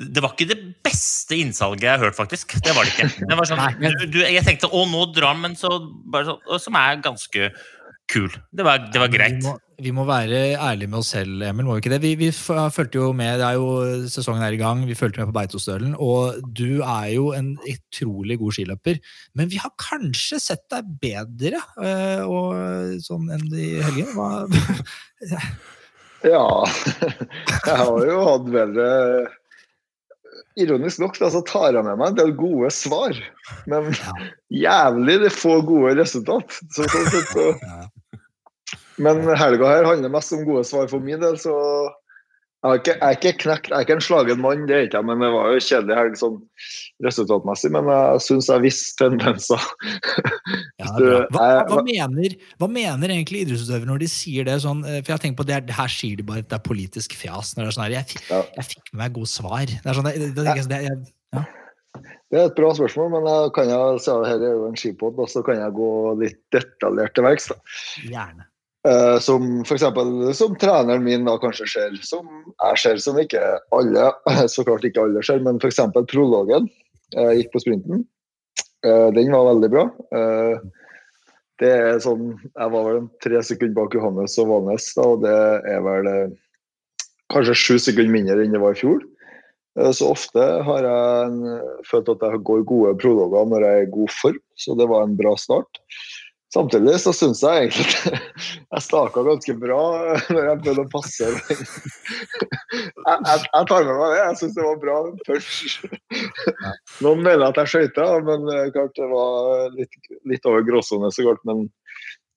det 0.03 0.23
var 0.25 0.33
ikke 0.33 0.49
det 0.51 0.59
beste 0.83 1.37
innsalget 1.37 1.85
jeg 1.85 1.93
har 1.93 2.03
hørt, 2.09 2.17
faktisk. 2.19 2.57
Det 2.65 2.75
var 2.75 2.89
det 2.89 2.97
ikke. 2.97 3.27
Det 3.29 3.39
var 3.39 3.47
sånn, 3.47 3.63
du, 3.79 4.07
du, 4.17 4.23
jeg 4.25 4.43
tenkte 4.49 4.73
å, 4.73 4.83
nå 4.89 5.05
drar 5.15 5.37
han, 5.37 5.45
men 5.45 5.55
så 5.61 5.77
bare 6.11 6.33
sånn, 6.33 6.59
Som 6.65 6.79
er 6.81 6.99
ganske 7.05 7.53
kul. 8.11 8.33
Det 8.51 8.65
var, 8.67 8.89
det 8.91 9.03
var 9.05 9.13
greit. 9.13 9.39
Må, 9.45 9.61
vi 9.83 9.93
må 9.95 10.05
være 10.09 10.55
ærlige 10.55 10.91
med 10.91 11.01
oss 11.01 11.13
selv, 11.15 11.43
Emil. 11.43 11.67
må 11.67 11.75
vi 11.75 11.83
ikke 11.83 11.93
det? 11.93 12.03
Vi, 12.05 12.15
vi 12.21 12.31
fulgte 12.33 13.01
jo 13.01 13.11
med, 13.17 13.41
det 13.41 13.49
er 13.49 13.59
jo 13.59 14.07
Sesongen 14.11 14.45
er 14.47 14.55
i 14.55 14.61
gang, 14.61 14.85
vi 14.89 14.97
fulgte 14.99 15.21
med 15.21 15.33
på 15.33 15.37
Beitostølen. 15.37 15.97
Og 15.99 16.39
du 16.47 16.81
er 16.81 17.11
jo 17.15 17.33
en 17.37 17.55
utrolig 17.69 18.39
god 18.41 18.57
skiløper. 18.57 19.03
Men 19.35 19.51
vi 19.51 19.61
har 19.63 19.75
kanskje 19.81 20.41
sett 20.43 20.65
deg 20.73 20.89
bedre 21.03 21.61
øh, 21.83 22.25
og, 22.27 22.99
sånn 23.05 23.31
enn 23.35 23.47
i 23.53 23.71
helgen? 23.83 24.13
Hva? 24.17 24.47
Ja, 26.23 26.47
jeg 27.67 27.79
har 27.81 28.05
jo 28.07 28.19
hatt 28.29 28.45
bedre 28.55 28.91
Ironisk 30.61 31.01
nok 31.01 31.17
så 31.17 31.41
tar 31.49 31.73
jeg 31.75 31.83
med 31.87 31.97
meg 31.99 32.13
en 32.13 32.19
del 32.19 32.33
gode 32.37 32.69
svar, 32.77 33.17
men 33.71 33.89
jævlig 34.53 35.15
det 35.23 35.31
få 35.33 35.57
gode 35.65 35.95
resultat. 35.97 36.59
Så, 36.77 36.85
så, 36.93 37.01
så, 37.09 37.23
så. 37.31 37.47
Men 38.99 39.23
helga 39.39 39.69
her 39.71 39.85
handler 39.89 40.13
mest 40.13 40.33
om 40.37 40.45
gode 40.45 40.65
svar 40.69 40.89
for 40.91 41.01
min 41.01 41.21
del, 41.23 41.39
så 41.41 41.53
jeg 42.63 42.71
er 42.71 42.79
ikke, 42.79 42.93
jeg 42.95 43.03
er 43.03 43.17
ikke 43.17 43.31
knekt, 43.43 43.69
jeg 43.73 43.75
er 43.75 43.83
ikke 43.87 43.95
en 43.97 44.05
slagen 44.07 44.39
mann, 44.39 44.61
det 44.69 44.75
er 44.77 44.85
ikke 44.87 45.01
jeg, 45.01 45.07
men 45.09 45.19
det 45.25 45.31
var 45.35 45.49
jo 45.51 45.63
kjedelig 45.67 45.97
helg 45.99 46.19
sånn 46.21 46.37
resultatmessig. 47.03 47.71
Men 47.75 47.89
jeg 47.91 48.21
syns 48.29 48.51
jeg 48.53 48.63
visste 48.69 49.01
tendenser. 49.09 49.65
Ja, 50.83 50.89
hva, 51.31 51.45
hva, 51.71 51.79
mener, 51.87 52.33
hva 52.59 52.67
mener 52.71 53.13
egentlig 53.15 53.45
idrettsutøvere 53.45 53.87
når 53.87 54.01
de 54.03 54.09
sier 54.11 54.47
det 54.49 54.57
sånn? 54.65 54.81
eh, 54.83 54.99
For 55.05 55.13
jeg 55.15 55.23
tenker 55.23 55.39
på 55.39 55.47
det, 55.47 55.55
er- 55.61 55.75
Her 55.77 55.93
sier 55.95 56.19
de 56.19 56.25
bare 56.27 56.43
at 56.43 56.49
det 56.51 56.57
er 56.59 56.63
politisk 56.67 57.15
fjas. 57.19 57.53
Når 57.55 57.63
det 57.63 57.69
er 57.71 57.77
sånn 57.77 57.85
her, 57.87 57.95
jeg, 58.01 58.23
jeg 58.59 58.67
fikk 58.67 58.91
med 58.93 58.99
meg 59.05 59.15
gode 59.17 59.31
svar. 59.31 59.63
Det 59.71 59.79
er 59.93 59.99
sånn, 59.99 60.09
det, 60.11 60.31
det, 60.35 60.47
det, 60.73 60.81
jeg, 60.83 61.45
Det 62.33 62.41
er 62.41 62.49
et 62.51 62.57
bra 62.59 62.73
spørsmål, 62.79 63.11
men 63.15 63.29
jeg 63.31 63.53
kan 63.59 63.71
jeg, 63.71 64.01
så 64.07 64.19
her 64.27 64.43
er 64.43 64.57
jo 64.59 64.67
en 64.73 64.79
skipod, 64.83 65.15
da, 65.21 65.29
så 65.31 65.43
kan 65.47 65.61
jeg 65.63 65.77
gå 65.79 65.91
litt 66.25 66.41
detaljert 66.55 67.15
til 67.19 67.27
verks. 67.31 67.51
gjerne. 68.03 68.49
Eh, 68.89 69.19
som 69.23 69.61
eksempel, 69.63 70.35
som 70.35 70.57
treneren 70.59 71.05
min 71.05 71.27
da 71.29 71.37
kanskje 71.39 71.69
ser, 71.71 71.99
som 72.03 72.27
jeg 72.51 72.81
ser, 72.83 73.03
som 73.05 73.19
ikke 73.21 73.43
alle, 73.71 74.09
så 74.51 74.65
klart 74.67 74.87
ikke 74.89 75.05
alle 75.05 75.23
ser, 75.23 75.43
men 75.45 75.61
f.eks. 75.63 75.79
prologen 76.11 76.67
jeg 77.15 77.43
gikk 77.43 77.53
på 77.53 77.63
sprinten. 77.63 78.03
Eh, 78.83 79.09
den 79.15 79.31
var 79.31 79.53
veldig 79.53 79.71
bra. 79.71 79.85
Eh, 80.19 80.65
det 81.63 81.71
er 81.71 82.01
sånn, 82.03 82.33
Jeg 82.43 82.73
var 82.75 82.87
vel 82.89 83.05
tre 83.23 83.43
sekunder 83.47 83.77
bak 83.77 83.95
Johannes 83.95 84.35
og 84.43 84.51
Valnes, 84.51 84.89
da, 84.97 85.07
og 85.07 85.23
det 85.23 85.37
er 85.71 85.85
vel 85.87 86.11
eh, 86.11 86.35
kanskje 87.31 87.55
sju 87.55 87.77
sekunder 87.79 88.11
mindre 88.17 88.43
enn 88.43 88.57
det 88.57 88.63
var 88.65 88.75
i 88.75 88.81
fjor. 88.83 89.05
Eh, 89.79 89.93
Så 89.95 90.11
ofte 90.11 90.49
har 90.67 90.89
jeg 90.89 91.61
følt 91.87 92.11
at 92.17 92.27
jeg 92.27 92.43
går 92.51 92.67
gode 92.67 92.97
prologer 92.99 93.47
når 93.47 93.69
jeg 93.69 93.79
er 93.79 93.87
i 93.87 93.95
god 93.95 94.17
form, 94.19 94.43
så 94.59 94.75
det 94.75 94.91
var 94.91 95.07
en 95.07 95.15
bra 95.21 95.37
start. 95.39 95.85
Samtidig 96.53 96.99
så 97.01 97.15
syns 97.17 97.41
jeg 97.41 97.67
egentlig 97.67 98.13
at 98.13 98.41
jeg 98.77 98.85
staka 98.85 99.23
ganske 99.25 99.55
bra 99.57 99.79
når 100.29 100.49
jeg 100.51 100.59
prøvde 100.67 100.83
å 100.83 100.91
passe. 100.93 101.31
Jeg, 101.33 101.69
jeg, 103.07 103.39
jeg 103.47 103.69
tar 103.71 103.87
med 103.87 103.95
meg 103.97 104.13
det. 104.13 104.19
Jeg 104.19 104.39
syns 104.41 104.59
det 104.59 104.67
var 104.67 104.83
bra 104.83 104.97
først. 105.29 105.87
Noen 107.05 107.25
mener 107.25 107.47
at 107.47 107.63
jeg 107.63 107.73
skøyta, 107.73 108.09
men 108.27 108.45
klart 108.75 109.01
det 109.01 109.09
var 109.15 109.73
litt, 109.79 109.97
litt 110.29 110.51
over 110.51 110.67
gråsone 110.67 111.09
så 111.15 111.25
godt. 111.31 111.41
Men 111.49 111.65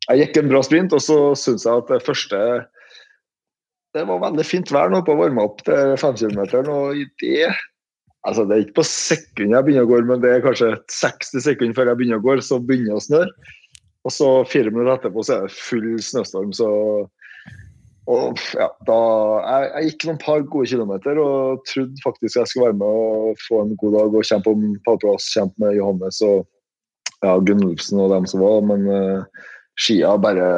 jeg 0.07 0.23
gikk 0.23 0.39
en 0.39 0.51
bra 0.53 0.63
sprint, 0.63 0.95
og 0.95 1.03
så 1.03 1.19
syns 1.39 1.67
jeg 1.67 1.83
at 1.83 1.91
det 1.91 2.03
første 2.05 2.39
Det 3.95 4.03
var 4.07 4.23
veldig 4.23 4.45
fint 4.47 4.71
vær 4.71 4.91
nå 4.91 5.01
på 5.03 5.15
å 5.15 5.21
varme 5.25 5.43
opp 5.43 5.63
til 5.67 5.95
femkilometeren, 5.99 6.71
og 6.71 6.99
i 6.99 7.07
det 7.23 7.49
Altså, 8.25 8.41
Det 8.47 8.55
er 8.55 8.63
ikke 8.63 8.79
på 8.79 8.87
sekund 8.89 9.53
jeg 9.53 9.65
begynner 9.67 9.85
å 9.85 9.89
gå, 9.91 9.99
men 10.09 10.21
det 10.23 10.31
er 10.33 10.41
kanskje 10.41 10.71
60 10.89 11.43
sekunder 11.45 11.75
før 11.77 11.91
jeg 11.91 11.99
begynner 11.99 12.17
å 12.17 12.25
gå, 12.25 12.39
så 12.41 12.57
begynner 12.57 12.95
det 12.95 12.97
å 12.97 13.03
snøre. 13.05 13.51
Og 14.05 14.13
så 14.13 14.29
fire 14.45 14.71
minutter 14.71 14.99
etterpå 14.99 15.23
så 15.25 15.39
er 15.39 15.47
det 15.47 15.57
full 15.57 15.95
snøstorm, 16.03 16.53
så 16.55 16.69
og 18.05 18.37
ja, 18.53 18.67
da, 18.85 18.95
jeg, 19.41 19.69
jeg 19.71 19.87
gikk 19.89 20.03
noen 20.05 20.19
par 20.21 20.43
gode 20.45 20.69
kilometer 20.69 21.17
og 21.17 21.63
trodde 21.65 22.03
faktisk 22.03 22.37
jeg 22.37 22.51
skulle 22.51 22.67
være 22.67 22.77
med 22.77 22.99
og 23.01 23.39
få 23.47 23.63
en 23.63 23.71
god 23.81 23.95
dag 23.97 24.17
og 24.19 24.27
kjempe 24.29 24.53
om 24.53 24.67
pallplass, 24.85 25.31
kjempe 25.33 25.63
med 25.63 25.73
Johannes 25.79 26.21
og 26.25 26.43
ja, 27.25 27.33
Gunnulfsen 27.47 28.03
og 28.03 28.13
dem 28.13 28.27
som 28.29 28.43
var, 28.45 28.59
men 28.69 28.85
uh, 28.85 29.47
skia 29.81 30.13
bare 30.21 30.49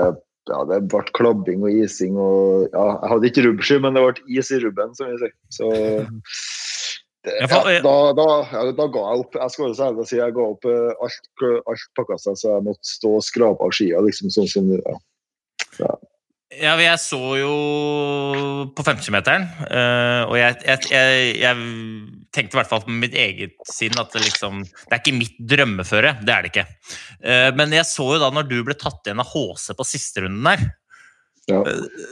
ja, 0.47 0.59
det 0.67 0.81
ble 0.91 1.03
klabbing 1.15 1.63
og 1.63 1.71
ising 1.71 2.19
og 2.19 2.67
ja, 2.73 2.85
Jeg 2.99 3.11
hadde 3.13 3.31
ikke 3.31 3.45
rubbsky, 3.47 3.79
men 3.83 3.95
det 3.95 4.03
ble 4.03 4.39
is 4.39 4.51
i 4.51 4.59
rubben, 4.63 4.93
som 4.95 5.11
vi 5.11 5.17
sier. 5.23 5.33
Så 5.55 5.71
Ja, 7.25 7.47
ja, 7.49 7.79
da, 7.83 7.95
da, 8.15 8.27
ja, 8.51 8.65
da 8.77 8.85
ga 8.93 9.05
jeg 9.09 9.23
opp. 9.23 9.35
Jeg 9.35 9.51
skal 9.53 9.65
være 9.71 9.77
så 9.97 10.05
si 10.07 10.19
jeg 10.19 10.35
ga 10.35 10.43
opp 10.53 10.67
eh, 10.69 10.91
alt, 11.03 11.31
alt 11.67 11.87
pakka 11.97 12.19
seg, 12.21 12.37
så 12.39 12.51
jeg 12.53 12.67
måtte 12.69 12.87
stå 12.87 13.15
og 13.17 13.25
skrape 13.25 13.65
av 13.67 13.73
skia, 13.75 14.03
liksom 14.05 14.31
sånn 14.31 14.51
som 14.51 14.69
ja. 14.77 15.97
Ja, 16.57 16.77
jeg 16.79 16.95
så 17.03 17.19
jo 17.35 17.55
på 18.71 18.83
50-meteren, 18.87 19.43
eh, 19.67 20.21
og 20.29 20.37
jeg, 20.39 20.55
jeg, 20.63 20.85
jeg, 20.93 21.25
jeg 21.41 21.65
tenkte 22.31 22.55
i 22.55 22.59
hvert 22.61 22.71
fall 22.71 22.85
på 22.85 22.95
mitt 22.95 23.17
eget 23.19 23.57
sinn 23.67 23.97
at 23.99 24.15
det 24.15 24.23
liksom 24.23 24.61
Det 24.63 24.93
er 24.95 25.01
ikke 25.01 25.17
mitt 25.17 25.35
drømmeføre, 25.51 26.15
det 26.23 26.33
er 26.33 26.45
det 26.45 26.53
ikke. 26.53 26.65
Eh, 27.19 27.49
Men 27.57 27.75
jeg 27.75 27.89
så 27.89 28.07
jo 28.13 28.21
da 28.23 28.31
når 28.31 28.47
du 28.47 28.61
ble 28.63 28.77
tatt 28.79 29.03
igjen 29.03 29.19
av 29.23 29.27
HC 29.33 29.75
på 29.75 29.87
siste 29.91 30.23
runden 30.23 30.47
der, 30.47 30.63
Ja. 31.47 31.61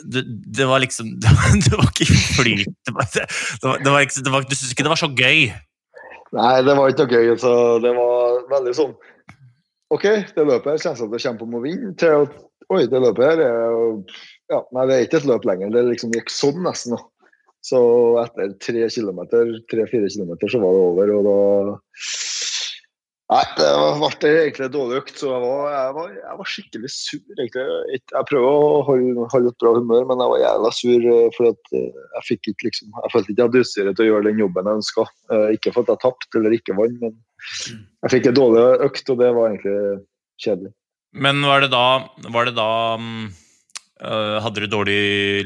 Det, 0.08 0.22
det 0.58 0.66
var 0.70 0.80
liksom 0.80 1.10
Det 1.24 1.32
var, 1.36 1.56
det 1.60 1.74
var 1.76 1.90
ikke 1.92 2.20
flyt. 2.38 2.76
Det 2.88 2.94
var, 2.96 3.10
det 3.12 3.92
var, 3.92 4.06
det 4.08 4.32
var, 4.32 4.46
du 4.48 4.56
syntes 4.56 4.72
ikke 4.72 4.86
det 4.88 4.94
var 4.94 5.02
så 5.02 5.12
gøy? 5.12 5.50
Nei, 6.36 6.56
det 6.68 6.76
var 6.78 6.92
ikke 6.92 7.06
noe 7.06 7.20
gøy. 7.20 7.36
Så 7.40 7.52
det 7.84 7.92
var 7.98 8.40
veldig 8.54 8.76
sånn 8.78 8.96
OK, 9.94 10.06
det 10.34 10.44
løpet 10.48 10.72
her 10.72 10.80
kjennes 10.82 11.02
som 11.04 11.12
det 11.12 11.22
kommer 11.22 11.44
på 11.46 11.60
å 11.60 11.66
vinne, 11.66 11.92
til 12.00 12.24
at 12.26 12.40
Oi, 12.74 12.88
det 12.90 12.98
løpet 12.98 13.28
her 13.28 13.42
er 13.46 13.76
ja, 14.50 14.64
Nei, 14.74 14.86
det 14.90 14.96
er 14.96 15.04
ikke 15.06 15.20
et 15.22 15.28
løp 15.30 15.44
lenger. 15.46 15.70
Det 15.74 15.84
liksom 15.86 16.16
gikk 16.16 16.32
sånn 16.34 16.64
nesten. 16.66 16.96
da. 16.96 17.04
Så 17.66 17.80
etter 18.22 18.54
tre 18.62 18.88
kilometer, 18.94 19.52
tre-fire 19.72 20.10
kilometer 20.14 20.52
så 20.54 20.62
var 20.62 20.76
det 20.76 20.82
over, 20.86 21.14
og 21.18 21.28
da 21.28 21.38
Nei, 23.26 23.42
det 23.58 23.68
ble 23.98 24.32
egentlig 24.38 24.66
en 24.68 24.74
dårlig 24.76 24.98
økt, 25.00 25.16
så 25.18 25.32
jeg 25.32 25.42
var, 25.42 25.62
jeg 25.74 25.94
var, 25.96 26.10
jeg 26.14 26.38
var 26.38 26.50
skikkelig 26.52 26.90
sur. 26.94 27.22
egentlig. 27.34 27.64
Jeg, 27.96 28.26
prøver 28.30 28.50
å 28.54 28.82
holde, 28.86 29.28
holde 29.34 29.50
et 29.50 29.64
bra 29.64 29.72
humør, 29.74 30.04
men 30.12 30.20
jeg 30.22 30.32
var 30.32 30.42
jævla 30.44 30.72
sur. 30.78 31.06
fordi 31.08 31.38
For 31.38 31.50
at 31.50 31.72
eh, 31.80 32.04
jeg 32.18 32.28
fikk 32.28 32.50
ikke 32.52 32.68
liksom, 32.68 32.92
jeg 32.94 33.14
følte 33.14 33.34
ikke 33.34 33.42
jeg 33.42 33.50
hadde 33.50 33.64
utstyret 33.66 33.98
til 33.98 34.06
å 34.06 34.08
gjøre 34.12 34.28
den 34.28 34.44
jobben 34.44 34.70
jeg 34.70 34.80
ønska. 34.82 35.06
Ikke 35.58 35.74
for 35.74 35.82
at 35.82 35.90
jeg 35.96 36.02
tapte 36.04 36.38
eller 36.38 36.54
ikke 36.54 36.76
vant, 36.78 37.00
men 37.02 37.16
jeg 38.06 38.14
fikk 38.14 38.30
en 38.30 38.38
dårlig 38.38 38.66
økt, 38.90 39.10
og 39.10 39.18
det 39.24 39.30
var 39.40 39.50
egentlig 39.50 39.80
kjedelig. 40.46 40.72
Men 41.26 41.42
var 41.50 41.66
det 41.66 41.72
da, 41.74 41.88
var 42.36 42.46
det 42.46 42.54
da 42.60 42.68
mm, 43.02 43.24
hadde 44.46 44.62
du 44.62 44.68
dårlig, 44.70 45.00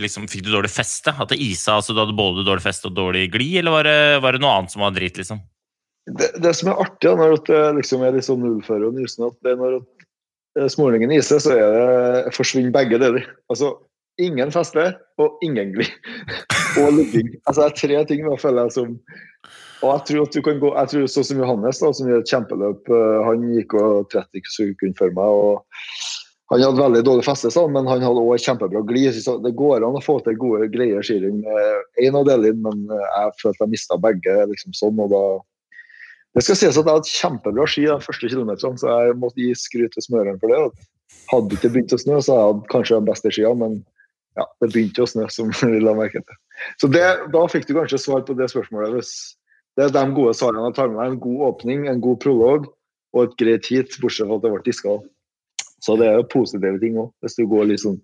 liksom, 0.03 0.27
Fikk 0.27 0.43
du 0.49 0.51
dårlig 0.51 0.73
feste? 0.73 1.15
At 1.15 1.31
det 1.31 1.39
isa, 1.47 1.77
altså 1.77 1.95
du 1.95 2.03
hadde 2.03 2.17
både 2.17 2.43
dårlig 2.43 2.65
feste 2.65 2.91
og 2.91 2.99
dårlig 2.99 3.29
glid, 3.31 3.61
eller 3.61 3.77
var 3.77 3.87
det, 3.87 3.97
var 4.25 4.35
det 4.35 4.43
noe 4.43 4.57
annet 4.57 4.75
som 4.75 4.83
var 4.83 4.91
drit? 4.97 5.15
liksom? 5.21 5.39
Det, 6.17 6.31
det 6.41 6.55
som 6.57 6.71
er 6.71 6.81
artig, 6.81 7.11
når 7.19 7.37
det 7.47 7.61
liksom 7.77 8.03
er 8.05 8.15
litt 8.15 8.25
sånn 8.25 8.41
nullfører 8.41 8.87
og 8.89 8.97
nysende, 8.97 9.29
at 9.29 9.45
det 9.45 9.53
er 9.53 9.61
når 9.61 9.77
eh, 9.79 10.69
smålingen 10.71 11.13
iser, 11.13 11.41
så 11.43 11.53
det, 11.53 12.33
forsvinner 12.37 12.73
begge 12.73 13.01
deler. 13.01 13.27
Altså, 13.51 13.75
ingen 14.19 14.51
feste 14.55 14.91
og 15.21 15.43
ingen 15.45 15.75
glid. 15.75 15.91
og 16.81 16.93
ligging. 16.97 17.35
Altså, 17.45 17.61
det 17.61 17.67
er 17.67 17.79
tre 17.81 18.05
ting 18.09 18.25
da, 18.27 18.39
føler 18.41 18.67
jeg 18.67 18.77
som 18.79 18.95
og 19.79 19.93
jeg 19.93 20.01
tror 20.09 20.25
at 20.25 20.35
du 20.35 20.41
kan 20.43 20.57
gå, 20.59 20.69
jeg 20.75 20.91
tror 20.91 21.11
sånn 21.11 21.27
som 21.29 21.39
Johannes, 21.39 21.77
da, 21.79 21.91
som 21.95 22.09
gjør 22.09 22.23
et 22.23 22.31
kjempeløp, 22.33 22.89
eh, 22.91 23.19
han 23.27 23.45
gikk 23.55 23.75
og 23.79 24.09
30 24.11 24.49
sekunder 24.51 24.97
før 24.99 25.13
meg. 25.15 25.37
og 25.43 26.49
Han 26.51 26.63
hadde 26.65 26.81
veldig 26.81 27.03
dårlig 27.07 27.25
feste, 27.27 27.63
men 27.71 27.87
han 27.87 28.03
hadde 28.03 28.23
også 28.23 28.49
kjempebra 28.49 28.81
glid. 28.89 29.15
Så 29.23 29.37
det 29.43 29.53
går 29.55 29.85
an 29.87 29.99
å 29.99 30.03
få 30.03 30.17
til 30.25 30.35
gode, 30.41 30.67
greier 30.73 31.05
skiring 31.05 31.39
med 31.45 32.03
én 32.03 32.17
av 32.17 32.27
delene, 32.27 32.59
men 32.65 32.91
eh, 32.91 33.05
jeg 33.07 33.37
følte 33.43 33.63
jeg 33.63 33.75
mista 33.77 33.99
begge. 34.03 34.35
liksom 34.51 34.75
sånn, 34.75 34.99
og 34.99 35.13
da 35.15 35.23
det 36.37 36.45
skal 36.45 36.57
sies 36.59 36.77
at 36.77 36.85
jeg 36.85 36.99
hadde 36.99 37.09
kjempebra 37.09 37.65
ski 37.69 37.87
de 37.87 37.97
første 38.03 38.29
kilometerne, 38.29 38.77
så 38.77 38.97
jeg 39.01 39.17
måtte 39.21 39.41
gi 39.41 39.53
skryt 39.57 39.95
til 39.95 40.05
smøreren 40.05 40.37
for 40.41 40.53
det. 40.53 40.87
Hadde 41.31 41.49
det 41.49 41.57
ikke 41.57 41.71
begynt 41.73 41.95
å 41.95 42.01
snø, 42.01 42.19
så 42.21 42.37
hadde 42.37 42.59
jeg 42.61 42.71
kanskje 42.73 42.99
de 42.99 43.09
beste 43.09 43.31
skia, 43.33 43.53
men 43.57 43.79
ja, 44.37 44.45
det 44.61 44.69
begynte 44.69 45.05
å 45.05 45.09
snø, 45.09 45.25
som 45.33 45.49
vi 45.73 45.81
la 45.81 45.95
merke 45.97 46.21
til. 46.21 46.39
Så 46.81 46.89
det, 46.93 47.05
da 47.33 47.45
fikk 47.49 47.65
du 47.69 47.75
kanskje 47.77 48.01
svar 48.01 48.25
på 48.27 48.35
det 48.37 48.49
spørsmålet. 48.53 49.09
Det 49.77 49.87
er 49.87 49.95
de 49.95 50.03
gode 50.17 50.35
svarene 50.37 50.67
jeg 50.67 50.77
tar 50.77 50.91
med 50.91 50.99
meg. 50.99 51.13
En 51.13 51.23
god 51.23 51.47
åpning, 51.49 51.87
en 51.89 52.03
god 52.03 52.19
prolog 52.23 52.69
og 53.15 53.23
et 53.25 53.35
greit 53.41 53.65
heat, 53.71 53.95
bortsett 54.03 54.29
fra 54.29 54.37
at 54.37 54.45
det 54.45 54.53
ble 54.53 54.61
diska. 54.67 54.99
Så 55.81 55.95
det 55.97 56.09
er 56.09 56.19
jo 56.19 56.29
positive 56.29 56.77
ting 56.81 56.99
òg, 56.99 57.09
hvis 57.23 57.39
du 57.39 57.45
går 57.49 57.69
litt 57.71 57.81
sånn 57.81 57.97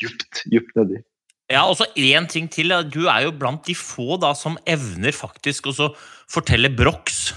djupt, 0.00 0.44
djupt 0.48 0.76
nedi. 0.78 1.02
Ja, 1.48 1.64
og 1.64 1.78
så 1.80 1.88
én 1.96 2.28
ting 2.28 2.48
til. 2.52 2.72
Du 2.92 3.06
er 3.08 3.24
jo 3.24 3.32
blant 3.34 3.64
de 3.68 3.76
få 3.76 4.18
da 4.20 4.34
som 4.36 4.58
evner 4.68 5.16
faktisk 5.16 5.70
å 5.72 5.92
fortelle 6.28 6.70
Brox. 6.76 7.30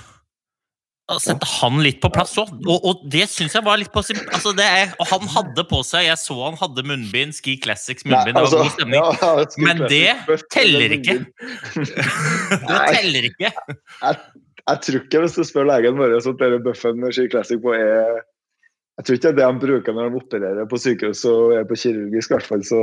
Sette 1.19 1.47
han 1.49 1.79
litt 1.83 1.99
på 2.03 2.09
plass 2.13 2.35
òg. 2.39 2.51
Og, 2.63 2.85
og 2.87 3.01
det 3.11 3.25
syns 3.31 3.55
jeg 3.57 3.65
var 3.65 3.79
litt 3.81 3.91
på 3.93 4.03
sin 4.05 4.19
altså 4.31 4.53
det 4.55 4.65
er, 4.65 4.93
Og 5.01 5.09
han 5.09 5.27
hadde 5.33 5.65
på 5.67 5.81
seg 5.87 6.05
Jeg 6.07 6.19
så 6.21 6.37
han 6.39 6.59
hadde 6.59 6.85
munnbind, 6.87 7.35
Ski 7.35 7.57
Classics 7.61 8.05
munnbind. 8.07 8.37
Det 8.37 8.43
var 8.45 8.63
god 8.63 8.75
stemning. 8.75 9.01
altså, 9.01 9.31
ja, 9.31 9.41
jeg 9.41 9.65
Men 9.67 9.83
det 9.91 10.39
teller 10.53 10.95
ikke. 10.97 11.17
Det 12.51 12.61
Nei. 12.67 12.85
teller 12.95 13.27
ikke. 13.31 13.51
jeg, 13.51 14.19
jeg 14.61 14.83
tror 14.85 14.99
ikke, 15.01 15.23
hvis 15.23 15.37
du 15.37 15.41
spør 15.47 15.67
legen 15.69 15.97
vår, 15.99 16.13
så 16.23 16.35
denne 16.39 16.59
buffen 16.63 16.99
med 17.01 17.15
Ski 17.15 17.27
Classic 17.31 17.59
på 17.63 17.73
er 17.75 18.21
Jeg 18.99 19.07
tror 19.07 19.17
ikke 19.17 19.23
det 19.23 19.31
er 19.31 19.39
det 19.39 19.49
de 19.49 19.65
bruker 19.65 19.97
når 19.97 20.09
de 20.11 20.21
opererer 20.21 20.69
på 20.69 20.79
sykehus 20.79 21.23
og 21.29 21.55
er 21.57 21.65
på 21.67 21.79
kirurgisk, 21.79 22.31
i 22.31 22.35
hvert 22.37 22.47
fall. 22.47 22.63
Så 22.67 22.79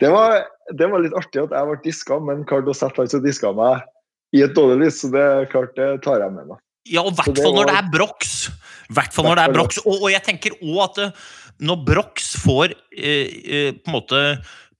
det 0.00 0.10
var, 0.12 0.42
det 0.78 0.88
var 0.90 1.04
litt 1.04 1.16
artig 1.16 1.44
at 1.44 1.54
jeg 1.54 1.68
ble 1.68 1.78
diska, 1.84 2.18
men 2.20 2.44
klarte 2.48 2.72
å 2.72 2.76
sette 2.76 3.00
han 3.00 3.10
som 3.12 3.22
diska 3.24 3.52
meg 3.56 3.84
i 4.36 4.42
et 4.44 4.54
dårlig 4.56 4.86
lys. 4.86 5.00
Så 5.02 5.12
det 5.12 5.24
klart, 5.52 5.74
det 5.78 6.02
tar 6.04 6.24
jeg 6.24 6.34
med 6.34 6.50
meg. 6.50 6.60
Ja, 6.88 7.04
og 7.04 7.12
i 7.12 7.18
hvert 7.20 7.38
fall 7.38 7.54
når 7.56 7.70
det 7.70 7.76
er 7.78 7.92
Brox. 7.92 8.32
Hvert 8.92 9.14
fall 9.14 9.28
når 9.28 9.38
det 9.38 9.44
er 9.44 9.54
Brox. 9.54 9.78
Og, 9.84 9.94
og 10.00 10.10
jeg 10.12 10.24
tenker 10.26 10.56
òg 10.58 10.82
at 10.88 11.22
når 11.62 11.84
Brox 11.86 12.32
får 12.42 12.74
eh, 12.96 13.28
eh, 13.28 13.70
på 13.76 13.90
en 13.90 13.96
måte 13.96 14.22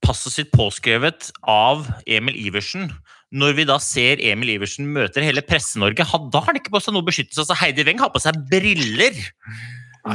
passet 0.03 0.35
sitt 0.35 0.51
påskrevet 0.51 1.29
av 1.47 1.87
Emil 2.11 2.35
Iversen 2.35 2.89
når 3.33 3.55
vi 3.57 3.65
da 3.65 3.79
ser 3.81 4.21
Emil 4.21 4.51
Iversen 4.53 4.85
møter 4.93 5.25
hele 5.25 5.41
Presse-Norge, 5.45 6.05
da 6.05 6.41
har 6.41 6.51
han 6.51 6.59
ikke 6.59 6.73
på 6.75 6.81
seg 6.83 6.93
noe 6.93 7.05
beskyttelse. 7.07 7.41
Altså 7.41 7.57
Heidi 7.57 7.85
Weng 7.87 8.01
har 8.01 8.11
på 8.13 8.21
seg 8.21 8.37
briller! 8.51 9.17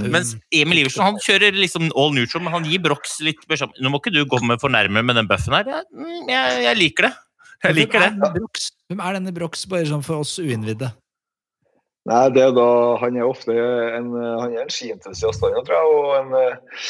Mens 0.05 0.35
Emil 0.55 0.85
Iversen 0.85 1.03
han 1.03 1.19
kjører 1.25 1.57
liksom 1.57 1.89
all 1.99 2.13
neutral, 2.15 2.45
men 2.45 2.55
han 2.55 2.69
gir 2.69 2.83
Brox 2.85 3.17
litt 3.25 3.41
beskjed 3.49 3.73
Nå 3.81 3.91
må 3.91 4.03
ikke 4.03 4.13
du 4.13 4.21
med 4.45 4.61
for 4.61 4.71
nærme 4.71 5.03
med 5.03 5.19
den 5.19 5.31
buffen 5.31 5.57
her. 5.57 5.67
Jeg, 5.67 5.89
mm, 5.97 6.31
jeg, 6.31 6.63
jeg 6.69 6.79
liker 6.79 7.09
det. 7.09 7.13
Jeg 7.65 7.79
liker 7.81 8.07
det. 8.07 8.33
Hvem 8.93 9.03
er 9.03 9.19
denne 9.19 9.35
Brox, 9.35 9.67
bare 9.67 9.89
sånn 9.89 10.05
for 10.07 10.23
oss 10.23 10.37
uinnvidde? 10.39 10.93
Nei, 12.09 12.25
det 12.33 12.45
er 12.47 12.53
da, 12.57 12.69
Han 13.03 13.19
er 13.19 13.29
ofte 13.29 13.55
en, 13.55 14.13
han 14.17 14.55
er 14.55 14.65
en 14.65 14.73
skientusiast, 14.73 15.43
han, 15.45 15.59
tror 15.67 15.77
jeg. 15.77 15.97
Og 15.97 16.13
en, 16.17 16.37
eh, 16.39 16.85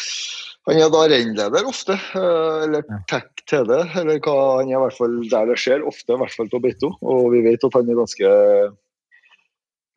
han 0.69 0.83
er 0.85 0.91
da 0.93 1.05
rennleder 1.11 1.69
ofte, 1.69 1.97
eh, 1.97 2.67
eller 2.67 2.85
tech 3.11 3.31
TD, 3.49 3.73
eller 4.03 4.21
hva 4.23 4.37
han 4.59 4.69
er 4.69 4.77
i 4.77 4.83
hvert 4.85 4.99
fall 4.99 5.17
der 5.33 5.49
det 5.51 5.57
skjer. 5.63 5.87
Ofte, 5.89 6.15
i 6.15 6.21
hvert 6.23 6.37
fall 6.37 6.53
på 6.53 6.61
Beito. 6.63 6.93
Og 7.03 7.33
vi 7.35 7.43
vet 7.47 7.67
at 7.67 7.79
han 7.81 7.89
er 7.89 7.99
ganske 8.03 8.35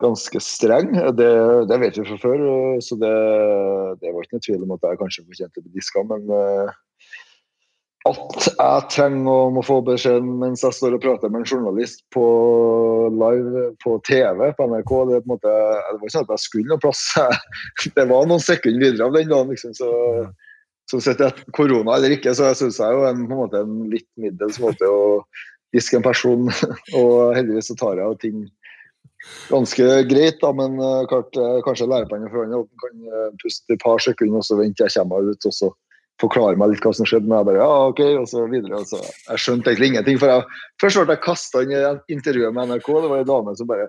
ganske 0.02 0.40
streng. 0.42 0.94
Det, 1.14 1.32
det 1.70 1.78
vet 1.78 1.98
vi 1.98 2.06
fra 2.08 2.18
før, 2.24 2.40
så 2.82 2.98
det, 2.98 3.12
det 4.02 4.10
var 4.10 4.24
ikke 4.24 4.38
noe 4.38 4.46
tvil 4.46 4.64
om 4.66 4.74
at 4.74 4.88
jeg 4.88 5.00
kanskje 5.02 5.26
fortjente 5.28 5.62
å 5.62 5.66
bli 5.66 5.76
diska, 5.76 6.02
men 6.08 6.32
eh, 6.38 6.72
at 8.08 8.46
jeg 8.48 8.86
trenger 8.90 9.58
å 9.58 9.62
få 9.62 9.76
beskjed 9.86 10.24
mens 10.26 10.64
jeg 10.64 10.74
står 10.74 10.96
og 10.96 11.02
prater 11.04 11.30
med 11.30 11.44
en 11.44 11.50
journalist 11.50 12.02
på 12.14 12.24
live 13.14 13.68
på 13.84 13.94
TV 14.08 14.48
på 14.58 14.66
NRK. 14.72 14.92
Det, 15.08 15.18
er 15.20 15.26
på 15.26 15.32
måte, 15.34 15.52
det 15.52 15.98
var 16.00 16.08
ikke 16.08 16.14
sånn 16.16 16.26
at 16.26 16.32
jeg 16.34 16.44
skulle 16.46 16.72
noe 16.72 16.82
plass. 16.82 17.04
Det 17.98 18.06
var 18.10 18.26
noen 18.26 18.42
sekunder 18.42 18.82
videre 18.82 19.06
av 19.06 19.14
den 19.14 19.30
dagen. 19.30 19.52
Liksom, 19.54 19.76
så, 19.78 19.90
så 20.90 21.02
sett 21.04 21.22
korona 21.54 21.94
eller 21.98 22.16
ikke, 22.16 22.34
så 22.34 22.50
jeg 22.50 22.60
syns 22.64 22.80
jeg 22.82 22.96
jo 22.98 23.06
en, 23.06 23.22
på 23.28 23.36
en, 23.36 23.42
måte, 23.44 23.62
en 23.62 23.92
litt 23.92 24.08
middels 24.18 24.58
måte 24.62 24.88
å 24.88 25.22
diske 25.72 25.96
en 25.96 26.04
person 26.04 26.50
Og 27.00 27.32
heldigvis 27.36 27.70
så 27.70 27.78
tar 27.78 28.00
jeg 28.00 28.08
av 28.08 28.18
ting 28.20 28.42
ganske 29.48 29.86
greit, 30.10 30.40
da, 30.42 30.50
men 30.56 30.74
eh, 30.82 31.04
klart, 31.10 31.36
eh, 31.38 31.60
kanskje 31.62 31.86
lærepenger 31.86 32.32
for 32.32 32.42
han 32.42 32.66
kan 32.82 33.06
eh, 33.06 33.28
puste 33.38 33.70
et 33.70 33.82
par 33.82 34.02
sekunder, 34.02 34.40
og 34.40 34.46
så 34.48 34.58
venter 34.58 34.88
jeg 34.88 34.96
kommer 34.96 35.30
ut. 35.30 35.46
og 35.46 35.54
så 35.54 35.70
forklare 36.20 36.58
meg 36.60 36.72
litt 36.72 36.84
hva 36.84 36.92
som 36.96 37.08
skjedde. 37.08 37.28
Men 37.28 37.40
jeg 37.40 37.48
bare, 37.50 37.62
ja, 37.62 37.78
ok, 37.92 38.02
og 38.20 38.28
så 38.30 38.44
videre. 38.50 38.80
Og 38.80 38.88
så, 38.90 39.00
jeg 39.28 39.44
skjønte 39.44 39.72
egentlig 39.72 39.92
ingenting. 39.92 40.20
for 40.20 40.32
jeg, 40.32 40.60
Først 40.82 41.00
ble 41.00 41.16
jeg 41.16 41.24
kasta 41.24 41.64
inn 41.64 41.74
i 41.76 41.82
intervjuet 42.14 42.56
med 42.56 42.72
NRK. 42.72 42.92
Det 42.92 43.12
var 43.14 43.24
en 43.24 43.32
dame 43.32 43.56
som 43.58 43.70
bare 43.70 43.88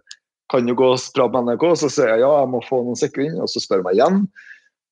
Kan 0.52 0.68
du 0.68 0.76
gå 0.78 0.86
og 0.94 1.06
prate 1.16 1.34
med 1.34 1.54
NRK? 1.54 1.68
Så 1.82 1.90
sier 1.90 2.12
jeg 2.14 2.26
ja, 2.26 2.32
jeg 2.44 2.52
må 2.54 2.64
få 2.68 2.84
noen 2.86 3.00
sekunder. 3.00 3.46
Og 3.46 3.52
så 3.52 3.64
spør 3.64 3.82
hun 3.84 3.90
meg 3.90 4.00
igjen. 4.00 4.26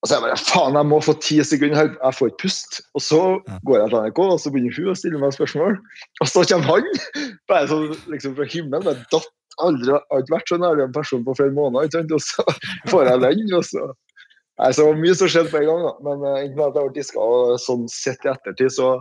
Og 0.01 0.09
så 0.09 0.15
er 0.15 0.17
jeg 0.17 0.25
bare 0.25 0.41
faen, 0.41 0.77
jeg 0.79 0.89
må 0.89 0.97
få 1.05 1.13
ti 1.21 1.35
sekunder 1.45 1.77
her, 1.77 1.89
jeg 1.93 2.17
får 2.17 2.31
ikke 2.31 2.41
pust. 2.41 2.79
Og 2.97 3.03
så 3.05 3.19
går 3.67 3.75
jeg 3.77 3.91
til 3.91 3.99
NRK, 4.01 4.21
og 4.23 4.39
så 4.41 4.53
begynner 4.53 4.77
hun 4.79 4.89
å 4.89 4.95
stille 4.97 5.19
meg 5.21 5.35
spørsmål. 5.35 5.77
Og 6.23 6.31
så 6.31 6.45
kommer 6.49 6.71
han, 6.71 6.87
bare 7.51 7.69
sånn 7.69 7.91
liksom 8.09 8.33
fra 8.39 8.47
himmelen. 8.49 8.87
bare 8.87 9.05
datt 9.13 9.29
aldri, 9.61 9.93
har 9.93 10.23
ikke 10.23 10.33
vært 10.33 10.49
så 10.49 10.57
nær 10.57 10.81
en 10.81 10.95
person 10.95 11.21
på 11.27 11.35
flere 11.37 11.53
måneder. 11.53 12.07
Og 12.17 12.25
så 12.25 12.45
får 12.89 13.11
jeg 13.11 13.21
den, 13.27 13.53
og 13.59 13.67
så 13.67 13.91
Nei, 14.61 14.69
så 14.73 14.83
det 14.83 14.91
var 14.91 14.99
mye 15.01 15.17
som 15.17 15.29
skjedde 15.31 15.49
på 15.49 15.57
en 15.57 15.67
gang, 15.69 15.83
da. 15.87 15.91
Men 16.05 16.23
uh, 16.27 16.39
ikke 16.45 16.67
at 16.67 16.75
jeg 16.77 16.85
ble 16.85 16.95
diska, 16.99 17.25
og 17.25 17.53
sånn 17.63 17.87
sett 17.89 18.27
i 18.27 18.29
ettertid, 18.29 18.69
så 18.75 18.91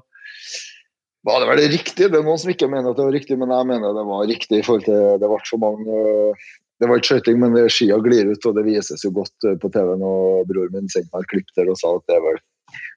var 1.28 1.42
det 1.42 1.50
vel 1.50 1.60
riktig. 1.74 2.08
Det 2.08 2.16
er 2.16 2.24
noen 2.24 2.40
som 2.40 2.52
ikke 2.52 2.70
mener 2.72 2.92
at 2.92 2.96
det 2.96 3.04
var 3.04 3.16
riktig, 3.18 3.36
men 3.40 3.52
jeg 3.52 3.68
mener 3.68 3.96
det 3.96 4.06
var 4.08 4.24
riktig 4.30 4.60
i 4.60 4.64
forhold 4.64 4.86
til 4.86 5.20
det 5.20 5.28
ble 5.28 5.40
så 5.50 5.60
mange 5.60 5.98
uh, 6.00 6.48
Det 6.80 6.88
var 6.88 6.96
ikke 6.96 7.10
skøyting, 7.10 7.42
men 7.42 7.58
skia 7.68 7.98
glir 8.00 8.30
ut, 8.30 8.46
og 8.48 8.56
det 8.56 8.64
vises 8.70 9.04
jo 9.04 9.12
godt 9.18 9.48
uh, 9.50 9.56
på 9.60 9.68
TV-en. 9.74 10.06
Og 10.06 10.48
broren 10.48 10.78
min 10.78 10.88
sendte 10.88 11.12
meg 11.12 11.26
et 11.26 11.32
klipp 11.34 11.52
der 11.60 11.68
og 11.68 11.76
sa 11.82 11.92
at 11.98 12.08
det 12.08 12.16
er 12.16 12.24
vel, 12.24 12.40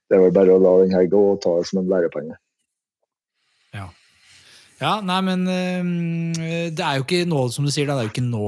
det 0.08 0.16
er 0.16 0.24
vel 0.24 0.38
bare 0.40 0.56
å 0.56 0.64
la 0.64 0.78
den 0.86 0.96
her 0.96 1.12
gå 1.12 1.26
og 1.34 1.42
ta 1.44 1.58
det 1.60 1.68
som 1.68 1.84
en 1.84 1.92
lærepenge. 1.92 2.40
Ja, 4.84 4.98
nei, 5.06 5.20
men 5.24 5.46
eh, 5.48 6.72
det 6.76 6.84
er 6.84 7.00
jo 7.00 7.06
ikke 7.06 7.24
nå, 7.30 7.46
som 7.54 7.64
du 7.64 7.72
sier, 7.72 7.88
det 7.88 7.96
er 7.96 8.08
jo 8.10 8.12
ikke 8.12 8.26
nå, 8.26 8.42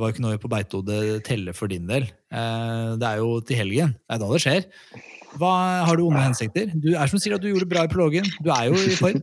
var 0.00 0.14
ikke 0.14 0.24
nå 0.24 0.30
på 0.40 0.50
Beito 0.52 0.80
det 0.86 1.00
teller 1.26 1.56
for 1.56 1.68
din 1.68 1.84
del. 1.90 2.06
Eh, 2.32 2.92
Det 2.96 3.08
er 3.08 3.20
jo 3.20 3.34
til 3.44 3.60
helgen. 3.60 3.92
Det 4.00 4.16
er 4.16 4.22
da 4.22 4.30
det 4.32 4.40
skjer. 4.44 4.68
Hva, 5.36 5.52
har 5.88 5.96
du 5.96 6.06
onde 6.06 6.22
hensikter? 6.24 6.72
Du 6.72 6.92
er 6.92 7.12
som 7.12 7.20
sier 7.20 7.36
at 7.36 7.44
du 7.44 7.50
gjorde 7.50 7.66
det 7.66 7.72
bra 7.74 7.84
i 7.84 7.92
prologen. 7.92 8.28
Du 8.44 8.48
er 8.52 8.70
jo 8.70 8.80
i 8.80 8.96
form. 8.96 9.20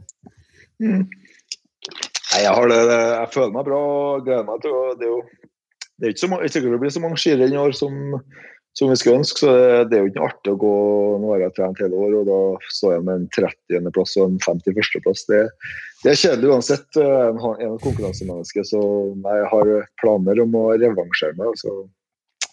Nei, 2.30 2.40
jeg 2.44 2.54
har 2.54 2.70
det, 2.70 2.80
jeg 2.86 3.34
føler 3.34 3.54
meg 3.56 3.66
bra 3.66 3.78
og 3.90 4.26
gleder 4.28 4.46
meg 4.46 4.62
til 4.62 4.76
Det 5.00 5.08
er 5.08 5.14
jo 5.16 5.22
det 6.00 6.08
er 6.08 6.14
ikke 6.14 6.22
så 6.22 6.30
mange, 6.32 6.46
ikke 6.46 6.54
sikkert 6.54 6.72
det 6.72 6.80
blir 6.80 6.92
så 6.96 7.02
mange 7.04 7.20
skirenn 7.20 7.54
i 7.54 7.60
år 7.60 7.74
som, 7.76 7.96
som 8.78 8.92
vi 8.92 8.96
skulle 8.96 9.20
ønske. 9.20 9.42
Så 9.42 9.56
det, 9.90 9.98
er 9.98 10.06
jo 10.06 10.12
ikke 10.12 10.22
noe 10.22 10.30
artig 10.30 10.54
å 10.54 10.60
gå 10.62 10.76
Nå 11.20 11.34
har 11.34 11.44
jeg 11.44 11.56
trent 11.58 11.82
hele 11.84 12.00
år, 12.06 12.14
og 12.22 12.30
da 12.30 12.38
står 12.78 12.94
jeg 12.96 13.06
med 13.10 13.18
en 13.18 13.26
30.-plass 13.36 14.16
og 14.22 14.30
en 14.30 14.38
51.-plass. 14.46 15.26
Det, 15.28 15.42
det 16.04 16.12
er 16.12 16.20
kjedelig 16.20 16.52
uansett. 16.54 16.88
Jeg 16.96 17.06
er 17.06 17.66
en 17.68 17.80
konkurransemenneske, 17.84 18.64
så 18.68 18.82
jeg 19.26 19.48
har 19.52 19.72
planer 20.00 20.44
om 20.46 20.56
å 20.56 20.66
revansjere 20.72 21.36
meg. 21.40 21.58
Så 21.60 21.74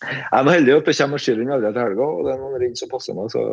jeg 0.02 0.40
er 0.40 0.50
heldig 0.50 0.74
at 0.80 0.88
det 0.90 0.96
kommer 0.98 1.22
skilling 1.22 1.52
allerede 1.52 1.76
til 1.76 1.86
helga, 1.86 2.08
og 2.10 2.26
det 2.26 2.34
er 2.34 2.42
noen 2.42 2.58
renn 2.62 2.78
som 2.78 2.90
passer 2.90 3.16
meg. 3.16 3.30
Så 3.32 3.44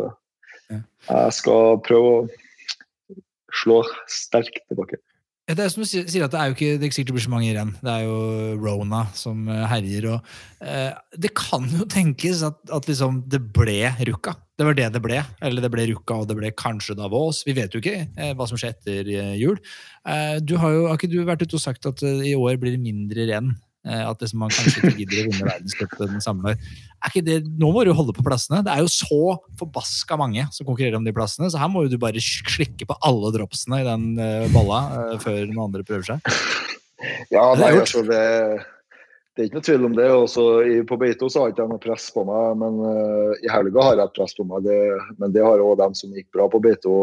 jeg 0.74 1.38
skal 1.38 1.78
prøve 1.86 2.16
å 2.16 3.22
slå 3.54 3.82
sterkt 4.10 4.64
tilbake. 4.72 4.98
Det 5.44 5.60
er 5.60 5.72
som 5.74 5.84
du 5.84 5.88
sier, 5.90 6.24
at 6.24 6.32
det 6.32 6.40
er 6.40 6.48
jo 6.48 6.56
ikke, 6.56 6.68
det 6.80 6.86
er 6.86 6.88
ikke 6.88 6.96
sikkert 6.96 7.10
det 7.12 7.16
blir 7.18 7.26
så 7.26 7.32
mange 7.34 7.52
renn. 7.52 7.72
Det 7.84 7.92
er 7.92 8.06
jo 8.06 8.20
Rona 8.64 9.02
som 9.18 9.42
eh, 9.52 9.66
herjer. 9.68 10.06
og 10.14 10.30
eh, 10.64 10.94
Det 11.20 11.34
kan 11.36 11.68
jo 11.68 11.84
tenkes 11.92 12.46
at, 12.48 12.62
at 12.72 12.88
liksom 12.88 13.26
det 13.28 13.42
ble 13.52 13.92
Rukka. 14.08 14.38
Det 14.56 14.68
var 14.70 14.78
det 14.78 14.88
det 14.96 15.02
ble. 15.04 15.20
Eller 15.44 15.66
det 15.66 15.72
ble 15.74 15.90
Rukka, 15.92 16.22
og 16.22 16.30
det 16.30 16.38
ble 16.40 16.54
kanskje 16.56 16.96
Davos. 16.96 17.42
Vi 17.44 17.58
vet 17.58 17.76
jo 17.76 17.84
ikke 17.84 18.06
eh, 18.08 18.32
hva 18.40 18.48
som 18.48 18.60
skjer 18.60 18.72
etter 18.72 19.12
eh, 19.12 19.34
jul. 19.42 19.60
Eh, 20.08 20.40
du 20.40 20.56
har 20.64 20.78
jo 20.78 20.88
har 20.88 20.96
ikke 20.96 21.12
du 21.12 21.20
vært 21.28 21.44
ute 21.44 21.60
og 21.60 21.66
sagt 21.66 21.92
at 21.92 22.06
eh, 22.08 22.24
i 22.32 22.36
år 22.40 22.56
blir 22.62 22.78
det 22.78 22.84
mindre 22.86 23.28
renn? 23.34 23.52
At 23.84 24.22
liksom 24.24 24.40
man 24.40 24.52
kanskje 24.54 24.80
ikke 24.80 24.98
gidder 25.02 25.18
å 25.20 25.24
vinne 25.28 25.48
verdenscupen 25.50 26.22
samme 26.24 26.54
det, 27.20 27.42
nå 27.60 27.68
må 27.76 27.82
du 27.84 27.90
holde 27.92 28.14
på 28.16 28.24
plassene. 28.24 28.62
Det 28.64 28.72
er 28.72 28.80
jo 28.80 28.88
så 28.88 29.34
forbaska 29.60 30.16
mange 30.16 30.46
som 30.56 30.64
konkurrerer 30.64 30.96
om 30.96 31.04
de 31.04 31.12
plassene, 31.16 31.50
så 31.52 31.60
her 31.60 31.68
må 31.68 31.84
du 31.92 31.98
bare 32.00 32.22
slikke 32.24 32.88
på 32.88 32.96
alle 33.04 33.34
dropsene 33.36 33.82
i 33.82 33.88
den 33.88 34.06
balla 34.54 34.64
bolla 34.64 35.14
uh, 35.14 35.18
før 35.22 35.44
noen 35.48 35.66
andre 35.68 35.84
prøver 35.88 36.14
seg. 36.14 36.38
Ja, 37.34 37.52
nei, 37.60 37.74
altså 37.76 38.04
det, 38.08 38.22
det, 39.36 39.42
er 39.42 39.48
ikke 39.48 39.60
noe 39.60 39.68
tvil 39.68 39.88
om 39.90 39.96
det. 39.98 40.10
Også 40.16 40.46
på 40.90 41.00
Beito 41.02 41.30
så 41.30 41.42
har 41.42 41.52
jeg 41.52 41.58
ikke 41.58 41.70
noe 41.72 41.84
press 41.84 42.10
på 42.16 42.26
meg, 42.28 42.60
men 42.62 42.80
uh, 42.84 43.34
i 43.44 43.52
helga 43.52 43.90
har 43.90 43.98
jeg 44.00 44.08
et 44.08 44.20
press 44.20 44.38
på 44.38 44.48
meg. 44.48 44.68
Det, 44.68 44.80
men 45.20 45.36
det 45.36 45.44
har 45.46 45.64
òg 45.64 45.76
dem 45.82 45.98
som 45.98 46.14
gikk 46.16 46.30
bra 46.36 46.48
på 46.52 46.62
Beito. 46.64 46.96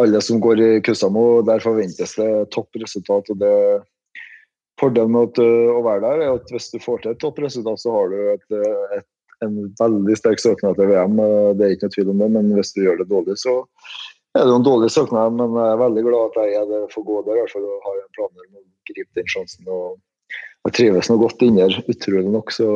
Alle 0.00 0.22
som 0.24 0.40
går 0.40 0.60
i 0.64 0.70
Kussamo, 0.84 1.42
der 1.44 1.62
forventes 1.62 2.16
det 2.16 2.30
toppresultat. 2.54 3.28
og 3.30 3.40
det 3.40 3.56
Fordelen 4.82 5.14
med 5.14 5.38
å 5.38 5.82
være 5.84 6.02
der 6.02 6.22
er 6.24 6.36
at 6.36 6.48
hvis 6.50 6.72
du 6.72 6.80
får 6.82 7.02
til 7.02 7.12
et 7.14 7.20
toppresultat, 7.22 7.78
så 7.78 7.92
har 7.94 8.10
du 8.10 8.16
et, 8.32 8.46
et, 8.98 9.06
en 9.46 9.58
veldig 9.78 10.16
sterk 10.18 10.42
søknad 10.42 10.78
til 10.78 10.90
VM. 10.90 11.20
Det 11.58 11.66
er 11.66 11.76
ikke 11.76 11.90
noe 11.90 11.96
tvil 11.96 12.10
om 12.14 12.24
det, 12.24 12.30
men 12.34 12.50
hvis 12.56 12.74
du 12.74 12.82
gjør 12.82 12.98
det 13.02 13.10
dårlig, 13.12 13.38
så 13.42 13.60
er 14.34 14.48
det 14.48 14.56
en 14.56 14.66
dårlig 14.66 14.90
søknad. 14.90 15.38
Men 15.38 15.54
jeg 15.54 15.70
er 15.70 15.82
veldig 15.84 16.06
glad 16.08 16.30
at 16.30 16.40
jeg 16.42 16.58
er 16.60 16.70
det 16.72 16.82
får 16.94 17.06
gå 17.08 17.20
der, 17.28 17.38
i 17.38 17.44
hvert 17.44 17.54
fall, 17.54 17.68
og 17.68 17.88
har 17.88 18.02
planer 18.18 18.48
om 18.48 18.58
å 18.58 18.64
gripe 18.90 19.20
den 19.20 19.30
sjansen. 19.30 19.70
og 19.70 20.00
Jeg 20.66 20.78
trives 20.80 21.12
noe 21.12 21.22
godt 21.22 21.46
inni 21.46 21.64
her, 21.64 21.78
utrolig 21.94 22.34
nok. 22.34 22.54
så 22.54 22.70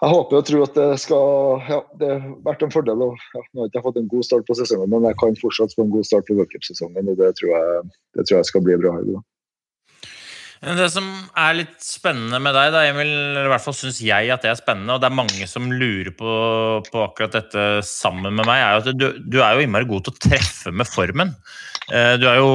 jeg 0.00 0.14
håper 0.14 0.38
og 0.38 0.46
tror 0.48 0.62
at 0.64 0.76
det 0.78 0.84
skal 1.02 1.66
ja, 1.68 1.78
det 2.00 2.08
har 2.08 2.28
vært 2.46 2.62
en 2.64 2.72
fordel. 2.72 3.02
Og, 3.04 3.24
ja, 3.36 3.42
nå 3.52 3.60
har 3.60 3.66
jeg 3.66 3.72
ikke 3.74 3.82
fått 3.84 3.98
en 4.00 4.08
god 4.08 4.26
start 4.28 4.46
på 4.48 4.56
sesongen, 4.56 4.88
men 4.94 5.04
jeg 5.04 5.18
kan 5.20 5.36
fortsatt 5.40 5.76
få 5.76 5.84
en 5.84 5.92
god 5.92 6.08
start 6.08 6.28
på 6.28 6.36
v-cupsesongen. 6.38 7.10
og 7.12 7.20
det 7.20 7.34
tror, 7.36 7.52
jeg, 7.52 7.90
det 8.16 8.24
tror 8.24 8.38
jeg 8.38 8.48
skal 8.48 8.64
bli 8.64 8.78
bra. 8.80 8.94
her. 8.96 9.20
Det 10.60 10.90
som 10.92 11.06
er 11.40 11.54
litt 11.56 11.78
spennende 11.80 12.36
med 12.44 12.52
deg, 12.52 12.74
da, 12.74 12.82
Emil, 12.90 13.08
i 13.40 13.48
hvert 13.48 13.64
fall 13.64 13.76
syns 13.76 14.02
jeg 14.04 14.28
at 14.28 14.42
det 14.44 14.50
er 14.50 14.58
spennende, 14.58 14.92
og 14.92 15.00
det 15.00 15.08
er 15.08 15.16
mange 15.16 15.46
som 15.48 15.70
lurer 15.72 16.12
på, 16.12 16.32
på 16.84 17.04
akkurat 17.06 17.38
dette 17.38 17.64
sammen 17.88 18.36
med 18.36 18.44
meg, 18.44 18.60
er 18.60 18.82
at 18.82 18.90
du, 18.92 19.06
du, 19.24 19.38
er 19.40 19.56
jo 19.56 19.64
innmari 19.64 19.88
god 19.88 20.04
til 20.04 20.12
å 20.12 20.22
treffe 20.26 20.72
med 20.76 20.90
formen. 20.90 21.32
Eh, 21.88 22.12
du 22.20 22.28
er 22.28 22.42
jo, 22.42 22.52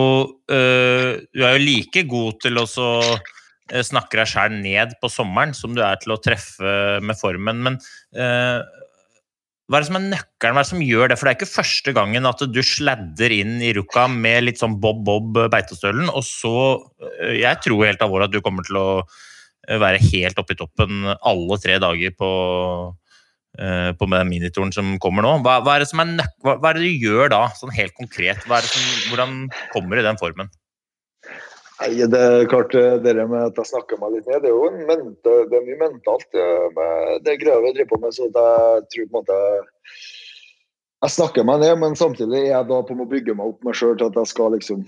eh, 0.53 1.09
du 1.33 1.41
er 1.41 1.57
jo 1.57 1.63
like 1.65 2.05
god 2.11 2.37
til 2.45 2.61
å 2.61 2.67
eh, 2.85 3.81
snakke 3.89 4.21
deg 4.21 4.29
sjæl 4.29 4.53
ned 4.59 4.93
på 5.01 5.09
sommeren 5.09 5.57
som 5.57 5.73
du 5.73 5.81
er 5.81 5.97
til 6.03 6.13
å 6.13 6.21
treffe 6.21 6.75
med 7.01 7.17
formen. 7.17 7.65
Men 7.65 7.81
hva 9.65 9.79
er 9.79 9.81
det 9.81 9.89
som 9.89 9.97
er 9.97 10.03
nøkkelen, 10.11 10.53
hva 10.53 10.61
er 10.61 10.65
det 10.65 10.71
som 10.71 10.81
gjør 10.85 11.09
det? 11.09 11.15
For 11.17 11.25
det 11.25 11.31
er 11.31 11.37
ikke 11.39 11.49
første 11.49 11.93
gangen 11.97 12.29
at 12.29 12.41
du 12.53 12.59
sladder 12.61 13.33
inn 13.33 13.55
i 13.65 13.71
Rukka 13.73 14.03
med 14.13 14.45
litt 14.45 14.61
sånn 14.61 14.75
bob-bob 14.81 15.39
beitestølen, 15.53 16.11
og 16.11 16.21
så 16.27 16.51
øh, 17.01 17.33
Jeg 17.39 17.63
tror 17.65 17.87
helt 17.87 18.03
alvorlig 18.05 18.29
at 18.29 18.35
du 18.35 18.43
kommer 18.45 18.67
til 18.67 18.77
å 18.77 18.85
øh, 19.01 19.79
være 19.81 20.03
helt 20.11 20.37
oppe 20.41 20.53
i 20.53 20.59
toppen 20.59 21.09
alle 21.15 21.57
tre 21.63 21.79
dager 21.81 22.13
på, 22.13 22.29
på 23.97 24.09
minituren 24.27 24.73
som 24.75 24.99
kommer 25.01 25.25
nå. 25.25 25.37
Hva, 25.41 25.57
hva, 25.65 25.77
er 25.77 25.85
det 25.85 25.89
som 25.89 26.03
er 26.03 26.13
nøk 26.13 26.33
hva, 26.43 26.59
hva, 26.59 26.69
er 26.69 26.77
det 26.77 26.85
du 26.85 27.07
gjør 27.07 27.33
da, 27.33 27.41
sånn 27.57 27.73
helt 27.73 27.95
konkret? 27.97 28.45
Som, 28.45 28.85
hvordan 29.09 29.47
kommer 29.73 29.97
du 29.97 30.03
i 30.03 30.07
den 30.11 30.21
formen? 30.21 30.53
Nei, 31.81 32.07
Det 32.07 32.19
er 32.19 32.49
klart 32.51 32.75
eh, 32.79 32.97
det 33.03 33.15
med 33.19 33.39
at 33.41 33.57
jeg 33.59 33.71
snakker 33.71 33.99
meg 34.01 34.15
litt 34.15 34.27
ned, 34.29 34.43
det 34.45 34.51
er 34.51 34.55
jo 34.55 34.69
mente, 34.89 35.37
det 35.51 35.57
er 35.59 35.65
mye 35.65 35.81
mentalt 35.81 36.37
med 36.77 37.25
det 37.27 37.39
greia 37.41 37.63
vi 37.63 37.73
driver 37.75 37.91
på 37.93 38.01
med. 38.03 38.15
så 38.15 38.27
jeg 38.27 38.85
tror 38.91 39.09
på 39.09 39.09
en 39.09 39.17
måte 39.19 39.39
jeg 41.05 41.11
snakker 41.11 41.43
meg 41.45 41.59
ned, 41.61 41.75
men 41.81 41.97
samtidig 41.99 42.39
er 42.39 42.53
jeg 42.53 42.67
da 42.71 42.77
på 42.81 42.95
å 42.97 43.09
bygge 43.09 43.35
meg 43.37 43.51
opp 43.51 43.65
meg 43.67 43.75
sjøl 43.77 43.97
til 43.99 44.07
at 44.07 44.15
jeg 44.21 44.31
skal 44.31 44.55
liksom 44.55 44.85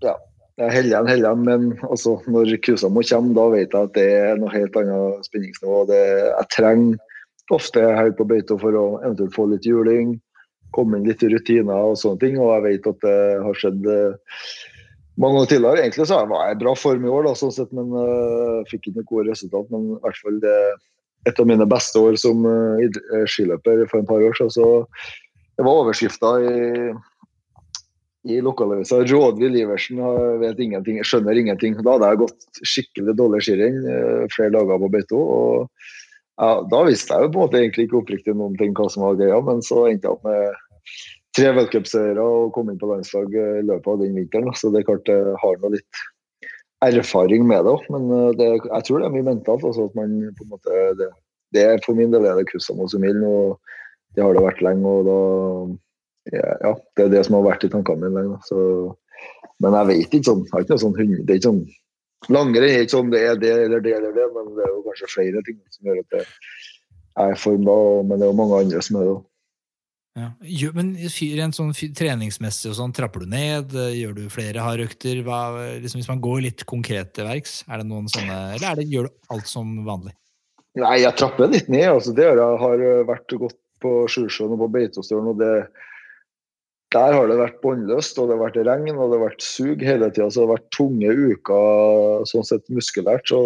ja, 0.00 0.14
jeg 0.60 0.72
holder 0.72 0.88
igjen, 0.88 1.08
holder 1.08 1.26
igjen, 1.26 1.44
men 1.48 1.88
altså, 1.88 2.14
når 2.30 2.54
Kusamo 2.64 3.02
kommer, 3.08 3.34
da 3.36 3.44
vet 3.52 3.74
jeg 3.74 3.88
at 3.88 3.94
det 3.96 4.06
er 4.16 4.40
noe 4.40 4.52
helt 4.52 4.76
annet 4.76 5.28
spenningsnivå. 5.28 5.78
Det, 5.88 6.00
jeg 6.28 6.48
trenger 6.54 7.54
ofte 7.56 7.84
høyt 7.98 8.18
på 8.18 8.26
beito 8.28 8.58
for 8.60 8.76
å 8.78 8.84
eventuelt 9.02 9.34
få 9.36 9.46
litt 9.50 9.68
juling, 9.68 10.14
komme 10.76 10.98
inn 10.98 11.08
litt 11.08 11.24
i 11.24 11.30
rutiner 11.32 11.90
og 11.90 11.98
sånne 12.00 12.20
ting. 12.22 12.38
Og 12.40 12.52
jeg 12.54 12.64
vet 12.66 12.90
at 12.92 13.00
det 13.04 13.16
har 13.46 13.60
skjedd 13.60 13.88
uh, 13.88 14.36
mange 15.20 15.42
år 15.42 15.50
tidligere. 15.50 15.82
Egentlig 15.82 16.06
så 16.08 16.22
var 16.28 16.46
jeg 16.46 16.56
i 16.56 16.62
bra 16.62 16.74
form 16.78 17.04
i 17.04 17.12
år, 17.12 17.28
da, 17.28 17.34
sånn 17.38 17.54
sett, 17.54 17.70
men 17.76 17.92
uh, 17.92 18.62
fikk 18.70 18.88
ikke 18.88 19.02
noe 19.02 19.10
gode 19.10 19.28
resultat. 19.30 19.70
Men 19.72 19.94
i 19.94 20.00
hvert 20.04 20.20
fall 20.24 20.40
det, 20.44 20.58
et 21.30 21.38
av 21.38 21.48
mine 21.48 21.68
beste 21.70 22.02
år 22.02 22.18
som 22.20 22.46
uh, 22.48 23.00
skiløper 23.30 23.86
for 23.90 24.00
en 24.00 24.08
par 24.08 24.24
år 24.24 24.36
siden. 24.38 24.54
Så 24.56 24.68
det 25.58 25.66
var 25.66 25.82
overskrifta 25.82 26.34
i, 26.42 26.92
i 28.32 28.38
lokalavisa 28.44 29.02
'Rådvill 29.02 29.58
Iversen 29.60 30.00
vet 30.40 30.60
ingenting, 30.62 31.02
skjønner 31.04 31.38
ingenting'. 31.38 31.80
Da 31.82 31.96
hadde 31.96 32.12
jeg 32.12 32.22
gått 32.24 32.62
skikkelig 32.62 33.16
dårlig 33.18 33.42
skirenn 33.46 33.82
uh, 33.84 34.22
flere 34.34 34.54
dager 34.56 34.80
på 34.80 34.92
beito. 34.96 35.18
og 35.20 35.68
ja, 36.40 36.62
Da 36.72 36.84
visste 36.88 37.14
jeg 37.14 37.28
jo 37.28 37.32
på 37.34 37.40
en 37.40 37.44
måte 37.46 37.60
egentlig 37.60 37.88
ikke 37.88 38.00
oppriktig 38.00 38.36
noen 38.38 38.56
ting 38.58 38.72
hva 38.78 38.88
som 38.90 39.04
var 39.04 39.18
greia, 39.20 39.40
men 39.44 39.60
så 39.64 39.86
endte 39.90 40.08
jeg 40.08 40.16
opp 40.16 40.24
med 40.26 40.54
tre 41.36 41.52
v-cupseiere 41.56 42.22
og 42.22 42.52
kom 42.56 42.70
inn 42.70 42.80
på 42.80 42.90
landslag 42.90 43.32
i 43.32 43.62
løpet 43.64 43.88
av 43.88 44.00
den 44.02 44.16
vinteren. 44.18 44.52
Så 44.56 44.72
det 44.72 44.82
er 44.82 44.88
klart 44.90 45.10
jeg 45.10 45.36
har 45.42 45.60
noe 45.62 45.74
litt 45.76 46.02
erfaring 46.82 47.46
med 47.48 47.64
det 47.64 47.74
òg. 47.76 47.86
Men 47.94 48.08
eh, 48.16 48.30
det, 48.38 48.48
jeg 48.68 48.88
tror 48.88 49.00
det 49.00 49.08
er 49.08 49.16
mye 49.16 49.28
mentalt. 49.30 49.66
Altså 49.68 49.88
at 49.88 49.98
man 49.98 50.16
på 50.38 50.46
en 50.46 50.52
måte, 50.52 50.80
det, 50.98 51.10
det 51.56 51.66
er 51.68 51.84
For 51.86 51.98
min 51.98 52.12
del 52.14 52.26
er 52.28 52.40
det 52.40 52.48
kussa 52.50 52.76
mot 52.76 52.90
Sumil. 52.90 53.22
og 53.24 53.60
det 54.16 54.24
har 54.24 54.34
det 54.36 54.44
vært 54.44 54.64
lenge. 54.64 54.88
og 54.88 55.06
da 55.08 55.20
ja, 56.36 56.74
Det 56.96 57.06
er 57.06 57.14
det 57.16 57.24
som 57.26 57.38
har 57.38 57.48
vært 57.48 57.64
i 57.66 57.72
tankene 57.72 58.04
mine 58.04 58.18
lenge. 58.20 58.40
Så, 58.48 58.58
men 59.62 59.78
jeg 59.78 59.90
vet 59.92 60.18
ikke 60.18 60.30
sånn. 60.30 60.44
Jeg 60.46 60.54
har 60.56 60.66
ikke 60.66 60.76
noe 60.76 60.84
sånn 60.84 60.98
det 60.98 61.30
er 61.30 61.40
ikke 61.40 61.50
sånn 61.50 61.64
Langrenn 62.30 62.84
ikke 62.84 62.92
sånn 62.92 63.08
det 63.10 63.20
er 63.26 63.38
det 63.40 63.50
eller 63.64 63.80
det 63.82 63.96
eller 63.96 64.12
det, 64.14 64.28
men 64.30 64.52
det 64.54 64.62
er 64.62 64.68
jo 64.70 64.84
kanskje 64.84 65.08
flere 65.10 65.40
ting 65.42 65.56
som 65.74 65.88
gjør 65.88 66.04
at 66.04 66.12
det 66.14 66.20
er 67.18 67.32
form 67.34 67.64
da, 67.66 67.74
men 68.06 68.20
det 68.20 68.28
er 68.28 68.30
jo 68.30 68.36
mange 68.38 68.60
andre 68.62 68.82
som 68.86 68.98
er 69.00 69.08
det 69.08 69.14
òg. 69.16 69.24
Ja. 70.18 70.28
Men 70.76 70.90
rent 71.38 71.56
sånn 71.56 71.70
treningsmessig 71.72 72.68
og 72.68 72.76
sånn, 72.76 72.92
trapper 72.92 73.24
du 73.24 73.30
ned? 73.32 73.72
Gjør 73.72 74.16
du 74.18 74.24
flere 74.32 74.64
hardøkter? 74.64 75.22
Liksom, 75.80 76.02
hvis 76.02 76.10
man 76.10 76.20
går 76.24 76.42
litt 76.48 76.64
konkret 76.68 77.14
til 77.16 77.28
verks, 77.30 77.62
er 77.68 77.80
det 77.80 77.88
noen 77.88 78.10
sånne 78.12 78.40
Eller 78.58 78.82
det, 78.82 78.90
gjør 78.92 79.08
du 79.08 79.32
alt 79.32 79.48
som 79.48 79.78
vanlig? 79.86 80.12
Nei, 80.80 80.98
jeg 81.02 81.16
trapper 81.20 81.48
litt 81.52 81.70
ned. 81.72 81.88
altså 81.94 82.12
det 82.16 82.28
Jeg 82.28 82.60
har 82.64 82.84
vært 83.08 83.38
godt 83.40 83.58
på 83.82 83.94
Sjusjøen 84.12 84.54
og 84.54 84.66
på 84.66 84.70
Beitostølen. 84.76 85.32
og 85.32 85.40
det 85.40 85.54
der 86.92 87.14
har 87.16 87.28
det 87.28 87.38
vært 87.40 87.60
båndløst, 87.62 88.18
og 88.20 88.28
det 88.28 88.36
har 88.36 88.42
vært 88.42 88.66
regn 88.68 88.98
og 88.98 89.06
det 89.08 89.18
har 89.18 89.24
vært 89.30 89.44
sug 89.44 89.80
hele 89.80 90.10
tida. 90.12 90.28
Så 90.28 90.42
det 90.42 90.44
har 90.44 90.54
vært 90.58 90.72
tunge 90.76 91.14
uker 91.32 92.26
sånn 92.28 92.44
sett 92.44 92.68
muskulært. 92.68 93.32
Så 93.32 93.40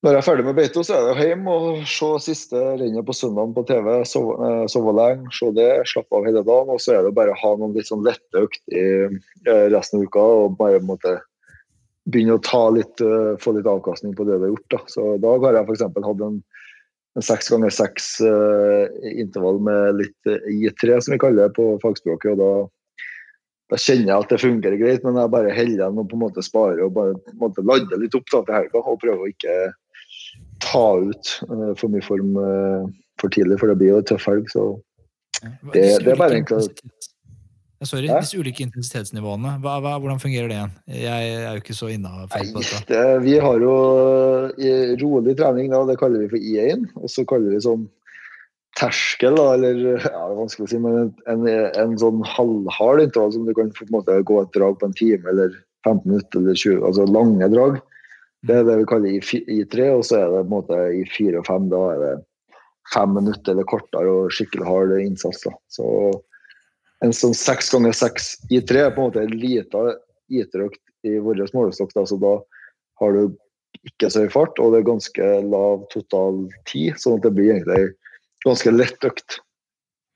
når 0.00 0.14
jeg 0.14 0.20
er 0.22 0.24
ferdig 0.24 0.44
med 0.46 0.56
beito, 0.56 0.80
så 0.80 0.96
er 0.96 1.02
det 1.10 1.24
hjem 1.28 1.48
og 1.52 1.64
se 1.88 2.06
siste 2.24 2.60
rennet 2.80 3.04
på 3.04 3.12
søndagen 3.12 3.50
på 3.52 3.66
TV. 3.68 3.88
Sove, 4.08 4.36
eh, 4.46 4.62
sove 4.72 4.94
lenge, 4.96 5.28
se 5.36 5.50
det, 5.52 5.66
slappe 5.90 6.16
av 6.16 6.24
hele 6.24 6.40
dagen. 6.40 6.72
Og 6.72 6.80
så 6.80 6.94
er 6.94 7.04
det 7.04 7.12
bare 7.18 7.34
å 7.34 7.40
ha 7.42 7.50
noen 7.58 7.74
litt 7.76 7.90
sånn 7.90 8.06
lette 8.06 8.44
økter 8.46 8.78
i 8.78 8.86
eh, 9.10 9.66
resten 9.74 10.00
av 10.00 10.06
uka. 10.08 10.24
Og 10.24 10.56
bare 10.56 10.80
måtte 10.80 11.18
begynne 12.08 12.38
å 12.38 12.40
ta 12.40 12.62
litt, 12.72 12.96
uh, 13.04 13.36
få 13.38 13.52
litt 13.54 13.68
avkastning 13.68 14.14
på 14.16 14.24
det 14.24 14.38
du 14.38 14.46
har 14.46 14.54
gjort. 14.54 14.70
Da. 14.72 14.78
Så 14.88 15.04
i 15.20 15.34
har 15.44 15.58
jeg 15.58 15.68
f.eks. 15.68 15.84
hatt 15.84 16.24
en, 16.24 16.40
seks 17.20 17.50
ganger 17.52 17.74
seks 17.74 18.06
intervall 19.20 19.60
med 19.66 19.98
litt 19.98 20.30
uh, 20.32 20.48
I3, 20.48 20.96
som 20.96 21.12
vi 21.12 21.20
kaller 21.20 21.44
det 21.44 21.58
på 21.60 21.74
fagspråket. 21.84 22.32
og 22.32 22.40
da, 22.40 23.04
da 23.74 23.82
kjenner 23.84 24.14
jeg 24.14 24.24
at 24.24 24.32
det 24.32 24.40
fungerer 24.46 24.80
greit, 24.80 25.04
men 25.04 25.20
jeg 25.20 25.34
bare 25.36 25.54
holder 25.54 25.76
igjen 25.76 26.00
og 26.00 26.08
på 26.08 26.16
en 26.16 26.24
måte 26.24 26.46
sparer 26.48 26.82
og 26.88 26.96
bare 26.96 27.68
lader 27.68 28.00
litt 28.00 28.16
opp 28.16 28.32
til 28.32 28.48
helga. 28.48 28.80
Og 28.80 28.98
prøver 29.04 29.28
å 29.28 29.30
ikke 29.30 29.60
ta 30.64 30.86
ut 31.00 31.34
uh, 31.50 31.72
for 31.78 31.92
mye 31.92 32.04
form 32.04 32.36
uh, 32.38 32.88
for 33.20 33.32
tidlig, 33.32 33.60
for 33.60 33.70
det 33.70 33.78
blir 33.80 33.94
jo 33.94 34.00
en 34.00 34.08
tøff 34.10 34.26
helg. 34.30 34.48
Så 34.52 34.72
det, 35.72 35.84
det, 36.04 36.12
er 36.12 36.18
bare 36.20 36.36
egentlig 36.36 36.68
Ja, 37.80 37.86
Sorry, 37.88 38.10
Hæ? 38.10 38.18
disse 38.20 38.36
ulike 38.36 38.60
intensitetsnivåene, 38.66 39.54
hva, 39.64 39.78
hva, 39.80 39.94
hvordan 40.02 40.20
fungerer 40.20 40.50
det 40.50 40.58
igjen? 40.58 40.74
Jeg 41.00 41.30
er 41.36 41.54
jo 41.56 41.62
ikke 41.62 41.76
så 41.78 41.88
innafor 41.88 42.28
vi 43.24 43.38
har 43.40 43.64
jo 43.64 43.76
rolig 45.00 45.36
trening, 45.38 45.72
da, 45.72 45.80
det 45.88 45.96
kaller 46.02 46.26
vi 46.26 46.28
for 46.34 46.50
I1. 46.52 46.84
Og 47.00 47.08
så 47.08 47.24
kaller 47.28 47.56
vi 47.56 47.62
sånn 47.64 47.88
terskel, 48.78 49.36
da, 49.36 49.54
eller 49.56 49.80
ja, 49.96 49.96
det 50.12 50.12
er 50.12 50.38
vanskelig 50.38 50.66
å 50.66 50.70
si, 50.70 50.80
men 50.82 51.10
en, 51.32 51.48
en 51.48 51.96
sånn 52.00 52.20
halvhard 52.36 53.02
intervall 53.06 53.32
som 53.34 53.48
du 53.48 53.54
kan 53.56 53.72
på 53.76 53.86
en 53.86 53.94
måte 53.96 54.20
gå 54.28 54.38
et 54.42 54.52
drag 54.56 54.76
på 54.80 54.90
en 54.90 54.96
time 54.96 55.32
eller 55.32 55.56
15 55.88 56.04
minutter 56.04 56.42
eller 56.42 56.60
20, 56.60 56.84
altså 56.86 57.08
lange 57.08 57.48
drag. 57.52 57.80
Det 58.46 58.56
er 58.56 58.64
det 58.64 58.78
vi 58.80 58.88
kaller 58.88 59.12
i, 59.12 59.20
fi- 59.24 59.44
i 59.52 59.62
tre, 59.68 59.90
og 59.92 60.04
så 60.08 60.20
er 60.20 60.30
det 60.32 60.42
på 60.42 60.46
en 60.46 60.54
måte 60.54 60.80
i 60.96 61.02
fire 61.12 61.42
og 61.42 61.48
fem. 61.48 61.68
Da 61.72 61.80
er 61.92 62.02
det 62.04 62.12
fem 62.94 63.12
minutter 63.18 63.52
eller 63.52 63.68
kortere 63.68 64.14
og 64.22 64.32
skikkelig 64.34 64.66
hard 64.68 64.94
innsats. 65.00 65.44
da. 65.44 65.52
Så 65.68 65.86
en 67.04 67.12
sånn 67.16 67.36
seks 67.36 67.70
ganger 67.72 67.96
seks 67.96 68.32
i 68.52 68.62
tre 68.64 68.86
er 68.86 68.94
på 68.96 69.04
en 69.04 69.10
måte 69.10 69.26
en 69.26 69.36
liten 69.36 69.92
IT-økt 70.32 70.80
i 71.08 71.18
vår 71.20 71.44
målestokk. 71.56 71.92
Da, 71.96 72.06
så 72.08 72.18
da 72.20 72.34
har 73.00 73.16
du 73.16 73.36
ikke 73.86 74.10
så 74.12 74.24
høy 74.24 74.32
fart, 74.32 74.58
og 74.60 74.72
det 74.72 74.80
er 74.80 74.88
ganske 74.88 75.28
lav 75.46 75.86
total 75.92 76.42
tid, 76.68 76.98
sånn 77.00 77.20
at 77.20 77.28
det 77.28 77.36
blir 77.36 77.54
egentlig 77.54 77.94
ganske 78.44 78.72
lett 78.74 79.08
økt. 79.08 79.40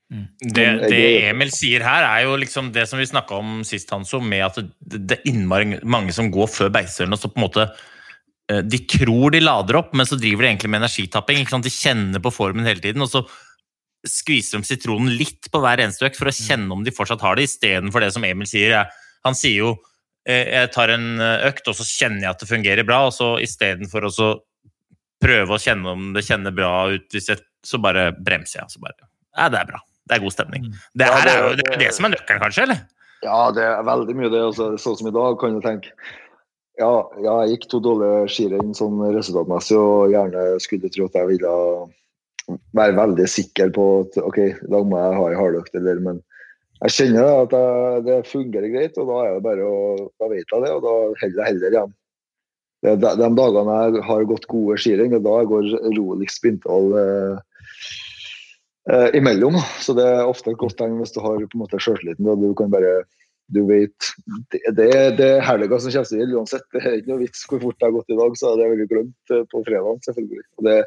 Det, 0.09 0.65
det 0.85 1.01
Emil 1.31 1.49
sier 1.53 1.81
her, 1.81 2.05
er 2.05 2.27
jo 2.27 2.35
liksom 2.37 2.69
det 2.75 2.85
som 2.89 3.01
vi 3.01 3.07
snakka 3.09 3.39
om 3.41 3.63
sist, 3.65 3.89
Hanso, 3.89 4.19
med 4.21 4.43
at 4.45 4.59
det, 4.61 5.01
det 5.09 5.17
er 5.17 5.31
innmari 5.31 5.79
mange 5.81 6.13
som 6.13 6.29
går 6.33 6.49
før 6.51 6.69
beiseren 6.75 7.15
og 7.15 7.21
så 7.21 7.31
på 7.31 7.39
en 7.41 7.45
måte 7.47 7.65
De 8.45 8.77
tror 8.85 9.31
de 9.33 9.39
lader 9.41 9.79
opp, 9.79 9.93
men 9.97 10.05
så 10.05 10.17
driver 10.21 10.43
de 10.45 10.49
egentlig 10.51 10.69
med 10.69 10.83
energitapping. 10.83 11.39
ikke 11.41 11.49
sant? 11.55 11.65
De 11.65 11.71
kjenner 11.73 12.21
på 12.21 12.29
formen 12.33 12.67
hele 12.67 12.79
tiden, 12.83 13.01
og 13.01 13.09
så 13.09 13.23
skviser 14.05 14.61
de 14.61 14.67
sitronen 14.69 15.15
litt 15.17 15.47
på 15.49 15.59
hver 15.63 15.81
eneste 15.81 16.05
økt 16.05 16.19
for 16.19 16.29
å 16.29 16.33
kjenne 16.35 16.69
om 16.75 16.83
de 16.85 16.93
fortsatt 16.93 17.23
har 17.25 17.39
det, 17.39 17.47
istedenfor 17.49 18.03
det 18.05 18.11
som 18.13 18.23
Emil 18.27 18.45
sier. 18.45 18.85
Han 19.25 19.33
sier 19.37 19.63
jo 19.63 19.71
eh, 20.29 20.43
jeg 20.51 20.69
tar 20.75 20.93
en 20.93 21.07
eh, 21.17 21.47
økt, 21.49 21.65
og 21.71 21.77
så 21.79 21.87
kjenner 21.89 22.27
jeg 22.27 22.35
at 22.35 22.43
det 22.43 22.49
fungerer 22.51 22.85
bra, 22.85 22.99
og 23.07 23.15
så 23.17 23.31
istedenfor 23.41 24.05
å 24.05 24.13
så 24.13 24.27
prøve 25.25 25.55
å 25.57 25.61
kjenne 25.61 25.89
om 25.95 26.11
det 26.13 26.25
kjenner 26.27 26.53
bra 26.53 26.73
ut, 26.93 27.07
hvis 27.15 27.31
jeg, 27.33 27.41
så 27.65 27.79
bare 27.81 28.11
bremser 28.13 28.61
jeg. 28.61 28.75
Så 28.75 28.83
bare, 28.83 29.09
ja, 29.33 29.47
det 29.49 29.63
er 29.63 29.71
bra. 29.71 29.81
Det 30.05 30.19
er 30.19 30.21
god 30.21 30.35
stemning. 30.35 30.67
Det 30.93 31.07
Ja, 31.09 31.15
det- 31.25 31.31
er 31.33 31.41
jo 31.41 31.55
det, 31.55 31.65
det- 31.71 31.79
det 31.81 31.93
som 31.95 32.05
er 32.05 32.13
nøkkelen, 32.13 32.41
kanskje? 32.45 32.63
eller? 32.67 32.83
Ja, 33.25 33.39
det 33.57 33.63
er 33.65 33.81
veldig 33.87 34.15
mye 34.19 34.29
det. 34.29 34.41
Altså, 34.51 34.67
sånn 34.77 34.97
som 34.99 35.07
i 35.09 35.15
dag 35.15 35.39
kan 35.41 35.55
du 35.57 35.61
tenke 35.65 35.89
ja, 36.79 36.93
jeg 37.23 37.51
gikk 37.53 37.67
to 37.71 37.79
dårlige 37.83 38.29
skirenn 38.33 38.73
sånn 38.77 38.99
resultatmessig, 39.15 39.77
og 39.79 40.13
gjerne 40.13 40.45
skulle 40.63 40.91
tro 40.91 41.07
at 41.09 41.19
jeg 41.19 41.29
ville 41.33 41.57
være 42.77 42.95
veldig 42.97 43.27
sikker 43.31 43.71
på 43.75 43.85
at 44.03 44.17
ok, 44.21 44.39
i 44.51 44.81
må 44.85 45.01
jeg 45.01 45.19
ha 45.19 45.27
ei 45.31 45.37
hardøkt, 45.39 45.77
eller 45.79 46.01
men 46.03 46.23
jeg 46.83 46.91
kjenner 46.91 47.45
at 47.45 47.53
jeg, 47.55 48.01
det 48.05 48.17
fungerer 48.29 48.73
greit, 48.73 48.97
og 48.99 49.07
da 49.09 49.21
er 49.23 49.37
det 49.37 49.45
bare 49.45 49.67
å 49.67 49.77
Da 50.19 50.27
vet 50.31 50.43
jeg 50.43 50.65
det, 50.65 50.71
og 50.75 50.83
da 50.83 50.95
holder 51.21 51.39
jeg 51.39 51.47
heller 51.47 51.77
igjen. 51.77 51.93
De, 52.85 52.95
de 53.01 53.29
dagene 53.39 53.75
jeg 53.79 54.03
har 54.05 54.25
gått 54.29 54.47
gode 54.51 54.77
skirenn, 54.81 55.15
da 55.23 55.35
går 55.49 55.69
roligst 55.95 56.41
spinntall 56.41 56.91
eh, 56.99 57.37
eh, 58.91 59.07
imellom. 59.17 59.57
Så 59.81 59.95
det 59.97 60.05
er 60.05 60.27
ofte 60.27 60.51
et 60.51 60.59
godt 60.61 60.77
tegn 60.81 60.99
hvis 60.99 61.15
du 61.15 61.21
har 61.23 61.39
på 61.39 61.57
en 61.57 61.63
måte 61.63 61.79
sjøltilliten. 61.81 62.29
Du 62.43 62.51
kan 62.59 62.73
bare 62.73 63.05
du 63.53 63.61
vet, 63.69 64.07
Det, 64.51 64.61
det, 64.77 64.87
det 65.19 65.27
er 65.37 65.43
helga 65.45 65.77
som 65.79 65.91
kommer 65.93 66.09
til 66.09 66.33
uansett. 66.39 66.65
Det 66.73 66.81
er 66.81 66.95
ikke 66.97 67.11
noe 67.11 67.21
vits 67.21 67.43
hvor 67.45 67.61
fort 67.61 67.77
det 67.79 67.85
har 67.87 67.93
gått 67.93 68.09
i 68.13 68.17
dag, 68.17 68.37
så 68.39 68.55
det 68.57 68.65
er 68.65 68.73
veldig 68.73 68.87
glemt 68.89 69.33
eh, 69.35 69.43
på 69.51 69.61
fredag. 69.67 69.99
selvfølgelig. 70.07 70.45
Og 70.57 70.65
det, 70.69 70.77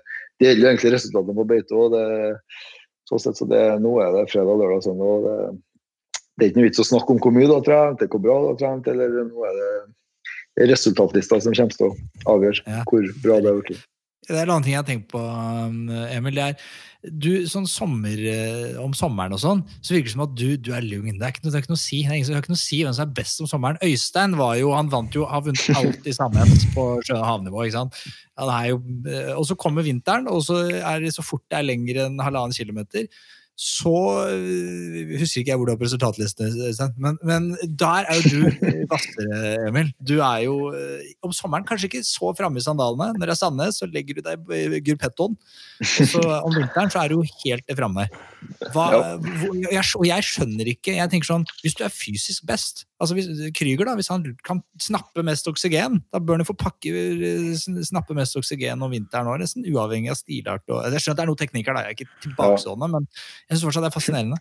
det 0.41 0.49
gjelder 0.49 0.65
jo 0.67 0.71
egentlig 0.73 0.93
resultatene 0.97 1.37
på 1.39 1.47
beite 1.53 1.79
òg. 1.79 1.97
Sånn 3.09 3.23
sett, 3.25 3.39
så 3.41 3.47
det, 3.49 3.63
nå 3.81 3.93
er 4.05 4.11
det 4.17 4.27
fredag, 4.33 4.59
lørdag, 4.61 4.83
søndag. 4.85 5.13
og 5.15 5.29
Det, 5.29 5.61
det 6.39 6.45
er 6.45 6.51
ikke 6.51 6.61
noe 6.61 6.69
vits 6.69 6.83
å 6.83 6.89
snakke 6.91 7.15
om 7.15 7.23
hvor 7.23 7.33
mye 7.39 7.47
du 7.49 7.55
har 7.55 7.65
trent, 7.67 8.03
hvor 8.13 8.25
bra 8.27 8.41
du 8.43 8.49
har 8.51 8.59
trent, 8.61 8.91
eller 8.91 9.15
nå 9.31 9.47
er 9.49 9.63
det 9.63 10.69
resultatlista 10.73 11.39
som 11.41 11.55
kommer 11.55 11.79
til 11.79 11.87
å 11.89 11.95
avgjøre 12.35 12.65
Ja. 12.67 12.83
hvor 12.91 13.07
bra 13.23 13.39
det 13.41 13.53
har 13.53 13.63
blitt. 13.63 13.87
Det 14.29 14.37
er 14.37 14.43
en 14.43 14.51
annen 14.51 14.65
ting 14.67 14.75
jeg 14.75 14.83
har 14.83 14.89
tenkt 14.91 15.09
på, 15.09 15.21
um, 15.23 15.89
Emil. 16.13 16.35
Det 16.37 16.43
er, 16.51 16.67
du, 16.99 17.31
sånn 17.47 17.67
sommer, 17.71 18.19
eh, 18.19 18.79
om 18.83 18.95
sommeren 18.97 19.37
og 19.37 19.39
sånn, 19.43 19.61
så 19.79 19.95
virker 19.95 20.09
det 20.09 20.15
som 20.17 20.25
at 20.25 20.33
du, 20.35 20.47
du 20.59 20.73
er 20.75 20.83
lugn. 20.83 21.15
Det 21.15 21.29
er 21.29 21.35
ikke 21.35 21.45
noe, 21.45 21.53
det 21.53 21.61
er 21.61 21.65
ikke 21.65 21.73
noe 21.73 21.79
å 21.79 21.83
si. 21.83 22.01
Det 22.03 22.11
er 22.11 22.19
ingen 22.19 22.31
det 22.33 22.35
er 22.35 22.43
ikke 22.43 22.55
noe 22.55 22.59
å 22.59 22.65
si 22.65 22.81
hvem 22.83 22.97
som 22.97 23.05
er 23.05 23.15
best 23.21 23.43
om 23.45 23.51
sommeren. 23.51 23.79
Øystein 23.87 24.35
var 24.41 24.57
jo, 24.59 24.73
han 24.75 24.91
vant 24.91 25.15
jo, 25.15 25.27
har 25.31 25.45
vunnet 25.47 25.79
alt 25.79 26.09
i 26.11 26.17
sammenheng 26.17 26.75
på 26.75 26.87
sjø- 27.07 27.21
og 27.21 27.27
havnivå. 27.29 27.63
ikke 27.65 27.77
sant? 27.79 28.01
Jo, 28.69 28.81
eh, 29.15 29.33
og 29.37 29.47
så 29.47 29.59
kommer 29.59 29.87
vinteren, 29.87 30.27
og 30.33 30.43
så 30.47 30.65
er 30.75 31.05
det 31.05 31.15
så 31.15 31.23
fort 31.27 31.47
det 31.47 31.61
er 31.61 31.69
lenger 31.71 32.03
enn 32.09 32.19
halvannen 32.23 32.57
kilometer. 32.57 33.07
Så 33.59 33.91
øh, 34.31 35.19
husker 35.19 35.41
ikke 35.41 35.51
jeg 35.51 35.59
hvor 35.59 35.67
du 35.67 35.73
har 35.73 35.79
på 35.81 35.87
resultatlistene, 35.89 36.51
men, 36.97 37.19
men 37.27 37.49
der 37.79 38.07
er 38.07 38.15
jo 38.15 38.23
du 38.31 38.41
øh, 39.25 39.69
Emil. 39.69 39.91
Du 40.09 40.15
er 40.23 40.45
jo 40.47 40.75
øh, 40.75 41.01
om 41.27 41.33
sommeren 41.35 41.67
kanskje 41.67 41.91
ikke 41.91 42.05
så 42.07 42.31
framme 42.39 42.63
i 42.63 42.63
sandalene. 42.63 43.19
Når 43.19 43.27
det 43.27 43.35
er 43.35 43.41
Sandnes, 43.41 43.81
så 43.83 43.91
legger 43.91 44.15
du 44.15 44.23
deg 44.29 44.55
i 44.79 44.83
gurpettoen. 44.87 45.35
Og 45.83 46.07
så 46.13 46.23
om 46.39 46.55
vinteren 46.55 46.93
så 46.95 47.03
er 47.03 47.11
du 47.11 47.19
jo 47.19 47.27
helt 47.45 47.75
framme. 47.81 48.07
Og 48.71 50.07
jeg 50.07 50.29
skjønner 50.31 50.71
ikke 50.75 50.95
jeg 51.01 51.11
tenker 51.11 51.33
sånn, 51.33 51.49
Hvis 51.65 51.75
du 51.75 51.83
er 51.87 51.95
fysisk 51.95 52.47
best 52.47 52.87
altså 52.99 53.17
hvis, 53.17 53.29
Krüger, 53.57 53.87
da, 53.87 53.95
hvis 53.99 54.11
han 54.13 54.25
kan 54.47 54.61
snappe 54.83 55.23
mest 55.27 55.49
oksygen, 55.51 56.01
da 56.13 56.21
bør 56.21 56.41
han 56.41 56.49
få 56.49 56.57
pakke, 56.59 56.93
øh, 56.93 57.55
snappe 57.87 58.17
mest 58.19 58.37
oksygen 58.39 58.83
om 58.83 58.93
vinteren 58.93 59.31
òg, 59.31 59.41
nesten 59.43 59.67
uavhengig 59.71 60.13
av 60.13 60.19
stilart. 60.21 60.67
Og, 60.69 60.83
jeg 60.93 61.05
skjønner 61.05 61.17
at 61.17 61.21
det 61.21 61.27
er 61.27 61.33
noen 61.33 61.43
teknikker, 61.45 61.77
da, 61.77 61.85
jeg 61.87 61.95
er 61.95 61.99
ikke 61.99 62.23
tilbakestående, 62.27 62.93
men 62.97 63.11
jeg 63.11 63.57
syns 63.57 63.69
fortsatt 63.69 63.87
det 63.87 63.93
er 63.93 63.99
fascinerende. 63.99 64.41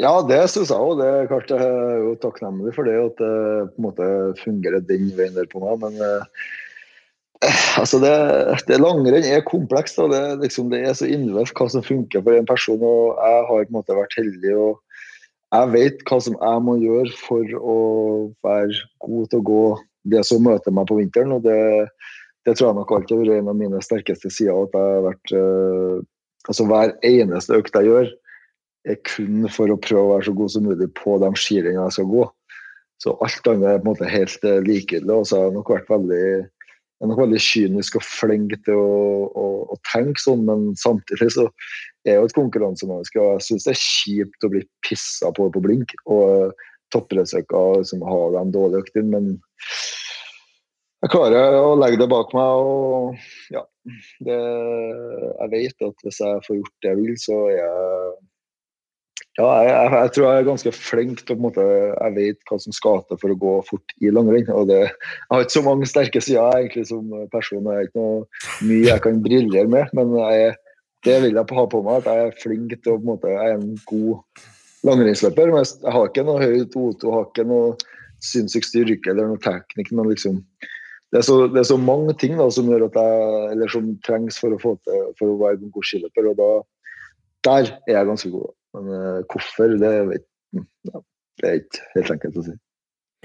Ja, 0.00 0.14
det 0.24 0.40
syns 0.48 0.72
jeg 0.72 0.80
òg. 0.80 0.96
Det 0.96 1.06
er 1.12 1.28
klart 1.28 1.52
jeg 1.52 1.60
er 1.60 1.98
jo 2.06 2.16
takknemlig 2.22 2.72
for 2.72 2.88
det, 2.88 2.96
at 2.96 3.18
det 3.20 3.34
på 3.74 3.82
en 3.82 3.86
måte 3.90 4.08
fungerer 4.40 4.84
den 4.88 5.10
veien 5.18 5.36
der 5.36 5.48
på 5.50 5.60
meg. 5.60 5.82
Men 5.82 5.98
eh, 6.06 7.50
altså 7.80 8.00
det, 8.00 8.14
det 8.70 8.80
langrenn 8.80 9.28
er 9.28 9.44
komplekst. 9.44 10.00
Det, 10.12 10.22
liksom, 10.40 10.70
det 10.72 10.80
er 10.86 10.96
så 10.96 11.08
individuelt 11.08 11.52
hva 11.52 11.68
som 11.68 11.84
funker 11.84 12.24
for 12.24 12.32
en 12.36 12.48
person. 12.48 12.80
og 12.80 13.20
Jeg 13.20 13.44
har 13.50 13.66
på 13.66 13.68
en 13.68 13.76
måte 13.76 13.98
vært 13.98 14.16
heldig. 14.16 14.54
og 14.56 14.80
Jeg 15.50 15.70
vet 15.72 16.02
hva 16.06 16.20
som 16.22 16.36
jeg 16.38 16.62
må 16.62 16.76
gjøre 16.78 17.10
for 17.18 17.54
å 17.58 17.78
være 18.46 18.76
god 19.02 19.30
til 19.30 19.40
å 19.40 19.46
gå 19.48 19.64
det 20.12 20.22
som 20.28 20.44
møter 20.46 20.74
meg 20.74 20.86
på 20.88 20.98
vinteren. 21.00 21.34
og 21.34 21.42
det, 21.42 21.88
det 22.46 22.54
tror 22.54 22.70
jeg 22.70 22.78
nok 22.78 22.92
alltid 22.94 23.16
har 23.16 23.24
vært 23.24 23.40
en 23.40 23.52
av 23.52 23.58
mine 23.58 23.82
sterkeste 23.82 24.30
sider. 24.30 24.54
at 24.62 24.76
jeg 24.76 24.94
har 24.94 25.06
vært, 25.08 25.32
eh, 25.34 25.96
altså 26.48 26.66
Hver 26.70 26.94
eneste 27.02 27.58
økt 27.58 27.74
jeg 27.74 27.90
gjør, 27.90 28.12
er 28.88 29.00
kun 29.04 29.48
for 29.52 29.68
å 29.68 29.80
prøve 29.80 30.04
å 30.06 30.12
være 30.14 30.28
så 30.30 30.36
god 30.38 30.54
som 30.54 30.64
mulig 30.64 30.88
på 30.96 31.18
de 31.20 31.32
skirennene 31.36 31.88
jeg 31.88 31.98
skal 31.98 32.08
gå. 32.14 32.28
Så 33.00 33.16
alt 33.24 33.50
annet 33.50 33.68
er 33.68 33.82
på 33.82 33.88
en 33.88 33.92
måte 33.92 34.08
helt 34.12 34.46
eh, 34.46 34.62
likegyldig. 34.64 35.16
Og 35.16 35.26
så 35.26 35.40
har 35.40 35.48
jeg 35.48 35.58
nok 35.58 35.74
vært 35.74 35.90
veldig, 35.90 36.24
er 37.00 37.10
nok 37.10 37.22
veldig 37.22 37.40
kynisk 37.40 37.96
og 37.96 38.04
flink 38.04 38.56
til 38.66 38.76
å, 38.76 39.28
å, 39.28 39.46
å 39.72 39.78
tenke 39.92 40.20
sånn, 40.20 40.42
men 40.48 40.66
samtidig 40.80 41.30
så 41.32 41.46
er 42.04 42.14
jeg 42.14 42.18
jo 42.18 42.28
et 42.28 42.36
konkurransemenneske, 42.36 43.20
og 43.20 43.38
jeg 43.38 43.46
syns 43.46 43.66
det 43.66 43.72
er 43.74 43.80
kjipt 43.84 44.46
å 44.46 44.52
bli 44.52 44.62
pissa 44.86 45.32
på 45.36 45.48
på 45.54 45.64
blink. 45.64 45.94
Og 46.06 46.50
uh, 46.50 46.66
toppidrettsøker 46.90 47.84
som 47.86 48.02
har 48.02 48.34
de 48.34 48.44
dårlige 48.54 48.84
øktene, 48.84 49.10
men 49.14 49.28
jeg 51.00 51.12
klarer 51.14 51.56
å 51.56 51.76
legge 51.80 52.00
det 52.02 52.10
bak 52.12 52.32
meg. 52.36 52.60
og 52.60 53.54
ja, 53.54 53.62
det, 54.26 54.36
Jeg 54.36 55.52
vet 55.54 55.86
at 55.86 56.04
hvis 56.04 56.20
jeg 56.20 56.42
får 56.46 56.58
gjort 56.58 56.74
det 56.82 56.90
jeg 56.90 57.00
vil, 57.00 57.14
så 57.22 57.38
er 57.48 57.56
jeg 57.62 58.10
ja, 59.38 59.46
jeg, 59.62 59.90
jeg, 59.94 60.10
tror 60.14 60.24
jeg 60.26 60.40
er 60.40 60.46
ganske 60.48 60.72
flink 60.74 61.20
til 61.22 61.36
å 61.36 61.36
på 61.36 61.38
en 61.38 61.44
måte, 61.44 61.66
Jeg 61.94 62.14
vet 62.16 62.50
hva 62.50 62.56
som 62.58 62.74
skal 62.74 63.04
til 63.06 63.20
for 63.20 63.32
å 63.32 63.38
gå 63.38 63.52
fort 63.68 63.94
i 64.02 64.10
langrenn. 64.10 64.48
Jeg 64.48 64.90
har 65.30 65.44
ikke 65.44 65.54
så 65.54 65.62
mange 65.66 65.86
sterke 65.86 66.22
sider 66.24 66.58
egentlig 66.58 66.88
som 66.90 67.06
person. 67.30 67.62
Jeg 67.62 67.70
har 67.70 67.86
ikke 67.86 68.02
noe 68.02 68.66
mye 68.66 68.88
jeg 68.88 69.04
kan 69.06 69.22
briljere 69.22 69.70
med. 69.70 69.94
Men 69.96 70.16
jeg, 70.18 70.56
det 71.06 71.16
vil 71.22 71.38
jeg 71.38 71.56
ha 71.60 71.66
på 71.70 71.84
meg, 71.86 72.02
at 72.02 72.10
jeg 72.10 72.26
er 72.26 72.42
flink 72.42 72.74
til 72.74 72.96
å 72.96 72.98
på 72.98 73.06
en 73.06 73.12
måte, 73.12 73.30
Jeg 73.36 73.54
er 73.54 73.60
en 73.60 73.78
god 73.86 74.44
langrennsløper. 74.90 75.54
Men 75.54 75.64
jeg 75.64 75.94
har 75.94 76.10
ikke 76.10 76.26
noe 76.26 76.42
høyt 76.42 76.76
O2, 76.82 77.14
har 77.14 77.30
ikke 77.30 77.48
noe 77.54 77.72
sinnssykt 78.20 78.68
styrke 78.68 79.14
eller 79.14 79.30
noe 79.30 79.40
teknikk. 79.40 79.94
men 79.94 80.10
liksom 80.10 80.42
det 81.10 81.18
er, 81.18 81.26
så, 81.26 81.48
det 81.50 81.58
er 81.58 81.66
så 81.66 81.78
mange 81.78 82.12
ting 82.18 82.36
da, 82.38 82.46
som 82.54 82.68
jeg, 82.70 82.86
som 83.72 83.86
trengs 84.06 84.36
for 84.38 84.54
å 84.54 84.58
til 84.62 85.08
for 85.18 85.32
å 85.32 85.38
være 85.40 85.58
en 85.58 85.72
god 85.74 85.86
skiløper. 85.88 86.28
og 86.30 86.36
da, 86.38 86.50
Der 87.46 87.70
er 87.88 87.96
jeg 87.96 88.06
ganske 88.06 88.30
god. 88.30 88.52
Men 88.76 88.90
eh, 88.94 89.20
hvorfor, 89.30 89.76
det, 89.80 89.94
vet, 90.10 90.26
ja, 90.90 91.04
det 91.40 91.48
er 91.48 91.62
ikke 91.62 91.86
helt 91.96 92.12
enkelt 92.16 92.42
å 92.42 92.44
si. 92.48 92.56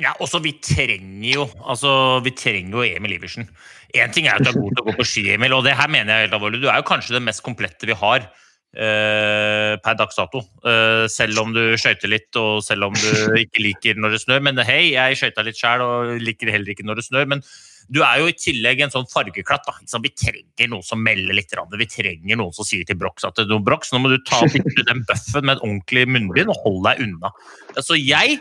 Ja, 0.03 0.11
også 0.19 0.41
vi 0.44 0.52
trenger 0.60 1.30
jo 1.30 1.44
altså, 1.64 1.90
vi 2.26 2.34
trenger 2.36 2.82
jo 2.82 2.88
Emil 2.98 3.15
Iversen. 3.15 3.48
Én 3.95 4.11
ting 4.11 4.28
er 4.28 4.36
at 4.36 4.44
du 4.44 4.52
er 4.52 4.57
god 4.57 4.74
til 4.74 4.84
å 4.84 4.88
gå 4.90 4.95
på 4.98 5.06
ski, 5.07 5.24
Emil, 5.38 5.56
og 5.56 5.64
det 5.64 5.78
her 5.80 5.91
mener 5.91 6.11
jeg 6.11 6.28
helt 6.28 6.36
alvorlig. 6.36 6.60
Du 6.65 6.68
er 6.68 6.82
jo 6.82 6.90
kanskje 6.90 7.15
det 7.15 7.24
mest 7.24 7.45
komplette 7.45 7.88
vi 7.88 7.95
har 7.95 8.28
eh, 8.76 9.76
per 9.84 9.97
dags 9.99 10.18
dato. 10.18 10.43
Eh, 10.68 11.06
selv 11.11 11.41
om 11.41 11.53
du 11.56 11.61
skøyter 11.80 12.11
litt, 12.11 12.30
og 12.39 12.64
selv 12.65 12.89
om 12.89 12.97
du 12.97 13.38
ikke 13.43 13.64
liker 13.64 13.99
når 13.99 14.15
det 14.15 14.22
snør. 14.26 14.43
Men 14.47 14.61
hei, 14.68 14.91
jeg 14.93 15.19
skøyta 15.19 15.45
litt 15.47 15.60
sjøl 15.60 15.84
og 15.85 16.14
liker 16.23 16.52
heller 16.53 16.76
ikke 16.76 16.85
når 16.88 17.02
det 17.02 17.07
snør. 17.07 17.30
Men 17.35 17.43
du 17.91 18.02
er 18.06 18.22
jo 18.22 18.31
i 18.31 18.38
tillegg 18.38 18.81
en 18.81 18.93
sånn 18.93 19.07
fargeklatt. 19.11 19.68
Da. 19.68 19.76
Så 19.89 20.02
vi 20.03 20.11
trenger 20.18 20.72
noen 20.72 20.85
som 20.85 21.02
melder 21.06 21.38
litt. 21.38 21.53
Rand. 21.56 21.76
Vi 21.80 21.89
trenger 21.89 22.39
noen 22.41 22.56
som 22.56 22.68
sier 22.68 22.88
til 22.88 22.97
Brox 22.99 23.27
at 23.27 23.39
"Du, 23.45 23.57
Brox, 23.64 23.93
nå 23.93 24.02
må 24.02 24.11
du 24.11 24.18
ta 24.26 24.41
den 24.45 25.06
bøffen 25.07 25.45
med 25.45 25.57
et 25.57 25.64
ordentlig 25.64 26.07
munnbind 26.10 26.52
og 26.52 26.61
hold 26.65 26.81
deg 26.88 27.06
unna. 27.06 27.31
Så 27.80 27.99
jeg 27.99 28.39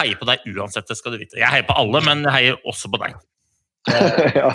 heier 0.00 0.18
på 0.18 0.26
deg 0.28 0.42
uansett, 0.50 0.88
det 0.88 0.98
skal 0.98 1.14
du 1.14 1.22
vite. 1.22 1.38
Jeg 1.38 1.50
heier 1.50 1.66
på 1.68 1.76
alle, 1.78 2.02
men 2.04 2.26
jeg 2.26 2.34
heier 2.34 2.60
også 2.66 2.90
på 2.90 3.00
deg. 3.04 3.14
ja. 4.38 4.50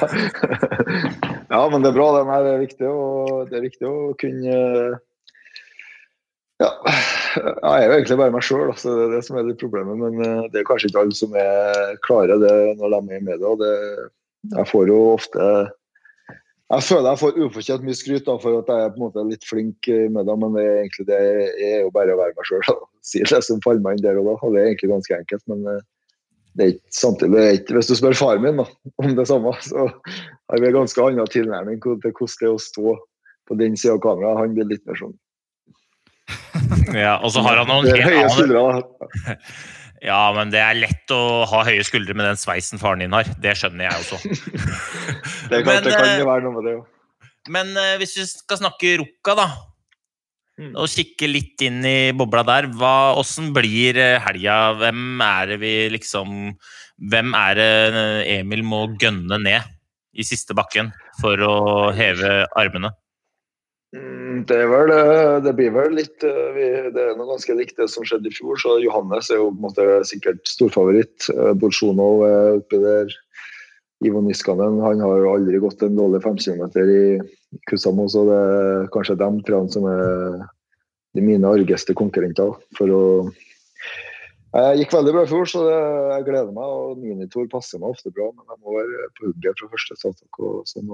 ja, 1.49 1.61
men 1.69 1.83
det 1.83 1.91
er 1.91 1.97
bra. 1.97 2.07
Det 2.15 2.25
Nei, 2.29 2.39
det 2.45 2.53
er 2.55 2.63
viktig 2.63 2.89
å, 2.89 3.03
det 3.49 3.59
er 3.59 3.67
viktig 3.67 3.89
å 3.89 3.97
kunne 4.19 4.57
ja. 6.59 6.69
Jeg 7.39 7.71
er 7.71 7.85
jo 7.85 7.95
egentlig 7.95 8.17
bare 8.19 8.33
meg 8.33 8.43
sjøl, 8.43 8.71
det 8.75 8.93
er 9.05 9.11
det 9.13 9.19
som 9.23 9.37
er 9.39 9.45
litt 9.47 9.61
problemet. 9.61 9.99
Men 10.01 10.23
eh, 10.25 10.47
det 10.51 10.61
er 10.61 10.67
kanskje 10.67 10.89
ikke 10.89 11.03
alle 11.05 11.15
som 11.15 11.35
er 11.39 11.99
klare 12.03 12.39
det 12.41 12.55
når 12.79 12.95
de 12.95 12.99
er 12.99 13.21
i 13.21 13.27
media. 13.29 13.53
Det, 13.61 13.75
jeg 14.57 14.71
får 14.71 14.89
jo 14.91 14.97
ofte 15.13 15.45
Jeg 16.69 16.85
føler 16.85 17.07
jeg 17.09 17.19
får 17.21 17.39
ufortjent 17.45 17.85
mye 17.85 17.97
skryt 17.97 18.27
da, 18.27 18.35
for 18.41 18.59
at 18.59 18.67
jeg 18.69 18.85
er 18.85 18.91
på 18.93 18.99
en 18.99 19.05
måte 19.07 19.23
litt 19.25 19.47
flink 19.47 19.87
i 19.89 20.01
media, 20.11 20.35
men 20.37 20.53
det 20.57 20.65
er 20.65 20.75
egentlig 20.81 21.05
det 21.07 21.21
er 21.69 21.79
jo 21.85 21.93
bare 21.95 22.13
å 22.13 22.19
være 22.19 22.35
meg 22.37 22.49
sjøl. 22.49 22.83
Si 23.07 23.23
det 23.23 23.41
som 23.45 23.63
faller 23.63 23.81
meg 23.85 23.97
inn 23.97 24.05
der 24.05 24.19
og 24.19 24.27
da. 24.27 24.35
Og 24.43 24.53
det 24.53 24.61
er 24.61 24.73
egentlig 24.73 24.91
ganske 24.91 25.21
enkelt. 25.21 25.45
men 25.49 25.63
eh, 25.71 25.87
det 26.59 26.65
er 26.65 26.73
ikke 26.75 26.91
samtidig, 26.91 27.31
det 27.37 27.47
ikke, 27.61 27.77
Hvis 27.77 27.87
du 27.87 27.95
spør 27.95 28.17
faren 28.19 28.43
min 28.43 28.59
da, 28.59 28.65
om 28.99 29.13
det 29.15 29.25
samme, 29.29 29.53
så 29.63 29.87
har 29.87 30.59
vi 30.59 30.67
en 30.67 30.75
ganske 30.75 31.05
annen 31.05 31.31
tilnærming 31.31 31.79
til 31.79 31.95
hvordan 31.95 32.35
det 32.35 32.47
er 32.49 32.51
å 32.51 32.59
stå 32.59 32.95
på 33.47 33.57
den 33.61 33.77
sida 33.79 33.95
av 33.95 34.01
kameraet. 34.03 34.41
Han 34.43 34.55
blir 34.57 34.67
litt 34.67 34.83
mer 34.89 34.99
sånn 34.99 35.15
Ja, 37.05 37.15
og 37.23 37.31
så 37.33 37.41
har 37.45 37.61
han 37.61 37.71
noen 37.71 37.87
helt 37.87 38.09
høye 38.11 38.31
skuldre. 38.35 38.65
da. 38.67 39.37
Ja, 39.99 40.19
men 40.31 40.51
det 40.51 40.61
er 40.63 40.77
lett 40.79 41.11
å 41.11 41.43
ha 41.49 41.63
høye 41.67 41.83
skuldre 41.83 42.13
med 42.15 42.23
den 42.29 42.39
sveisen 42.39 42.79
faren 42.79 43.01
din 43.03 43.15
har. 43.15 43.27
Det 43.43 43.51
skjønner 43.59 43.89
jeg 43.89 44.03
også. 44.03 44.19
Det 45.49 45.63
kan, 45.65 45.73
Men, 45.73 45.83
det 45.83 45.95
kan 45.95 46.05
eh, 46.05 46.19
jo 46.21 46.27
være 46.29 46.43
noe 46.45 46.55
med 46.59 46.67
det. 46.67 46.73
jo. 46.77 46.83
Men 47.49 47.71
eh, 47.73 47.95
hvis 47.99 48.13
vi 48.19 48.25
skal 48.29 48.59
snakke 48.61 48.99
Rukka, 49.01 49.33
da. 49.35 49.47
Mm. 50.59 50.73
Og 50.75 50.91
kikke 50.91 51.29
litt 51.29 51.61
inn 51.63 51.79
i 51.87 52.11
bobla 52.15 52.43
der. 52.47 52.67
Hva, 52.75 53.15
hvordan 53.15 53.53
blir 53.55 53.99
eh, 53.99 54.19
helga? 54.25 54.59
Hvem 54.81 55.21
er 55.23 55.53
det 55.53 55.59
vi 55.63 55.73
liksom 55.95 56.55
Hvem 57.09 57.35
er 57.37 57.53
det 57.55 57.67
eh, 57.95 58.39
Emil 58.39 58.65
må 58.67 58.81
gønne 58.99 59.37
ned 59.39 59.69
i 60.19 60.25
siste 60.27 60.57
bakken 60.57 60.89
for 61.21 61.39
å 61.39 61.55
heve 61.95 62.43
armene? 62.59 62.91
Mm, 63.95 64.43
Det, 64.49 64.57
er 64.65 64.67
vel, 64.67 64.91
eh, 64.91 65.37
det 65.45 65.55
blir 65.55 65.71
vel 65.77 65.95
litt 65.95 66.19
Det 66.19 66.91
er 66.91 67.15
noe 67.15 67.31
ganske 67.31 67.55
likt 67.55 67.79
det 67.79 67.87
som 67.93 68.03
skjedde 68.03 68.27
i 68.27 68.35
fjor. 68.35 68.59
så 68.59 68.75
Johannes 68.83 69.31
er 69.31 69.39
jo 69.39 69.53
på 69.53 69.61
en 69.61 69.65
måte 69.69 69.87
sikkert 70.11 70.43
storfavoritt. 70.43 71.31
Bolsjunov 71.61 72.27
er 72.27 72.59
oppi 72.59 72.83
der. 72.83 73.15
Ivo 74.03 74.19
Niskanen 74.23 74.81
han 74.83 74.99
har 75.03 75.23
jo 75.23 75.35
aldri 75.37 75.59
gått 75.63 75.87
en 75.87 75.95
dårlig 75.95 76.19
5 76.23 76.37
km 76.43 76.67
i 76.83 77.03
Kusamo, 77.69 78.05
så 78.11 78.25
det 78.27 78.39
er 78.39 78.89
kanskje 78.93 79.17
dem 79.19 79.39
tre 79.45 79.61
som 79.73 79.87
er 79.89 80.41
de 81.17 81.23
mine 81.25 81.49
argeste 81.49 81.95
konkurrenter. 81.97 82.57
For 82.77 82.93
å 82.93 83.03
Jeg 84.49 84.79
gikk 84.79 84.93
veldig 84.95 85.11
bra 85.13 85.23
i 85.25 85.29
fjor, 85.29 85.45
så 85.45 85.59
det, 85.61 85.79
jeg 86.09 86.23
gleder 86.25 86.53
meg. 86.55 86.69
og 86.69 87.01
Minitor 87.01 87.45
passer 87.51 87.81
meg 87.81 87.93
ofte 87.93 88.09
bra, 88.09 88.31
men 88.33 88.49
jeg 88.49 88.61
må 88.63 88.77
være 88.79 89.09
på 89.17 89.27
hugget 89.27 89.61
fra 89.61 89.69
første 89.75 89.97
starttak. 89.99 90.39
sånn. 90.71 90.93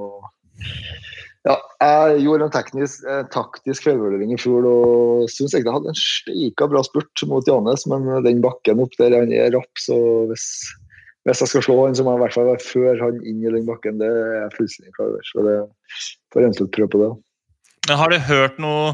ja, 1.48 1.56
jeg 1.80 2.26
gjorde 2.26 2.50
en 2.50 2.56
teknisk, 2.56 3.06
en 3.08 3.30
taktisk 3.32 3.88
feilvurdering 3.88 4.34
i 4.36 4.40
fjor 4.40 4.68
og 4.68 5.30
syns 5.32 5.56
jeg 5.56 5.68
hadde 5.68 5.92
en 5.92 6.00
steika 6.00 6.68
bra 6.68 6.84
spurt 6.84 7.24
mot 7.32 7.48
Janes, 7.48 7.88
men 7.88 8.10
den 8.28 8.44
bakken 8.44 8.84
opp 8.84 9.00
der 9.00 9.16
han 9.16 9.32
er 9.32 9.56
rapp, 9.56 9.72
så 9.80 9.96
hvis, 10.32 10.50
hvis 11.26 11.42
jeg 11.42 11.50
skal 11.52 11.64
slå 11.66 11.76
han, 11.86 11.96
så 11.98 12.06
må 12.06 12.14
jeg 12.14 12.20
i 12.20 12.24
hvert 12.24 12.36
fall 12.36 12.50
være 12.52 12.62
før 12.62 13.00
han 13.02 13.22
inn 13.26 13.42
i 13.42 13.54
den 13.54 13.66
bakken. 13.66 13.98
Det 14.02 14.10
er 14.10 14.34
jeg 14.36 14.56
fullstendig 14.60 14.94
klar 14.94 15.10
over. 15.10 15.24
Så 15.26 15.46
det 15.46 15.56
får 16.30 16.42
jeg 16.42 16.50
eventuelt 16.50 16.74
prøve 16.76 16.92
på 16.94 17.02
det. 17.02 17.12
Men 17.90 18.00
har 18.02 18.12
du 18.12 18.18
hørt 18.28 18.60
noe 18.62 18.92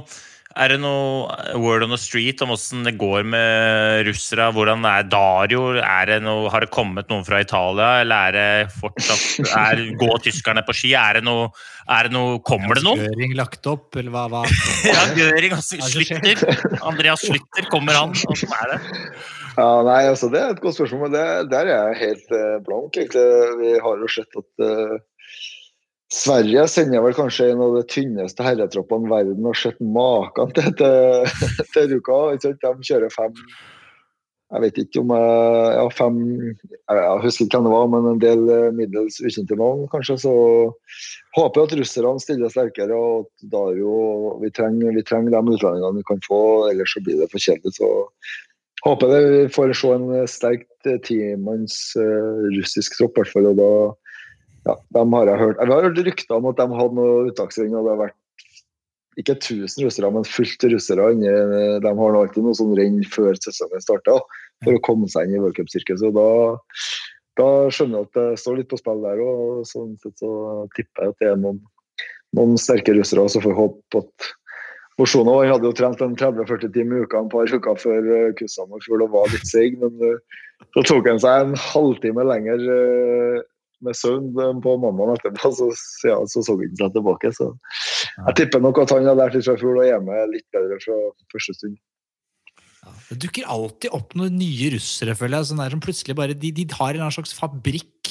Er 0.60 0.74
det 0.74 0.80
noe 0.84 1.30
word 1.62 1.86
on 1.86 1.94
the 1.94 2.00
street 2.00 2.42
om 2.44 2.50
hvordan 2.52 2.84
det 2.88 2.94
går 3.00 3.24
med 3.32 4.08
russere? 4.08 4.50
Hvordan 4.52 4.84
er 4.90 5.06
Dario? 5.08 5.62
Er 5.80 6.10
det 6.10 6.18
noe, 6.26 6.50
har 6.52 6.66
det 6.66 6.72
kommet 6.76 7.08
noen 7.12 7.24
fra 7.28 7.40
Italia, 7.44 8.02
eller 8.04 8.32
er 8.32 8.36
det 8.36 8.74
fortsatt 8.82 9.54
er, 9.56 9.84
Går 10.02 10.24
tyskerne 10.26 10.64
på 10.68 10.76
ski? 10.76 10.92
Er 11.00 11.20
det 11.20 11.24
noe, 11.28 11.50
er 11.88 12.10
det 12.10 12.16
noe 12.16 12.42
Kommer 12.48 12.76
det 12.80 12.84
noen? 12.88 13.06
Gøring 13.06 13.36
lagt 13.40 13.70
opp, 13.72 13.96
eller 13.96 14.12
hva? 14.12 14.26
hva? 14.34 14.44
Ja, 14.92 15.06
Gøring 15.16 15.56
altså, 15.56 15.80
slutter. 15.88 16.44
er. 16.52 16.82
Andreas 16.84 17.24
Slutter, 17.24 17.70
kommer 17.72 17.96
han? 17.96 18.18
Hvordan 18.20 18.58
er 18.60 18.74
det? 18.76 18.82
Ja, 19.56 19.70
nei, 19.88 20.02
altså 20.08 20.30
Det 20.32 20.40
er 20.40 20.54
et 20.54 20.62
godt 20.64 20.78
spørsmål, 20.78 21.08
men 21.08 21.16
det, 21.16 21.26
der 21.52 21.68
er 21.72 21.92
jeg 21.92 22.02
helt 22.06 22.36
eh, 22.36 22.60
blank. 22.68 22.96
egentlig. 22.98 23.26
Vi 23.62 23.74
har 23.84 24.04
jo 24.04 24.12
sett 24.12 24.40
at 24.40 24.68
eh, 24.68 25.00
Sverige 26.12 26.66
sender 26.68 27.04
vel 27.06 27.16
kanskje 27.16 27.54
en 27.54 27.62
av 27.64 27.78
de 27.78 27.82
tynneste 27.88 28.44
herretroppene 28.44 29.08
verden 29.08 29.46
har 29.48 29.56
sett 29.56 29.78
maken 29.80 30.52
til 30.58 30.74
til, 30.80 31.30
til 31.72 31.94
Ruka. 31.94 32.18
De 32.44 32.74
kjører 32.84 33.14
fem 33.14 33.38
Jeg 34.52 34.64
vet 34.66 34.82
ikke 34.82 35.00
om 35.06 35.14
jeg 35.16 35.78
ja, 35.78 35.86
fem 35.96 36.18
Jeg, 36.44 37.22
husker 37.24 37.48
ikke 37.48 37.62
hvem 37.62 37.70
det 37.70 37.74
var, 37.78 37.88
men 37.94 38.10
en 38.10 38.20
del 38.20 38.44
eh, 38.52 38.68
middels 38.76 39.22
ukjente 39.24 39.56
navn, 39.56 39.88
kanskje. 39.94 40.20
Så 40.26 40.34
håper 41.38 41.62
jeg 41.62 41.70
at 41.70 41.78
russerne 41.80 42.26
stiller 42.26 42.52
sterkere. 42.52 42.92
og 42.92 43.32
da 43.54 43.64
er 43.72 43.80
jo, 43.80 43.96
Vi 44.44 44.52
trenger, 44.52 44.92
vi 44.92 45.08
trenger 45.08 45.32
de 45.32 45.56
utlendingene 45.56 46.02
vi 46.02 46.08
kan 46.12 46.20
få, 46.28 46.42
ellers 46.74 46.92
så 46.92 47.06
blir 47.08 47.24
det 47.24 47.32
for 47.32 47.40
kjedelig. 47.40 47.78
så 47.80 47.88
Håper 48.84 49.14
jeg 49.14 49.32
vi 49.32 49.42
får 49.54 49.74
se 49.78 49.96
en 49.96 50.28
sterkt 50.28 50.92
eh, 50.92 51.00
timanns 51.08 51.96
eh, 51.96 52.48
russisk 52.58 53.00
tropp, 53.00 53.16
i 53.16 53.22
hvert 53.22 53.32
fall. 53.32 53.52
Og 53.54 53.60
da 53.64 53.72
ja, 54.68 54.76
de 54.96 55.04
har 55.14 55.32
jeg 55.32 55.42
hørt. 55.42 55.60
Jeg 55.60 55.74
har 55.74 55.88
hørt 55.88 56.02
rykter 56.08 56.38
om 56.38 56.50
at 56.52 56.60
de 56.60 56.68
hadde 56.80 56.98
noe 56.98 57.30
uttaksring, 57.32 57.76
og 57.76 57.88
det 57.88 57.94
har 57.96 58.02
vært 58.06 58.18
ikke 59.20 59.36
1000 59.36 59.86
russere, 59.86 60.12
men 60.14 60.28
fullt 60.28 60.66
russere 60.72 61.08
inni. 61.16 61.32
De 61.84 61.94
har 62.02 62.18
alltid 62.20 62.46
noe 62.46 62.58
sånn 62.58 62.76
renn 62.78 63.02
før 63.12 63.38
sesongen 63.42 63.84
starter, 63.84 64.22
for 64.64 64.78
å 64.78 64.84
komme 64.86 65.10
seg 65.12 65.28
inn 65.28 65.40
i 65.40 65.42
worldcupsirkuset. 65.44 66.08
Og 66.12 66.16
da, 66.16 66.28
da 67.42 67.50
skjønner 67.74 68.02
jeg 68.04 68.10
at 68.10 68.20
det 68.20 68.44
står 68.44 68.62
litt 68.62 68.72
på 68.72 68.80
spill 68.80 69.04
der 69.04 69.24
òg. 69.26 69.64
Sånn 69.70 69.98
sett 70.04 70.22
så 70.22 70.32
tipper 70.78 71.08
jeg 71.08 71.16
at 71.16 71.24
det 71.24 71.32
er 71.34 71.42
noen, 71.42 71.60
noen 72.38 72.62
sterke 72.62 72.96
russere. 72.98 73.28
Så 73.28 73.44
får 73.44 73.54
jeg 73.54 73.62
håpe 73.64 74.06
at 74.06 74.32
Mosjonov 75.00 75.42
hadde 75.48 75.66
jo 75.66 75.74
trent 75.76 76.02
en 76.04 76.16
30-40 76.20 76.74
timer 76.76 77.00
i 77.00 77.06
uka 77.08 77.22
en 77.24 77.32
par 77.32 77.50
uker 77.50 77.80
før 77.80 78.08
uh, 78.12 78.34
Kusamo 78.38 78.78
i 78.78 78.84
fjor 78.86 79.02
og 79.06 79.16
var 79.16 79.32
litt 79.34 79.48
seig, 79.50 79.80
men 79.82 79.96
eh, 80.06 80.42
så 80.76 80.84
tok 80.86 81.08
han 81.10 81.22
seg 81.24 81.46
en 81.46 81.56
halvtime 81.58 82.26
lenger 82.28 82.66
eh, 82.76 83.40
med 83.86 83.98
søvn 83.98 84.30
eh, 84.40 84.58
på 84.64 84.76
mandag 84.82 85.20
etterpå, 85.20 85.52
så, 85.58 85.70
ja, 86.08 86.18
så 86.30 86.44
så 86.46 86.58
han 86.60 86.78
seg 86.80 86.98
tilbake. 86.98 87.32
Så 87.38 87.52
jeg 88.28 88.38
tipper 88.40 88.64
nok 88.64 88.82
at 88.84 88.94
han 88.96 89.10
har 89.10 89.20
lært 89.20 89.38
litt 89.38 89.48
fra 89.48 89.58
fjor 89.62 89.82
og 89.82 89.88
er 89.88 90.04
med 90.06 90.36
litt 90.36 90.48
bedre 90.56 90.80
fra 90.84 91.00
første 91.34 91.58
stund. 91.58 91.80
Det 93.12 93.20
dukker 93.26 93.48
alltid 93.52 93.92
opp 93.92 94.16
noen 94.16 94.38
nye 94.40 94.70
russere, 94.72 95.16
føler 95.20 95.42
jeg. 95.42 95.52
Sånn 95.52 95.60
der, 95.60 95.74
som 95.74 95.84
plutselig 95.84 96.16
bare, 96.16 96.38
de, 96.38 96.54
de 96.56 96.68
har 96.80 96.96
en 96.96 97.12
slags 97.12 97.36
fabrikk 97.36 98.02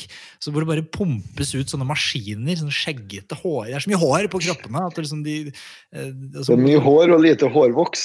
så 0.40 0.52
hvor 0.52 0.64
det 0.64 0.70
bare 0.70 0.84
pumpes 0.94 1.52
ut 1.52 1.68
sånne 1.72 1.86
maskiner. 1.88 2.56
sånne 2.56 2.74
skjeggete 2.74 3.36
hår. 3.42 3.68
Det 3.68 3.76
er 3.76 3.84
så 3.84 3.90
mye 3.92 4.00
hår 4.00 4.28
på 4.32 4.40
kroppene. 4.46 4.84
at 4.86 4.96
det 4.96 5.04
liksom 5.04 5.22
de, 5.24 5.34
eh, 5.92 6.12
altså- 6.36 6.56
Det 6.56 6.58
er 6.58 6.64
mye 6.64 6.82
hår 6.84 7.14
og 7.14 7.20
lite 7.20 7.48
hårvoks. 7.52 8.04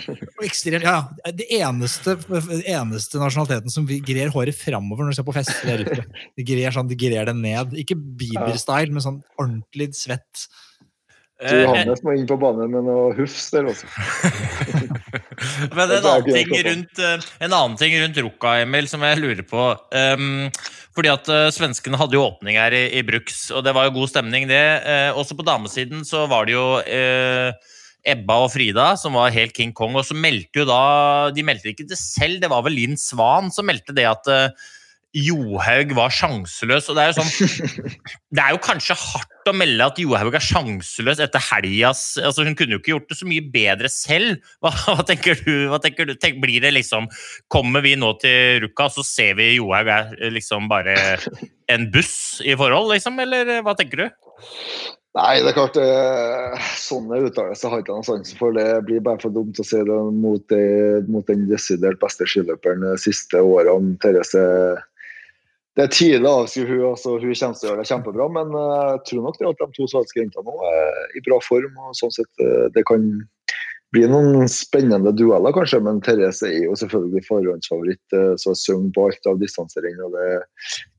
Ekstremt, 0.48 0.84
ja. 0.84 1.08
Det 1.32 1.48
eneste, 1.50 2.16
eneste 2.64 3.20
nasjonaliteten 3.20 3.70
som 3.70 3.86
grer 3.86 4.32
håret 4.32 4.54
framover 4.56 5.04
når 5.04 5.12
du 5.12 5.16
ser 5.20 5.28
på 5.28 5.36
fest, 5.36 5.52
det 5.64 5.74
er 5.74 5.84
russere. 5.84 6.06
De 6.36 6.44
grer 6.44 6.72
sånn, 6.72 6.88
de 6.88 6.96
grer 6.96 7.24
det 7.26 7.36
ned. 7.36 7.76
Ikke 7.84 7.96
Bieber-style, 7.96 8.92
men 8.92 9.04
sånn 9.04 9.22
ordentlig 9.38 9.92
svett. 9.94 10.48
Johannes 11.42 12.00
må 12.04 12.14
inn 12.16 12.28
på 12.30 12.38
banen 12.40 12.70
med 12.70 12.86
noe 12.86 13.12
hufs 13.18 13.50
der 13.50 13.66
også. 13.68 13.88
Men 15.76 15.90
en 15.90 16.06
annen, 16.06 16.30
ting 16.30 16.50
rundt, 16.66 17.02
eh, 17.02 17.28
en 17.44 17.52
annen 17.52 17.76
ting 17.80 17.94
rundt 18.00 18.20
Ruka, 18.22 18.56
Emil, 18.62 18.88
som 18.90 19.04
jeg 19.06 19.20
lurer 19.20 19.44
på. 19.48 19.68
Um, 19.94 20.48
fordi 20.94 21.10
at 21.10 21.30
uh, 21.32 21.50
Svenskene 21.54 21.98
hadde 21.98 22.16
jo 22.16 22.24
åpning 22.26 22.58
her 22.60 22.74
i, 22.76 22.84
i 22.98 23.04
Bruks, 23.06 23.48
og 23.50 23.64
det 23.66 23.74
var 23.76 23.88
jo 23.88 23.96
god 23.98 24.12
stemning, 24.12 24.48
det. 24.50 24.64
Uh, 24.86 25.10
også 25.18 25.36
på 25.38 25.46
damesiden 25.46 26.04
så 26.06 26.24
var 26.30 26.46
det 26.46 26.54
jo 26.54 26.66
uh, 26.78 27.74
Ebba 28.04 28.38
og 28.44 28.52
Frida 28.52 28.92
som 29.00 29.16
var 29.16 29.34
helt 29.34 29.54
King 29.56 29.72
Kong, 29.76 29.96
og 29.96 30.06
så 30.06 30.16
meldte 30.16 30.60
jo 30.62 30.68
da 30.68 31.32
De 31.34 31.44
meldte 31.46 31.72
ikke 31.72 31.88
det 31.88 31.98
selv, 31.98 32.38
det 32.42 32.50
var 32.52 32.64
vel 32.66 32.76
Linn 32.76 32.98
Svan 33.00 33.50
som 33.54 33.66
meldte 33.68 33.96
det 33.96 34.06
at 34.10 34.28
uh, 34.30 34.66
Johaug 35.14 35.92
var 35.94 36.10
sjanseløs. 36.14 36.88
Og 36.90 36.98
det 36.98 37.04
er 37.04 37.12
jo 37.12 37.22
sånn 37.22 37.92
Det 38.34 38.42
er 38.42 38.54
jo 38.54 38.60
kanskje 38.64 38.96
hardt 38.98 39.50
å 39.50 39.54
melde 39.54 39.86
at 39.86 40.00
Johaug 40.02 40.34
er 40.34 40.42
sjanseløs 40.42 41.20
etter 41.22 41.42
helgas 41.52 42.02
altså 42.18 42.46
Hun 42.46 42.56
kunne 42.58 42.76
jo 42.76 42.82
ikke 42.82 42.94
gjort 42.94 43.12
det 43.12 43.18
så 43.20 43.28
mye 43.30 43.44
bedre 43.54 43.90
selv. 43.92 44.42
Hva, 44.64 44.72
hva 44.88 45.06
tenker 45.06 45.38
du? 45.44 45.68
Hva 45.70 45.78
tenker 45.82 46.08
du? 46.08 46.16
Tenk, 46.18 46.40
blir 46.42 46.64
det 46.64 46.74
liksom 46.74 47.06
Kommer 47.52 47.84
vi 47.84 47.94
nå 48.00 48.14
til 48.22 48.64
Rukka, 48.64 48.88
så 48.90 49.06
ser 49.06 49.38
vi 49.38 49.54
Johaug 49.54 49.92
er 49.94 50.16
liksom 50.34 50.66
bare 50.70 50.96
en 51.70 51.86
buss 51.92 52.42
i 52.44 52.56
forhold, 52.58 52.90
liksom? 52.92 53.16
Eller 53.22 53.60
hva 53.64 53.76
tenker 53.78 54.04
du? 54.04 54.06
Nei, 55.14 55.36
det 55.44 55.52
er 55.52 55.56
klart 55.56 55.76
eh, 55.78 56.64
Sånne 56.80 57.20
uttalelser 57.28 57.70
har 57.70 57.84
ikke 57.84 57.94
noen 57.94 58.06
sansen 58.06 58.40
for. 58.40 58.56
Det 58.56 58.82
blir 58.88 59.04
bare 59.04 59.22
for 59.22 59.34
dumt 59.34 59.60
å 59.62 59.66
si 59.66 59.78
det 59.78 60.00
mot, 60.18 60.56
mot 61.06 61.30
den 61.30 61.46
desidert 61.46 62.00
beste 62.02 62.26
skiløperen 62.26 62.82
de 62.82 62.96
siste 62.98 63.38
årene. 63.38 63.94
Therese 64.02 64.42
Det 65.74 65.82
er 65.82 65.90
tidlig 65.90 66.28
å 66.30 66.40
avskrive 66.44 66.70
hun, 66.70 66.82
altså, 66.92 67.16
hun 67.18 67.34
kommer 67.34 67.58
til 67.58 67.66
å 67.66 67.70
gjøre 67.70 67.82
det 67.82 67.90
kjempebra, 67.90 68.26
men 68.36 68.52
eh, 68.60 68.90
jeg 68.92 69.00
tror 69.08 69.24
nok 69.24 69.38
det 69.40 69.48
at 69.48 69.62
de 69.62 69.66
to 69.74 69.86
svenske 69.90 70.20
jentene 70.20 70.46
nå 70.46 70.68
er 70.70 71.18
i 71.18 71.22
bra 71.26 71.40
form. 71.42 71.80
og 71.82 71.96
sånn 71.98 72.14
sett 72.14 72.44
eh, 72.44 72.68
Det 72.76 72.84
kan 72.86 73.08
bli 73.94 74.06
noen 74.10 74.48
spennende 74.50 75.12
dueller, 75.14 75.54
kanskje, 75.54 75.80
men 75.82 76.00
Therese 76.02 76.46
er 76.46 76.64
jo 76.68 76.78
selvfølgelig 76.78 77.24
forhåndsfavoritt. 77.26 78.02
eh, 78.14 78.32
Så 78.38 78.54
synger 78.58 78.94
på 78.94 79.08
alt 79.08 79.30
av 79.30 79.42
distansering. 79.42 79.98
og 80.06 80.14
det, 80.14 80.30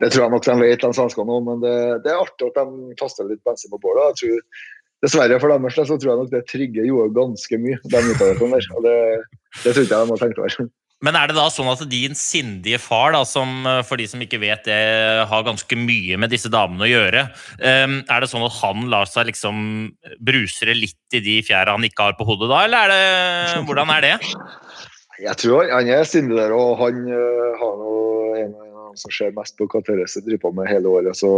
det 0.04 0.12
tror 0.12 0.26
jeg 0.26 0.36
nok 0.36 0.48
de 0.52 0.60
vet, 0.66 0.84
de 0.84 1.00
svenskene 1.00 1.40
òg, 1.40 1.44
men 1.48 1.64
det, 1.64 1.76
det 2.04 2.12
er 2.12 2.24
artig 2.28 2.52
at 2.52 2.60
de 2.60 2.96
kaster 3.00 3.32
litt 3.32 3.44
bensin 3.48 3.72
på 3.72 3.80
bålet. 3.80 4.12
Jeg 4.12 4.22
tror, 4.22 4.64
dessverre 5.08 5.40
for 5.40 5.56
deres 5.56 5.80
del 5.80 5.88
så 5.88 6.00
tror 6.00 6.12
jeg 6.12 6.24
nok 6.24 6.34
det 6.36 6.48
trigger 6.52 6.88
Joe 6.92 7.12
ganske 7.16 7.64
mye, 7.64 7.80
de 7.84 8.08
der. 8.20 8.42
Og 8.44 8.88
det, 8.90 8.98
det 9.64 9.72
tror 9.72 9.86
ikke 9.88 9.92
jeg 9.92 10.10
de 10.12 10.18
har 10.18 10.28
tenkt 10.28 10.44
over. 10.44 10.74
Men 11.04 11.18
er 11.20 11.28
det 11.28 11.36
da 11.36 11.50
sånn 11.52 11.68
at 11.68 11.82
din 11.92 12.16
sindige 12.16 12.80
far, 12.80 13.12
da, 13.12 13.26
som 13.28 13.66
eh, 13.68 13.82
for 13.86 14.00
de 14.00 14.08
som 14.08 14.22
ikke 14.24 14.40
vet 14.42 14.64
det, 14.68 14.78
har 15.28 15.44
ganske 15.46 15.78
mye 15.78 16.18
med 16.22 16.32
disse 16.32 16.50
damene 16.52 16.88
å 16.88 16.92
gjøre, 16.92 17.26
eh, 17.60 17.98
er 18.00 18.24
det 18.24 18.30
sånn 18.32 18.46
at 18.48 18.56
han 18.62 18.88
lar 18.94 19.10
seg 19.12 19.28
liksom 19.30 19.58
brusere 20.24 20.78
litt 20.78 21.18
i 21.18 21.22
de 21.26 21.42
fjæra 21.46 21.76
han 21.76 21.86
ikke 21.88 22.08
har 22.10 22.16
på 22.20 22.28
hodet 22.30 22.50
da, 22.52 22.64
eller 22.66 22.86
er 22.86 22.96
det, 22.96 23.66
hvordan 23.68 23.92
er 23.98 24.08
det? 24.08 24.14
Jeg 25.20 25.40
tror 25.40 25.70
han- 25.72 25.88
er 25.88 26.04
sindig 26.04 26.36
der, 26.40 26.56
og 26.56 26.80
han 26.80 27.04
øh, 27.08 27.52
har 27.60 27.76
noe, 27.82 28.40
en 28.40 28.56
av 28.56 28.72
dem 28.90 28.96
som 29.00 29.12
ser 29.12 29.36
mest 29.36 29.58
på 29.60 29.68
hva 29.68 29.84
Therese 29.84 30.24
driver 30.24 30.48
på 30.48 30.56
med 30.56 30.72
hele 30.72 30.88
året. 30.92 31.16
Så 31.16 31.30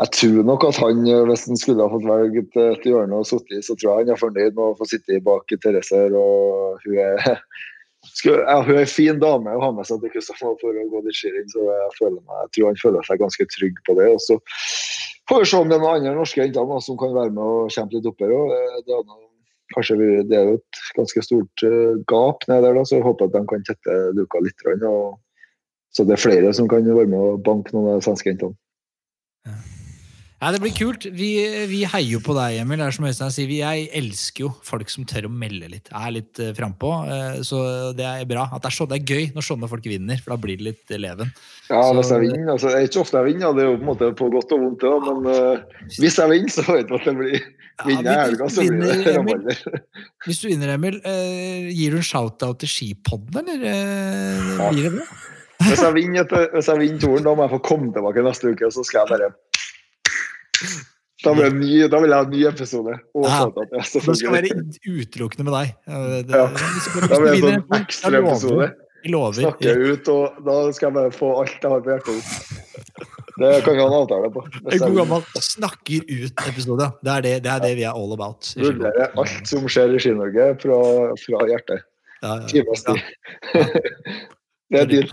jeg 0.00 0.10
tror 0.16 0.44
nok 0.48 0.64
at 0.64 0.76
han, 0.80 1.04
hvis 1.28 1.46
han 1.48 1.60
skulle 1.60 1.84
ha 1.84 1.92
fått 1.92 2.08
velge 2.08 2.44
et 2.72 2.84
hjørne 2.88 3.20
å 3.20 3.26
sitte 3.28 3.58
i, 3.58 3.64
så 3.64 3.76
tror 3.76 4.00
jeg 4.00 4.06
han 4.06 4.14
er 4.14 4.20
fornøyd 4.20 4.56
med 4.56 4.64
å 4.64 4.76
få 4.78 4.88
sitte 4.88 5.20
bak 5.24 5.52
Therese 5.60 5.92
her. 5.92 6.16
Og 6.16 6.80
hun 6.84 7.00
er, 7.04 7.40
skulle, 8.08 8.42
ja, 8.44 8.60
hun 8.64 8.76
er 8.76 8.84
en 8.84 8.90
fin 8.90 9.20
dame 9.20 9.54
å 9.56 9.62
ha 9.64 9.70
med 9.76 9.88
seg 9.88 10.02
til 10.02 10.12
Kristiansand 10.14 10.60
for 10.62 10.76
å 10.76 10.84
gå 10.92 11.02
dit 11.06 11.16
skirenn, 11.16 11.48
så 11.52 11.64
jeg, 11.66 11.88
føler 11.98 12.20
meg, 12.20 12.36
jeg 12.44 12.52
tror 12.56 12.68
han 12.70 12.82
føler 12.82 13.08
seg 13.08 13.24
ganske 13.24 13.48
trygg 13.56 13.80
på 13.86 13.96
det. 13.98 14.06
Og 14.14 14.22
så 14.24 14.38
får 15.30 15.42
vi 15.42 15.48
se 15.50 15.60
om 15.60 15.72
det 15.72 15.76
er 15.76 15.84
noen 15.84 15.98
andre 15.98 16.14
norske 16.18 16.40
jenter 16.42 16.86
som 16.86 17.00
kan 17.00 17.16
være 17.16 17.34
med 17.36 17.42
og 17.44 17.74
kjempe 17.74 17.98
litt 17.98 18.08
oppe 18.10 18.30
òg. 18.30 18.54
Det, 18.86 18.94
er 18.96 19.04
noe- 19.04 19.26
kanskje 19.74 19.98
det 20.26 20.38
er 20.38 20.48
jo 20.48 20.56
et 20.58 20.80
ganske 20.96 21.22
stort 21.22 21.66
eh, 21.66 21.98
gap 22.10 22.46
nede 22.50 22.64
der, 22.66 22.78
da, 22.78 22.86
så 22.86 22.96
jeg 22.98 23.06
håper 23.06 23.28
at 23.28 23.36
de 23.36 23.44
kan 23.52 23.66
tette 23.68 23.98
luka 24.18 24.40
litt. 24.42 24.64
Og, 24.88 25.20
så 25.94 26.06
det 26.06 26.16
er 26.16 26.24
flere 26.24 26.54
som 26.56 26.70
kan 26.70 26.86
være 26.86 27.10
med 27.10 27.20
og 27.20 27.44
banke 27.46 27.74
noen 27.76 27.92
av 27.92 28.00
de 28.00 28.08
svenske 28.08 28.32
jentene. 28.32 28.58
Ja, 29.46 29.54
Det 30.40 30.60
blir 30.62 30.72
kult. 30.72 31.04
Vi, 31.12 31.28
vi 31.68 31.82
heier 31.84 32.14
jo 32.14 32.20
på 32.24 32.32
deg, 32.32 32.54
Emil. 32.62 32.80
Det 32.80 32.86
er 32.86 32.94
som 32.96 33.04
Øystein 33.10 33.32
sier, 33.34 33.50
Jeg 33.52 33.90
elsker 33.98 34.46
jo 34.46 34.50
folk 34.64 34.88
som 34.88 35.04
tør 35.04 35.26
å 35.28 35.32
melde 35.32 35.68
litt. 35.68 35.90
Jeg 35.92 36.00
Er 36.00 36.14
litt 36.16 36.40
uh, 36.40 36.48
frampå. 36.56 36.92
eh, 37.12 37.42
så 37.44 37.60
det 37.96 38.06
er 38.08 38.24
bra. 38.30 38.46
At 38.48 38.64
det 38.64 38.70
er, 38.70 38.76
så, 38.78 38.86
det 38.88 38.96
er 39.02 39.10
gøy 39.12 39.26
når 39.36 39.44
sånne 39.44 39.68
folk 39.68 39.84
vinner, 39.84 40.16
for 40.24 40.32
da 40.32 40.38
blir 40.40 40.56
det 40.56 40.64
litt 40.70 40.94
leven. 40.96 41.28
Ja, 41.68 41.82
Så- 41.82 41.92
hvis 41.98 42.12
jeg 42.14 42.24
vinner, 42.24 42.52
altså, 42.54 42.70
Det 42.72 42.78
er 42.80 42.88
ikke 42.88 43.02
ofte 43.04 43.20
jeg 43.20 43.28
vinner, 43.34 43.52
det 43.52 43.64
er 43.66 43.68
jo 43.68 43.76
på 43.76 43.84
en 43.84 43.90
måte 43.90 44.08
på 44.16 44.30
godt 44.32 44.54
og 44.56 44.62
vondt, 44.64 44.80
det, 44.80 44.94
men 45.10 45.18
uh, 45.28 45.84
hvis 46.00 46.16
jeg 46.22 46.32
vinner, 46.32 46.54
så 46.56 46.64
vet 46.70 46.88
du 46.88 46.94
at 46.96 47.04
det 47.10 47.14
blir 47.20 47.36
vinner 47.84 48.08
jeg 48.08 48.24
helga, 48.30 48.48
så 48.48 48.64
blir 48.64 48.80
det 48.80 49.14
vinner, 49.28 49.60
Hvis 50.24 50.40
du 50.40 50.48
vinner, 50.48 50.72
Emil, 50.78 50.96
eh, 51.04 51.68
gir 51.68 51.92
du 51.92 52.00
en 52.00 52.08
shout-out 52.14 52.58
til 52.64 52.68
Skipodden, 52.78 53.44
eller 53.44 53.76
eh, 53.76 54.72
blir 54.72 54.88
det 54.88 54.96
bra? 54.96 55.06
Hvis 55.68 55.84
jeg 55.84 55.92
vinner, 56.00 56.24
hvis 56.56 56.68
jeg 56.72 56.80
vinner 56.80 57.00
turen, 57.04 57.24
da 57.28 57.36
må 57.36 57.44
jeg 57.44 57.52
få 57.58 57.62
komme 57.68 57.92
tilbake 57.92 58.24
neste 58.24 58.48
uke, 58.54 58.64
og 58.64 58.72
så 58.72 58.84
skal 58.88 59.04
jeg 59.04 59.12
bare 59.18 59.30
Da, 61.20 61.34
vil 61.36 61.66
jeg 61.68 61.90
ha 61.92 62.22
en 62.24 62.30
ny 62.32 62.44
episode. 62.48 62.94
Og 63.14 63.26
Ja. 63.28 63.44
Det 63.52 64.16
skal 64.16 64.32
være 64.32 64.54
utelukkende 64.88 65.44
med 65.44 65.52
deg. 65.52 65.74
Eh, 65.86 66.22
Det, 66.24 66.32
Ja. 66.32 66.46
Da 67.08 67.18
blir 67.20 67.42
det 67.42 67.52
en 67.52 67.62
sånn 67.62 67.76
ekstra 67.76 68.10
da 68.10 68.18
lover 68.18 68.32
episode. 68.32 68.60
vi. 68.60 68.86
Vi 69.02 69.12
lover. 69.12 69.42
Snakker 69.44 69.76
ut, 69.92 70.08
og 70.08 70.44
da 70.44 70.56
skal 70.72 70.86
jeg 70.88 70.94
bare 70.94 71.12
få 71.12 71.28
alt 71.40 71.60
jeg 71.60 71.70
har 71.70 71.80
på 71.84 71.92
hjertet 71.92 72.16
ut. 72.16 72.24
Det 73.40 73.64
kan 73.64 73.72
vi 73.76 73.80
ha 73.80 73.86
en 73.86 73.96
avtale 74.00 74.28
på. 74.32 74.40
En 74.72 74.78
god 74.78 74.96
gammel 74.96 75.22
snakker 75.40 76.04
ut-episode. 76.08 76.88
Det, 77.04 77.22
det, 77.24 77.42
det 77.44 77.52
er 77.52 77.60
det 77.64 77.76
vi 77.76 77.84
er 77.88 77.92
all 77.96 78.12
about. 78.12 78.50
Vurderer 78.56 79.12
alt 79.16 79.48
som 79.48 79.64
skjer 79.68 79.94
i 79.96 80.00
Ski-Norge 80.02 80.50
fra, 80.60 80.80
fra 81.16 81.46
hjertet. 81.48 81.86
Ja, 82.22 82.36
ja, 82.44 82.64
ja. 82.64 82.96
Det 84.70 84.78
er 84.78 84.86
deal. 84.86 85.08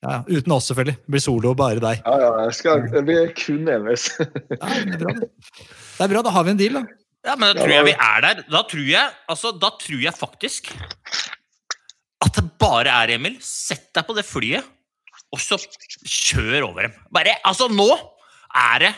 Ja, 0.00 0.14
ja. 0.16 0.20
Uten 0.38 0.54
oss, 0.54 0.70
selvfølgelig. 0.70 0.96
Det 1.02 1.12
blir 1.12 1.22
solo, 1.24 1.52
bare 1.58 1.82
deg. 1.82 2.00
Ja, 2.06 2.14
ja, 2.22 2.30
jeg 2.46 2.56
skal, 2.56 2.86
det 2.92 3.02
blir 3.04 3.34
kun 3.36 3.68
Emils. 3.68 4.06
Ja, 4.16 4.28
det, 4.30 4.96
er 4.96 5.02
bra, 5.02 5.14
det. 5.18 5.28
det 5.60 6.06
er 6.06 6.12
bra, 6.14 6.22
da 6.24 6.32
har 6.34 6.46
vi 6.46 6.54
en 6.54 6.60
deal, 6.60 6.78
da. 6.80 6.84
Ja, 7.28 7.34
men 7.36 7.50
da 7.50 7.60
tror 7.60 7.74
jeg 7.74 7.84
vi 7.90 7.92
er 7.92 8.24
der. 8.24 8.40
Da 8.48 8.62
tror 8.70 8.86
jeg, 8.88 9.16
altså, 9.28 9.52
da 9.60 9.70
tror 9.82 10.00
jeg 10.06 10.16
faktisk 10.16 10.72
at 12.20 12.36
det 12.36 12.46
bare 12.60 12.94
er 13.02 13.14
Emil. 13.16 13.36
Sett 13.44 13.90
deg 13.96 14.06
på 14.08 14.16
det 14.16 14.24
flyet, 14.28 14.64
og 15.30 15.42
så 15.42 15.60
kjør 15.60 16.70
over 16.70 16.88
dem. 16.88 16.96
Bare, 17.12 17.36
altså, 17.44 17.68
nå 17.68 17.90
er 18.56 18.86
det 18.86 18.94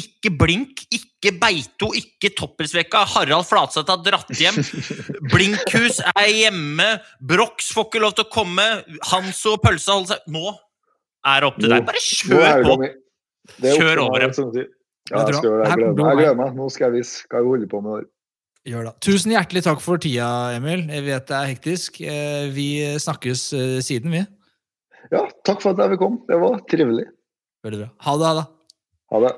ikke 0.00 0.30
Blink, 0.40 0.82
ikke 0.94 1.32
Beito, 1.40 1.90
ikke 1.96 2.30
Toppelsvekka. 2.38 3.04
Harald 3.14 3.46
Flatseth 3.48 3.88
har 3.92 4.02
dratt 4.04 4.30
hjem. 4.38 4.58
Blinkhus 5.32 6.00
er 6.14 6.28
hjemme. 6.30 6.88
Brox 7.22 7.70
får 7.74 7.88
ikke 7.88 8.02
lov 8.04 8.16
til 8.18 8.26
å 8.26 8.32
komme. 8.34 8.66
Hanso 9.12 9.54
og 9.56 9.62
Pølsa 9.64 9.96
holder 9.98 10.16
seg 10.16 10.32
Nå 10.34 10.46
er 11.24 11.40
det 11.44 11.48
opp 11.48 11.60
til 11.62 11.72
deg. 11.72 11.86
Bare 11.88 12.02
kjør 12.04 12.66
på! 12.68 12.90
Kjør 13.64 14.02
over 14.06 14.24
dem. 14.26 14.34
Ja, 15.12 15.20
Jeg 15.20 15.36
skal 15.36 15.48
gjøre 15.50 15.60
det. 15.60 15.68
jeg 15.68 15.78
gleder 15.78 15.96
meg. 15.96 16.04
Jeg 16.10 16.18
gleder 16.20 16.36
meg. 16.40 16.54
Nå 16.58 16.68
skal 16.72 16.86
jeg 16.88 16.96
vise 16.98 17.26
hva 17.28 17.40
jeg 17.42 17.48
holder 17.50 17.70
på 17.74 17.80
med. 17.84 18.10
Tusen 19.04 19.34
hjertelig 19.34 19.60
takk 19.66 19.82
for 19.84 20.00
tida, 20.00 20.28
Emil. 20.56 20.86
Jeg 20.88 21.04
vet 21.04 21.26
det 21.28 21.36
er 21.36 21.50
hektisk. 21.52 21.98
Eh, 22.00 22.46
Vi 22.56 22.68
snakkes 23.02 23.42
eh, 23.56 23.74
siden, 23.84 24.14
vi. 24.16 24.22
Ja, 25.12 25.26
takk 25.44 25.60
for 25.60 25.74
at 25.74 25.82
jeg 25.84 25.92
fikk 25.94 26.00
komme. 26.00 26.22
Det 26.30 26.38
var 26.40 26.62
trivelig. 26.72 27.04
Veldig 27.64 27.82
bra. 27.82 27.90
Ha 28.06 28.14
det, 28.20 28.30
ha 28.30 28.34
det. 28.40 28.46
Ha 29.12 29.20
det. 29.26 29.32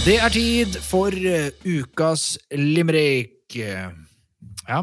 Det 0.00 0.16
er 0.16 0.32
tid 0.32 0.78
for 0.80 1.12
eh, 1.12 1.50
ukas 1.68 2.34
limerick. 2.56 3.52
Ja, 3.52 4.80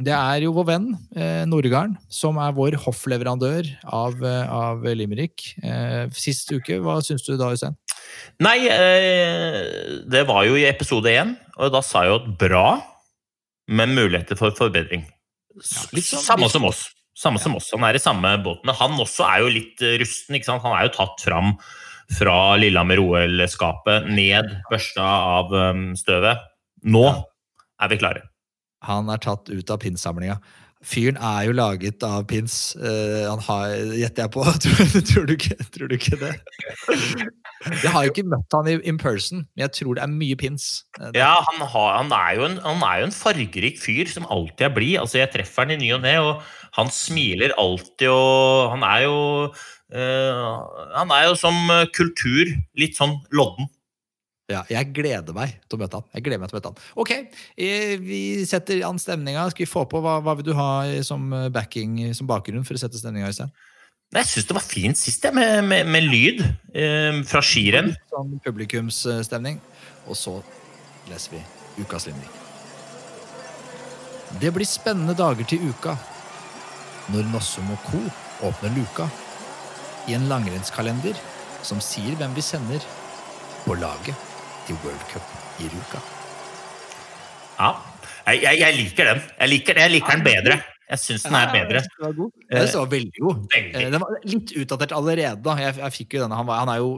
det 0.00 0.14
er 0.14 0.44
jo 0.46 0.54
vår 0.56 0.66
venn 0.70 0.86
eh, 1.12 1.42
Nordgarden 1.50 1.98
som 2.12 2.38
er 2.42 2.54
vår 2.56 2.78
hoffleverandør 2.86 3.68
av, 3.84 4.16
eh, 4.24 4.48
av 4.48 4.86
limerick. 4.96 5.44
Eh, 5.60 6.06
sist 6.16 6.48
uke, 6.54 6.80
hva 6.82 6.96
syns 7.04 7.26
du 7.28 7.34
da, 7.36 7.50
Øystein? 7.52 7.76
Nei, 8.42 8.56
eh, 8.72 9.60
det 10.10 10.24
var 10.30 10.48
jo 10.48 10.56
i 10.56 10.64
episode 10.70 11.12
én, 11.12 11.36
og 11.58 11.74
da 11.76 11.84
sa 11.84 12.06
jeg 12.06 12.14
jo 12.14 12.18
at 12.22 12.32
bra, 12.40 12.66
men 13.68 13.94
muligheter 13.96 14.38
for 14.40 14.56
forbedring. 14.56 15.04
Ja, 15.60 15.86
sånn- 16.00 16.24
samme 16.24 16.48
som 16.50 16.64
oss. 16.72 16.86
Samme 17.14 17.38
som 17.38 17.54
oss. 17.54 17.68
Han 17.76 17.84
er 17.86 17.94
i 17.94 18.02
samme 18.02 18.32
båt. 18.42 18.64
Men 18.66 18.74
han 18.80 18.96
også 18.98 19.22
er 19.28 19.44
jo 19.44 19.52
litt 19.60 19.84
rusten. 20.00 20.40
Han 20.64 20.72
er 20.74 20.88
jo 20.88 20.96
tatt 20.96 21.20
fram 21.22 21.52
fra 22.12 22.56
Lillehammer-OL-skapet, 22.60 24.10
ned, 24.12 24.50
børsta 24.70 25.06
av 25.38 25.54
um, 25.54 25.86
støvet. 25.98 26.44
Nå 26.84 27.06
er 27.80 27.92
vi 27.92 28.00
klare. 28.00 28.26
Han 28.84 29.08
er 29.08 29.22
tatt 29.24 29.48
ut 29.48 29.72
av 29.72 29.80
pinnsamlinga. 29.80 30.36
Fyren 30.84 31.16
er 31.16 31.46
jo 31.48 31.54
laget 31.56 32.04
av 32.04 32.26
pins. 32.28 32.74
Eh, 32.76 33.24
han 33.24 33.40
har, 33.46 33.72
gjetter 33.96 34.26
jeg 34.26 34.32
på. 34.34 34.44
Tror, 34.64 34.98
tror, 35.08 35.26
du 35.28 35.32
ikke, 35.32 35.56
tror 35.72 35.88
du 35.88 35.94
ikke 35.96 36.18
det? 36.20 36.34
Jeg 37.64 37.92
har 37.94 38.04
jo 38.04 38.12
ikke 38.12 38.26
møtt 38.28 38.52
han 38.52 38.68
i 38.68 38.74
in 38.84 38.98
person, 39.00 39.46
men 39.46 39.64
jeg 39.64 39.72
tror 39.78 39.96
det 39.96 40.04
er 40.04 40.12
mye 40.12 40.36
pins. 40.36 40.66
Eh, 41.00 41.14
Ja, 41.16 41.38
han, 41.46 41.62
har, 41.64 41.90
han, 42.02 42.12
er 42.12 42.36
jo 42.36 42.48
en, 42.50 42.58
han 42.66 42.84
er 42.84 43.00
jo 43.00 43.08
en 43.08 43.16
fargerik 43.16 43.80
fyr 43.80 44.10
som 44.12 44.28
alltid 44.28 44.68
er 44.68 44.74
blid. 44.76 44.98
Altså, 45.00 45.22
jeg 45.22 45.32
treffer 45.32 45.64
han 45.64 45.72
i 45.72 45.80
ny 45.80 45.94
og 45.96 46.04
ne, 46.04 46.18
og 46.20 46.44
han 46.76 46.92
smiler 46.92 47.56
alltid, 47.60 48.10
og 48.12 48.74
han 48.74 48.84
er 48.90 49.06
jo 49.06 49.16
Han 49.94 51.14
er 51.14 51.28
jo 51.28 51.38
som 51.38 51.54
eh, 51.70 51.86
kultur 51.94 52.50
litt 52.78 52.98
sånn 52.98 53.18
lodden. 53.34 53.68
Ja, 54.52 54.60
jeg 54.68 54.90
gleder 54.92 55.32
meg 55.32 55.54
til 55.64 55.78
å 55.78 55.80
møte 55.80 56.00
han. 56.00 56.08
Jeg 56.12 56.24
gleder 56.26 56.42
meg 56.42 56.50
til 56.50 56.58
å 56.58 56.60
møte 56.60 56.72
han. 56.72 56.88
Ok, 57.00 57.12
eh, 57.56 57.94
vi 58.02 58.18
setter 58.48 58.82
an 58.84 58.98
stemninga. 59.00 59.46
Skal 59.52 59.64
vi 59.64 59.70
få 59.70 59.86
på 59.88 60.02
Hva, 60.04 60.18
hva 60.24 60.34
vil 60.36 60.50
du 60.50 60.52
ha 60.58 60.84
som 61.06 61.32
eh, 61.32 61.48
backing, 61.54 62.12
som 62.16 62.28
bakgrunn 62.28 62.66
for 62.66 62.76
å 62.76 62.82
sette 62.82 63.00
stemninga, 63.00 63.30
Øystein? 63.32 63.54
sted 63.54 63.72
Jeg 64.14 64.30
syns 64.30 64.46
det 64.46 64.54
var 64.54 64.66
fint 64.66 64.98
sist, 65.00 65.24
jeg, 65.24 65.34
med, 65.34 65.64
med, 65.66 65.88
med 65.90 66.04
lyd 66.06 66.44
eh, 66.76 67.22
fra 67.26 67.40
skirenn. 67.42 67.94
Sånn 68.12 68.36
publikumsstemning. 68.44 69.58
Og 70.06 70.18
så 70.18 70.36
leser 71.08 71.38
vi 71.38 71.40
ukas 71.82 72.06
Lindvik. 72.06 72.40
Det 74.42 74.50
blir 74.54 74.66
spennende 74.66 75.14
dager 75.16 75.46
til 75.48 75.62
uka 75.70 75.96
når 77.14 77.26
Nossum 77.32 77.70
og 77.70 77.80
co. 77.86 78.00
åpner 78.44 78.72
luka 78.74 79.06
i 80.08 80.16
en 80.18 80.28
langrennskalender 80.28 81.16
som 81.64 81.80
sier 81.84 82.16
hvem 82.20 82.34
vi 82.36 82.44
sender 82.44 82.84
på 83.64 83.76
laget 83.80 84.16
til 84.66 84.76
World 84.84 85.04
Cup 85.12 85.62
i 85.62 85.70
Ruka. 85.72 86.02
Ja. 87.58 87.72
Jeg, 88.24 88.40
jeg, 88.42 88.60
jeg 88.60 88.76
liker 88.78 89.10
den. 89.12 89.26
Jeg 89.38 89.52
liker, 89.52 89.80
jeg 89.84 89.92
liker 89.98 90.16
den 90.16 90.24
bedre. 90.26 90.56
Jeg 90.84 91.00
syns 91.00 91.22
den 91.24 91.36
er 91.38 91.48
bedre. 91.52 91.80
Den 91.80 92.02
var 92.04 92.58
synes 92.60 92.74
den 92.74 92.80
var 92.82 92.90
veldig 92.92 93.22
god. 93.24 93.38
Veldig. 93.54 93.70
Eh, 93.80 93.86
Den 93.94 94.02
var 94.02 94.16
litt 94.28 94.52
utdatert 94.60 94.92
allerede. 94.96 95.54
Jeg, 95.62 95.76
jeg 95.80 95.94
fikk 95.96 96.16
jo 96.16 96.22
denne. 96.24 96.36
Han, 96.36 96.48
var, 96.48 96.60
han 96.60 96.72
er 96.74 96.82
jo 96.82 96.90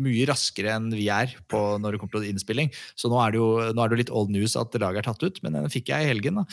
mye 0.00 0.28
raskere 0.30 0.72
enn 0.78 0.88
vi 0.96 1.10
er 1.12 1.34
på 1.52 1.60
når 1.80 1.94
det 1.96 2.00
kommer 2.00 2.16
til 2.24 2.30
innspilling. 2.32 2.72
Så 2.96 3.10
nå 3.12 3.20
er 3.20 3.34
det 3.34 3.40
jo, 3.42 3.50
nå 3.76 3.84
er 3.84 3.92
det 3.92 3.96
jo 3.98 4.00
litt 4.00 4.14
old 4.22 4.32
news 4.32 4.56
at 4.60 4.76
laget 4.80 5.02
er 5.04 5.08
tatt 5.10 5.26
ut, 5.28 5.42
men 5.44 5.58
den 5.60 5.68
fikk 5.72 5.92
jeg 5.92 6.06
i 6.06 6.10
helgen. 6.14 6.40
da. 6.40 6.46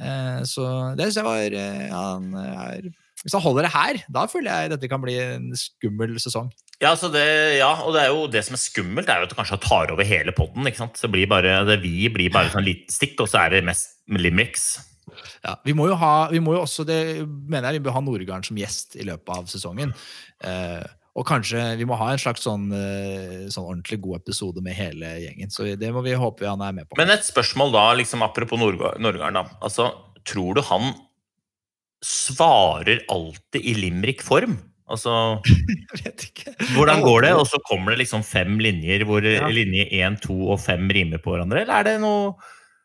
Eh, 0.00 0.40
Så 0.48 0.64
det 0.96 1.10
synes 1.10 1.20
jeg 1.20 1.28
var 1.28 1.58
ja, 1.60 2.02
han 2.14 2.32
er, 2.40 2.90
Hvis 3.20 3.34
han 3.36 3.42
holder 3.44 3.66
det 3.66 3.72
her, 3.74 3.98
da 4.08 4.22
føler 4.32 4.48
jeg 4.62 4.70
dette 4.72 4.88
kan 4.88 5.02
bli 5.02 5.14
en 5.20 5.50
skummel 5.58 6.14
sesong. 6.22 6.46
Ja, 6.80 6.94
altså 6.94 7.10
det, 7.12 7.24
ja, 7.58 7.68
og 7.84 7.92
det 7.92 8.06
er 8.06 8.14
jo 8.14 8.22
det 8.32 8.40
som 8.46 8.56
er 8.56 8.62
skummelt, 8.62 9.10
er 9.12 9.20
jo 9.20 9.26
at 9.28 9.32
du 9.32 9.36
kanskje 9.36 9.58
tar 9.60 9.92
over 9.92 10.06
hele 10.08 10.32
poden. 10.32 10.64
Det 10.64 11.10
blir 11.12 11.28
bare, 11.28 11.58
det 11.68 11.82
vi 11.82 12.08
blir 12.08 12.32
bare 12.32 12.48
sånn 12.54 12.64
liten 12.64 12.88
stikk, 12.88 13.18
og 13.20 13.28
så 13.28 13.42
er 13.44 13.58
det 13.58 13.66
mest 13.68 13.98
limericks. 14.08 14.70
Ja, 15.44 15.58
vi 15.66 15.74
må 15.76 15.90
jo 15.90 15.98
ha, 16.00 16.30
vi 16.32 16.40
må 16.40 16.54
jo 16.56 16.62
også, 16.62 16.86
det 16.88 17.26
mener 17.28 17.68
jeg 17.74 17.80
vi 17.82 17.84
bør 17.88 17.98
ha 17.98 18.02
Nordgarden 18.06 18.46
som 18.46 18.56
gjest 18.60 18.96
i 18.96 19.04
løpet 19.04 19.34
av 19.36 19.50
sesongen. 19.52 19.92
Eh, 20.46 20.80
og 21.18 21.26
kanskje 21.28 21.60
vi 21.76 21.84
må 21.88 21.96
ha 22.00 22.12
en 22.14 22.20
slags 22.22 22.44
sånn, 22.46 22.68
eh, 22.72 23.48
sånn 23.52 23.66
ordentlig 23.66 23.98
god 24.00 24.22
episode 24.22 24.62
med 24.64 24.78
hele 24.78 25.10
gjengen. 25.26 25.52
Så 25.52 25.66
det 25.76 25.92
må 25.92 26.00
vi 26.06 26.16
håpe 26.16 26.46
han 26.48 26.62
er 26.64 26.72
med 26.76 26.88
på. 26.88 26.96
Men 27.00 27.12
et 27.12 27.26
spørsmål 27.26 27.74
da, 27.74 27.84
liksom 28.00 28.22
apropos 28.24 28.60
Nordga- 28.60 28.94
Nordgarden, 29.02 29.42
da. 29.42 29.58
Altså, 29.60 29.90
tror 30.24 30.54
du 30.56 30.62
han 30.70 30.94
svarer 32.04 33.04
alltid 33.12 33.64
i 33.64 33.74
limerick-form? 33.78 34.58
Altså, 34.90 35.12
hvordan 36.74 37.02
går 37.04 37.26
det? 37.28 37.34
Og 37.38 37.46
så 37.46 37.60
kommer 37.68 37.94
det 37.94 38.02
liksom 38.02 38.24
fem 38.26 38.58
linjer 38.58 39.04
hvor 39.06 39.22
Ja. 39.22 39.46
linje 39.48 39.86
én, 40.00 40.18
to 40.20 40.50
og 40.50 40.60
fem 40.60 40.88
rimer 40.90 41.22
på 41.22 41.36
hverandre, 41.36 41.62
eller 41.62 41.74
er 41.78 41.84
det 41.86 42.00
noe 42.02 42.32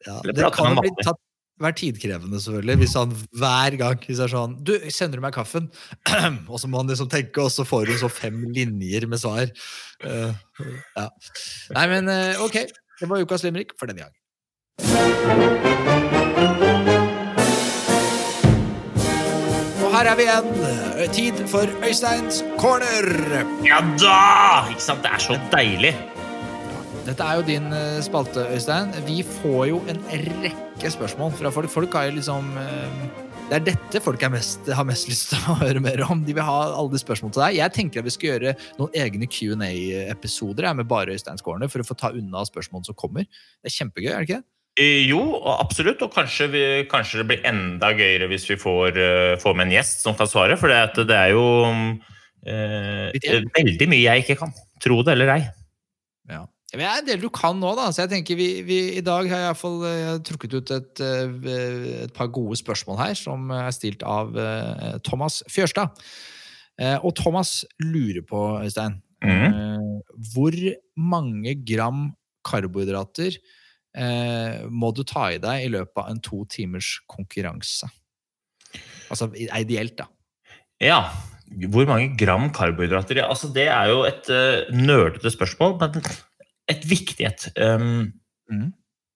Ja, 0.05 0.19
det 0.21 0.51
kan 0.53 0.77
bli 0.77 0.91
tatt 1.01 1.21
være 1.61 1.77
tidkrevende, 1.79 2.39
selvfølgelig, 2.41 2.75
hvis 2.83 2.93
han 2.99 3.13
hver 3.39 3.77
gang 3.79 4.01
hvis 4.03 4.19
er 4.19 4.31
sånn 4.31 4.57
Du, 4.67 4.73
sender 4.91 5.21
du 5.21 5.25
meg 5.25 5.35
kaffen? 5.35 5.69
og 6.51 6.59
så 6.59 6.67
må 6.67 6.81
han 6.81 6.91
liksom 6.91 7.09
tenke, 7.11 7.45
og 7.45 7.51
så 7.53 7.65
får 7.67 7.93
hun 7.93 8.01
så 8.03 8.11
fem 8.11 8.43
linjer 8.55 9.07
med 9.07 9.21
svar. 9.21 9.47
Uh, 10.03 10.35
ja. 10.97 11.07
Nei, 11.77 11.87
men 11.93 12.11
uh, 12.11 12.43
ok. 12.45 12.61
Det 12.99 13.11
var 13.11 13.23
ukas 13.23 13.43
limerick 13.47 13.75
for 13.79 13.91
denne 13.91 14.07
gang. 14.07 15.93
Her 19.95 20.09
er 20.11 20.17
vi 20.19 20.25
igjen. 20.25 20.47
Tid 21.15 21.37
for 21.47 21.69
Øysteins 21.87 22.41
corner. 22.59 23.05
Ja 23.63 23.79
da! 24.01 24.67
Ikke 24.73 24.83
sant? 24.83 25.03
Det 25.05 25.11
er 25.13 25.21
så 25.23 25.37
deilig. 25.53 25.93
Dette 27.05 27.23
er 27.23 27.37
jo 27.37 27.45
din 27.47 27.69
eh, 27.71 27.99
spalte, 28.03 28.43
Øystein. 28.51 28.91
Vi 29.05 29.21
får 29.37 29.61
jo 29.69 29.77
en 29.91 30.01
rekke 30.11 30.91
spørsmål 30.91 31.31
fra 31.39 31.51
folk. 31.53 31.71
Folk 31.71 31.95
har 31.95 32.09
jo 32.09 32.17
liksom 32.17 32.49
eh, 32.59 32.97
Det 33.45 33.59
er 33.59 33.65
dette 33.67 34.01
folk 34.01 34.23
er 34.25 34.33
mest, 34.33 34.67
har 34.73 34.87
mest 34.89 35.07
lyst 35.07 35.29
til 35.31 35.47
å 35.53 35.55
høre 35.61 35.79
mer 35.79 36.03
om. 36.09 36.25
De 36.25 36.33
vil 36.33 36.43
ha 36.43 36.57
alle 36.65 36.91
de 36.91 36.99
spørsmålene 36.99 37.37
til 37.37 37.45
deg. 37.45 37.59
Jeg 37.61 37.75
tenker 37.77 38.01
at 38.01 38.09
vi 38.09 38.15
skal 38.17 38.31
gjøre 38.33 38.55
noen 38.81 38.99
egne 39.05 39.29
Q&A-episoder 39.31 40.73
med 40.75 40.89
bare 40.91 41.15
Øysteins 41.15 41.45
Corner 41.45 41.71
for 41.71 41.85
å 41.85 41.87
få 41.87 41.95
ta 42.01 42.11
unna 42.11 42.43
spørsmålene 42.49 42.89
som 42.89 42.99
kommer. 42.99 43.29
Det 43.61 43.71
er 43.71 43.77
kjempegøy, 43.77 44.11
er 44.11 44.17
det 44.17 44.29
ikke 44.31 44.43
Jo, 44.75 45.21
absolutt. 45.55 46.01
Og 46.03 46.11
kanskje, 46.11 46.49
vi, 46.51 46.63
kanskje 46.91 47.21
det 47.21 47.27
blir 47.29 47.45
enda 47.47 47.93
gøyere 47.95 48.27
hvis 48.31 48.47
vi 48.49 48.57
får, 48.59 48.97
eh, 48.99 49.35
får 49.39 49.55
med 49.55 49.69
en 49.69 49.77
gjest 49.77 50.03
som 50.03 50.17
kan 50.19 50.27
svare. 50.27 50.57
For 50.59 50.71
det, 50.71 51.07
det 51.07 51.15
er 51.15 51.31
jo 51.31 51.45
eh, 52.43 53.47
veldig 53.55 53.87
mye 53.91 54.03
jeg 54.03 54.25
ikke 54.25 54.41
kan. 54.43 54.51
Tro 54.83 54.99
det 55.05 55.15
eller 55.15 55.31
ei. 55.37 55.41
Ja. 56.31 56.43
Men 56.75 56.83
det 56.83 56.89
er 56.89 56.99
en 56.99 57.07
del 57.07 57.23
du 57.23 57.29
kan 57.31 57.55
nå, 57.55 57.71
da. 57.77 57.87
Så 57.95 58.03
jeg 58.03 58.11
tenker 58.11 58.35
vi, 58.35 58.49
vi, 58.67 58.79
I 58.99 59.03
dag 59.05 59.29
har 59.31 59.39
jeg 59.39 59.47
i 59.47 59.51
hvert 59.53 59.61
fall 59.61 59.79
eh, 59.87 60.11
trukket 60.27 60.57
ut 60.57 60.75
et, 60.75 61.03
eh, 61.07 61.51
et 62.03 62.15
par 62.15 62.27
gode 62.35 62.59
spørsmål 62.59 62.99
her, 62.99 63.15
som 63.15 63.47
er 63.55 63.71
stilt 63.75 64.03
av 64.03 64.35
uh, 64.35 64.95
Thomas 65.07 65.39
Fjørstad. 65.51 65.95
Uh, 66.75 66.99
Og 67.07 67.15
Thomas 67.15 67.61
lurer 67.79 68.25
på, 68.27 68.41
Øystein, 68.59 68.99
mm. 69.23 69.45
uh, 69.55 70.15
hvor 70.33 70.57
mange 70.99 71.55
gram 71.63 72.09
karbohydrater 72.45 73.37
eh, 73.39 73.53
må 74.67 74.89
du 74.91 75.05
ta 75.07 75.29
i 75.31 75.37
deg 75.39 75.63
i 75.63 75.69
løpet 75.71 76.01
av 76.01 76.09
en 76.11 76.19
to 76.23 76.41
timers 76.51 76.97
konkurranse? 77.07 77.87
Altså 79.13 79.29
ideelt, 79.35 79.95
da. 80.01 80.09
Ja. 80.83 80.99
Hvor 81.71 81.87
mange 81.87 82.09
gram 82.19 82.49
karbohydrater? 82.51 83.21
Ja, 83.21 83.29
altså, 83.31 83.47
det 83.55 83.69
er 83.71 83.91
jo 83.93 84.01
et 84.03 84.27
uh, 84.33 84.73
nerdete 84.75 85.31
spørsmål, 85.31 85.77
men 85.79 86.01
et 86.73 86.87
viktig 86.89 87.27
et. 87.29 87.47
Um, 87.61 88.11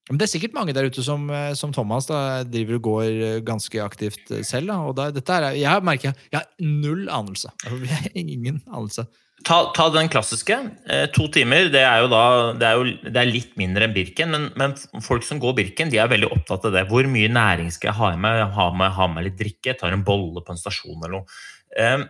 Men 0.09 0.17
det 0.17 0.25
er 0.25 0.31
sikkert 0.31 0.55
mange 0.57 0.73
der 0.73 0.87
ute 0.89 1.03
som, 1.05 1.27
eh, 1.29 1.51
som 1.53 1.73
Thomas 1.73 2.07
da, 2.09 2.41
driver 2.41 2.79
og 2.79 2.85
går 2.87 3.03
eh, 3.05 3.41
ganske 3.45 3.77
aktivt 3.83 4.31
eh, 4.33 4.41
selv. 4.41 4.71
Da. 4.71 4.77
Og 4.89 4.95
da, 4.97 5.09
dette 5.13 5.35
er, 5.35 5.51
jeg 5.59 5.85
merker 5.85 6.15
jeg 6.31 6.39
har 6.39 6.47
null 6.65 7.05
anelse. 7.13 7.51
Jeg 7.61 7.91
har 7.93 8.15
ingen 8.23 8.57
anelse. 8.65 9.05
Ta, 9.47 9.57
ta 9.75 9.87
den 9.93 10.09
klassiske. 10.11 10.57
Eh, 10.89 11.05
to 11.15 11.27
timer, 11.33 11.69
det 11.73 11.81
er 11.85 12.03
jo 12.03 12.11
da 12.11 12.21
det 12.59 12.67
er, 12.67 12.77
jo, 12.79 13.09
det 13.09 13.21
er 13.21 13.31
litt 13.31 13.55
mindre 13.59 13.87
enn 13.87 13.95
Birken, 13.95 14.35
men, 14.35 14.47
men 14.59 14.75
folk 15.05 15.25
som 15.27 15.41
går 15.41 15.55
Birken, 15.57 15.91
de 15.93 16.01
er 16.01 16.11
veldig 16.11 16.31
opptatt 16.35 16.67
av 16.69 16.75
det. 16.75 16.85
Hvor 16.91 17.07
mye 17.09 17.31
næring 17.31 17.71
skal 17.75 17.91
jeg 17.91 17.99
ha 17.99 18.13
i 18.13 18.21
meg? 18.21 18.43
Ha 18.55 18.69
med, 18.75 18.93
ha 18.97 19.09
med 19.11 19.27
litt 19.29 19.39
drikke? 19.39 19.77
Tar 19.79 19.95
en 19.95 20.05
bolle 20.07 20.43
på 20.45 20.55
en 20.55 20.61
stasjon 20.61 20.99
eller 20.99 21.19
noe. 21.19 21.41
Eh, 21.77 22.07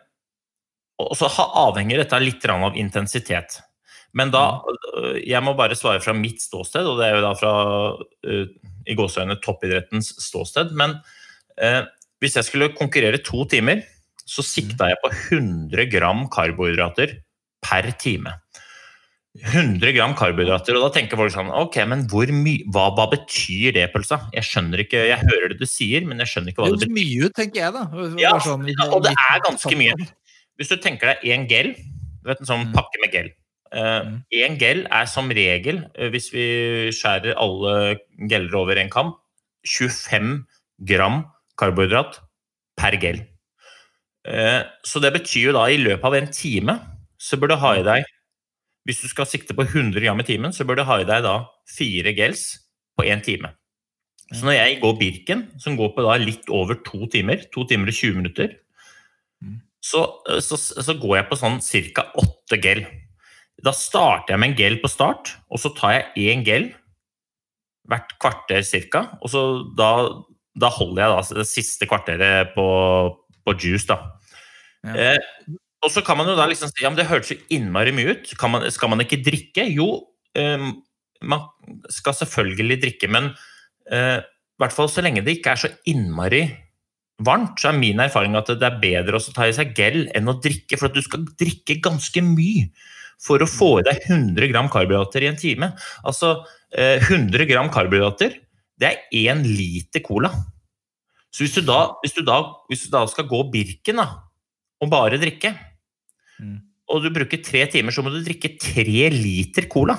og 0.99 1.15
så 1.15 1.29
avhenger 1.31 2.01
dette 2.01 2.19
litt 2.21 2.45
av 2.51 2.75
intensitet. 2.77 3.61
Men 4.17 4.31
da 4.33 4.63
øh, 4.97 5.19
Jeg 5.21 5.41
må 5.45 5.53
bare 5.57 5.77
svare 5.77 6.01
fra 6.03 6.15
mitt 6.17 6.41
ståsted, 6.41 6.87
og 6.87 6.99
det 6.99 7.07
er 7.07 7.17
jo 7.17 7.23
da 7.23 7.35
fra 7.37 7.53
uh, 7.93 8.45
i 8.89 8.95
gåseøyne 8.97 9.37
toppidrettens 9.43 10.15
ståsted. 10.25 10.73
Men 10.77 10.97
uh, 11.61 11.83
hvis 12.19 12.35
jeg 12.39 12.47
skulle 12.47 12.73
konkurrere 12.75 13.21
to 13.23 13.45
timer, 13.49 13.83
så 14.29 14.43
sikta 14.45 14.91
jeg 14.91 14.99
på 15.03 15.09
100 15.33 15.87
gram 15.89 16.27
karbohydrater 16.29 17.17
per 17.65 17.89
time. 18.01 18.35
100 19.39 19.91
gram 19.93 20.13
karbohydrater, 20.17 20.75
og 20.75 20.87
da 20.87 20.89
tenker 20.95 21.19
folk 21.19 21.31
sånn 21.31 21.51
Ok, 21.53 21.75
men 21.87 22.01
hva, 22.09 22.87
hva 22.97 23.05
betyr 23.11 23.75
det, 23.77 23.85
pølsa? 23.93 24.17
Jeg 24.33 24.43
skjønner 24.47 24.81
ikke, 24.83 25.03
jeg 25.11 25.21
hører 25.21 25.53
det 25.53 25.59
du 25.61 25.67
sier, 25.69 26.05
men 26.07 26.17
jeg 26.23 26.31
skjønner 26.31 26.51
ikke 26.53 26.63
hva 26.63 26.69
Det 26.71 26.79
det 26.79 26.79
høres 26.79 26.89
betyr. 26.89 26.97
mye 26.97 27.27
ut, 27.27 27.35
tenker 27.37 27.61
jeg, 27.61 27.73
da. 27.75 27.83
Ja, 28.23 28.31
sånn- 28.43 28.65
ja, 28.71 28.87
og 28.89 29.03
det 29.05 29.13
er 29.13 29.43
ganske 29.45 29.77
mye. 29.77 29.93
Hvis 30.59 30.69
du 30.73 30.77
tenker 30.81 31.13
deg 31.13 31.21
én 31.29 31.45
gel, 31.47 31.73
du 31.77 32.25
vet 32.31 32.41
en 32.41 32.49
sånn 32.49 32.65
Mm. 32.67 32.73
pakke 32.73 33.01
med 33.03 33.11
gel. 33.13 33.29
Én 34.33 34.57
gel 34.59 34.87
er 34.91 35.05
som 35.05 35.29
regel, 35.29 35.85
eh, 35.95 36.09
hvis 36.09 36.31
vi 36.33 36.89
skjærer 36.91 37.35
alle 37.37 37.99
geller 38.27 38.55
over 38.57 38.77
en 38.81 38.89
kam, 38.89 39.13
25 39.63 40.45
gram 40.83 41.25
karbohydrat 41.55 42.17
per 42.75 42.97
gel. 42.97 43.21
Eh, 44.29 44.61
Så 44.85 45.01
det 45.01 45.13
betyr 45.15 45.49
jo 45.49 45.57
da 45.57 45.65
i 45.69 45.79
løpet 45.81 46.05
av 46.05 46.15
en 46.15 46.29
time 46.31 46.77
så 47.19 47.37
bør 47.39 47.51
du 47.51 47.59
ha 47.59 47.73
i 47.79 47.83
deg 47.83 48.05
Hvis 48.87 49.01
du 49.03 49.09
skal 49.11 49.27
sikte 49.27 49.55
på 49.57 49.65
100 49.65 49.99
gram 50.01 50.19
i 50.21 50.25
timen, 50.25 50.53
så 50.55 50.65
bør 50.65 50.79
du 50.79 50.83
ha 50.87 50.99
i 51.01 51.07
deg 51.07 51.25
da 51.25 51.43
fire 51.69 52.13
gels 52.15 52.45
på 52.97 53.05
én 53.05 53.21
time. 53.21 53.51
Så 54.31 54.45
når 54.45 54.55
jeg 54.55 54.79
går 54.81 54.95
Birken, 54.97 55.43
som 55.61 55.75
går 55.77 55.91
på 55.93 56.05
da 56.05 56.15
litt 56.21 56.47
over 56.49 56.77
to 56.85 57.05
timer, 57.11 57.43
to 57.53 57.65
timer 57.69 57.91
og 57.91 57.97
20 57.97 58.17
minutter, 58.17 58.55
så, 59.83 60.03
så, 60.41 60.57
så 60.57 60.95
går 60.97 61.15
jeg 61.19 61.27
på 61.29 61.37
sånn 61.39 61.59
ca. 61.93 62.07
åtte 62.19 62.59
gel. 62.63 62.83
Da 63.63 63.73
starter 63.75 64.33
jeg 64.33 64.41
med 64.41 64.51
en 64.51 64.59
gel 64.59 64.79
på 64.81 64.91
start, 64.91 65.35
og 65.51 65.61
så 65.61 65.71
tar 65.75 65.95
jeg 65.95 66.31
én 66.31 66.45
gel 66.47 66.69
hvert 67.89 68.13
kvarter 68.21 68.63
ca. 68.89 69.05
Og 69.21 69.31
så 69.33 69.43
da, 69.77 69.91
da 70.59 70.69
holder 70.73 71.03
jeg 71.03 71.13
da 71.13 71.41
det 71.41 71.47
siste 71.49 71.89
kvarteret 71.89 72.55
på, 72.55 72.67
på 73.45 73.57
juice, 73.59 73.87
da. 73.89 73.99
Eh, 74.87 75.19
og 75.83 75.91
så 75.93 76.03
kan 76.05 76.19
man 76.19 76.27
jo 76.27 76.37
da 76.37 76.47
liksom 76.49 76.71
si 76.71 76.83
ja, 76.83 76.91
men 76.91 76.99
det 76.99 77.07
hørtes 77.09 77.33
jo 77.33 77.39
innmari 77.55 77.93
mye 77.95 78.15
ut. 78.15 78.31
Man, 78.51 78.67
skal 78.71 78.91
man 78.91 79.03
ikke 79.03 79.21
drikke? 79.25 79.65
Jo, 79.71 79.89
eh, 80.37 80.69
man 81.19 81.45
skal 81.91 82.15
selvfølgelig 82.15 82.79
drikke, 82.83 83.11
men 83.11 83.31
eh, 83.91 84.19
i 84.19 84.61
hvert 84.63 84.75
fall 84.75 84.91
så 84.91 85.03
lenge 85.03 85.23
det 85.23 85.37
ikke 85.37 85.53
er 85.53 85.63
så 85.63 85.71
innmari 85.87 86.43
varmt, 87.23 87.59
så 87.59 87.71
er 87.71 87.79
min 87.79 87.99
erfaring 87.99 88.37
at 88.39 88.51
det 88.59 88.63
er 88.63 88.79
bedre 88.79 89.19
å 89.19 89.33
ta 89.35 89.47
i 89.47 89.55
seg 89.55 89.73
gel 89.75 90.05
enn 90.15 90.31
å 90.31 90.37
drikke, 90.39 90.77
for 90.79 90.87
at 90.87 90.95
du 90.95 91.03
skal 91.03 91.25
drikke 91.39 91.79
ganske 91.83 92.23
mye 92.23 92.69
for 93.19 93.43
å 93.43 93.49
få 93.49 93.71
i 93.81 93.87
deg 93.87 94.05
100 94.07 94.47
gram 94.51 94.69
karbohydrater 94.71 95.25
i 95.25 95.29
en 95.31 95.39
time. 95.39 95.73
Altså, 96.07 96.37
eh, 96.71 97.03
100 97.03 97.47
gram 97.49 97.67
karbohydrater, 97.73 98.37
det 98.79 98.87
er 98.87 99.03
én 99.27 99.43
liter 99.43 100.03
cola. 100.05 100.31
Så 101.29 101.43
hvis 101.43 101.57
du 101.59 101.61
da, 101.67 101.81
hvis 102.01 102.15
du 102.15 102.23
da, 102.25 102.39
hvis 102.71 102.87
du 102.87 102.93
da 102.93 103.03
skal 103.11 103.27
gå 103.29 103.43
Birken 103.51 103.99
da, 103.99 104.07
og 104.81 104.89
bare 104.91 105.19
drikke, 105.21 105.55
Mm. 106.39 106.55
og 106.87 107.03
du 107.03 107.09
bruker 107.11 107.41
tre 107.43 107.65
timer, 107.67 107.91
så 107.91 107.99
må 108.01 108.13
du 108.13 108.21
drikke 108.23 108.53
tre 108.63 109.09
liter 109.11 109.65
cola. 109.67 109.97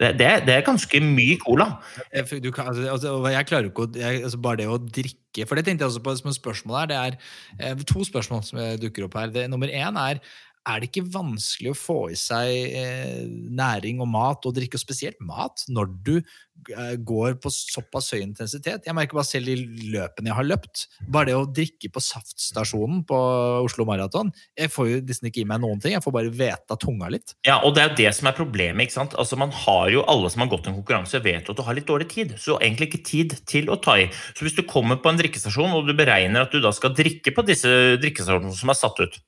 Det, 0.00 0.08
det, 0.18 0.30
det 0.48 0.54
er 0.56 0.64
ganske 0.66 1.00
mye 1.04 1.36
cola. 1.38 1.66
Jeg, 2.10 2.40
du 2.42 2.48
kan, 2.50 2.70
altså, 2.72 2.86
altså, 2.90 3.12
jeg 3.30 3.46
klarer 3.46 3.68
ikke 3.68 3.84
å 3.84 3.90
jeg, 3.94 4.22
altså, 4.24 4.40
Bare 4.40 4.56
det 4.62 4.66
å 4.72 4.78
drikke 4.80 5.44
For 5.46 5.54
det 5.54 5.66
tenkte 5.66 5.84
jeg 5.84 5.92
også 5.92 6.02
på 6.02 6.14
som 6.18 6.30
et 6.32 6.38
spørsmål 6.38 6.78
her. 6.80 6.88
Det 6.90 6.96
er 6.96 7.18
eh, 7.68 7.84
to 7.86 8.02
spørsmål 8.08 8.42
som 8.48 8.58
eh, 8.58 8.78
dukker 8.80 9.06
opp 9.06 9.14
her. 9.20 9.30
Det, 9.34 9.44
nummer 9.52 9.68
én 9.68 10.00
er 10.00 10.22
er 10.68 10.80
det 10.80 10.90
ikke 10.90 11.08
vanskelig 11.14 11.72
å 11.72 11.78
få 11.78 11.98
i 12.12 12.18
seg 12.18 12.50
eh, 12.76 13.24
næring 13.28 14.02
og 14.04 14.10
mat, 14.12 14.46
og 14.46 14.54
drikke, 14.56 14.76
og 14.76 14.82
spesielt 14.82 15.20
mat, 15.24 15.64
når 15.72 15.92
du 16.04 16.12
eh, 16.18 16.96
går 16.96 17.38
på 17.40 17.52
såpass 17.54 18.10
høy 18.14 18.20
intensitet? 18.20 18.84
Jeg 18.86 18.96
merker 18.96 19.16
bare 19.16 19.28
selv 19.28 19.48
i 19.52 19.56
løpene 19.94 20.30
jeg 20.30 20.36
har 20.36 20.48
løpt, 20.48 20.84
bare 21.08 21.30
det 21.30 21.38
å 21.38 21.46
drikke 21.48 21.92
på 21.94 22.02
saftstasjonen 22.04 23.02
på 23.08 23.20
Oslo 23.64 23.86
Maraton 23.88 24.32
Jeg 24.58 24.72
får 24.72 24.90
jo 24.90 25.00
nesten 25.08 25.30
ikke 25.30 25.42
i 25.42 25.48
meg 25.48 25.62
noen 25.64 25.80
ting, 25.80 25.94
jeg 25.96 26.04
får 26.04 26.16
bare 26.18 26.34
veta 26.34 26.76
tunga 26.80 27.08
litt. 27.12 27.34
Ja, 27.48 27.60
og 27.64 27.74
det 27.76 27.84
er 27.84 27.90
jo 27.90 27.98
det 28.02 28.12
som 28.18 28.28
er 28.28 28.36
problemet. 28.36 28.84
ikke 28.84 28.98
sant? 28.98 29.16
Altså 29.20 29.40
man 29.40 29.54
har 29.64 29.88
jo, 29.94 30.04
Alle 30.10 30.30
som 30.32 30.44
har 30.44 30.52
gått 30.52 30.68
en 30.68 30.76
konkurranse, 30.76 31.22
vet 31.24 31.48
at 31.48 31.56
du 31.56 31.64
har 31.64 31.76
litt 31.76 31.88
dårlig 31.88 32.10
tid. 32.12 32.36
Så 32.40 32.58
egentlig 32.60 32.90
ikke 32.90 33.04
tid 33.06 33.38
til 33.48 33.72
å 33.72 33.80
ta 33.80 33.96
i. 34.00 34.10
Så 34.36 34.44
hvis 34.44 34.58
du 34.58 34.64
kommer 34.68 35.00
på 35.00 35.12
en 35.12 35.20
drikkestasjon 35.20 35.72
og 35.76 35.88
du 35.88 35.96
beregner 35.96 36.44
at 36.44 36.52
du 36.52 36.60
da 36.62 36.72
skal 36.74 36.94
drikke 36.96 37.32
på 37.36 37.46
disse 37.48 37.70
drikkestasjonene 38.02 38.56
som 38.56 38.72
er 38.72 38.78
satt 38.78 39.00
ut, 39.00 39.20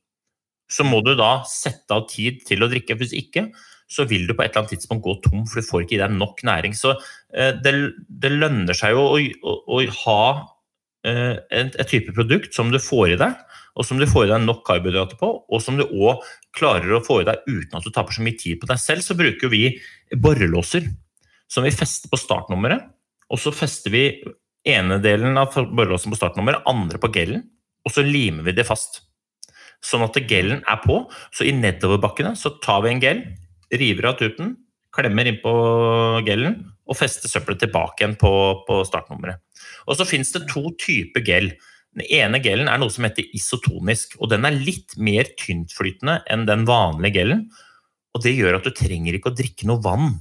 så 0.72 0.86
må 0.88 1.02
du 1.04 1.12
da 1.18 1.42
sette 1.48 1.94
av 1.94 2.08
tid 2.10 2.42
til 2.48 2.64
å 2.64 2.70
drikke. 2.72 2.96
Hvis 3.00 3.14
ikke, 3.16 3.50
så 3.92 4.06
vil 4.08 4.24
du 4.28 4.34
på 4.34 4.44
et 4.44 4.52
eller 4.52 4.64
annet 4.64 4.74
tidspunkt 4.76 5.04
gå 5.04 5.18
tom, 5.24 5.44
for 5.48 5.60
du 5.60 5.68
får 5.68 5.84
ikke 5.84 5.98
i 5.98 6.02
deg 6.02 6.16
nok 6.16 6.42
næring. 6.48 6.76
Så 6.76 6.94
eh, 6.94 7.52
det, 7.62 7.74
det 8.08 8.32
lønner 8.32 8.76
seg 8.76 8.96
jo 8.96 9.04
å, 9.04 9.20
å, 9.20 9.56
å 9.76 9.82
ha 10.04 10.22
eh, 11.08 11.36
et, 11.52 11.76
et, 11.76 11.88
type 11.90 12.14
produkt 12.16 12.56
som 12.56 12.72
du 12.72 12.80
får 12.82 13.16
i 13.16 13.20
deg, 13.20 13.36
og 13.76 13.88
som 13.88 14.00
du 14.00 14.06
får 14.08 14.26
i 14.26 14.32
deg 14.32 14.44
nok 14.46 14.64
karbohydrater 14.68 15.20
på, 15.20 15.30
og 15.48 15.64
som 15.64 15.78
du 15.80 15.84
òg 15.84 16.24
klarer 16.56 16.96
å 16.96 17.04
få 17.04 17.22
i 17.22 17.28
deg 17.28 17.44
uten 17.48 17.78
at 17.78 17.86
du 17.86 17.92
taper 17.92 18.16
så 18.16 18.24
mye 18.24 18.40
tid 18.40 18.60
på 18.60 18.68
deg 18.70 18.80
selv. 18.80 19.04
Så 19.04 19.16
bruker 19.18 19.52
vi 19.52 19.64
borrelåser 20.12 20.88
som 21.52 21.64
vi 21.66 21.72
fester 21.74 22.12
på 22.12 22.20
startnummeret, 22.20 22.88
og 23.32 23.40
så 23.40 23.52
fester 23.52 23.92
vi 23.92 24.06
ene 24.68 25.00
delen 25.02 25.36
av 25.40 25.52
borrelåsen 25.52 26.12
på 26.12 26.20
startnummeret, 26.20 26.64
andre 26.68 27.00
på 27.00 27.10
gellen, 27.12 27.44
og 27.82 27.92
så 27.92 28.04
limer 28.06 28.46
vi 28.46 28.54
det 28.56 28.68
fast 28.68 29.02
sånn 29.82 30.04
at 30.06 30.18
gellen 30.30 30.62
er 30.68 30.80
på. 30.84 31.02
Så 31.34 31.46
i 31.46 31.54
nedoverbakkene 31.56 32.34
så 32.38 32.54
tar 32.62 32.84
vi 32.84 32.92
en 32.92 33.02
gel, 33.02 33.24
river 33.72 34.10
av 34.12 34.18
tuten, 34.20 34.56
klemmer 34.92 35.28
inn 35.28 35.40
på 35.42 35.52
gellen 36.26 36.58
og 36.88 36.98
fester 36.98 37.30
søppelet 37.30 37.62
tilbake 37.64 38.02
igjen 38.02 38.16
på, 38.20 38.32
på 38.66 38.80
startnummeret. 38.86 39.40
Og 39.88 39.96
så 39.98 40.06
fins 40.08 40.32
det 40.34 40.44
to 40.50 40.66
typer 40.80 41.24
gel. 41.24 41.52
Den 41.96 42.08
ene 42.08 42.40
gelen 42.44 42.68
er 42.70 42.80
noe 42.80 42.92
som 42.92 43.06
heter 43.06 43.26
isotonisk, 43.36 44.16
og 44.20 44.30
den 44.32 44.46
er 44.48 44.56
litt 44.56 44.96
mer 45.00 45.28
tyntflytende 45.40 46.20
enn 46.32 46.44
den 46.48 46.66
vanlige 46.68 47.20
gelen. 47.20 47.46
Og 48.12 48.24
det 48.24 48.34
gjør 48.36 48.58
at 48.58 48.68
du 48.68 48.74
trenger 48.76 49.16
ikke 49.16 49.32
å 49.32 49.36
drikke 49.36 49.68
noe 49.68 49.80
vann 49.84 50.14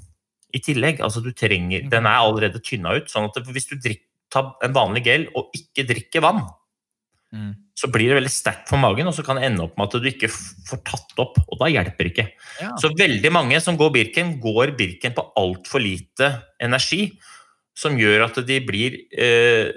i 0.55 0.61
tillegg. 0.63 1.01
Altså 1.03 1.23
trenger, 1.35 1.87
den 1.91 2.07
er 2.07 2.23
allerede 2.23 2.63
tynna 2.63 2.95
ut, 2.99 3.11
sånn 3.11 3.29
at 3.29 3.39
hvis 3.51 3.69
du 3.71 3.77
drikker, 3.77 4.07
tar 4.31 4.53
en 4.63 4.71
vanlig 4.71 5.01
gel 5.03 5.25
og 5.35 5.51
ikke 5.57 5.83
drikker 5.89 6.23
vann, 6.23 6.45
mm 7.33 7.51
så 7.81 7.89
blir 7.89 8.11
det 8.11 8.19
veldig 8.19 8.31
sterkt 8.31 8.69
for 8.69 8.81
magen, 8.81 9.09
og 9.09 9.15
så 9.15 9.23
kan 9.25 9.39
det 9.39 9.47
ende 9.47 9.63
opp 9.65 9.77
med 9.79 9.89
at 9.89 10.03
du 10.03 10.09
ikke 10.11 10.29
får 10.29 10.81
tatt 10.85 11.21
opp. 11.23 11.39
Og 11.47 11.57
da 11.61 11.69
hjelper 11.71 12.05
det 12.05 12.11
ikke. 12.11 12.25
Ja. 12.61 12.73
Så 12.81 12.91
veldig 12.97 13.31
mange 13.33 13.61
som 13.63 13.77
går 13.79 13.93
Birken, 13.95 14.35
går 14.43 14.75
Birken 14.77 15.15
på 15.17 15.25
altfor 15.39 15.81
lite 15.81 16.29
energi, 16.61 17.07
som 17.77 17.97
gjør 17.97 18.27
at 18.27 18.37
de 18.45 18.59
blir 18.67 18.99
eh, 19.17 19.71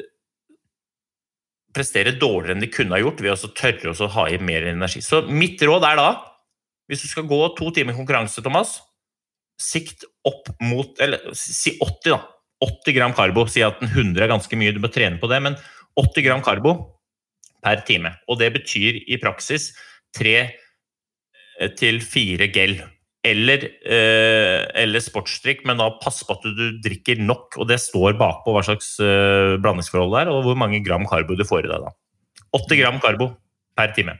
presterer 1.74 2.18
dårligere 2.20 2.58
enn 2.58 2.64
de 2.64 2.72
kunne 2.74 2.96
ha 2.96 3.00
gjort 3.00 3.22
ved 3.24 3.32
å 3.32 3.52
tørre 3.56 3.94
å 3.94 4.10
ha 4.18 4.26
i 4.28 4.40
mer 4.42 4.68
energi. 4.74 5.00
Så 5.04 5.22
mitt 5.30 5.62
råd 5.64 5.86
er 5.88 6.00
da, 6.02 6.08
hvis 6.90 7.06
du 7.06 7.08
skal 7.08 7.28
gå 7.30 7.40
to 7.56 7.70
timer 7.74 7.96
konkurranse, 7.96 8.44
Thomas, 8.44 8.76
sikt 9.60 10.02
opp 10.26 10.50
mot 10.60 10.98
Eller 11.00 11.30
si 11.38 11.78
80, 11.78 12.10
da. 12.10 12.20
80 12.64 12.96
gram 12.96 13.14
karbo. 13.16 13.46
Si 13.48 13.62
at 13.64 13.80
100 13.80 14.26
er 14.26 14.30
ganske 14.34 14.58
mye, 14.58 14.74
du 14.74 14.82
må 14.82 14.90
trene 14.92 15.20
på 15.22 15.30
det, 15.30 15.40
men 15.46 15.56
80 16.00 16.26
gram 16.26 16.44
karbo 16.44 16.74
per 17.64 17.84
time. 17.88 18.12
Og 18.28 18.40
det 18.42 18.52
betyr 18.58 19.00
i 19.04 19.20
praksis 19.22 19.72
tre 20.14 20.36
eh, 20.44 21.70
til 21.78 22.02
fire 22.04 22.50
gel. 22.54 22.76
Eller, 23.24 23.62
eh, 23.88 24.66
eller 24.82 25.00
sportsdrikk, 25.00 25.62
men 25.64 25.80
da 25.80 25.88
pass 26.02 26.20
på 26.28 26.36
at 26.36 26.44
du, 26.44 26.66
drikker 26.84 27.22
nok. 27.24 27.56
Og 27.56 27.70
det 27.70 27.80
står 27.80 28.18
bakpå 28.20 28.52
hva 28.52 28.64
slags 28.66 28.94
eh, 29.00 29.56
blandingsforhold 29.64 30.12
det 30.12 30.24
er, 30.26 30.32
og 30.34 30.44
hvor 30.44 30.60
mange 30.60 30.82
gram 30.84 31.08
karbo 31.08 31.38
du 31.38 31.46
får 31.48 31.64
i 31.64 31.72
deg. 31.72 31.88
da. 31.88 31.94
80 32.54 32.82
gram 32.82 33.00
karbo 33.02 33.32
per 33.74 33.96
time. 33.96 34.18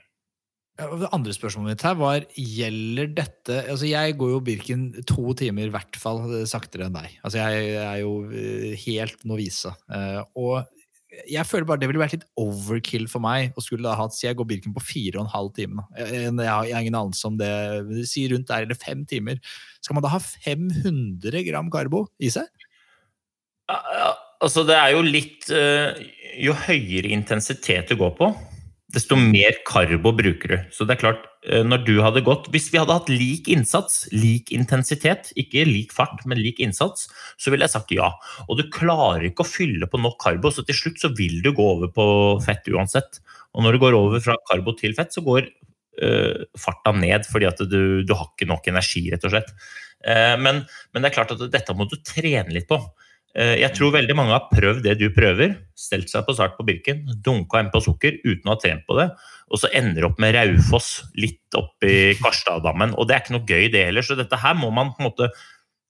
Ja, 0.74 0.88
det 0.98 1.10
andre 1.14 1.30
spørsmålet 1.36 1.76
mitt 1.76 1.84
her 1.86 1.98
var 2.00 2.24
gjelder 2.34 3.10
dette 3.14 3.60
altså 3.70 3.86
Jeg 3.86 4.16
går 4.18 4.32
jo 4.32 4.40
Birken 4.42 4.88
to 5.06 5.30
timer 5.38 5.68
i 5.68 5.70
hvert 5.70 5.98
fall 6.02 6.24
eh, 6.40 6.48
saktere 6.50 6.88
enn 6.88 6.96
deg. 6.96 7.12
Altså 7.22 7.44
Jeg 7.44 7.76
er 7.78 8.00
jo 8.00 8.16
eh, 8.32 8.72
helt 8.88 9.22
novise. 9.28 9.70
Og 10.34 10.64
jeg 11.30 11.46
føler 11.48 11.66
bare 11.68 11.82
det 11.82 11.88
ville 11.90 12.00
vært 12.02 12.16
litt 12.16 12.26
overkill 12.40 13.06
for 13.10 13.22
meg 13.24 13.56
å 13.56 13.64
skulle 13.64 13.90
ha 13.90 13.98
hatt, 14.04 14.16
si 14.16 14.26
jeg 14.26 14.36
går 14.38 14.48
Birken 14.50 14.74
på 14.76 14.82
fire 14.84 15.18
og 15.18 15.26
en 15.26 15.32
halv 15.32 15.52
time. 15.56 15.84
Jeg, 15.98 16.32
jeg 16.32 16.50
har 16.50 16.82
ingen 16.82 16.98
anelse 16.98 17.28
om 17.28 17.38
det. 17.40 17.50
Si 18.10 18.26
rundt 18.32 18.50
der, 18.50 18.66
eller 18.66 18.78
fem 18.78 19.04
timer. 19.08 19.40
Skal 19.84 19.98
man 19.98 20.04
da 20.04 20.12
ha 20.14 20.20
500 20.22 21.44
gram 21.48 21.70
karbo 21.72 22.06
i 22.22 22.32
seg? 22.34 22.50
Altså, 24.44 24.64
det 24.68 24.76
er 24.76 24.90
jo 24.92 25.04
litt 25.06 25.46
uh, 25.48 25.96
Jo 26.36 26.52
høyere 26.66 27.08
intensitet 27.14 27.88
du 27.88 27.96
går 28.00 28.12
på, 28.18 28.28
desto 28.94 29.16
mer 29.18 29.56
karbo 29.66 30.12
bruker 30.16 30.52
du. 30.52 30.56
Så 30.74 30.86
det 30.86 30.96
er 30.96 31.00
klart, 31.02 31.26
eh, 31.46 31.64
når 31.66 31.84
du 31.86 31.94
hadde 32.02 32.22
gått 32.24 32.48
Hvis 32.54 32.70
vi 32.72 32.78
hadde 32.78 32.94
hatt 32.94 33.10
lik 33.10 33.48
innsats, 33.52 34.06
lik 34.14 34.52
intensitet, 34.54 35.32
ikke 35.36 35.66
lik 35.68 35.92
fart, 35.92 36.24
men 36.24 36.40
lik 36.40 36.60
innsats, 36.62 37.08
så 37.36 37.52
ville 37.52 37.66
jeg 37.66 37.74
sagt 37.74 37.94
ja. 37.94 38.12
Og 38.48 38.58
du 38.58 38.64
klarer 38.72 39.26
ikke 39.28 39.44
å 39.44 39.50
fylle 39.50 39.90
på 39.90 40.00
nok 40.00 40.18
karbo, 40.22 40.52
så 40.54 40.64
til 40.66 40.78
slutt 40.78 41.02
så 41.02 41.12
vil 41.16 41.42
du 41.44 41.52
gå 41.52 41.68
over 41.76 41.92
på 41.92 42.06
fett 42.44 42.66
uansett. 42.70 43.20
Og 43.54 43.66
når 43.66 43.76
du 43.76 43.84
går 43.84 43.98
over 43.98 44.22
fra 44.22 44.38
karbo 44.48 44.74
til 44.78 44.94
fett, 44.96 45.14
så 45.14 45.22
går 45.24 45.46
uh, 46.02 46.44
farta 46.58 46.92
ned 46.96 47.26
fordi 47.28 47.46
at 47.46 47.62
du, 47.70 48.02
du, 48.02 48.14
har 48.14 48.30
ikke 48.32 48.50
nok 48.50 48.66
energi, 48.72 49.06
rett 49.12 49.26
og 49.26 49.34
slett. 49.34 49.52
Uh, 50.04 50.34
men, 50.40 50.64
men, 50.92 51.02
det 51.02 51.10
er 51.10 51.16
klart 51.18 51.34
at 51.36 51.44
dette 51.52 51.76
må 51.76 51.86
du 51.90 51.96
trene 52.02 52.54
litt 52.54 52.68
på. 52.70 52.80
Eh, 53.34 53.56
jeg 53.58 53.74
tror 53.74 53.96
veldig 53.96 54.14
mange 54.14 54.34
har 54.36 54.46
prøvd 54.50 54.84
det 54.86 54.94
du 55.00 55.08
prøver. 55.14 55.56
Stelt 55.78 56.10
seg 56.12 56.22
på 56.26 56.36
start 56.36 56.54
på 56.58 56.66
Birken, 56.66 57.02
dunka 57.24 57.58
en 57.58 57.72
på 57.72 57.82
sukker 57.82 58.20
uten 58.22 58.46
å 58.46 58.54
ha 58.54 58.60
trent 58.62 58.84
på 58.86 58.98
det. 59.00 59.08
Og 59.50 59.60
så 59.60 59.70
ender 59.74 60.06
opp 60.06 60.20
med 60.22 60.36
Raufoss 60.36 60.92
litt 61.18 61.58
oppi 61.58 62.14
Karstaddammen. 62.20 62.94
Og 62.94 63.08
det 63.08 63.16
er 63.16 63.24
ikke 63.24 63.36
noe 63.36 63.48
gøy, 63.48 63.66
det 63.74 63.88
heller. 63.88 64.06
Så 64.06 64.16
dette 64.18 64.38
her 64.38 64.54
må 64.58 64.70
man 64.74 64.94
på 64.94 65.02
en 65.02 65.10
måte 65.10 65.32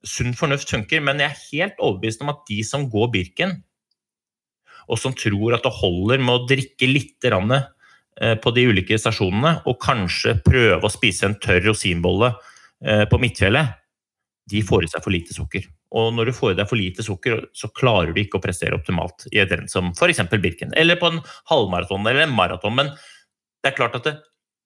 Sunn 0.05 0.35
fornuft 0.37 0.69
funker. 0.69 1.01
Men 1.01 1.23
jeg 1.23 1.33
er 1.33 1.45
helt 1.53 1.79
overbevist 1.81 2.25
om 2.25 2.33
at 2.35 2.43
de 2.49 2.59
som 2.67 2.89
går 2.93 3.09
Birken, 3.15 3.55
og 4.85 5.01
som 5.01 5.15
tror 5.17 5.55
at 5.57 5.65
det 5.65 5.73
holder 5.79 6.21
med 6.21 6.35
å 6.35 6.49
drikke 6.49 6.89
litt 6.91 7.25
eh, 7.25 8.35
på 8.37 8.53
de 8.53 8.67
ulike 8.69 8.99
stasjonene, 9.01 9.63
og 9.65 9.81
kanskje 9.81 10.37
prøve 10.45 10.85
å 10.85 10.93
spise 10.93 11.25
en 11.25 11.39
tørr 11.41 11.65
rosinbolle 11.71 12.35
eh, 12.85 13.07
på 13.09 13.21
Midtfjellet, 13.23 13.81
de 14.45 14.61
får 14.61 14.85
i 14.85 14.93
seg 14.93 15.05
for 15.07 15.15
lite 15.15 15.33
sukker. 15.33 15.65
Og 15.95 16.11
når 16.17 16.31
du 16.31 16.37
får 16.37 16.53
i 16.53 16.59
deg 16.59 16.69
for 16.71 16.81
lite 16.81 17.07
sukker, 17.07 17.41
så 17.55 17.71
klarer 17.75 18.13
du 18.15 18.21
ikke 18.23 18.41
å 18.41 18.45
prestere 18.45 18.77
optimalt 18.77 19.29
i 19.31 19.41
et 19.43 19.53
renn 19.53 19.71
som 19.71 19.93
f.eks. 19.95 20.25
Birken, 20.35 20.75
eller 20.77 20.99
på 21.01 21.13
en 21.13 21.21
halvmaraton 21.51 22.07
eller 22.07 22.27
en 22.27 22.35
maraton. 22.35 22.75
Men 22.75 22.91
det 23.63 23.71
er 23.71 23.77
klart 23.79 23.95
at 24.01 24.09
det, 24.09 24.15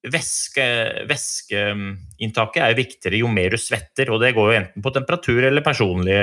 væske, 0.09 0.65
væskeinntaket 1.11 2.63
er 2.65 2.79
viktigere 2.79 3.21
jo 3.21 3.31
mer 3.33 3.53
du 3.53 3.61
svetter, 3.61 4.13
og 4.15 4.23
det 4.23 4.33
går 4.37 4.49
jo 4.49 4.59
enten 4.63 4.85
på 4.85 4.95
temperatur 4.95 5.43
eller 5.51 5.65
personlig 5.67 6.17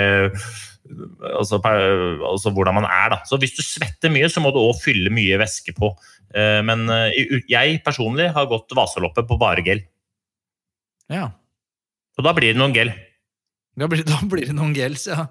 altså, 1.35 1.59
altså, 1.61 2.51
hvordan 2.53 2.79
man 2.79 2.87
er, 2.89 3.09
da. 3.13 3.21
Så 3.27 3.39
hvis 3.41 3.55
du 3.57 3.63
svetter 3.65 4.13
mye, 4.13 4.29
så 4.31 4.43
må 4.43 4.53
du 4.53 4.61
òg 4.61 4.77
fylle 4.81 5.13
mye 5.13 5.39
væske 5.41 5.75
på. 5.77 5.91
Eh, 6.35 6.61
men 6.65 6.85
eh, 6.93 7.41
jeg 7.51 7.81
personlig 7.85 8.31
har 8.35 8.49
gått 8.51 8.75
Vasaloppet 8.77 9.27
på 9.29 9.39
bare 9.41 9.65
gel. 9.65 9.83
Ja. 11.11 11.29
Og 12.15 12.25
da 12.25 12.33
blir 12.35 12.53
det 12.53 12.61
noen 12.61 12.75
gel. 12.75 12.93
Da 13.75 13.87
blir, 13.91 14.03
da 14.07 14.19
blir, 14.23 14.47
det 14.49 14.55
noen 14.55 14.75
gels, 14.75 15.07
ja. 15.11 15.27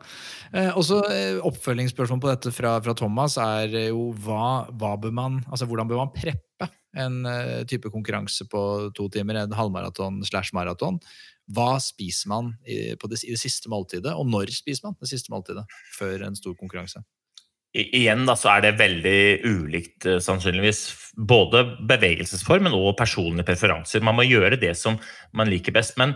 Eh, 0.52 0.70
også 0.76 1.00
eh, 1.10 1.40
Oppfølgingsspørsmål 1.48 2.22
på 2.22 2.32
dette 2.32 2.54
fra, 2.54 2.76
fra 2.84 2.96
Thomas 2.98 3.38
er 3.40 3.72
jo 3.88 4.10
hva, 4.24 4.66
hva, 4.70 4.94
bør 5.00 5.14
man, 5.16 5.40
altså 5.48 5.68
hvordan 5.70 5.90
bør 5.90 6.04
man 6.04 6.12
preppe 6.14 6.70
en 7.00 7.24
eh, 7.26 7.62
type 7.68 7.90
konkurranse 7.90 8.46
på 8.50 8.64
to 8.94 9.08
timer, 9.12 9.40
en 9.40 9.56
halvmaraton 9.56 10.20
slash 10.28 10.54
maraton? 10.56 11.00
Hva 11.54 11.74
spiser 11.82 12.30
man 12.32 12.54
i, 12.64 12.94
det, 12.96 13.20
i 13.24 13.34
det 13.34 13.40
siste 13.40 13.72
måltidet, 13.72 14.14
og 14.14 14.28
når 14.30 14.52
spiser 14.54 14.88
man 14.88 14.96
det 15.00 15.10
siste 15.10 15.32
måltidet 15.32 15.66
før 15.96 16.28
en 16.28 16.38
stor 16.38 16.56
konkurranse? 16.60 17.02
I, 17.74 17.88
igjen 17.98 18.22
da, 18.28 18.36
så 18.38 18.52
er 18.52 18.62
det 18.62 18.76
veldig 18.78 19.18
ulikt, 19.50 20.06
uh, 20.06 20.20
sannsynligvis. 20.22 20.86
Både 21.14 21.64
bevegelsesform, 21.90 22.70
og 22.70 22.94
personlige 22.98 23.48
preferanser. 23.50 24.04
Man 24.06 24.16
må 24.18 24.24
gjøre 24.28 24.60
det 24.62 24.72
som 24.78 24.96
man 25.34 25.50
liker 25.50 25.74
best. 25.74 25.98
men 25.98 26.14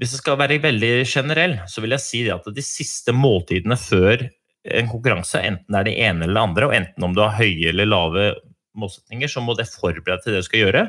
hvis 0.00 0.14
jeg 0.14 0.22
skal 0.24 0.38
være 0.40 0.58
veldig 0.62 0.92
generell, 1.06 1.58
så 1.70 1.82
vil 1.84 1.94
jeg 1.94 2.02
si 2.02 2.22
at 2.32 2.46
de 2.50 2.64
siste 2.64 3.14
måltidene 3.14 3.76
før 3.78 4.26
en 4.64 4.88
konkurranse, 4.90 5.42
enten 5.44 5.70
det 5.70 5.80
er 5.80 5.88
det 5.88 5.96
ene 6.06 6.26
eller 6.26 6.38
det 6.38 6.44
andre, 6.48 6.68
og 6.68 6.76
enten 6.78 7.06
om 7.06 7.14
du 7.14 7.20
har 7.22 7.36
høye 7.36 7.70
eller 7.70 7.90
lave 7.90 8.28
målsetninger, 8.74 9.30
så 9.30 9.42
må 9.44 9.54
det 9.58 9.68
forberede 9.70 10.24
til 10.24 10.34
det 10.34 10.42
du 10.42 10.48
skal 10.48 10.64
gjøre. 10.64 10.84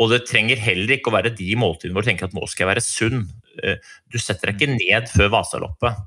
Og 0.00 0.12
det 0.12 0.24
trenger 0.28 0.60
heller 0.60 0.96
ikke 0.96 1.10
å 1.10 1.16
være 1.16 1.34
de 1.36 1.48
måltidene 1.58 1.96
hvor 1.96 2.04
du 2.04 2.10
tenker 2.10 2.28
at 2.28 2.36
nå 2.36 2.44
skal 2.48 2.66
jeg 2.66 2.72
være 2.74 2.84
sunn. 2.84 3.24
Eh, 3.64 3.80
du 4.12 4.18
setter 4.20 4.52
deg 4.52 4.60
ikke 4.60 4.76
ned 4.76 5.08
før 5.12 5.32
Vasaloppet 5.38 6.04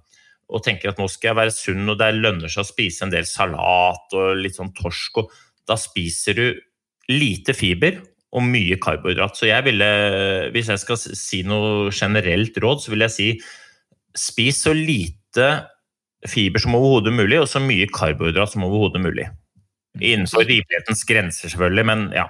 og 0.49 0.63
tenker 0.65 0.89
at 0.89 1.01
nå 1.01 1.05
skal 1.11 1.31
jeg 1.31 1.37
være 1.37 1.53
sunn, 1.53 1.83
og 1.91 1.99
det 1.99 2.09
lønner 2.17 2.49
seg 2.49 2.63
å 2.63 2.69
spise 2.69 3.05
en 3.05 3.13
del 3.13 3.27
salat 3.29 4.15
og 4.17 4.39
litt 4.39 4.57
sånn 4.57 4.71
torsk. 4.77 5.21
og 5.21 5.33
Da 5.69 5.77
spiser 5.77 6.37
du 6.37 6.45
lite 7.09 7.53
fiber 7.57 7.99
og 8.29 8.45
mye 8.45 8.77
karbohydrat. 8.81 9.37
Så 9.37 9.49
jeg 9.49 9.65
ville, 9.65 9.89
hvis 10.53 10.69
jeg 10.69 10.81
skal 10.83 10.99
si 11.01 11.41
noe 11.47 11.89
generelt 11.95 12.57
råd, 12.61 12.83
så 12.83 12.93
vil 12.93 13.05
jeg 13.07 13.15
si 13.15 13.29
spis 14.17 14.63
så 14.65 14.73
lite 14.75 15.49
fiber 16.27 16.61
som 16.61 16.75
overhodet 16.77 17.13
mulig, 17.15 17.39
og 17.41 17.47
så 17.49 17.61
mye 17.63 17.87
karbohydrat 17.93 18.53
som 18.53 18.65
overhodet 18.67 19.01
mulig. 19.01 19.29
Innenfor 19.99 20.45
rimelighetens 20.45 21.01
grenser, 21.07 21.49
selvfølgelig, 21.49 21.85
men 21.89 22.05
ja. 22.13 22.27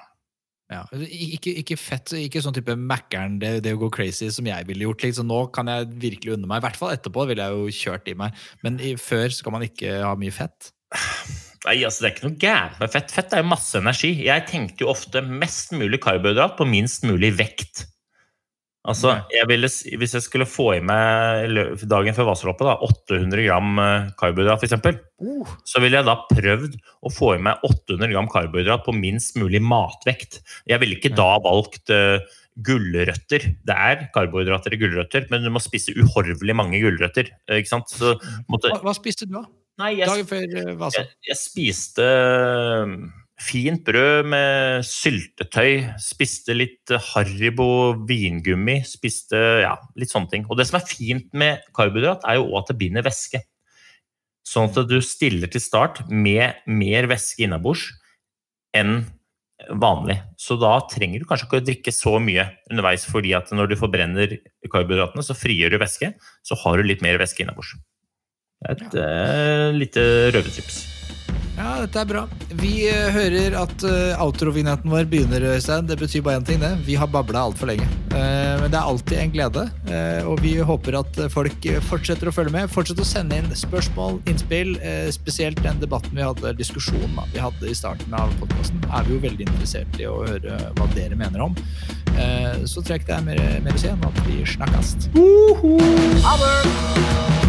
Ja, 0.69 0.83
ikke, 0.93 1.55
ikke 1.63 1.79
fett, 1.81 2.11
ikke 2.13 2.43
sånn 2.45 2.53
type 2.53 2.75
Mækkern, 2.77 3.39
det, 3.41 3.55
det 3.65 3.73
å 3.73 3.79
gå 3.81 3.89
crazy 3.93 4.29
som 4.31 4.45
jeg 4.45 4.67
ville 4.69 4.85
gjort. 4.85 5.01
Liksom. 5.01 5.25
Nå 5.31 5.47
kan 5.55 5.71
jeg 5.71 5.89
virkelig 5.97 6.35
unne 6.35 6.45
meg. 6.45 6.61
I 6.61 6.67
hvert 6.67 6.77
fall 6.77 6.93
etterpå 6.93 7.25
ville 7.25 7.47
jeg 7.47 7.57
jo 7.57 7.77
kjørt 7.79 8.11
i 8.11 8.17
meg. 8.21 8.43
Men 8.61 8.77
i, 8.77 8.93
før 9.01 9.33
skal 9.33 9.55
man 9.55 9.65
ikke 9.65 9.97
ha 10.05 10.13
mye 10.21 10.35
fett. 10.35 10.69
Nei, 11.67 11.77
altså 11.83 12.05
Det 12.05 12.07
er 12.07 12.15
ikke 12.15 12.27
noe 12.29 12.39
gærent 12.39 12.81
med 12.81 12.91
fett. 12.93 13.13
Fett 13.13 13.33
er 13.35 13.43
jo 13.43 13.51
masse 13.51 13.79
energi. 13.79 14.13
Jeg 14.25 14.47
tenkte 14.47 14.85
jo 14.85 14.91
ofte 14.93 15.23
mest 15.27 15.73
mulig 15.75 15.99
karbohydrat 16.03 16.55
på 16.59 16.67
minst 16.69 17.07
mulig 17.07 17.33
vekt. 17.39 17.85
Altså, 18.87 19.11
jeg 19.27 19.43
ville, 19.49 19.67
Hvis 19.99 20.13
jeg 20.15 20.23
skulle 20.23 20.47
få 20.47 20.69
i 20.77 20.79
meg 20.81 21.51
dagen 21.91 22.15
før 22.15 22.29
vaseloppet 22.31 22.63
da, 22.65 22.77
800 22.87 23.43
gram 23.43 23.81
eh, 23.83 24.07
karbohydrat, 24.17 24.63
f.eks., 24.63 25.03
uh. 25.19 25.51
så 25.67 25.81
ville 25.83 25.99
jeg 25.99 26.07
da 26.07 26.15
prøvd 26.29 26.77
å 27.03 27.11
få 27.11 27.33
i 27.35 27.41
meg 27.43 27.59
800 27.67 28.13
gram 28.13 28.29
karbohydrat 28.31 28.85
på 28.87 28.95
minst 28.95 29.35
mulig 29.37 29.59
matvekt. 29.61 30.39
Jeg 30.69 30.79
ville 30.81 30.95
ikke 30.95 31.11
da 31.11 31.27
valgt 31.43 31.91
uh, 31.91 32.23
gulrøtter. 32.65 33.49
Det 33.67 33.75
er 33.75 34.07
karbohydrater 34.15 34.75
i 34.75 34.79
gulrøtter, 34.81 35.27
men 35.31 35.43
du 35.43 35.51
må 35.53 35.61
spise 35.63 35.93
uhorvelig 35.99 36.55
mange 36.55 36.79
gulrøtter. 36.81 37.31
ikke 37.51 37.71
sant? 37.71 37.91
Så, 37.91 38.15
måtte... 38.51 38.71
hva, 38.73 38.81
hva, 38.87 38.95
spiste 38.97 39.27
du, 39.27 39.37
da? 39.41 39.45
Nei, 39.79 39.93
jeg, 40.01 40.09
Dagen 40.11 40.27
før 40.27 40.59
uh, 40.59 40.75
Vasa? 40.79 41.01
Jeg, 41.01 41.17
jeg 41.29 41.39
spiste 41.39 42.07
Fint 43.39 43.85
brød 43.87 44.27
med 44.27 44.83
syltetøy. 44.83 45.85
Spiste 46.03 46.55
litt 46.57 46.91
Haribo 47.13 47.93
vingummi. 48.07 48.81
Spiste 48.83 49.39
ja, 49.63 49.77
litt 49.95 50.11
sånne 50.11 50.27
ting. 50.33 50.47
Og 50.51 50.59
det 50.59 50.65
som 50.67 50.75
er 50.81 50.89
fint 50.89 51.29
med 51.31 51.63
karbohydrat, 51.75 52.25
er 52.27 52.35
jo 52.35 52.49
òg 52.49 52.57
at 52.59 52.73
det 52.73 52.79
binder 52.81 53.05
væske. 53.05 53.39
Sånn 54.43 54.67
at 54.67 54.81
du 54.89 54.97
stiller 55.05 55.51
til 55.51 55.63
start 55.63 56.03
med 56.11 56.59
mer 56.67 57.07
væske 57.07 57.45
innabords 57.45 57.87
enn 58.75 59.05
vanlig. 59.79 60.17
Så 60.39 60.59
da 60.59 60.73
trenger 60.91 61.23
du 61.23 61.27
kanskje 61.29 61.47
ikke 61.47 61.61
å 61.61 61.67
drikke 61.69 61.93
så 61.95 62.17
mye 62.23 62.49
underveis, 62.71 63.07
fordi 63.07 63.31
at 63.37 63.51
når 63.55 63.71
du 63.71 63.79
forbrenner 63.79 64.35
karbohydratene, 64.67 65.23
så 65.23 65.37
frigjør 65.37 65.77
du 65.77 65.79
væske. 65.79 66.11
Så 66.43 66.59
har 66.59 66.75
du 66.75 66.87
litt 66.91 67.05
mer 67.05 67.19
væske 67.21 67.45
innabords. 67.45 67.77
Et 68.67 68.81
ja. 68.91 69.03
uh, 69.07 69.71
lite 69.71 70.01
røvertips. 70.35 70.81
Ja, 71.59 71.77
dette 71.83 71.99
er 72.01 72.07
bra. 72.07 72.21
Vi 72.59 72.73
uh, 72.91 73.09
hører 73.11 73.55
at 73.61 73.83
uh, 73.87 74.19
outro-vignetten 74.19 74.91
vår 74.91 75.07
begynner, 75.11 75.45
Øystein. 75.53 75.87
Det 75.87 75.95
betyr 75.99 76.23
bare 76.25 76.41
én 76.41 76.47
ting, 76.47 76.59
det. 76.59 76.73
Vi 76.83 76.97
har 76.99 77.07
babla 77.07 77.45
altfor 77.47 77.71
lenge. 77.71 77.87
Uh, 78.11 78.59
men 78.59 78.67
det 78.67 78.75
er 78.75 78.83
alltid 78.91 79.15
en 79.21 79.31
glede, 79.31 79.63
og 80.27 80.43
vi 80.43 80.57
håper 80.59 80.97
at 80.99 81.19
folk 81.31 81.67
fortsetter 81.87 82.27
å 82.27 82.35
følge 82.35 82.51
med. 82.57 82.71
Fortsett 82.73 82.99
å 82.99 83.07
sende 83.07 83.39
inn 83.39 83.47
spørsmål, 83.55 84.19
innspill, 84.27 84.75
spesielt 85.15 85.61
den 85.63 85.79
debatten 85.79 86.19
vi 86.19 86.25
hadde, 86.25 86.51
diskusjonen 86.59 87.15
da, 87.15 87.27
vi 87.31 87.43
hadde 87.43 87.71
i 87.71 87.77
starten 87.77 88.15
av 88.17 88.33
podkasten. 88.41 88.83
Er 88.89 89.07
vi 89.07 89.15
jo 89.15 89.23
veldig 89.23 89.47
interessert 89.47 90.01
i 90.01 90.09
å 90.09 90.17
høre 90.27 90.59
hva 90.75 90.89
dere 90.97 91.19
mener 91.19 91.47
om. 91.47 91.55
Så 92.67 92.83
trekk 92.83 93.07
deg 93.07 93.21
er 93.21 93.27
mer, 93.29 93.45
mer 93.63 93.77
å 93.77 93.83
si 93.83 93.91
enn 93.91 94.09
at 94.09 94.25
vi 94.27 94.41
snakkes. 94.57 94.97
Ha 96.27 96.35
det! 96.43 97.48